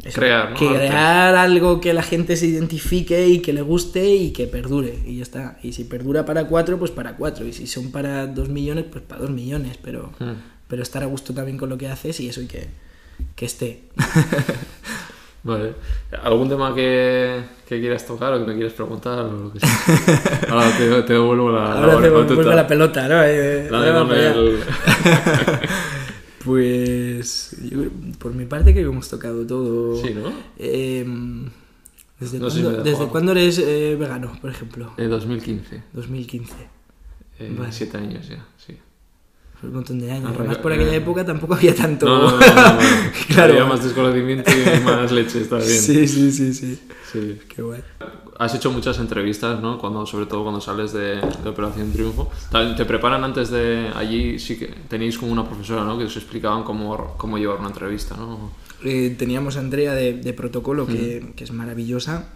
eso, 0.04 0.20
Crear, 0.20 0.52
¿no? 0.52 0.56
crear 0.58 1.36
algo 1.36 1.82
que 1.82 1.93
la 1.93 2.04
gente 2.04 2.38
se 2.38 2.45
identifique 2.47 3.28
y 3.28 3.39
que 3.39 3.52
le 3.54 3.62
guste 3.62 4.08
y 4.16 4.32
que 4.32 4.47
perdure 4.47 4.97
y 5.06 5.18
ya 5.18 5.24
está, 5.24 5.60
y 5.62 5.74
si 5.74 5.84
perdura 5.84 6.26
para 6.26 6.45
cuatro, 6.45 6.80
pues 6.80 6.91
para 6.91 7.16
cuatro, 7.18 7.45
y 7.45 7.52
si 7.54 7.68
son 7.68 7.91
para 7.91 8.26
dos 8.28 8.47
millones, 8.50 8.86
pues 8.89 9.04
para 9.04 9.22
dos 9.22 9.32
millones, 9.32 9.78
pero, 9.84 10.12
Mm. 10.20 10.32
pero 10.70 10.84
estar 10.84 11.04
a 11.04 11.08
gusto 11.08 11.34
también 11.34 11.58
con 11.58 11.68
lo 11.70 11.78
que 11.78 11.88
haces 11.89 12.20
y 12.22 12.30
eso 12.30 12.41
y 12.41 12.47
que, 12.47 12.68
que 13.36 13.45
esté. 13.45 13.84
Vale. 15.43 15.74
¿Algún 16.22 16.50
tema 16.50 16.76
que, 16.76 17.41
que 17.68 17.80
quieras 17.80 18.06
tocar 18.06 18.34
o 18.34 18.39
que 18.45 18.52
me 18.52 18.56
quieras 18.56 18.74
preguntar 18.74 19.20
o 19.20 19.32
lo 19.32 19.54
que 19.54 19.60
sea? 19.62 19.70
Ahora 20.50 20.70
te, 20.78 21.02
te 21.04 21.14
devuelvo 21.14 21.50
la, 21.52 21.74
Ahora 21.74 21.93
la 22.00 22.26
te 22.28 22.43
la 22.56 22.68
pelota, 22.68 23.08
¿no? 23.08 23.24
Eh, 23.24 23.68
para 23.70 24.02
allá. 24.02 24.32
el- 24.34 24.60
Pues 26.44 27.56
yo 27.70 27.80
por 28.18 28.34
mi 28.34 28.46
parte 28.46 28.72
creo 28.72 28.86
que 28.86 28.92
hemos 28.94 29.10
tocado 29.10 29.46
todo. 29.46 30.02
Sí, 30.02 30.14
¿no? 30.14 30.32
Eh, 30.58 31.06
¿Desde, 32.20 32.40
No 32.40 32.48
cuándo, 32.50 32.72
me 32.72 32.78
¿desde 32.78 32.90
dejó. 32.92 33.10
cuándo 33.10 33.32
eres 33.32 33.60
eh, 33.60 33.96
vegano, 33.98 34.38
por 34.42 34.50
ejemplo? 34.50 34.94
Eh, 34.98 35.06
2015. 35.06 35.84
2015. 35.94 36.54
Eh, 37.40 37.56
Vale. 37.58 37.72
Siete 37.72 37.98
años 37.98 38.28
ya, 38.28 38.46
sí. 38.58 38.78
Un 39.64 39.74
montón 39.74 40.00
de 40.00 40.12
años. 40.12 40.34
Además, 40.38 40.58
por 40.58 40.72
aquella 40.72 40.94
eh. 40.94 40.98
época 40.98 41.26
tampoco 41.26 41.54
había 41.54 41.76
tanto. 41.76 42.06
No, 42.06 42.32
no, 42.32 42.40
no, 42.40 42.40
no, 42.40 42.74
no. 42.74 42.80
Claro. 43.28 43.54
Había 43.54 43.66
más 43.66 43.84
desconocimiento 43.84 44.52
y 44.52 44.84
más 44.84 45.12
leche, 45.12 45.42
está 45.42 45.58
bien. 45.58 45.70
Sí, 45.70 46.08
sí, 46.08 46.32
sí, 46.32 46.54
sí. 46.54 46.80
Sí. 47.12 47.40
Qué 47.54 47.62
guay. 47.62 47.82
Has 48.40 48.56
hecho 48.56 48.72
muchas 48.72 48.98
entrevistas, 49.00 49.62
¿no? 49.62 49.78
Cuando, 49.78 50.06
sobre 50.06 50.26
todo 50.26 50.44
cuando 50.44 50.62
sales 50.62 50.94
de, 50.94 51.18
de 51.44 51.50
Operación 51.50 51.92
Triunfo. 51.92 52.32
Te 52.78 52.86
preparan 52.86 53.24
antes 53.26 53.50
de 53.52 53.92
allí, 53.94 54.40
sí 54.40 54.58
que 54.58 54.68
tenéis 54.88 55.18
como 55.18 55.32
una 55.34 55.46
profesora, 55.46 55.84
¿no? 55.84 55.98
Que 55.98 56.06
os 56.06 56.16
explicaban 56.16 56.64
cómo, 56.64 57.16
cómo 57.18 57.38
llevar 57.38 57.60
una 57.60 57.68
entrevista, 57.68 58.16
¿no? 58.16 58.52
Eh, 58.86 59.14
teníamos 59.20 59.58
a 59.58 59.60
Andrea 59.60 59.94
de, 59.94 60.14
de 60.14 60.34
protocolo, 60.34 60.86
Mm. 60.86 60.88
que, 60.88 61.34
que 61.36 61.44
es 61.44 61.52
maravillosa, 61.52 62.30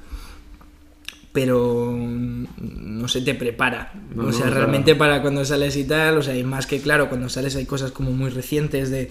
pero 1.32 1.92
mm, 1.94 2.46
no 3.00 3.08
se 3.08 3.22
te 3.22 3.34
prepara. 3.34 3.94
No, 4.14 4.24
o 4.24 4.26
no, 4.26 4.32
sea, 4.34 4.48
o 4.48 4.50
sea- 4.50 4.58
realmente 4.58 4.96
para 4.96 5.22
cuando 5.22 5.46
sales 5.46 5.76
y 5.78 5.86
tal, 5.86 6.18
o 6.18 6.22
sea, 6.22 6.36
y 6.38 6.44
más 6.44 6.68
que 6.68 6.82
claro, 6.82 7.08
cuando 7.10 7.30
sales 7.30 7.56
hay 7.56 7.66
cosas 7.66 7.92
como 7.94 8.12
muy 8.12 8.30
recientes 8.30 8.92
de, 8.92 9.10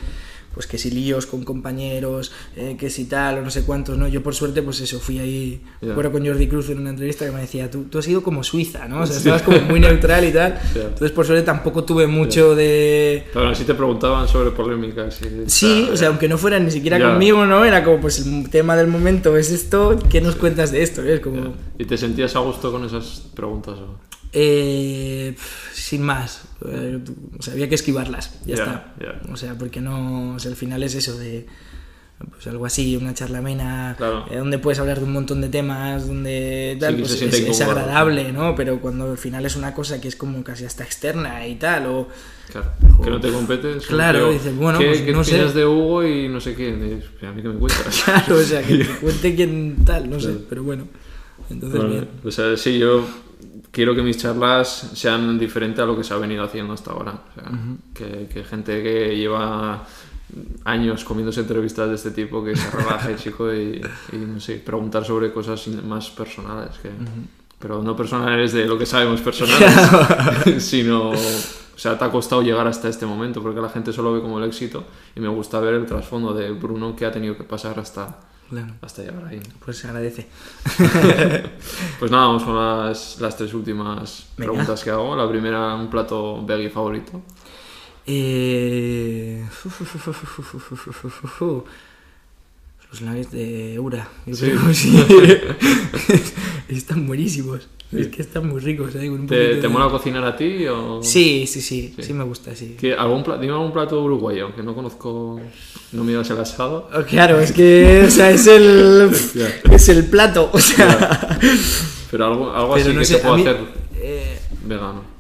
pues 0.55 0.67
que 0.67 0.79
si 0.79 0.91
líos 0.91 1.27
con 1.27 1.45
compañeros, 1.45 2.33
eh, 2.57 2.77
que 2.79 2.91
si 2.91 3.05
tal, 3.05 3.39
o 3.39 3.43
no 3.43 3.51
sé 3.51 3.63
cuántos, 3.63 3.97
¿no? 3.99 4.09
Yo 4.09 4.23
por 4.23 4.35
suerte, 4.35 4.63
pues 4.63 4.81
eso, 4.81 5.01
fui 5.01 5.19
ahí, 5.19 5.63
me 5.81 5.93
acuerdo 5.93 6.13
con 6.13 6.27
Jordi 6.27 6.49
Cruz 6.49 6.71
en 6.71 6.81
una 6.81 6.91
entrevista 6.91 7.25
que 7.25 7.33
me 7.33 7.41
decía, 7.41 7.71
tú, 7.71 7.85
tú 7.85 7.99
has 7.99 8.05
sido 8.05 8.23
como 8.23 8.43
Suiza, 8.43 8.89
¿no? 8.89 9.01
O 9.01 9.07
sea, 9.07 9.17
estabas 9.17 9.43
como 9.43 9.61
muy 9.61 9.81
neutral 9.81 10.25
y 10.25 10.33
tal. 10.33 10.59
Entonces, 10.75 11.11
por 11.13 11.27
suerte, 11.27 11.45
tampoco 11.45 11.85
tuve 11.85 12.07
mucho 12.07 12.55
de... 12.55 13.25
Aún 13.35 13.49
así 13.49 13.65
te 13.65 13.75
preguntaban 13.75 14.29
sobre 14.29 14.51
polémicas. 14.51 15.21
y 15.23 15.51
Sí, 15.51 15.89
o 15.93 15.97
sea, 15.97 16.09
aunque 16.09 16.29
no 16.29 16.39
fuera 16.39 16.59
ni 16.59 16.71
siquiera 16.71 17.01
conmigo, 17.01 17.47
¿no? 17.47 17.65
Era 17.65 17.85
como, 17.85 18.01
pues 18.01 18.27
el 18.27 18.51
tema 18.51 18.77
del 18.77 18.87
momento 18.87 19.37
es 19.37 19.51
esto, 19.51 19.99
¿qué 20.11 20.21
nos 20.21 20.37
cuentas 20.37 20.73
de 20.73 20.83
esto? 20.83 21.03
Es 21.03 21.21
como, 21.21 21.55
¿Y 21.79 21.85
te 21.85 21.97
sentías 21.97 22.37
a 22.37 22.41
gusto 22.41 22.71
con 22.71 22.85
esas 22.85 23.23
preguntas? 23.35 23.79
o? 23.79 24.22
Eh, 24.33 25.35
sin 25.73 26.03
más, 26.03 26.43
Eh, 26.65 27.01
o 27.39 27.43
sea, 27.43 27.55
había 27.55 27.69
que 27.69 27.75
esquivarlas, 27.75 28.39
ya 28.47 28.55
está. 28.55 28.95
O 29.33 29.37
sea, 29.37 29.55
porque 29.59 29.81
no, 29.81 30.35
o 30.35 30.39
sea, 30.39 30.51
al 30.53 30.57
final 30.57 30.83
es 30.85 30.95
eso 30.95 31.19
de, 31.19 31.45
pues 32.31 32.47
algo 32.47 32.65
así, 32.67 32.95
una 32.97 33.15
charla 33.15 33.39
amena, 33.39 33.95
Claro. 33.99 34.27
eh, 34.31 34.37
donde 34.37 34.59
puedes 34.61 34.79
hablar 34.79 34.99
de 35.01 35.05
un 35.07 35.13
montón 35.13 35.41
de 35.41 35.49
temas, 35.49 36.07
donde 36.07 36.77
tal, 36.79 36.95
Sí, 37.05 37.27
pues 37.27 37.35
es, 37.35 37.61
agradable, 37.63 38.33
¿no? 38.33 38.55
Pero 38.55 38.81
cuando 38.81 39.11
al 39.11 39.19
final 39.19 39.45
es 39.45 39.57
una 39.57 39.75
cosa 39.75 40.01
que 40.01 40.07
es 40.07 40.15
como 40.15 40.45
casi 40.45 40.65
hasta 40.65 40.85
externa 40.85 41.45
y 41.49 41.57
tal, 41.57 41.87
o... 41.87 42.09
Claro, 42.53 42.71
que 43.03 43.11
no 43.11 43.21
te 43.21 43.33
compete. 43.33 43.79
Claro, 43.89 44.31
dices, 44.31 44.55
bueno, 44.55 44.79
¿qué, 44.79 44.87
pues 44.87 45.01
qué 45.01 45.13
no 45.13 45.25
sé. 45.25 45.45
de 45.53 45.67
Hugo 45.67 46.05
y 46.07 46.29
no 46.29 46.39
sé 46.39 46.55
quién? 46.55 46.79
Y 46.87 46.95
dices, 46.95 47.11
a 47.23 47.33
mí 47.33 47.43
que 47.43 47.49
me 47.49 47.59
cuentas. 47.59 48.03
Claro, 48.05 48.37
o 48.37 48.43
sea, 48.43 48.63
que 48.63 48.79
te 48.79 48.87
cuente 49.01 49.35
quién 49.35 49.85
tal, 49.85 50.09
no 50.09 50.21
sé, 50.21 50.37
pero 50.49 50.63
bueno. 50.63 50.87
Entonces, 51.51 51.81
Bueno, 51.81 51.95
bien. 51.95 52.09
o 52.25 52.31
sea, 52.31 52.57
sí, 52.57 52.79
yo 52.79 53.05
quiero 53.73 53.95
que 53.97 54.03
mis 54.03 54.19
charlas 54.19 54.91
sean 54.95 55.39
diferentes 55.39 55.83
a 55.83 55.87
lo 55.87 55.97
que 55.97 56.05
se 56.05 56.15
ha 56.15 56.19
venido 56.19 56.45
haciendo 56.45 56.75
hasta 56.75 56.93
ahora. 56.93 57.15
O 57.15 57.35
sea, 57.35 57.51
que, 57.95 58.29
que 58.33 58.45
gente 58.45 58.83
que 58.83 59.17
lleva 59.17 59.85
años 60.65 61.05
comiéndose 61.05 61.41
entrevistas 61.41 61.89
de 61.89 61.95
este 61.97 62.11
tipo 62.13 62.45
que 62.45 62.55
se 62.55 62.71
relaje, 62.71 63.17
chico, 63.23 63.53
y, 63.53 63.81
y, 64.13 64.17
no 64.17 64.39
sé, 64.39 64.57
preguntar 64.57 65.05
sobre 65.05 65.33
cosas 65.33 65.67
más 65.69 66.11
personales. 66.11 66.79
Que, 66.79 66.91
Pero 67.59 67.83
no 67.83 67.97
personales 67.97 68.53
de 68.53 68.67
lo 68.67 68.79
que 68.79 68.87
sabemos 68.87 69.21
personales, 69.21 70.63
sino... 70.65 71.11
O 71.75 71.79
sea, 71.83 71.99
te 71.99 72.05
ha 72.05 72.11
costado 72.11 72.43
llegar 72.43 72.67
hasta 72.67 72.89
este 72.89 73.07
momento 73.07 73.43
porque 73.43 73.61
la 73.61 73.69
gente 73.69 73.93
solo 73.93 74.13
ve 74.13 74.21
como 74.21 74.39
el 74.39 74.45
éxito 74.45 74.85
y 75.17 75.21
me 75.21 75.27
gusta 75.29 75.59
ver 75.59 75.75
el 75.75 75.87
trasfondo 75.87 76.33
de 76.33 76.51
Bruno 76.53 76.95
que 76.95 77.07
ha 77.07 77.11
tenido 77.11 77.37
que 77.37 77.43
pasar 77.45 77.81
hasta, 77.81 78.21
Claro, 78.53 78.75
hasta 78.83 79.01
llegar 79.03 79.25
ahí. 79.25 79.41
pues 79.65 79.79
se 79.79 79.87
agradece. 79.87 80.27
Pues 81.99 82.11
nada, 82.11 82.27
vamos 82.27 82.43
con 82.43 82.55
las, 82.55 83.19
las 83.19 83.35
tres 83.35 83.55
últimas 83.55 84.27
Venga. 84.37 84.51
preguntas 84.53 84.85
que 84.85 84.91
hago. 84.91 85.17
La 85.17 85.27
primera, 85.27 85.75
un 85.75 85.89
plato 85.89 86.45
veggie 86.45 86.69
favorito. 86.69 87.23
Eh... 88.07 89.43
Los 92.91 93.01
nuggets 93.01 93.31
de 93.31 93.75
Eura. 93.75 94.07
yo 94.27 94.35
Sí. 94.35 94.51
creo, 94.51 94.75
sí. 94.75 95.03
están 96.69 97.07
buenísimos. 97.07 97.69
Es 97.93 98.09
que 98.09 98.23
están 98.23 98.49
muy 98.49 98.61
un 99.11 99.27
¿Te, 99.27 99.37
te 99.57 99.61
de- 99.63 99.69
mola 99.69 99.89
cocinar 99.91 100.25
a 100.25 100.35
ti 100.37 100.67
o...? 100.67 101.03
Sí, 101.03 101.47
sí, 101.47 101.61
sí, 101.61 101.93
Sí. 101.97 102.03
sí, 102.03 102.13
me 102.15 102.25
gusta, 102.25 102.55
sí. 102.57 102.77
¿Qué- 102.81 102.95
algún 102.95 103.23
pla- 103.23 103.37
dime 103.39 103.53
algún 103.53 103.73
plato 103.73 104.03
uruguayo, 104.03 104.55
que 104.57 104.63
no 104.63 104.75
conozco... 104.75 105.41
No 105.93 106.03
miras 106.05 106.31
el 106.31 106.41
asado. 106.41 106.89
Oh, 106.95 107.03
Claro, 107.05 107.39
es 107.39 107.53
que 107.53 108.05
o 108.07 108.11
sea, 108.11 108.31
es 108.31 108.47
el 108.47 109.11
es 109.71 109.89
el 109.91 110.07
plato, 110.07 110.49
o 110.53 110.59
sea, 110.59 111.39
Pero 112.11 112.27
algo, 112.27 112.51
algo 112.51 112.75
pero 112.75 112.87
así 112.87 112.93
no 112.95 113.01
que 113.01 113.05
sé, 113.05 113.15
se 113.15 113.19
pueda 113.21 113.37
mí 113.37 113.43
hacer 113.43 113.57
eh, 113.97 114.39
vegano. 114.65 115.12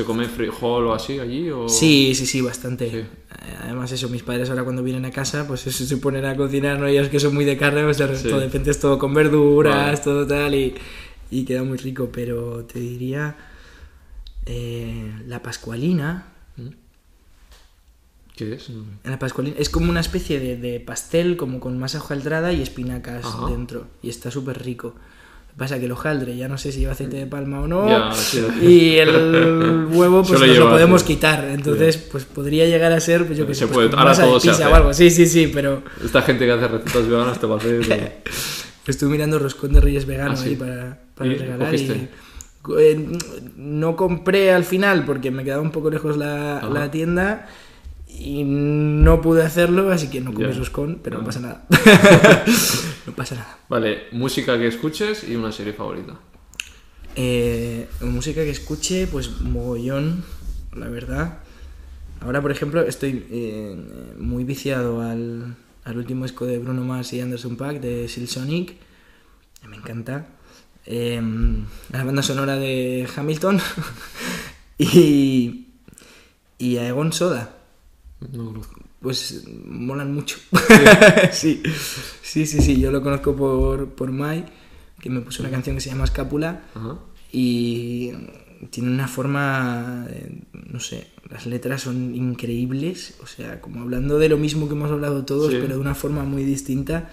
¿Se 0.00 0.06
come 0.06 0.26
frijol 0.28 0.86
o 0.86 0.94
así 0.94 1.18
allí? 1.18 1.50
O... 1.50 1.68
Sí, 1.68 2.14
sí, 2.14 2.24
sí, 2.24 2.40
bastante. 2.40 2.90
Sí. 2.90 2.96
Eh, 2.96 3.06
Además, 3.64 3.92
eso, 3.92 4.08
mis 4.08 4.22
padres 4.22 4.48
ahora 4.48 4.64
cuando 4.64 4.82
vienen 4.82 5.04
a 5.04 5.10
casa, 5.10 5.46
pues 5.46 5.66
eso 5.66 5.84
se 5.84 5.96
ponen 5.98 6.24
a 6.24 6.34
cocinar, 6.36 6.78
¿no? 6.78 6.86
Ellos 6.86 7.08
que 7.10 7.20
son 7.20 7.34
muy 7.34 7.44
de 7.44 7.58
carne, 7.58 7.84
pues 7.84 7.98
de 7.98 8.16
Sí. 8.16 8.28
repente 8.28 8.70
es 8.70 8.80
todo 8.80 8.98
con 8.98 9.12
verduras, 9.12 9.74
Vale. 9.76 9.98
todo 9.98 10.26
tal, 10.26 10.54
y, 10.54 10.74
y 11.30 11.44
queda 11.44 11.62
muy 11.64 11.76
rico. 11.76 12.08
Pero 12.10 12.64
te 12.64 12.78
diría 12.80 13.36
eh, 14.46 15.12
la 15.26 15.42
pascualina. 15.42 16.26
¿Qué 18.36 18.54
es? 18.54 18.70
La 19.04 19.18
pascualina 19.18 19.56
es 19.58 19.68
como 19.68 19.90
una 19.90 20.00
especie 20.00 20.40
de, 20.40 20.56
de 20.56 20.80
pastel, 20.80 21.36
como 21.36 21.60
con 21.60 21.78
masa 21.78 21.98
hojaldrada 21.98 22.54
y 22.54 22.62
espinacas 22.62 23.26
Ajá. 23.26 23.48
dentro. 23.50 23.86
Y 24.02 24.08
está 24.08 24.30
súper 24.30 24.62
rico. 24.64 24.94
Lo 25.60 25.64
pasa 25.66 25.78
que 25.78 25.84
el 25.84 25.92
hojaldre 25.92 26.36
ya 26.38 26.48
no 26.48 26.56
sé 26.56 26.72
si 26.72 26.80
lleva 26.80 26.92
aceite 26.92 27.18
de 27.18 27.26
palma 27.26 27.60
o 27.60 27.68
no. 27.68 27.86
Ya, 27.86 28.10
sí. 28.14 28.42
Y 28.62 28.96
el 28.96 29.86
huevo, 29.92 30.22
pues 30.22 30.38
Suele 30.38 30.46
nos 30.54 30.58
lo 30.58 30.70
podemos 30.70 31.02
quitar. 31.04 31.44
Entonces, 31.44 31.98
pues 31.98 32.24
podría 32.24 32.64
llegar 32.64 32.90
a 32.92 32.98
ser, 33.00 33.26
pues 33.26 33.36
yo 33.38 33.46
que 33.46 33.52
Se 33.54 33.60
sé, 33.60 33.66
pues, 33.66 33.74
puede- 33.74 33.90
con 33.90 33.98
ahora 33.98 34.14
de 34.14 34.22
todo 34.24 34.40
se 34.40 34.50
hace. 34.52 34.64
o 34.64 34.74
algo. 34.74 34.94
Sí, 34.94 35.10
sí, 35.10 35.26
sí, 35.26 35.50
pero 35.52 35.82
Esta 36.02 36.22
gente 36.22 36.46
que 36.46 36.52
hace 36.52 36.66
recetas 36.66 37.06
veganas 37.06 37.38
te 37.38 37.46
va 37.46 37.56
a 37.56 37.58
hacer... 37.58 38.22
estuve 38.86 39.10
mirando 39.10 39.38
roscón 39.38 39.74
de 39.74 39.80
reyes 39.82 40.06
vegano 40.06 40.34
Ah, 40.36 40.42
ahí 40.42 40.56
para, 40.56 40.98
para 41.14 41.30
¿Y 41.30 41.36
regalar. 41.36 41.74
Y, 41.74 42.08
eh, 42.78 43.08
no 43.56 43.96
compré 43.96 44.52
al 44.52 44.64
final 44.64 45.04
porque 45.04 45.30
me 45.30 45.44
quedaba 45.44 45.60
un 45.62 45.72
poco 45.72 45.90
lejos 45.90 46.16
la, 46.16 46.62
la 46.72 46.90
tienda 46.90 47.46
y 48.08 48.44
no 48.44 49.20
pude 49.20 49.42
hacerlo, 49.42 49.92
así 49.92 50.08
que 50.08 50.20
no 50.22 50.32
comí 50.32 50.48
Ya. 50.50 50.58
roscón, 50.58 51.00
pero 51.04 51.18
no 51.18 51.24
pasa 51.24 51.40
nada. 51.40 51.66
no 53.06 53.14
pasa 53.14 53.34
nada. 53.34 53.58
Vale, 53.68 54.04
música 54.12 54.58
que 54.58 54.66
escuches 54.66 55.28
y 55.28 55.36
una 55.36 55.52
serie 55.52 55.72
favorita. 55.72 56.18
Eh, 57.16 57.88
música 58.02 58.42
que 58.42 58.50
escuche, 58.50 59.06
pues 59.06 59.40
mogollón, 59.40 60.24
la 60.74 60.88
verdad. 60.88 61.38
Ahora, 62.20 62.42
por 62.42 62.52
ejemplo, 62.52 62.82
estoy 62.82 63.26
eh, 63.30 64.14
muy 64.18 64.44
viciado 64.44 65.00
al, 65.00 65.56
al 65.84 65.96
último 65.96 66.24
disco 66.24 66.46
de 66.46 66.58
Bruno 66.58 66.84
Mars 66.84 67.12
y 67.12 67.20
Anderson 67.20 67.56
Paak 67.56 67.80
de 67.80 68.08
Silsonic. 68.08 68.76
Me 69.68 69.76
encanta. 69.76 70.26
Eh, 70.86 71.20
la 71.92 72.04
banda 72.04 72.22
sonora 72.22 72.56
de 72.56 73.08
Hamilton. 73.14 73.60
y, 74.78 75.66
y 76.58 76.76
a 76.76 76.88
Egon 76.88 77.12
Soda. 77.12 77.56
No 78.32 78.46
conozco. 78.46 78.89
Pues 79.00 79.44
molan 79.66 80.12
mucho. 80.14 80.36
sí, 81.32 81.62
sí, 82.22 82.46
sí, 82.46 82.60
sí. 82.60 82.80
Yo 82.80 82.90
lo 82.90 83.02
conozco 83.02 83.34
por, 83.34 83.88
por 83.90 84.12
Mai, 84.12 84.44
que 85.00 85.08
me 85.10 85.20
puso 85.20 85.42
una 85.42 85.50
canción 85.50 85.74
que 85.76 85.80
se 85.80 85.88
llama 85.90 86.04
Escápula 86.04 86.62
y 87.32 88.10
tiene 88.70 88.90
una 88.90 89.08
forma, 89.08 90.06
no 90.70 90.80
sé, 90.80 91.06
las 91.30 91.46
letras 91.46 91.80
son 91.82 92.14
increíbles, 92.14 93.14
o 93.22 93.26
sea, 93.26 93.60
como 93.62 93.80
hablando 93.80 94.18
de 94.18 94.28
lo 94.28 94.36
mismo 94.36 94.68
que 94.68 94.74
hemos 94.74 94.90
hablado 94.90 95.24
todos, 95.24 95.50
Sí. 95.50 95.58
pero 95.62 95.74
de 95.76 95.80
una 95.80 95.94
forma 95.94 96.24
muy 96.24 96.44
distinta 96.44 97.08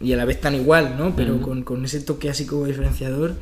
y 0.00 0.14
a 0.14 0.16
la 0.16 0.24
vez 0.24 0.40
tan 0.40 0.54
igual, 0.54 0.96
¿no? 0.98 1.14
Pero 1.14 1.42
con, 1.42 1.62
con 1.62 1.84
ese 1.84 2.00
toque 2.00 2.30
así 2.30 2.46
como 2.46 2.64
diferenciador 2.66 3.34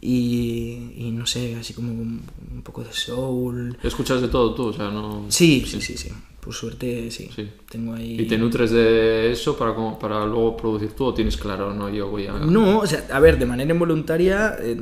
y, 0.00 0.92
y 0.96 1.10
no 1.14 1.26
sé, 1.26 1.54
así 1.56 1.74
como 1.74 1.92
un, 1.92 2.22
un 2.54 2.62
poco 2.62 2.82
de 2.82 2.92
soul. 2.94 3.76
Escuchas 3.82 4.22
de 4.22 4.28
todo 4.28 4.54
tú, 4.54 4.64
o 4.68 4.72
sea, 4.72 4.90
no... 4.90 5.26
Sí, 5.28 5.62
sí, 5.66 5.82
sí, 5.82 5.98
sí. 5.98 6.08
Por 6.40 6.54
suerte, 6.54 7.10
sí. 7.10 7.28
Sí. 7.36 7.48
Tengo 7.70 7.92
ahí... 7.94 8.18
¿Y 8.20 8.26
te 8.26 8.38
nutres 8.38 8.70
de 8.70 9.30
eso 9.32 9.56
para, 9.58 9.74
para 9.98 10.24
luego 10.24 10.56
producir 10.56 10.92
tú 10.92 11.04
o 11.04 11.14
tienes 11.14 11.36
claro, 11.36 11.74
no, 11.74 11.88
yo 11.90 12.08
voy 12.08 12.26
a... 12.26 12.32
No, 12.32 12.78
o 12.78 12.86
sea, 12.86 13.04
a 13.12 13.20
ver, 13.20 13.38
de 13.38 13.44
manera 13.46 13.70
involuntaria, 13.72 14.56
eh, 14.58 14.76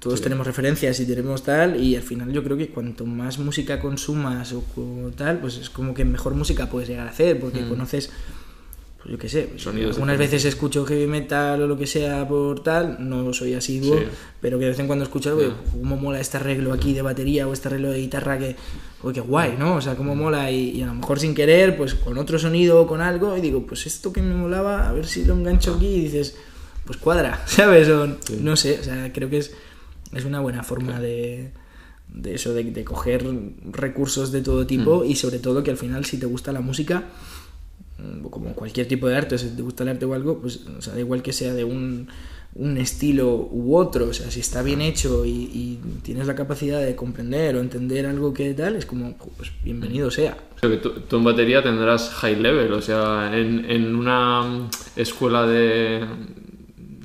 todos 0.00 0.18
Sí. 0.18 0.24
tenemos 0.24 0.46
referencias 0.46 0.98
y 0.98 1.06
tenemos 1.06 1.44
tal, 1.44 1.80
y 1.80 1.94
al 1.94 2.02
final 2.02 2.32
yo 2.32 2.42
creo 2.42 2.56
que 2.56 2.68
cuanto 2.70 3.06
más 3.06 3.38
música 3.38 3.78
consumas 3.78 4.52
o 4.52 4.62
tal, 5.16 5.38
pues 5.38 5.56
es 5.58 5.70
como 5.70 5.94
que 5.94 6.04
mejor 6.04 6.34
música 6.34 6.68
puedes 6.68 6.88
llegar 6.88 7.06
a 7.06 7.10
hacer, 7.10 7.38
porque 7.38 7.62
Mm. 7.62 7.68
conoces, 7.68 8.10
pues 9.04 9.12
yo 9.12 9.18
qué 9.18 9.28
sé, 9.28 9.42
pues 9.50 9.62
Sonidos 9.62 9.96
algunas 9.96 10.16
veces 10.18 10.44
escucho 10.46 10.84
heavy 10.86 11.06
metal 11.06 11.60
o 11.62 11.66
lo 11.66 11.76
que 11.76 11.86
sea 11.86 12.26
por 12.26 12.62
tal, 12.62 12.96
no 13.06 13.32
soy 13.34 13.52
asiduo, 13.54 13.98
Sí. 13.98 14.04
pero 14.40 14.58
que 14.58 14.64
de 14.64 14.70
vez 14.70 14.78
en 14.80 14.86
cuando 14.86 15.04
escucho, 15.04 15.38
Ya. 15.40 15.54
cómo 15.72 15.96
mola 15.96 16.20
este 16.20 16.38
arreglo 16.38 16.72
aquí 16.72 16.94
de 16.94 17.02
batería 17.02 17.46
o 17.46 17.52
este 17.52 17.68
arreglo 17.68 17.90
de 17.90 17.98
guitarra 17.98 18.38
que, 18.38 18.56
oye, 19.02 19.14
qué 19.14 19.20
guay, 19.20 19.56
¿no? 19.58 19.76
O 19.76 19.80
sea, 19.82 19.94
cómo 19.94 20.16
mola, 20.16 20.50
y, 20.50 20.70
y 20.70 20.82
a 20.82 20.86
lo 20.86 20.94
mejor 20.94 21.20
sin 21.20 21.34
querer, 21.34 21.76
pues 21.76 21.94
con 21.94 22.16
otro 22.16 22.38
sonido 22.38 22.80
o 22.80 22.86
con 22.86 23.02
algo, 23.02 23.36
y 23.36 23.42
digo, 23.42 23.66
pues 23.66 23.86
esto 23.86 24.10
que 24.12 24.22
me 24.22 24.34
molaba, 24.34 24.88
a 24.88 24.92
ver 24.92 25.06
si 25.06 25.24
lo 25.26 25.34
engancho 25.34 25.74
aquí, 25.74 25.86
y 25.86 26.00
dices, 26.04 26.36
pues 26.86 26.98
cuadra, 26.98 27.42
¿sabes? 27.46 27.88
O, 27.90 28.06
Sí. 28.26 28.38
No 28.40 28.56
sé, 28.56 28.78
o 28.80 28.82
sea, 28.84 29.12
creo 29.12 29.28
que 29.28 29.36
es, 29.38 29.52
es 30.14 30.24
una 30.24 30.40
buena 30.40 30.62
forma 30.62 30.98
de, 30.98 31.50
de 32.08 32.34
eso, 32.36 32.54
de, 32.54 32.64
de 32.64 32.84
coger 32.84 33.26
recursos 33.70 34.32
de 34.32 34.40
todo 34.40 34.66
tipo 34.66 35.02
Mm. 35.04 35.10
y 35.10 35.16
sobre 35.16 35.38
todo 35.40 35.62
que 35.62 35.70
al 35.70 35.76
final 35.76 36.04
si 36.06 36.16
te 36.18 36.26
gusta 36.26 36.52
la 36.52 36.60
música, 36.60 37.00
mm, 37.00 37.04
como 38.30 38.54
cualquier 38.54 38.88
tipo 38.88 39.08
de 39.08 39.16
arte, 39.16 39.38
si 39.38 39.48
te 39.50 39.62
gusta 39.62 39.84
el 39.84 39.90
arte 39.90 40.04
o 40.04 40.14
algo, 40.14 40.40
pues 40.40 40.64
da 40.64 40.98
igual 40.98 41.22
que 41.22 41.32
sea 41.32 41.54
de 41.54 41.64
un, 41.64 42.08
un 42.54 42.76
estilo 42.78 43.48
u 43.50 43.76
otro, 43.76 44.08
o 44.08 44.12
sea, 44.12 44.30
si 44.30 44.40
está 44.40 44.62
bien 44.62 44.80
hecho 44.80 45.24
y, 45.24 45.80
tienes 46.02 46.26
la 46.26 46.34
capacidad 46.34 46.80
de 46.80 46.94
comprender 46.94 47.56
o 47.56 47.60
entender 47.60 48.06
algo 48.06 48.34
que 48.34 48.52
tal, 48.54 48.76
es 48.76 48.86
como, 48.86 49.16
pues 49.36 49.50
bienvenido 49.62 50.10
sea, 50.10 50.36
que 50.60 50.76
tú, 50.76 50.90
tú 51.08 51.16
en 51.16 51.24
batería 51.24 51.62
tendrás 51.62 52.10
high 52.10 52.36
level, 52.36 52.72
o 52.72 52.82
sea, 52.82 53.30
en, 53.36 53.68
en 53.70 53.94
una 53.94 54.68
escuela 54.96 55.46
de 55.46 56.04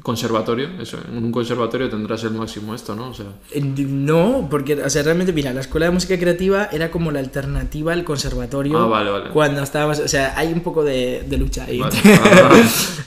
conservatorio, 0.04 0.70
eso, 0.82 0.98
en 1.12 1.24
un 1.24 1.32
conservatorio 1.32 1.90
tendrás 1.90 2.24
el 2.24 2.32
máximo 2.32 2.74
esto, 2.76 2.96
¿no? 2.96 3.10
O 3.10 3.14
sea, 3.14 3.26
No, 3.62 4.48
porque, 4.50 4.76
o 4.82 4.90
sea, 4.90 5.04
realmente, 5.04 5.34
mira, 5.34 5.54
la 5.54 5.62
escuela 5.62 5.88
de 5.88 5.92
música 5.92 6.18
creativa 6.18 6.70
era 6.72 6.90
como 6.92 7.12
la 7.12 7.20
alternativa 7.20 7.94
al 7.94 8.04
conservatorio. 8.04 8.78
Ah, 8.78 8.86
vale, 8.88 9.10
vale. 9.12 9.30
Cuando 9.32 9.62
estábamos, 9.62 10.00
o 10.00 10.08
sea, 10.08 10.34
hay 10.38 10.52
un 10.54 10.62
poco 10.62 10.84
de, 10.84 11.24
de 11.28 11.38
lucha 11.38 11.66
ahí. 11.66 11.80
vale. 11.80 11.96
Ah, 12.22 12.50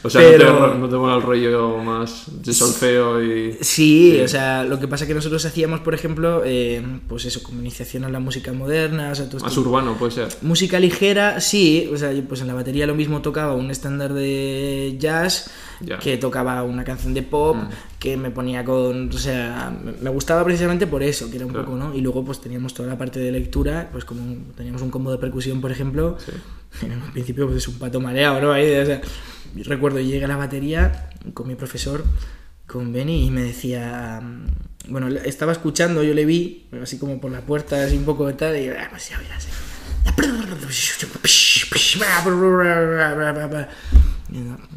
o 0.05 0.11
sea, 0.11 0.21
Pero- 0.21 0.59
no, 0.61 0.73
te, 0.73 0.79
no 0.79 0.89
te 0.89 0.97
mola 0.97 1.17
el 1.17 1.23
rollo 1.23 1.79
más 1.79 2.25
de 2.43 2.53
solfeo 2.53 3.23
y... 3.23 3.53
Sí, 3.61 4.13
Sí. 4.17 4.21
o 4.21 4.29
sea, 4.29 4.65
lo 4.65 4.79
que 4.81 4.89
pasa 4.89 5.07
que 5.07 5.15
nosotros 5.15 5.45
hacíamos, 5.45 5.81
por 5.81 5.95
ejemplo, 5.95 6.43
eh, 6.45 6.83
pues 7.09 7.25
eso, 7.25 7.43
como 7.43 7.61
iniciación 7.61 8.05
a 8.05 8.09
la 8.09 8.19
música 8.21 8.53
moderna, 8.53 9.11
o 9.11 9.15
sea, 9.15 9.27
todo 9.29 9.41
Más 9.41 9.51
esto- 9.53 9.61
urbano, 9.61 9.95
puede 9.99 10.13
ser. 10.13 10.29
Música 10.43 10.79
ligera, 10.81 11.41
sí, 11.41 11.89
o 11.93 11.97
sea, 11.97 12.13
yo, 12.13 12.23
pues 12.25 12.41
en 12.41 12.49
la 12.49 12.55
batería 12.55 12.87
lo 12.87 12.95
mismo 12.95 13.23
tocaba 13.23 13.55
un 13.55 13.71
estándar 13.71 14.13
de 14.13 14.97
jazz, 14.99 15.51
Que 15.99 16.17
tocaba 16.19 16.63
una 16.63 16.85
canción 16.85 17.13
de 17.15 17.23
pop, 17.23 17.57
Mm. 17.57 17.69
que 17.99 18.17
me 18.17 18.31
ponía 18.31 18.65
con, 18.65 19.09
o 19.09 19.19
sea, 19.19 19.73
me- 20.01 20.11
gustaba 20.11 20.45
precisamente 20.45 20.87
por 20.87 21.03
eso, 21.03 21.31
que 21.31 21.37
era 21.37 21.47
un 21.47 21.53
poco, 21.53 21.75
¿no? 21.77 21.95
Y 21.95 22.01
luego 22.01 22.25
pues 22.25 22.41
teníamos 22.41 22.75
toda 22.75 22.89
la 22.89 22.97
parte 22.99 23.19
de 23.21 23.33
lectura, 23.33 23.89
pues 23.93 24.05
como 24.05 24.37
teníamos 24.57 24.83
un 24.83 24.91
combo 24.91 25.11
de 25.11 25.19
percusión, 25.19 25.61
por 25.61 25.71
ejemplo, 25.73 26.17
Sí. 26.25 26.33
en 26.87 26.93
un 27.03 27.11
principio 27.13 27.47
pues 27.47 27.59
es 27.59 27.69
un 27.69 27.79
pato 27.79 28.01
mareado, 28.01 28.41
¿no? 28.41 28.53
Ahí, 28.53 28.73
o 28.77 28.87
sea, 28.87 29.01
recuerdo, 29.65 30.01
llega 30.01 30.27
a 30.27 30.29
la 30.29 30.37
batería 30.37 31.11
con 31.35 31.49
mi 31.49 31.55
profesor, 31.55 32.05
con 32.67 32.93
Benny, 32.93 33.27
y 33.27 33.31
me 33.31 33.43
decía, 33.43 34.23
bueno, 34.89 35.09
estaba 35.09 35.53
escuchando, 35.53 36.03
yo 36.03 36.15
le 36.15 36.25
vi, 36.25 36.67
así 36.83 36.99
como 36.99 37.21
por 37.21 37.31
la 37.31 37.41
puerta, 37.43 37.85
así 37.85 37.97
un 37.99 38.05
poco 38.05 38.27
de 38.27 38.33
tal, 38.35 38.57
y 38.57 38.69
ah, 38.69 38.87
pues 38.91 39.11
ya 39.11 39.19
verás. 39.19 39.47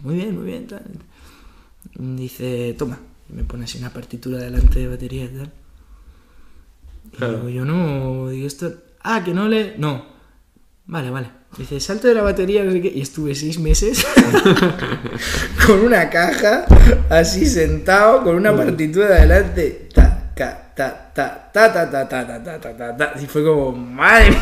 Muy 0.04 0.16
bien, 0.16 0.36
muy 0.36 0.46
bien, 0.46 0.68
tal. 0.68 0.84
Dice, 1.98 2.76
toma, 2.78 3.00
me 3.30 3.44
pone 3.44 3.66
así 3.66 3.78
una 3.78 3.92
partitura 3.92 4.38
delante 4.38 4.80
de 4.80 4.88
batería 4.88 5.26
y 5.26 5.28
tal. 5.30 5.52
Y 7.14 7.36
digo, 7.36 7.50
yo 7.50 7.66
no, 7.66 8.30
digo 8.30 8.48
esto, 8.48 8.74
ah, 9.02 9.24
que 9.24 9.34
no 9.34 9.48
le, 9.48 9.78
no, 9.78 10.06
vale, 10.86 11.10
vale. 11.10 11.30
Dice, 11.58 11.80
salto 11.80 12.10
de 12.10 12.16
la 12.16 12.22
batería, 12.22 12.66
no 12.66 12.72
sé 12.72 12.82
qué, 12.82 12.92
y 12.94 13.00
estuve 13.00 13.34
seis 13.34 13.60
meses 13.60 14.06
con 15.66 15.80
una 15.80 16.10
caja, 16.10 16.66
así 17.10 17.46
sentado, 17.46 18.24
con 18.24 18.36
una 18.36 18.56
partitura 18.56 19.08
de 19.08 19.14
adelante, 19.14 19.90
ta, 20.76 21.12
ta, 21.14 21.50
ta, 21.54 21.72
ta, 21.74 21.90
ta, 21.90 22.08
ta, 22.10 22.28
ta, 22.28 22.44
ta, 22.44 22.60
ta, 22.60 22.78
ta, 22.78 22.98
ta, 22.98 23.14
y 23.22 23.26
fue 23.26 23.44
como, 23.44 23.72
madre 23.72 24.32
mía, 24.32 24.40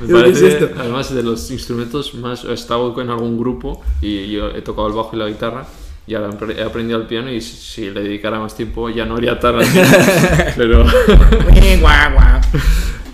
Me 0.00 0.06
¿qué 0.06 0.12
es 0.12 0.12
parece, 0.12 0.48
esto? 0.48 0.70
además, 0.78 1.12
de 1.14 1.22
los 1.22 1.50
instrumentos 1.50 2.14
más. 2.14 2.44
He 2.44 2.52
estado 2.52 2.98
en 3.00 3.10
algún 3.10 3.38
grupo 3.38 3.82
y 4.00 4.30
yo 4.30 4.48
he 4.50 4.62
tocado 4.62 4.86
el 4.88 4.94
bajo 4.94 5.10
y 5.14 5.18
la 5.18 5.26
guitarra. 5.26 5.64
Y 6.06 6.14
ahora 6.14 6.30
he 6.56 6.62
aprendido 6.62 6.98
el 7.00 7.06
piano 7.06 7.30
y 7.32 7.40
si- 7.40 7.90
le 7.90 8.02
dedicara 8.02 8.38
más 8.40 8.56
tiempo 8.56 8.88
ya 8.90 9.04
no 9.04 9.16
haría 9.16 9.32
así. 9.34 9.78
pero, 10.56 10.84
Guau, 11.80 12.12
guau. 12.12 12.40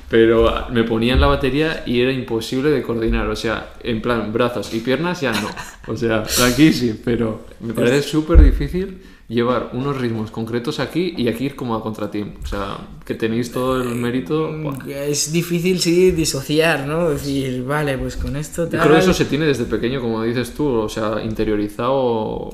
pero 0.08 0.66
me 0.70 0.84
ponía 0.84 1.14
en 1.14 1.20
la 1.20 1.26
batería 1.26 1.82
y 1.84 2.00
era 2.00 2.12
imposible 2.12 2.70
de 2.70 2.82
coordinar. 2.82 3.26
O 3.28 3.36
sea, 3.36 3.72
en 3.82 4.00
plan, 4.00 4.32
brazos 4.32 4.72
y 4.72 4.80
piernas 4.80 5.20
ya 5.20 5.32
no. 5.32 5.48
O 5.88 5.96
sea, 5.96 6.24
aquí 6.48 6.72
sí, 6.72 6.98
pero 7.04 7.44
me 7.60 7.74
parece 7.74 8.02
súper 8.02 8.42
difícil 8.42 9.02
llevar 9.28 9.70
unos 9.72 9.96
ritmos 10.00 10.30
concretos 10.30 10.78
aquí 10.78 11.14
y 11.16 11.26
aquí 11.28 11.46
ir 11.46 11.56
como 11.56 11.74
a 11.74 11.82
contratiempo. 11.82 12.40
O 12.44 12.46
sea, 12.46 12.78
que 13.04 13.14
tenéis 13.14 13.50
todo 13.50 13.82
el 13.82 13.94
mérito. 13.96 14.52
buah. 14.52 14.78
Es 14.88 15.32
difícil, 15.32 15.80
sí, 15.80 16.12
disociar, 16.12 16.86
¿no? 16.86 17.10
Decir, 17.10 17.64
vale, 17.64 17.98
pues 17.98 18.16
con 18.16 18.36
esto 18.36 18.64
Yo 18.64 18.70
tal. 18.70 18.80
creo 18.82 18.92
que 18.94 19.00
eso 19.00 19.12
se 19.14 19.24
tiene 19.24 19.46
desde 19.46 19.64
pequeño, 19.64 20.00
como 20.00 20.22
dices 20.22 20.52
tú, 20.54 20.66
o 20.68 20.88
sea, 20.88 21.22
interiorizado. 21.24 22.50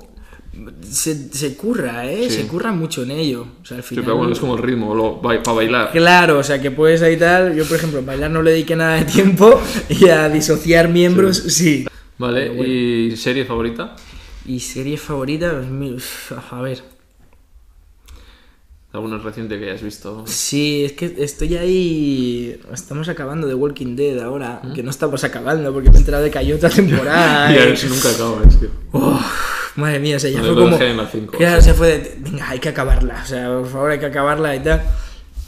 se, 0.83 1.14
se 1.33 1.57
curra, 1.57 2.11
¿eh? 2.11 2.29
Sí. 2.31 2.37
Se 2.43 2.47
curra 2.47 2.73
mucho 2.73 3.03
en 3.03 3.11
ello. 3.12 3.47
O 3.62 3.64
sea, 3.64 3.79
al 3.79 3.83
Sí, 3.83 3.91
final... 3.91 4.05
pero 4.05 4.16
bueno, 4.16 4.33
es 4.33 4.39
como 4.41 4.57
el 4.57 4.62
ritmo, 4.62 4.95
lo, 4.95 5.20
para 5.20 5.41
bailar. 5.53 5.93
Claro, 5.93 6.39
o 6.39 6.43
sea, 6.43 6.61
que 6.61 6.70
puedes 6.70 7.03
ahí 7.03 7.16
tal. 7.18 7.55
Yo, 7.55 7.64
por 7.66 7.77
ejemplo, 7.77 8.03
bailar 8.03 8.31
no 8.31 8.43
le 8.43 8.53
dediqué 8.53 8.77
nada 8.77 8.97
de 8.97 9.05
tiempo 9.05 9.61
y 9.89 10.09
a 10.09 10.29
disociar 10.29 10.89
miembros, 10.89 11.37
sí. 11.37 11.87
Vale, 12.18 12.49
bueno. 12.51 12.64
¿y 12.64 13.16
serie 13.16 13.45
favorita? 13.45 13.97
Y 14.47 14.61
serie 14.61 14.97
favorita, 14.97 15.62
pues, 15.78 16.05
a 16.51 16.61
ver. 16.61 16.82
¿Alguna 18.93 19.16
reciente 19.18 19.59
que 19.59 19.70
hayas 19.70 19.82
visto? 19.82 20.24
Sí, 20.26 20.84
es 20.84 20.93
que 20.93 21.14
estoy 21.18 21.57
ahí. 21.57 22.61
Estamos 22.72 23.09
acabando 23.09 23.47
de 23.47 23.55
Walking 23.55 23.97
Dead 23.97 24.18
ahora. 24.18 24.61
Que 24.74 24.82
no 24.82 24.90
estamos 24.90 25.24
acabando 25.24 25.72
porque 25.72 25.88
me 25.88 25.97
he 25.97 25.99
enterado 26.01 26.24
de 26.24 26.30
que 26.30 26.38
hay 26.38 26.53
otra 26.53 26.68
temporada. 26.74 27.51
Y 27.53 27.57
a 27.57 27.68
y- 27.70 27.88
nunca 27.88 28.11
acaba, 28.11 28.43
es 28.47 28.57
que. 28.57 28.68
Madre 29.76 29.99
mía, 30.01 30.16
o 30.16 30.20
sea, 30.20 30.28
ya 30.28 30.43
Yo 30.43 30.53
fue 30.55 30.64
como. 30.64 30.76
la 30.78 31.07
cinco, 31.07 31.38
claro, 31.38 31.62
sí. 31.62 31.68
se 31.68 31.74
fue 31.74 31.86
de. 31.99 32.16
Venga, 32.18 32.51
hay 32.51 32.59
que 32.59 32.68
acabarla. 32.68 33.22
O 33.24 33.26
sea, 33.26 33.49
por 33.49 33.68
favor, 33.70 33.90
hay 33.93 33.99
que 33.99 34.07
acabarla 34.07 34.55
y 34.57 34.61
tal. 34.61 34.82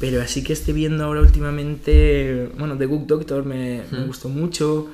Pero 0.00 0.22
así 0.22 0.42
que 0.42 0.54
estoy 0.54 0.72
viendo 0.72 1.04
ahora 1.04 1.20
últimamente. 1.20 2.48
Bueno, 2.58 2.78
The 2.78 2.86
Good 2.86 3.02
Doctor 3.06 3.44
me, 3.44 3.82
me 3.90 4.04
gustó 4.06 4.30
mucho. 4.30 4.88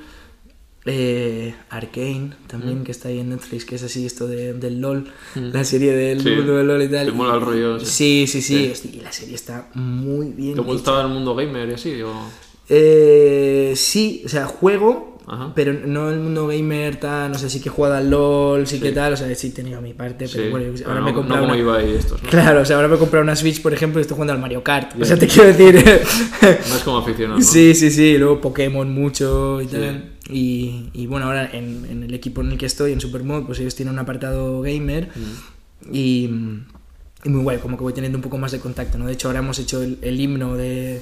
Eh, 0.85 1.53
Arcane 1.69 2.31
también, 2.47 2.83
que 2.83 2.91
está 2.91 3.09
ahí 3.09 3.19
en 3.19 3.29
Netflix, 3.29 3.65
que 3.65 3.75
es 3.75 3.83
así, 3.83 4.03
esto 4.05 4.27
de, 4.27 4.53
del 4.53 4.81
LOL, 4.81 5.11
la 5.35 5.63
serie 5.63 5.93
del 5.93 6.21
Sí. 6.21 6.29
mundo 6.31 6.57
del 6.57 6.67
LOL 6.67 6.81
y 6.81 6.87
tal. 6.89 7.05
Te 7.05 7.11
mola 7.11 7.35
el 7.35 7.41
rollo. 7.41 7.79
Sí, 7.79 8.25
sí, 8.27 8.41
sí. 8.41 8.57
Sí. 8.65 8.71
hostia, 8.71 8.91
y 8.95 8.99
la 9.01 9.11
serie 9.11 9.35
está 9.35 9.67
muy 9.75 10.29
bien. 10.31 10.55
¿Te 10.55 10.61
gustaba 10.61 11.03
el 11.03 11.09
mundo 11.09 11.35
gamer 11.35 11.69
y 11.69 11.73
así? 11.73 12.01
O... 12.01 12.11
Eh, 12.67 13.73
sí, 13.75 14.23
o 14.25 14.29
sea, 14.29 14.45
juego, 14.47 15.17
Ajá. 15.27 15.51
pero 15.53 15.71
no 15.73 16.09
el 16.09 16.19
mundo 16.19 16.47
gamer 16.47 16.95
tan, 16.99 17.31
no 17.33 17.37
sé, 17.37 17.49
sí 17.49 17.59
que 17.59 17.69
he 17.69 17.71
jugado 17.71 17.95
al 17.95 18.09
LOL, 18.09 18.65
sí, 18.65 18.79
que 18.79 18.89
Sí. 18.89 18.95
tal, 18.95 19.13
o 19.13 19.17
sea, 19.17 19.35
sí 19.35 19.47
he 19.47 19.51
tenido 19.51 19.81
mi 19.81 19.93
parte, 19.93 20.27
pero 20.31 20.45
Sí, 20.45 20.49
bueno, 20.49 20.73
ahora 20.87 20.99
no, 20.99 21.05
me 21.05 21.11
he 21.11 21.13
comprado 21.13 21.41
no 21.45 21.53
una... 21.53 21.57
Ibai 21.61 21.91
y 21.91 21.95
estos, 21.95 22.23
¿no? 22.23 22.29
Claro, 22.29 22.61
o 22.61 22.65
sea, 22.65 22.77
ahora 22.77 22.87
me 22.87 22.95
he 22.95 22.97
comprado 22.97 23.23
una 23.23 23.35
Switch, 23.35 23.61
por 23.61 23.73
ejemplo, 23.73 23.99
y 23.99 24.01
estoy 24.01 24.15
jugando 24.15 24.33
al 24.33 24.39
Mario 24.39 24.63
Kart. 24.63 24.99
O 24.99 25.05
sea, 25.05 25.15
te 25.17 25.27
quiero 25.27 25.53
decir. 25.53 25.75
No 26.41 26.75
es 26.75 26.81
como 26.83 26.97
aficionado. 26.97 27.39
sí, 27.41 27.75
sí, 27.75 27.91
sí. 27.91 28.17
Luego 28.17 28.41
Pokémon 28.41 28.89
mucho 28.91 29.61
y 29.61 29.67
tal. 29.67 30.11
Y, 30.31 30.89
y 30.93 31.07
bueno, 31.07 31.25
ahora 31.27 31.49
en, 31.51 31.85
en 31.89 32.03
el 32.03 32.13
equipo 32.13 32.41
en 32.41 32.51
el 32.53 32.57
que 32.57 32.65
estoy, 32.65 32.93
en 32.93 33.01
Supermod, 33.01 33.45
pues 33.45 33.59
ellos 33.59 33.75
tienen 33.75 33.93
un 33.93 33.99
apartado 33.99 34.61
gamer. 34.61 35.09
Mm. 35.15 35.93
Y, 35.93 36.29
y 37.23 37.29
muy 37.29 37.41
guay, 37.43 37.57
como 37.59 37.77
que 37.77 37.83
voy 37.83 37.93
teniendo 37.93 38.17
un 38.17 38.21
poco 38.23 38.37
más 38.37 38.51
de 38.51 38.59
contacto, 38.59 38.97
¿no? 38.97 39.07
De 39.07 39.13
hecho, 39.13 39.27
ahora 39.27 39.39
hemos 39.39 39.59
hecho 39.59 39.81
el, 39.83 39.97
el 40.01 40.19
himno 40.19 40.55
de, 40.55 41.01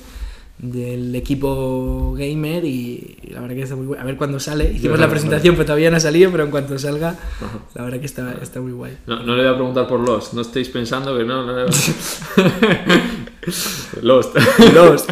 del 0.57 1.15
equipo 1.15 2.13
gamer 2.17 2.65
y, 2.65 3.17
y 3.23 3.29
la 3.33 3.41
verdad 3.41 3.55
que 3.55 3.61
está 3.61 3.75
muy 3.75 3.85
guay. 3.85 3.99
A 3.99 4.03
ver 4.03 4.17
cuándo 4.17 4.39
sale. 4.39 4.71
Hicimos 4.73 4.99
la 4.99 5.09
presentación, 5.09 5.55
pero 5.55 5.65
todavía 5.65 5.91
no 5.91 5.97
ha 5.97 5.99
salido, 6.01 6.31
pero 6.31 6.43
en 6.43 6.51
cuanto 6.51 6.77
salga, 6.79 7.09
Ajá. 7.09 7.59
la 7.75 7.83
verdad 7.83 7.99
que 7.99 8.05
está, 8.05 8.35
está 8.41 8.59
muy 8.61 8.71
guay. 8.73 8.97
No, 9.07 9.23
no 9.23 9.35
le 9.35 9.43
voy 9.43 9.51
a 9.53 9.55
preguntar 9.55 9.87
por 9.87 9.99
Lost, 10.01 10.33
no 10.33 10.41
estéis 10.41 10.69
pensando 10.69 11.17
que 11.17 11.23
no. 11.23 11.45
no 11.45 11.55
le- 11.65 11.65
Lost. 14.01 14.35
Lost. 14.73 15.09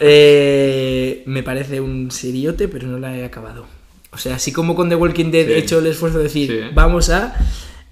Eh, 0.00 1.22
me 1.26 1.42
parece 1.42 1.80
un 1.80 2.10
seriote, 2.10 2.68
pero 2.68 2.86
no 2.88 2.98
la 2.98 3.16
he 3.16 3.24
acabado. 3.24 3.66
O 4.10 4.18
sea, 4.18 4.36
así 4.36 4.52
como 4.52 4.74
con 4.74 4.88
The 4.88 4.94
Walking 4.96 5.30
Dead 5.30 5.46
Sí. 5.46 5.52
he 5.52 5.58
hecho 5.58 5.78
el 5.80 5.86
esfuerzo 5.86 6.18
de 6.18 6.24
decir, 6.24 6.50
Sí. 6.50 6.70
vamos 6.74 7.10
a... 7.10 7.34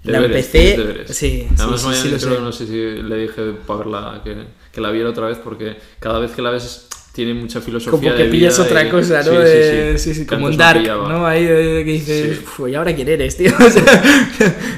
La 0.03 0.21
Deberes, 0.21 0.45
empecé... 0.55 1.13
Sí, 1.13 1.47
Además, 1.57 1.81
sí, 1.81 1.87
mañana 1.87 2.19
sí, 2.19 2.25
creo, 2.25 2.39
no 2.41 2.51
sé 2.51 2.65
si 2.65 3.01
le 3.03 3.15
dije 3.17 3.41
para 3.65 3.79
verla, 3.79 4.21
que, 4.23 4.35
que 4.71 4.79
la 4.81 4.91
viera 4.91 5.09
otra 5.09 5.27
vez, 5.27 5.37
porque 5.37 5.75
cada 5.99 6.19
vez 6.19 6.31
que 6.31 6.41
la 6.41 6.51
ves 6.51 6.87
tiene 7.17 7.33
mucha 7.33 7.59
filosofía. 7.61 7.91
Como 7.99 8.15
que 8.15 8.23
de 8.25 8.29
pillas 8.29 8.53
vida 8.57 8.63
otra 8.67 8.89
cosa, 8.91 9.17
¿no? 9.23 9.31
Sí, 9.31 9.37
De- 9.37 9.97
sí, 9.97 10.13
sí. 10.13 10.25
como 10.27 10.49
no 10.51 10.55
Dark, 10.55 10.79
pillaba. 10.79 11.09
¿no? 11.09 11.25
Ahí 11.25 11.43
de- 11.45 11.83
que 11.83 11.91
dices, 11.93 12.37
Sí. 12.37 12.43
"Uf, 12.61 12.69
¿y 12.69 12.75
ahora 12.75 12.95
quién 12.95 13.07
eres, 13.09 13.35
tío? 13.35 13.51
O 13.59 13.69
sea, 13.69 13.83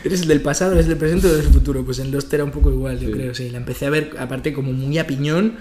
¿Eres 0.06 0.22
el 0.22 0.28
del 0.30 0.42
pasado, 0.42 0.72
eres 0.72 0.86
el 0.86 0.92
del 0.92 0.98
presente 0.98 1.28
o 1.28 1.34
del 1.34 1.44
futuro? 1.46 1.84
Pues 1.84 2.00
en 2.00 2.12
Lost 2.12 2.34
era 2.34 2.46
un 2.46 2.52
poco 2.52 2.72
igual, 2.72 2.98
yo 2.98 3.12
creo, 3.12 3.36
sí. 3.36 3.50
La 3.50 3.58
empecé 3.58 3.86
a 3.86 3.90
ver, 3.90 4.12
aparte, 4.18 4.54
como 4.54 4.72
muy 4.72 4.98
a 4.98 5.06
piñón, 5.06 5.58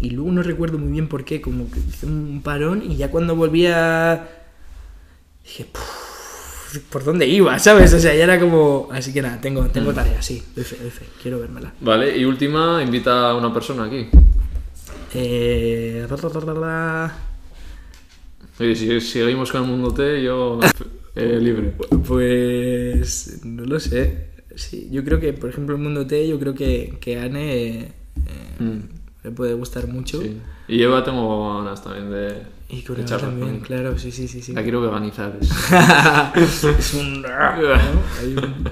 y 0.00 0.10
luego 0.10 0.30
no 0.30 0.42
recuerdo 0.44 0.78
muy 0.78 0.92
bien 0.92 1.08
por 1.08 1.24
qué, 1.24 1.40
como 1.40 1.68
que 1.70 1.80
hice 1.80 2.06
un 2.06 2.40
parón, 2.44 2.82
y 2.88 2.96
ya 2.96 3.10
cuando 3.10 3.34
volvía... 3.36 4.28
Dije, 5.44 5.66
"Puf, 5.72 6.78
¿por 6.90 7.04
dónde 7.04 7.26
iba? 7.26 7.58
¿Sabes? 7.58 7.92
O 7.92 7.98
sea, 7.98 8.14
ya 8.14 8.24
era 8.24 8.38
como... 8.40 8.88
Así 8.92 9.12
que 9.12 9.20
nada, 9.20 9.40
tengo, 9.40 9.64
tengo 9.66 9.90
Mm. 9.90 9.94
tarea, 9.94 10.22
sí, 10.22 10.42
doy 10.54 10.64
fe, 10.64 10.76
doy 10.80 10.90
fe, 10.90 11.04
quiero 11.20 11.40
vérmela. 11.40 11.72
Vale, 11.80 12.16
y 12.16 12.24
última, 12.24 12.80
invita 12.82 13.30
a 13.30 13.34
una 13.34 13.52
persona 13.52 13.84
aquí. 13.84 14.06
Eh... 15.14 16.06
Oye, 18.60 18.74
si 18.76 19.00
seguimos 19.00 19.50
con 19.50 19.62
el 19.64 19.68
mundo 19.68 19.92
T, 19.92 20.22
yo 20.22 20.60
eh, 21.16 21.38
libre. 21.40 21.74
Pues 22.06 23.40
no 23.44 23.64
lo 23.64 23.80
sé. 23.80 24.28
Sí, 24.56 24.88
yo 24.92 25.04
creo 25.04 25.18
que, 25.18 25.32
por 25.32 25.50
ejemplo, 25.50 25.74
el 25.74 25.82
mundo 25.82 26.06
T, 26.06 26.28
yo 26.28 26.38
creo 26.38 26.54
que, 26.54 26.96
que 27.00 27.18
Anne 27.18 27.78
eh, 27.80 27.92
Mm. 28.60 28.78
le 29.24 29.30
puede 29.32 29.54
gustar 29.54 29.88
mucho. 29.88 30.22
Sí. 30.22 30.38
Y 30.68 30.82
Eva 30.82 31.02
tengo 31.02 31.58
ganas 31.64 31.82
también 31.82 32.10
de, 32.10 32.42
Y 32.68 32.82
con 32.82 32.96
Eva 33.00 33.16
también, 33.18 33.48
con 33.50 33.60
claro, 33.60 33.98
sí, 33.98 34.12
sí, 34.12 34.28
sí. 34.28 34.40
sí. 34.40 34.52
La 34.52 34.62
quiero 34.62 34.80
veganizar. 34.80 35.36
es- 36.36 36.64
es 36.64 36.94
un... 36.94 37.22
¿no? 37.22 37.28
Un- 38.24 38.64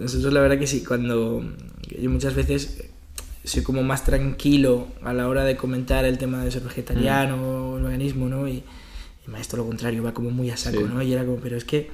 Nosotros 0.00 0.32
la 0.32 0.40
verdad 0.40 0.58
que 0.58 0.66
sí, 0.66 0.82
cuando 0.82 1.44
yo 2.00 2.08
muchas 2.10 2.34
veces 2.34 2.88
soy 3.44 3.62
como 3.62 3.82
más 3.82 4.04
tranquilo 4.04 4.86
a 5.02 5.12
la 5.12 5.28
hora 5.28 5.44
de 5.44 5.56
comentar 5.56 6.04
el 6.04 6.18
tema 6.18 6.44
de 6.44 6.50
ser 6.50 6.62
vegetariano 6.62 7.72
o 7.72 7.76
el 7.78 7.84
veganismo, 7.84 8.28
¿no? 8.28 8.46
Y, 8.48 8.62
y 9.26 9.30
maestro 9.30 9.58
lo 9.58 9.66
contrario, 9.68 10.02
va 10.02 10.14
como 10.14 10.30
muy 10.30 10.50
a 10.50 10.56
saco, 10.56 10.78
Sí. 10.78 10.86
¿no? 10.92 11.02
Y 11.02 11.12
era 11.12 11.24
como, 11.24 11.38
pero 11.38 11.56
es 11.56 11.64
que, 11.64 11.90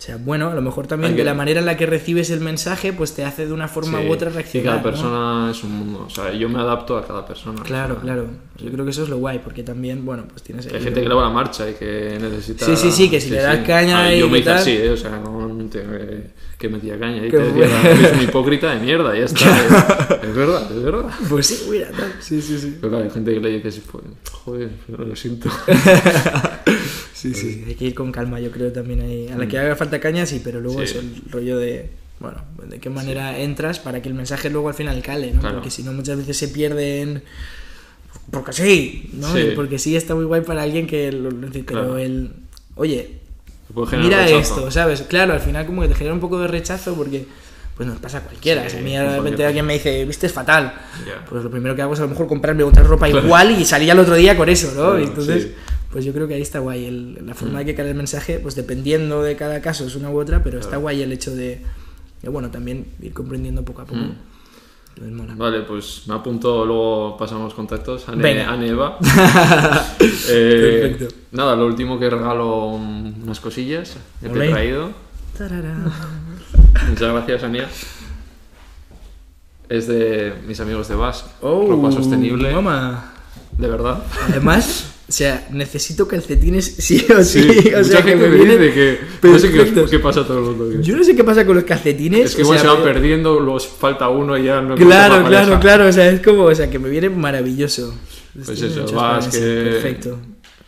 o 0.00 0.02
sea, 0.02 0.16
bueno, 0.16 0.48
a 0.48 0.54
lo 0.54 0.62
mejor 0.62 0.86
también 0.86 1.10
Hay 1.10 1.16
de 1.18 1.20
que- 1.22 1.24
la 1.26 1.34
manera 1.34 1.60
en 1.60 1.66
la 1.66 1.76
que 1.76 1.84
recibes 1.84 2.30
el 2.30 2.40
mensaje, 2.40 2.94
pues 2.94 3.12
te 3.14 3.22
hace 3.22 3.46
de 3.46 3.52
una 3.52 3.68
forma 3.68 4.00
Sí, 4.00 4.06
u 4.08 4.12
otra 4.12 4.30
reaccionar. 4.30 4.64
cada 4.64 4.76
¿no? 4.78 4.82
persona 4.82 5.48
es 5.50 5.62
un 5.62 5.72
mundo. 5.78 6.04
O 6.06 6.10
sea, 6.10 6.32
yo 6.32 6.48
me 6.48 6.58
adapto 6.58 6.96
a 6.96 7.06
cada 7.06 7.26
persona. 7.26 7.62
Claro, 7.62 7.92
O 7.92 7.96
sea, 7.96 8.02
claro. 8.04 8.26
Yo 8.64 8.70
creo 8.70 8.84
que 8.86 8.90
eso 8.92 9.02
es 9.02 9.08
lo 9.10 9.18
guay, 9.18 9.40
porque 9.44 9.62
también, 9.62 10.04
bueno, 10.06 10.24
pues 10.28 10.42
tienes 10.42 10.66
Hay 10.66 10.80
gente 10.82 11.02
que 11.02 11.08
le 11.08 11.14
va 11.14 11.22
la 11.24 11.28
marcha 11.30 11.68
y 11.68 11.74
que 11.74 12.18
necesita. 12.20 12.64
Sí, 12.64 12.76
sí, 12.76 12.90
sí, 12.90 13.10
que 13.10 13.20
si 13.20 13.28
le 13.30 13.42
das 13.42 13.58
caña 13.66 14.04
Ah, 14.04 14.14
y 14.14 14.20
Yo 14.20 14.28
me 14.30 14.38
hice 14.38 14.50
así, 14.50 14.70
¿eh? 14.72 14.90
O 14.90 14.96
sea, 14.96 15.18
no, 15.18 15.46
no 15.48 15.64
te- 15.66 15.84
que 16.58 16.68
metía 16.68 16.98
caña 16.98 17.24
y 17.26 17.30
te 17.30 17.38
decía, 17.38 17.90
eres 17.90 18.12
un 18.12 18.22
hipócrita 18.22 18.74
de 18.74 18.80
mierda, 18.80 19.16
ya 19.16 19.24
está. 19.24 20.18
es 20.22 20.34
verdad, 20.34 20.70
es 20.70 20.82
verdad. 20.82 21.06
Pues 21.28 21.46
sí, 21.46 21.68
mira, 21.70 21.88
tal. 21.90 22.12
Sí, 22.20 22.40
sí, 22.42 22.58
sí. 22.58 22.76
Pero 22.80 22.90
claro, 22.90 23.04
hay 23.04 23.10
gente 23.10 23.32
que 23.34 23.40
le 23.40 23.60
dice, 23.60 23.80
pues, 23.90 24.04
joder, 24.30 24.70
lo 24.88 25.16
siento. 25.16 25.48
Sí, 27.20 27.34
sí, 27.34 27.64
hay 27.66 27.74
que 27.74 27.84
ir 27.86 27.94
con 27.94 28.12
calma, 28.12 28.40
yo 28.40 28.50
creo 28.50 28.72
también 28.72 29.00
ahí. 29.02 29.28
A 29.28 29.36
la 29.36 29.46
que 29.46 29.58
haga 29.58 29.76
falta 29.76 30.00
caña, 30.00 30.24
sí, 30.24 30.40
pero 30.42 30.60
luego 30.60 30.78
Sí. 30.78 30.84
es 30.84 30.94
el 30.96 31.22
rollo 31.30 31.58
de, 31.58 31.90
bueno, 32.18 32.38
de 32.68 32.78
qué 32.78 32.88
manera 32.88 33.38
entras 33.38 33.78
para 33.78 34.00
que 34.00 34.08
el 34.08 34.14
mensaje 34.14 34.48
luego 34.48 34.68
al 34.68 34.74
final 34.74 35.02
cale, 35.02 35.32
¿no? 35.32 35.40
Claro. 35.40 35.56
Porque 35.56 35.70
si 35.70 35.82
no, 35.82 35.92
muchas 35.92 36.16
veces 36.16 36.36
se 36.38 36.48
pierden. 36.48 37.22
Porque 38.30 38.52
sí, 38.52 39.10
¿no? 39.14 39.34
Sí. 39.34 39.52
Porque 39.54 39.78
sí 39.78 39.96
está 39.96 40.14
muy 40.14 40.24
guay 40.24 40.40
para 40.42 40.62
alguien 40.62 40.86
que 40.86 41.12
lo 41.12 41.28
Pero 41.30 41.64
Claro. 41.66 41.98
el. 41.98 42.30
Oye, 42.76 43.18
mira 43.98 44.28
esto, 44.28 44.70
¿sabes? 44.70 45.02
Claro, 45.02 45.34
al 45.34 45.40
final 45.40 45.66
como 45.66 45.82
que 45.82 45.88
te 45.88 45.94
genera 45.94 46.14
un 46.14 46.20
poco 46.20 46.40
de 46.40 46.48
rechazo 46.48 46.94
porque. 46.94 47.26
Pues 47.76 47.88
nos 47.88 47.98
pasa 47.98 48.18
a 48.18 48.20
cualquiera. 48.22 48.64
Sí, 48.64 48.72
si 48.72 48.76
a 48.76 48.80
mí 48.82 48.92
de 48.94 49.16
repente 49.16 49.44
alguien 49.46 49.64
me 49.64 49.72
dice, 49.74 50.04
viste, 50.04 50.26
es 50.26 50.32
fatal. 50.34 50.74
Ya. 51.06 51.24
Pues 51.28 51.42
lo 51.42 51.50
primero 51.50 51.74
que 51.74 51.80
hago 51.80 51.94
es 51.94 52.00
a 52.00 52.02
lo 52.02 52.08
mejor 52.10 52.26
comprarme 52.26 52.62
otra 52.62 52.82
ropa 52.82 53.08
Claro. 53.08 53.24
igual 53.26 53.58
y 53.58 53.64
salir 53.64 53.90
al 53.90 53.98
otro 53.98 54.16
día 54.16 54.36
con 54.36 54.50
eso, 54.50 54.66
¿no? 54.68 54.90
Claro, 54.90 54.98
entonces, 54.98 55.42
sí. 55.44 55.52
Pues 55.92 56.04
yo 56.04 56.12
creo 56.12 56.26
que 56.28 56.34
ahí 56.34 56.42
está 56.42 56.58
guay. 56.60 56.84
el- 56.86 57.26
la 57.26 57.34
forma 57.34 57.54
Mm. 57.54 57.58
de 57.58 57.64
que 57.66 57.74
cae 57.74 57.88
el 57.90 57.94
mensaje, 57.96 58.38
pues 58.38 58.54
dependiendo 58.54 59.22
de 59.22 59.36
cada 59.36 59.60
caso 59.60 59.84
es 59.86 59.94
una 59.96 60.10
u 60.10 60.18
otra, 60.20 60.42
pero 60.42 60.58
está 60.58 60.76
guay 60.76 61.02
el 61.02 61.12
hecho 61.12 61.34
de, 61.34 61.62
de, 62.22 62.28
bueno, 62.28 62.50
también 62.50 62.86
ir 63.00 63.12
comprendiendo 63.12 63.64
poco 63.64 63.82
a 63.82 63.84
poco. 63.86 64.00
Mm. 64.00 64.14
Mola. 65.16 65.34
Vale, 65.34 65.60
pues 65.62 66.02
me 66.08 66.14
apunto, 66.14 66.66
luego 66.66 67.16
pasamos 67.16 67.54
contactos. 67.54 68.06
Ane, 68.08 68.66
Eva. 68.68 68.98
Eh, 70.28 70.90
Perfecto. 70.92 71.14
Nada, 71.32 71.56
lo 71.56 71.64
último 71.66 71.98
que 71.98 72.10
regalo 72.10 72.66
um, 72.66 73.22
unas 73.22 73.40
cosillas 73.40 73.96
que 74.20 74.28
te 74.28 74.46
he 74.46 74.50
traído. 74.50 74.90
Tarara. 75.38 75.76
Muchas 76.88 77.12
gracias, 77.12 77.42
Ania. 77.44 77.68
Es 79.68 79.86
de 79.86 80.34
mis 80.46 80.58
amigos 80.60 80.88
de 80.88 80.96
Basque. 80.96 81.30
Oh, 81.40 81.66
ropa 81.68 81.92
sostenible. 81.92 82.52
Mamá. 82.52 83.12
De 83.56 83.68
verdad. 83.68 84.02
Además, 84.28 84.92
o 85.10 85.12
sea, 85.12 85.48
necesito 85.50 86.06
calcetines 86.06 86.64
sí 86.78 87.04
o 87.10 87.24
sí. 87.24 87.40
o 87.40 87.78
mucha 87.78 87.82
sea, 87.84 88.04
que 88.04 88.10
gente 88.10 88.28
me 88.28 88.36
vienen 88.36 88.60
dice 88.60 88.72
que 89.20 89.28
no 89.28 89.38
sé 89.40 89.50
qué, 89.50 89.84
qué 89.90 89.98
pasa 89.98 90.20
a 90.20 90.24
todo 90.24 90.38
el 90.38 90.56
mundo. 90.56 90.80
Yo 90.80 90.96
no 90.96 91.02
sé 91.02 91.16
qué 91.16 91.24
pasa 91.24 91.44
con 91.44 91.56
los 91.56 91.64
calcetines. 91.64 92.26
es 92.26 92.36
que 92.36 92.42
o 92.42 92.44
igual 92.44 92.60
sea, 92.60 92.70
se 92.70 92.76
van 92.76 92.84
perdiendo, 92.84 93.40
los 93.40 93.66
falta 93.66 94.08
uno 94.08 94.38
y 94.38 94.44
ya 94.44 94.60
no 94.60 94.76
Claro, 94.76 95.26
claro, 95.26 95.58
claro. 95.58 95.88
O 95.88 95.92
sea, 95.92 96.08
es 96.08 96.20
como, 96.20 96.44
o 96.44 96.54
sea, 96.54 96.70
que 96.70 96.78
me 96.78 96.88
viene 96.88 97.10
maravilloso. 97.10 97.92
Pues 98.32 98.50
Estoy 98.62 98.68
eso, 98.84 98.94
vas 98.94 99.26
que, 99.26 99.40
Perfecto. 99.40 100.16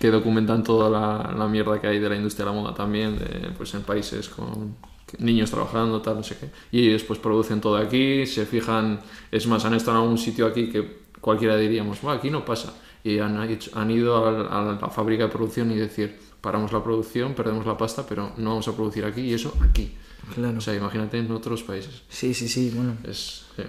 que 0.01 0.11
documentan 0.11 0.65
toda 0.65 0.91
la, 0.91 1.33
la 1.39 1.47
mierda 1.47 1.81
que 1.81 1.87
hay 1.87 2.01
de 2.01 2.09
la 2.09 2.17
industria 2.17 2.45
de 2.45 2.51
la 2.51 2.61
moda 2.61 2.75
también, 2.75 3.17
de, 3.21 3.51
pues 3.57 3.73
en 3.75 3.83
países 3.83 4.29
con 4.29 4.75
niños 5.21 5.53
trabajando, 5.53 6.03
tal, 6.03 6.17
no 6.17 6.25
sé 6.25 6.37
qué. 6.41 6.49
Y 6.77 6.89
ellos 6.89 7.05
pues 7.05 7.21
producen 7.21 7.61
todo 7.61 7.77
aquí, 7.77 8.27
se 8.27 8.45
fijan, 8.45 8.99
es 9.31 9.47
más, 9.47 9.65
han 9.65 9.75
estado 9.75 9.99
en 9.99 10.03
algún 10.03 10.19
sitio 10.19 10.47
aquí 10.49 10.69
que 10.69 11.03
cualquiera 11.21 11.57
diríamos, 11.57 12.03
"Buah, 12.03 12.15
aquí 12.15 12.29
no 12.29 12.45
pasa. 12.45 12.75
Y 13.05 13.19
han, 13.19 13.37
han 13.37 13.91
ido 13.91 14.27
a, 14.27 14.79
la 14.81 14.89
fábrica 14.89 15.25
de 15.25 15.29
producción 15.31 15.71
y 15.73 15.77
decir, 15.77 16.19
paramos 16.41 16.73
la 16.73 16.83
producción, 16.85 17.35
perdemos 17.35 17.67
la 17.67 17.77
pasta, 17.77 18.07
pero 18.09 18.33
no 18.37 18.51
vamos 18.51 18.69
a 18.69 18.73
producir 18.77 19.05
aquí 19.05 19.23
y 19.23 19.35
eso 19.35 19.55
aquí. 19.61 19.93
Claro. 20.35 20.59
O 20.59 20.61
sea, 20.61 20.75
imagínate 20.75 21.19
en 21.19 21.31
otros 21.33 21.65
países. 21.65 22.03
Sí, 22.09 22.33
sí, 22.33 22.47
sí, 22.49 22.71
bueno. 22.75 22.97
Es 23.09 23.45
eh, 23.59 23.67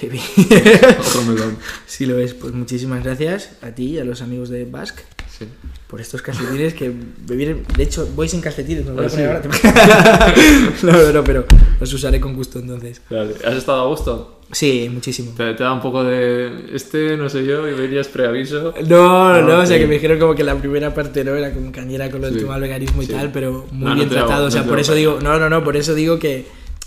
Heavy. 0.00 0.18
otro 0.98 1.22
melón. 1.22 1.58
sí 1.86 2.06
lo 2.06 2.18
es. 2.18 2.32
Pues 2.32 2.54
muchísimas 2.54 3.04
gracias 3.04 3.58
a 3.62 3.70
ti 3.72 3.90
y 3.90 3.98
a 3.98 4.04
los 4.04 4.22
amigos 4.22 4.48
de 4.48 4.64
Basque 4.64 5.02
Sí. 5.36 5.46
por 5.88 6.00
estos 6.00 6.22
calcetines 6.22 6.74
que 6.74 6.94
vienen... 7.28 7.64
De 7.76 7.82
hecho, 7.82 8.06
voy 8.14 8.28
sin 8.28 8.40
calcetines, 8.40 8.84
me 8.86 8.92
voy 8.92 9.04
Ah, 9.04 9.08
a 9.08 9.10
poner 9.10 9.52
sí. 9.52 9.66
ahora. 9.66 10.34
no, 10.82 10.92
no, 11.02 11.12
no, 11.12 11.24
pero 11.24 11.44
los 11.80 11.92
usaré 11.92 12.20
con 12.20 12.34
gusto 12.34 12.60
entonces. 12.60 13.02
Vale. 13.10 13.34
¿Has 13.44 13.54
estado 13.54 13.82
a 13.82 13.86
gusto? 13.88 14.40
Sí, 14.54 14.88
muchísimo. 14.92 15.32
Te, 15.36 15.52
te 15.54 15.62
da 15.64 15.72
un 15.72 15.80
poco 15.80 16.04
de. 16.04 16.66
Este, 16.72 17.16
no 17.16 17.28
sé 17.28 17.44
yo, 17.44 17.68
y 17.68 17.74
verías 17.74 18.06
preaviso. 18.08 18.72
No, 18.86 19.32
no, 19.34 19.42
no, 19.42 19.60
o 19.60 19.66
sea 19.66 19.78
que 19.78 19.86
me 19.86 19.94
dijeron 19.94 20.18
como 20.18 20.34
que 20.34 20.44
la 20.44 20.54
primera 20.56 20.94
parte 20.94 21.24
no 21.24 21.34
era 21.34 21.52
como 21.52 21.72
cañera 21.72 22.08
con 22.10 22.20
lo 22.20 22.26
del 22.28 22.34
Sí, 22.36 22.40
tema 22.42 22.54
del 22.54 22.62
veganismo 22.62 23.02
y 23.02 23.06
sí. 23.06 23.12
tal, 23.12 23.32
pero 23.32 23.66
muy 23.72 23.82
No, 23.84 23.88
no 23.90 23.94
bien 23.96 24.08
hago- 24.08 24.14
tratado. 24.26 24.46
o 24.46 24.50
sea, 24.50 24.64
por 24.64 24.78
eso 24.78 24.94
digo, 24.94 25.18
no, 25.22 25.38
no, 25.38 25.50
no, 25.50 25.64
por 25.64 25.76
eso 25.76 25.92
digo 25.94 26.18
que, 26.20 26.46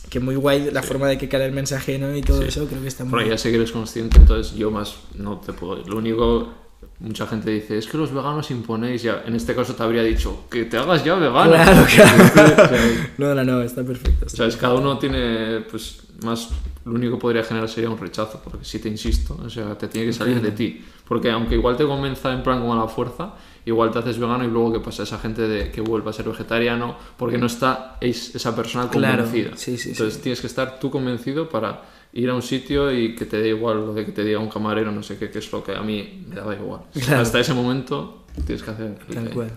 que 0.10 0.19
muy 0.22 0.35
guay 0.35 0.69
la 0.72 0.81
forma 0.81 1.07
de 1.10 1.18
que 1.18 1.27
cae 1.27 1.45
el 1.45 1.52
mensaje 1.52 1.99
¿no? 1.99 2.15
y 2.15 2.22
todo 2.22 2.41
eso, 2.41 2.65
creo 2.68 2.81
que 2.81 2.88
está 2.88 3.03
muy 3.03 3.11
Bueno, 3.11 3.26
bien. 3.26 3.38
ya 3.38 3.41
sé 3.41 3.49
que 3.49 3.57
eres 3.57 3.72
consciente, 3.73 4.18
entonces 4.18 4.56
yo 4.56 4.72
más 4.72 4.95
no 5.15 5.38
te 5.45 5.52
puedo. 5.52 5.84
Lo 5.85 5.98
único, 5.98 6.53
mucha 6.99 7.27
gente 7.27 7.52
dice, 7.52 7.77
es 7.77 7.88
que 7.88 7.98
los 7.98 8.14
veganos 8.14 8.49
imponéis 8.49 9.03
ya. 9.03 9.23
En 9.27 9.35
este 9.35 9.53
caso 9.53 9.76
te 9.76 9.84
habría 9.84 10.03
dicho, 10.03 10.45
que 10.49 10.64
te 10.64 10.77
hagas 10.77 11.03
ya 11.03 11.15
vegano. 11.15 11.52
Claro, 11.52 11.85
claro. 11.94 12.69
No, 13.18 13.35
no, 13.35 13.44
no, 13.44 13.61
está 13.61 13.84
perfecto. 13.84 14.26
o 14.26 14.30
sea, 14.30 14.45
es 14.48 14.56
cada 14.56 14.76
uno 14.76 14.98
tiene, 14.98 15.60
pues, 15.69 15.99
más. 16.23 16.48
Lo 16.88 16.95
único 16.95 17.15
que 17.18 17.22
podría 17.22 17.43
generar 17.43 17.68
sería 17.69 17.89
un 17.89 17.97
rechazo, 17.97 18.39
porque 18.43 18.64
si 18.65 18.80
te 18.80 18.88
insisto, 18.89 19.38
o 19.45 19.49
sea, 19.49 19.77
te 19.77 19.88
tiene 19.88 20.07
que 20.07 20.14
salir 20.14 20.41
de 20.41 20.51
ti. 20.51 20.84
Porque 21.07 21.30
aunque 21.31 21.55
igual 21.55 21.76
te 21.77 21.85
convenza 21.85 22.31
en 22.34 22.43
plan 22.43 22.59
como 22.59 22.73
a 22.73 22.77
la 22.77 22.88
fuerza, 22.88 23.34
igual 23.65 23.91
te 23.91 23.99
haces 23.99 24.18
vegano 24.18 24.43
y 24.43 24.47
luego 24.47 24.73
qué 24.73 24.80
pasa 24.80 25.03
esa 25.03 25.19
gente 25.19 25.41
de 25.41 25.72
que 25.72 25.81
vuelva 25.81 26.11
a 26.11 26.14
ser 26.14 26.26
vegetariano 26.27 26.95
porque 27.18 27.38
no 27.38 27.45
está 27.47 27.97
es- 28.01 28.34
esa 28.35 28.55
persona 28.55 28.89
Claro, 28.89 29.23
convencida. 29.23 29.57
sí, 29.57 29.77
sí, 29.77 29.89
Entonces 29.89 30.15
sí. 30.15 30.22
tienes 30.22 30.39
que 30.41 30.47
estar 30.47 30.80
tú 30.80 30.89
convencido 30.89 31.49
para 31.49 31.81
ir 32.14 32.30
a 32.30 32.34
un 32.34 32.41
sitio 32.41 32.91
y 32.91 33.15
que 33.15 33.26
te 33.26 33.38
dé 33.38 33.49
igual 33.49 33.77
lo 33.88 33.93
de 33.93 34.05
que 34.05 34.11
te 34.14 34.23
diga 34.23 34.39
un 34.39 34.49
camarero, 34.49 34.91
no 34.91 35.03
sé 35.03 35.18
qué, 35.18 35.30
que 35.30 35.39
es 35.39 35.51
lo 35.51 35.64
que 35.64 35.76
a 35.76 35.81
mí 35.81 36.26
me 36.27 36.35
daba 36.35 36.55
igual. 36.55 36.81
Claro. 36.93 37.22
Hasta 37.22 37.39
ese 37.39 37.53
momento 37.53 38.23
tienes 38.45 38.64
que 38.64 38.72
hacer 38.72 38.97
Tal 39.14 39.30
cual. 39.31 39.51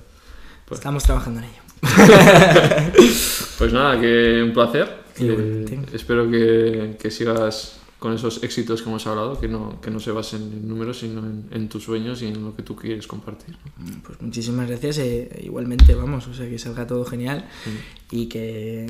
Pues- 0.66 0.80
Estamos 0.80 1.04
trabajando 1.04 1.40
en 1.40 1.46
ello. 1.46 1.62
Pues 3.58 3.72
nada, 3.72 4.00
que 4.00 4.42
un 4.42 4.52
placer. 4.52 4.99
Igualmente. 5.18 5.96
espero 5.96 6.30
que, 6.30 6.96
que 7.00 7.10
sigas 7.10 7.80
con 7.98 8.14
esos 8.14 8.42
éxitos 8.42 8.82
que 8.82 8.88
hemos 8.88 9.06
hablado, 9.06 9.38
que 9.38 9.46
no, 9.46 9.80
que 9.80 9.90
no 9.90 10.00
se 10.00 10.10
basen 10.10 10.42
en 10.42 10.68
números, 10.68 11.00
sino 11.00 11.20
en, 11.20 11.46
en 11.50 11.68
tus 11.68 11.84
sueños 11.84 12.22
y 12.22 12.28
en 12.28 12.42
lo 12.42 12.56
que 12.56 12.62
tú 12.62 12.74
quieres 12.74 13.06
compartir. 13.06 13.56
¿no? 13.78 14.02
Pues 14.02 14.20
muchísimas 14.22 14.66
gracias. 14.68 14.98
eh, 14.98 15.40
igualmente, 15.42 15.94
vamos, 15.94 16.26
o 16.26 16.34
sea, 16.34 16.48
que 16.48 16.58
salga 16.58 16.86
todo 16.86 17.04
genial 17.04 17.46
y 18.10 18.26
que. 18.26 18.86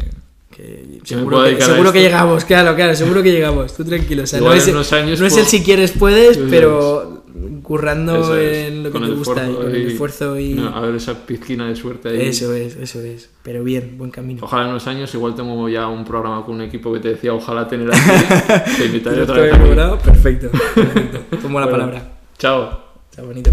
Que 0.51 1.01
seguro 1.05 1.44
que, 1.44 1.60
seguro 1.60 1.93
llegamos, 1.93 2.44
claro, 2.44 2.74
claro, 2.74 2.94
seguro 2.97 3.22
que 3.22 3.31
llegamos. 3.31 3.74
Tú 3.77 3.85
tranquilo. 3.85 4.24
O 4.24 4.27
sea, 4.27 4.40
Igual 4.40 4.59
no 4.72 4.81
es, 4.81 5.20
no 5.20 5.27
el 5.27 5.31
si 5.31 5.62
quieres 5.62 5.93
puedes, 5.93 6.36
Eso 6.36 6.47
pero 6.51 7.22
currando 7.62 8.20
Eso 8.20 8.36
es, 8.36 8.66
en 8.66 8.82
lo 8.82 8.90
que 8.90 8.98
con 8.98 9.09
te 9.09 9.14
gusta 9.14 9.47
y 9.47 9.51
esfuerzo 9.51 9.62
con 9.62 9.74
el 9.74 9.86
esfuerzo 9.86 10.39
y. 10.39 10.55
no, 10.55 10.68
a 10.74 10.81
ver 10.81 10.97
esa 10.97 11.14
pizquina 11.24 11.68
de 11.68 11.77
suerte 11.77 12.09
ahí. 12.09 12.22
Eso 12.22 12.52
es, 12.52 12.74
eso 12.77 13.01
es. 13.01 13.31
Pero 13.44 13.62
bien, 13.62 13.97
buen 13.97 14.10
camino. 14.10 14.40
Ojalá 14.43 14.64
en 14.64 14.70
unos 14.70 14.86
años 14.89 15.14
igual 15.14 15.36
tengo 15.36 15.68
ya 15.68 15.86
un 15.86 16.05
programa 16.05 16.44
con 16.44 16.56
un 16.56 16.62
equipo 16.62 16.93
que 16.93 16.98
te 16.98 17.10
decía 17.10 17.32
ojalá 17.32 17.68
tener 17.68 17.89
aquí. 17.89 18.01
te 18.77 18.86
invitaré 18.86 19.22
otra 19.22 19.36
vez 19.36 19.56
perfecto. 20.02 20.51
perfecto. 20.51 21.36
Tomo 21.40 21.60
la 21.60 21.66
Bueno, 21.66 21.78
palabra. 21.78 22.12
Chao. 22.39 22.81
Está 23.09 23.22
bonito. 23.22 23.52